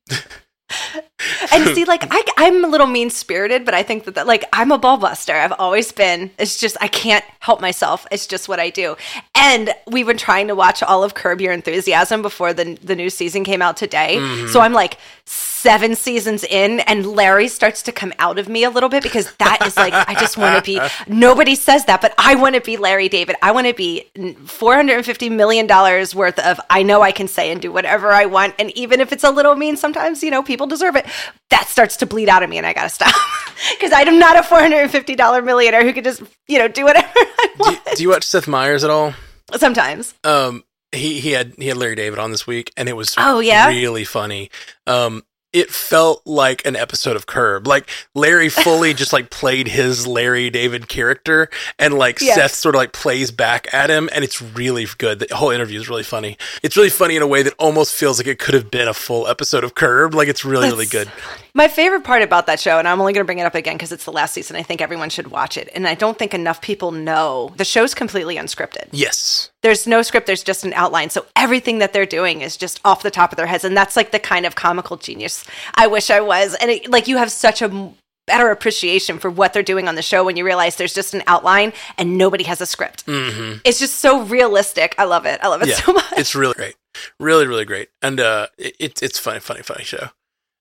and 1.52 1.76
see, 1.76 1.86
like 1.86 2.06
I, 2.10 2.24
I'm 2.38 2.64
a 2.66 2.68
little 2.68 2.88
mean 2.88 3.10
spirited, 3.10 3.66
but 3.66 3.74
I 3.74 3.84
think 3.84 4.06
that, 4.06 4.16
that 4.16 4.28
like 4.28 4.46
I'm 4.54 4.72
a 4.72 4.78
ball 4.78 4.98
buster. 4.98 5.34
I've 5.34 5.54
always 5.54 5.92
been. 5.92 6.32
It's 6.38 6.60
just 6.60 6.78
I 6.82 6.88
can't 6.88 7.26
help 7.40 7.62
myself. 7.62 8.06
It's 8.12 8.28
just 8.28 8.48
what 8.48 8.60
I 8.60 8.70
do. 8.70 8.96
And 9.36 9.74
we've 9.88 10.08
been 10.08 10.18
trying 10.18 10.48
to 10.48 10.56
watch 10.56 10.84
all 10.84 11.04
of 11.04 11.14
Curb 11.14 11.42
Your 11.42 11.54
Enthusiasm 11.54 12.22
before 12.22 12.54
the 12.54 12.78
the 12.84 12.96
new 12.96 13.10
season 13.10 13.44
came 13.44 13.62
out 13.62 13.78
today. 13.78 14.18
Mm-hmm. 14.18 14.48
So 14.48 14.62
I'm 14.62 14.74
like 14.74 14.98
seven 15.26 15.96
seasons 15.96 16.44
in, 16.44 16.82
and 16.82 17.06
Larry 17.06 17.48
starts 17.48 17.82
to 17.84 17.94
come 17.94 18.12
out 18.20 18.38
of 18.38 18.50
me 18.50 18.66
a 18.66 18.70
little 18.70 18.90
bit 18.90 19.02
because 19.02 19.34
that 19.36 19.66
is 19.66 19.78
like 19.78 19.94
I 19.94 20.14
just 20.16 20.38
want 20.38 20.58
to 20.58 20.62
be. 20.62 20.82
Nobody 21.08 21.56
says 21.56 21.86
that, 21.86 22.02
but 22.02 22.14
I 22.18 22.36
want 22.36 22.56
to 22.56 22.62
be 22.62 22.76
Larry 22.76 23.08
David. 23.08 23.38
I 23.42 23.52
want 23.54 23.68
to 23.68 23.74
be 23.74 24.10
450 24.46 25.30
million 25.30 25.66
dollars 25.66 26.14
worth 26.14 26.38
of. 26.40 26.60
I 26.70 26.84
know 26.84 27.02
I 27.02 27.14
can 27.14 27.30
say 27.30 27.50
and 27.52 27.62
do 27.62 27.72
whatever 27.72 28.12
I 28.12 28.26
want, 28.26 28.56
and 28.60 28.72
even 28.72 29.00
if 29.00 29.14
it's 29.14 29.24
a 29.24 29.32
little 29.32 29.56
mean, 29.56 29.78
sometimes 29.78 30.22
you 30.22 30.32
know 30.32 30.44
people 30.44 30.68
deserve 30.68 30.98
it. 30.98 31.06
That 31.50 31.68
starts 31.68 31.96
to 31.98 32.06
bleed 32.06 32.28
out 32.28 32.44
of 32.44 32.50
me, 32.50 32.58
and 32.58 32.68
I 32.68 32.74
gotta 32.74 32.90
stop 32.90 33.14
because 33.72 33.92
I'm 33.94 34.20
not 34.20 34.38
a 34.38 34.44
450 34.44 35.16
dollar 35.16 35.42
millionaire 35.42 35.84
who 35.84 35.94
could 35.94 36.04
just 36.04 36.22
you 36.48 36.60
know 36.60 36.68
do 36.68 36.84
whatever 36.84 37.08
I 37.16 37.80
do, 37.86 37.96
do 37.96 38.04
you 38.04 38.10
watch 38.10 38.26
Seth 38.26 38.48
Meyers 38.48 38.84
at 38.84 38.90
all? 38.90 39.14
Sometimes. 39.56 40.14
Um, 40.24 40.64
he 40.94 41.20
he 41.20 41.32
had 41.32 41.54
he 41.58 41.68
had 41.68 41.78
Larry 41.78 41.96
David 41.96 42.20
on 42.20 42.32
this 42.32 42.46
week, 42.48 42.72
and 42.78 42.88
it 42.88 42.94
was 42.94 43.16
Oh, 43.18 43.40
yeah? 43.40 43.68
really 43.68 44.04
funny. 44.06 44.50
Um, 44.88 45.24
it 45.52 45.70
felt 45.70 46.24
like 46.26 46.66
an 46.66 46.76
episode 46.76 47.16
of 47.16 47.28
Curb. 47.28 47.68
Like 47.68 47.88
Larry 48.16 48.50
fully 48.50 48.94
just 48.96 49.14
like 49.14 49.30
played 49.30 49.68
his 49.68 50.08
Larry 50.08 50.50
David 50.50 50.88
character, 50.88 51.50
and 51.78 51.94
like. 51.94 52.20
Seth 52.20 52.54
sort 52.56 52.74
of 52.76 52.80
like 52.80 52.92
plays 52.94 53.30
back 53.30 53.72
at 53.74 53.90
him, 53.92 54.10
and 54.14 54.24
it's 54.24 54.42
really 54.42 54.88
good. 54.98 55.20
The 55.20 55.36
whole 55.36 55.52
interview 55.52 55.80
is 55.80 55.88
really 55.90 56.02
funny. 56.04 56.38
It's 56.64 56.76
really 56.76 56.90
funny 56.90 57.16
in 57.16 57.22
a 57.22 57.28
way 57.28 57.44
that 57.44 57.54
almost 57.60 57.94
feels 57.94 58.18
like 58.18 58.26
it 58.28 58.40
could 58.40 58.56
have 58.56 58.72
been 58.72 58.88
a 58.88 58.94
full 58.96 59.28
episode 59.28 59.64
of 59.64 59.76
Curb. 59.76 60.16
Like 60.16 60.28
it's 60.28 60.44
really 60.44 60.70
really 60.70 60.88
good. 60.88 61.12
My 61.56 61.68
favorite 61.68 62.04
part 62.04 62.24
about 62.24 62.48
that 62.48 62.60
show, 62.60 62.80
and 62.80 62.88
I'm 62.88 63.00
only 63.00 63.14
going 63.14 63.22
to 63.22 63.26
bring 63.26 63.38
it 63.38 63.46
up 63.46 63.54
again 63.54 63.76
because 63.76 63.92
it's 63.92 64.06
the 64.06 64.12
last 64.12 64.34
season, 64.34 64.56
I 64.56 64.64
think 64.64 64.82
everyone 64.82 65.12
should 65.12 65.28
watch 65.28 65.56
it. 65.56 65.70
And 65.76 65.88
I 65.88 65.94
don't 65.94 66.18
think 66.18 66.34
enough 66.34 66.62
people 66.62 66.92
know 66.92 67.54
the 67.58 67.66
show's 67.66 67.94
completely 67.94 68.38
unscripted. 68.38 68.88
Yes. 68.92 69.52
There's 69.62 69.86
no 69.86 70.02
script, 70.02 70.26
there's 70.26 70.42
just 70.42 70.66
an 70.66 70.74
outline. 70.74 71.12
So 71.12 71.28
everything 71.36 71.78
that 71.78 71.94
they're 71.94 72.08
doing 72.08 72.42
is 72.42 72.58
just 72.58 72.82
off 72.84 73.04
the 73.04 73.12
top 73.12 73.32
of 73.32 73.38
their 73.38 73.46
heads. 73.46 73.64
And 73.64 73.78
that's 73.78 73.96
like 73.96 74.12
the 74.12 74.18
kind 74.18 74.48
of 74.48 74.56
comical 74.56 74.98
genius 74.98 75.46
I 75.76 75.86
wish 75.86 76.10
I 76.10 76.22
was. 76.22 76.56
And 76.56 76.72
it, 76.72 76.90
like 76.90 77.08
you 77.08 77.18
have 77.18 77.32
such 77.32 77.62
a 77.62 77.94
better 78.26 78.50
appreciation 78.50 79.20
for 79.20 79.30
what 79.30 79.54
they're 79.54 79.62
doing 79.62 79.88
on 79.88 79.94
the 79.94 80.02
show 80.02 80.24
when 80.24 80.38
you 80.38 80.46
realize 80.46 80.78
there's 80.78 80.94
just 80.94 81.14
an 81.14 81.22
outline 81.28 81.72
and 82.00 82.18
nobody 82.18 82.46
has 82.46 82.62
a 82.62 82.66
script. 82.66 83.04
It's 83.08 83.80
just 83.80 83.96
so 84.00 84.24
realistic. 84.24 84.96
I 84.98 85.04
love 85.04 85.28
it. 85.28 85.40
I 85.44 85.50
love 85.50 85.62
it 85.62 85.68
yeah, 85.68 85.76
so 85.76 85.94
much. 85.94 86.14
it's 86.14 86.34
really 86.34 86.54
great, 86.56 86.76
really, 87.20 87.46
really 87.46 87.66
great, 87.66 87.90
and 88.02 88.20
uh, 88.20 88.48
it, 88.58 88.76
it's 88.80 89.04
it's 89.04 89.20
funny, 89.20 89.40
funny, 89.40 89.62
funny 89.62 89.84
show. 89.84 90.10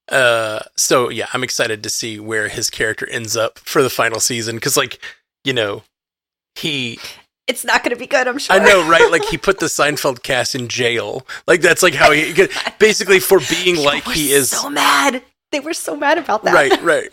Uh, 0.09 0.61
so 0.77 1.09
yeah, 1.09 1.27
I'm 1.33 1.45
excited 1.45 1.83
to 1.83 1.91
see 1.91 2.19
where 2.19 2.49
his 2.49 2.71
character 2.71 3.09
ends 3.09 3.37
up 3.37 3.59
for 3.61 3.83
the 3.83 3.91
final 3.91 4.21
season 4.21 4.57
because, 4.57 4.77
like, 4.77 4.99
you 5.45 5.53
know, 5.53 5.83
he, 6.55 6.99
It's 7.47 7.65
not 7.65 7.83
going 7.83 7.95
to 7.95 7.99
be 7.99 8.07
good, 8.07 8.27
I'm 8.29 8.39
sure. 8.39 8.55
I 8.57 8.59
know, 8.59 8.89
right? 8.89 9.11
Like, 9.11 9.25
he 9.25 9.39
put 9.39 9.59
the 9.59 9.67
Seinfeld 9.67 10.23
cast 10.23 10.55
in 10.55 10.69
jail. 10.69 11.27
Like, 11.47 11.61
that's 11.61 11.83
like 11.83 11.95
how 11.95 12.11
he 12.11 12.35
basically 12.79 13.21
for 13.21 13.41
being 13.51 13.77
like 13.77 14.05
he 14.05 14.33
is 14.33 14.51
so 14.51 14.69
mad. 14.69 15.23
They 15.51 15.61
were 15.61 15.75
so 15.75 15.97
mad 15.97 16.19
about 16.19 16.45
that. 16.45 16.55
right, 16.55 16.83
right. 16.85 17.11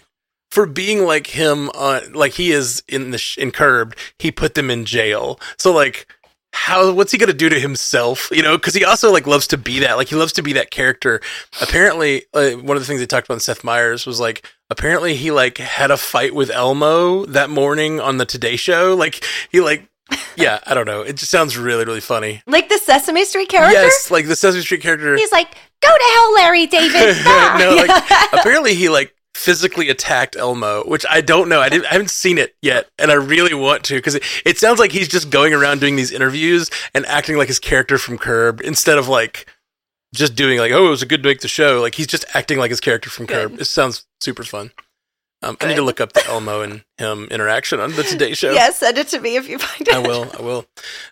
For 0.51 0.65
being 0.65 1.05
like 1.05 1.27
him, 1.27 1.69
uh, 1.75 2.01
like 2.11 2.33
he 2.33 2.51
is 2.51 2.81
in 2.87 3.11
the 3.11 3.17
sh- 3.19 3.37
in 3.37 3.51
Curbed, 3.51 3.95
he 4.17 4.31
put 4.31 4.55
them 4.55 4.71
in 4.71 4.83
jail. 4.83 5.39
So 5.57 5.71
like, 5.71 6.07
how 6.51 6.91
what's 6.93 7.11
he 7.11 7.17
gonna 7.17 7.33
do 7.33 7.49
to 7.49 7.59
himself? 7.59 8.29
You 8.31 8.41
know, 8.41 8.57
because 8.57 8.73
he 8.73 8.83
also 8.83 9.11
like 9.11 9.27
loves 9.27 9.47
to 9.47 9.57
be 9.57 9.79
that. 9.79 9.97
Like 9.97 10.09
he 10.09 10.15
loves 10.15 10.33
to 10.33 10.41
be 10.41 10.53
that 10.53 10.71
character. 10.71 11.21
Apparently, 11.61 12.23
uh, 12.33 12.51
one 12.51 12.75
of 12.75 12.81
the 12.81 12.87
things 12.87 12.99
they 12.99 13.05
talked 13.05 13.27
about 13.27 13.35
in 13.35 13.39
Seth 13.39 13.63
Meyers 13.63 14.05
was 14.05 14.19
like 14.19 14.45
apparently 14.69 15.15
he 15.15 15.31
like 15.31 15.57
had 15.57 15.91
a 15.91 15.97
fight 15.97 16.33
with 16.33 16.49
Elmo 16.49 17.25
that 17.25 17.49
morning 17.49 17.99
on 17.99 18.17
the 18.17 18.25
Today 18.25 18.55
Show. 18.55 18.95
Like 18.95 19.23
he 19.51 19.61
like. 19.61 19.85
Yeah, 20.35 20.59
I 20.65 20.73
don't 20.73 20.87
know. 20.87 21.01
It 21.01 21.17
just 21.17 21.29
sounds 21.29 21.55
really, 21.55 21.85
really 21.85 21.99
funny. 21.99 22.41
Like 22.47 22.67
the 22.67 22.79
Sesame 22.79 23.25
Street 23.25 23.47
character? 23.47 23.73
Yes, 23.79 24.09
like 24.09 24.25
the 24.25 24.35
Sesame 24.35 24.63
Street 24.63 24.81
character. 24.81 25.15
He's 25.15 25.31
like, 25.31 25.51
go 25.81 25.87
to 25.87 26.11
hell, 26.15 26.33
Larry 26.33 26.65
David. 26.65 27.15
No, 27.59 27.75
like 27.75 27.89
apparently 28.33 28.73
he 28.73 28.89
like 28.89 29.13
physically 29.39 29.87
attacked 29.89 30.35
Elmo, 30.35 30.83
which 30.83 31.05
I 31.09 31.21
don't 31.21 31.47
know. 31.47 31.61
I 31.61 31.69
didn't. 31.69 31.85
I 31.85 31.93
haven't 31.93 32.11
seen 32.11 32.37
it 32.37 32.55
yet, 32.61 32.89
and 32.99 33.09
I 33.09 33.13
really 33.13 33.53
want 33.53 33.83
to 33.85 33.95
because 33.95 34.15
it, 34.15 34.23
it 34.45 34.57
sounds 34.57 34.79
like 34.79 34.91
he's 34.91 35.07
just 35.07 35.29
going 35.29 35.53
around 35.53 35.79
doing 35.79 35.95
these 35.95 36.11
interviews 36.11 36.69
and 36.93 37.05
acting 37.05 37.37
like 37.37 37.47
his 37.47 37.59
character 37.59 37.97
from 37.97 38.17
Curb 38.17 38.59
instead 38.61 38.97
of 38.97 39.07
like 39.07 39.49
just 40.13 40.35
doing 40.35 40.59
like, 40.59 40.73
oh, 40.73 40.87
it 40.87 40.89
was 40.89 41.01
a 41.01 41.05
good 41.05 41.23
to 41.23 41.29
make 41.29 41.39
the 41.39 41.47
show. 41.47 41.79
Like 41.79 41.95
he's 41.95 42.07
just 42.07 42.25
acting 42.33 42.57
like 42.57 42.69
his 42.69 42.81
character 42.81 43.09
from 43.09 43.27
Curb. 43.27 43.51
Good. 43.51 43.61
It 43.61 43.65
sounds 43.65 44.05
super 44.19 44.43
fun. 44.43 44.71
Um, 45.41 45.55
I 45.61 45.67
need 45.67 45.75
to 45.75 45.83
look 45.83 46.01
up 46.01 46.11
the 46.11 46.25
Elmo 46.27 46.61
and 46.61 46.83
him 46.97 47.29
interaction 47.31 47.79
on 47.79 47.93
the 47.95 48.03
Today 48.03 48.33
Show. 48.33 48.51
yes, 48.51 48.79
send 48.79 48.97
it 48.97 49.07
to 49.09 49.21
me 49.21 49.37
if 49.37 49.47
you 49.47 49.57
find 49.57 49.87
it. 49.87 49.93
I 49.93 49.99
will. 49.99 50.29
I 50.37 50.41
will. 50.41 50.65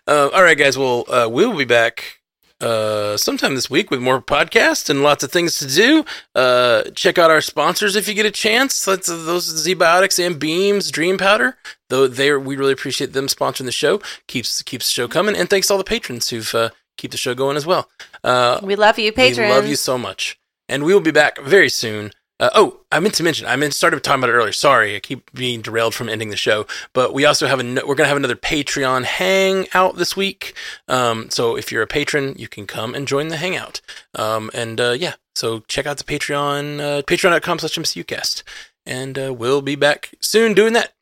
Uh, 0.06 0.28
all 0.34 0.42
right, 0.42 0.58
guys. 0.58 0.76
Well, 0.76 1.06
uh, 1.08 1.28
we 1.32 1.46
will 1.46 1.56
be 1.56 1.64
back 1.64 2.17
uh, 2.60 3.16
sometime 3.16 3.54
this 3.54 3.70
week 3.70 3.90
with 3.90 4.00
more 4.00 4.20
podcasts 4.20 4.90
and 4.90 5.02
lots 5.02 5.22
of 5.22 5.30
things 5.30 5.58
to 5.58 5.66
do. 5.66 6.04
Uh, 6.34 6.82
check 6.94 7.18
out 7.18 7.30
our 7.30 7.40
sponsors 7.40 7.96
if 7.96 8.08
you 8.08 8.14
get 8.14 8.26
a 8.26 8.30
chance. 8.30 8.84
That's 8.84 9.06
those 9.06 9.48
are 9.52 9.74
ZBiotics 9.74 10.24
and 10.24 10.38
Beam's 10.38 10.90
Dream 10.90 11.18
Powder. 11.18 11.56
Though 11.88 12.06
they 12.06 12.32
we 12.34 12.56
really 12.56 12.72
appreciate 12.72 13.12
them 13.12 13.26
sponsoring 13.26 13.66
the 13.66 13.72
show. 13.72 14.00
keeps 14.26 14.62
keeps 14.62 14.86
the 14.86 14.92
show 14.92 15.08
coming. 15.08 15.36
And 15.36 15.48
thanks 15.48 15.68
to 15.68 15.74
all 15.74 15.78
the 15.78 15.84
patrons 15.84 16.30
who've 16.30 16.54
uh, 16.54 16.70
keep 16.96 17.10
the 17.12 17.16
show 17.16 17.34
going 17.34 17.56
as 17.56 17.64
well. 17.66 17.88
Uh, 18.24 18.60
We 18.62 18.76
love 18.76 18.98
you, 18.98 19.12
patrons. 19.12 19.38
we 19.38 19.54
love 19.54 19.66
you 19.66 19.76
so 19.76 19.96
much. 19.96 20.38
And 20.68 20.84
we 20.84 20.92
will 20.92 21.00
be 21.00 21.10
back 21.12 21.40
very 21.40 21.70
soon. 21.70 22.12
Uh, 22.40 22.50
oh, 22.54 22.80
I 22.92 23.00
meant 23.00 23.14
to 23.16 23.22
mention, 23.22 23.46
I 23.46 23.56
meant 23.56 23.74
started 23.74 24.02
talking 24.02 24.20
about 24.20 24.30
it 24.30 24.34
earlier. 24.34 24.52
Sorry, 24.52 24.94
I 24.94 25.00
keep 25.00 25.32
being 25.32 25.60
derailed 25.60 25.94
from 25.94 26.08
ending 26.08 26.30
the 26.30 26.36
show. 26.36 26.66
But 26.92 27.12
we 27.12 27.24
also 27.24 27.46
have 27.46 27.60
a, 27.60 27.64
we're 27.84 27.96
to 27.96 28.06
have 28.06 28.16
another 28.16 28.36
Patreon 28.36 29.04
hangout 29.04 29.96
this 29.96 30.16
week. 30.16 30.54
Um, 30.86 31.30
so 31.30 31.56
if 31.56 31.72
you're 31.72 31.82
a 31.82 31.86
patron, 31.88 32.34
you 32.38 32.48
can 32.48 32.66
come 32.66 32.94
and 32.94 33.08
join 33.08 33.28
the 33.28 33.36
hangout. 33.36 33.80
Um, 34.14 34.50
and 34.54 34.80
uh, 34.80 34.96
yeah, 34.98 35.14
so 35.34 35.60
check 35.68 35.86
out 35.86 35.98
the 35.98 36.04
Patreon, 36.04 36.80
uh, 36.80 37.02
patreon.com 37.02 37.58
slash 37.58 37.74
MCUcast. 37.74 38.42
And 38.86 39.18
uh, 39.18 39.34
we'll 39.34 39.62
be 39.62 39.76
back 39.76 40.14
soon 40.20 40.54
doing 40.54 40.72
that. 40.74 40.94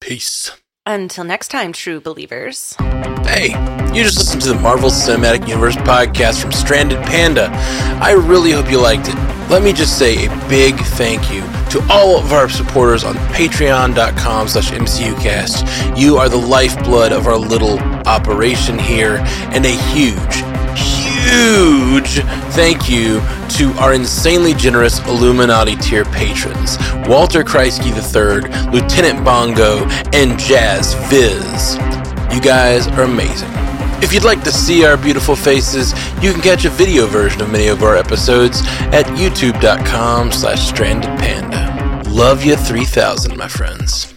Peace. 0.00 0.52
Until 0.86 1.24
next 1.24 1.48
time, 1.48 1.72
true 1.72 2.00
believers. 2.00 2.76
Hey, 3.26 3.50
you 3.94 4.02
just 4.02 4.18
listened 4.18 4.42
to 4.42 4.48
the 4.48 4.60
Marvel 4.60 4.90
Cinematic 4.90 5.46
Universe 5.48 5.76
podcast 5.76 6.40
from 6.40 6.52
Stranded 6.52 6.98
Panda. 7.02 7.48
I 8.02 8.12
really 8.12 8.52
hope 8.52 8.70
you 8.70 8.80
liked 8.80 9.08
it. 9.08 9.14
Let 9.50 9.62
me 9.62 9.72
just 9.72 9.98
say 9.98 10.26
a 10.26 10.48
big 10.48 10.76
thank 10.76 11.32
you 11.32 11.42
to 11.70 11.86
all 11.90 12.18
of 12.18 12.32
our 12.32 12.48
supporters 12.48 13.04
on 13.04 13.14
patreon.com 13.32 14.48
slash 14.48 14.70
mcucast. 14.70 15.98
You 15.98 16.16
are 16.16 16.28
the 16.28 16.36
lifeblood 16.36 17.12
of 17.12 17.26
our 17.26 17.36
little 17.36 17.78
operation 18.06 18.78
here, 18.78 19.18
and 19.52 19.64
a 19.64 19.76
huge, 19.92 20.42
huge 20.76 22.22
thank 22.54 22.88
you 22.88 23.20
to 23.50 23.72
our 23.78 23.94
insanely 23.94 24.54
generous 24.54 24.98
Illuminati 25.06 25.76
tier 25.76 26.04
patrons 26.06 26.78
Walter 27.08 27.42
Kreisky 27.42 27.90
III, 27.90 28.70
Lieutenant 28.70 29.24
Bongo, 29.24 29.84
and 30.12 30.38
Jazz 30.38 30.94
Viz. 31.08 31.78
You 32.32 32.40
guys 32.40 32.86
are 32.88 33.02
amazing. 33.02 33.50
If 34.00 34.12
you'd 34.12 34.24
like 34.24 34.44
to 34.44 34.52
see 34.52 34.84
our 34.84 34.96
beautiful 34.96 35.34
faces, 35.34 35.92
you 36.22 36.32
can 36.32 36.40
catch 36.40 36.64
a 36.64 36.70
video 36.70 37.06
version 37.06 37.42
of 37.42 37.50
many 37.50 37.68
of 37.68 37.82
our 37.82 37.96
episodes 37.96 38.60
at 38.92 39.06
youtube.com 39.16 40.30
slash 40.30 40.68
stranded 40.68 41.10
panda. 41.18 42.08
Love 42.08 42.44
you 42.44 42.56
3000, 42.56 43.36
my 43.36 43.48
friends. 43.48 44.14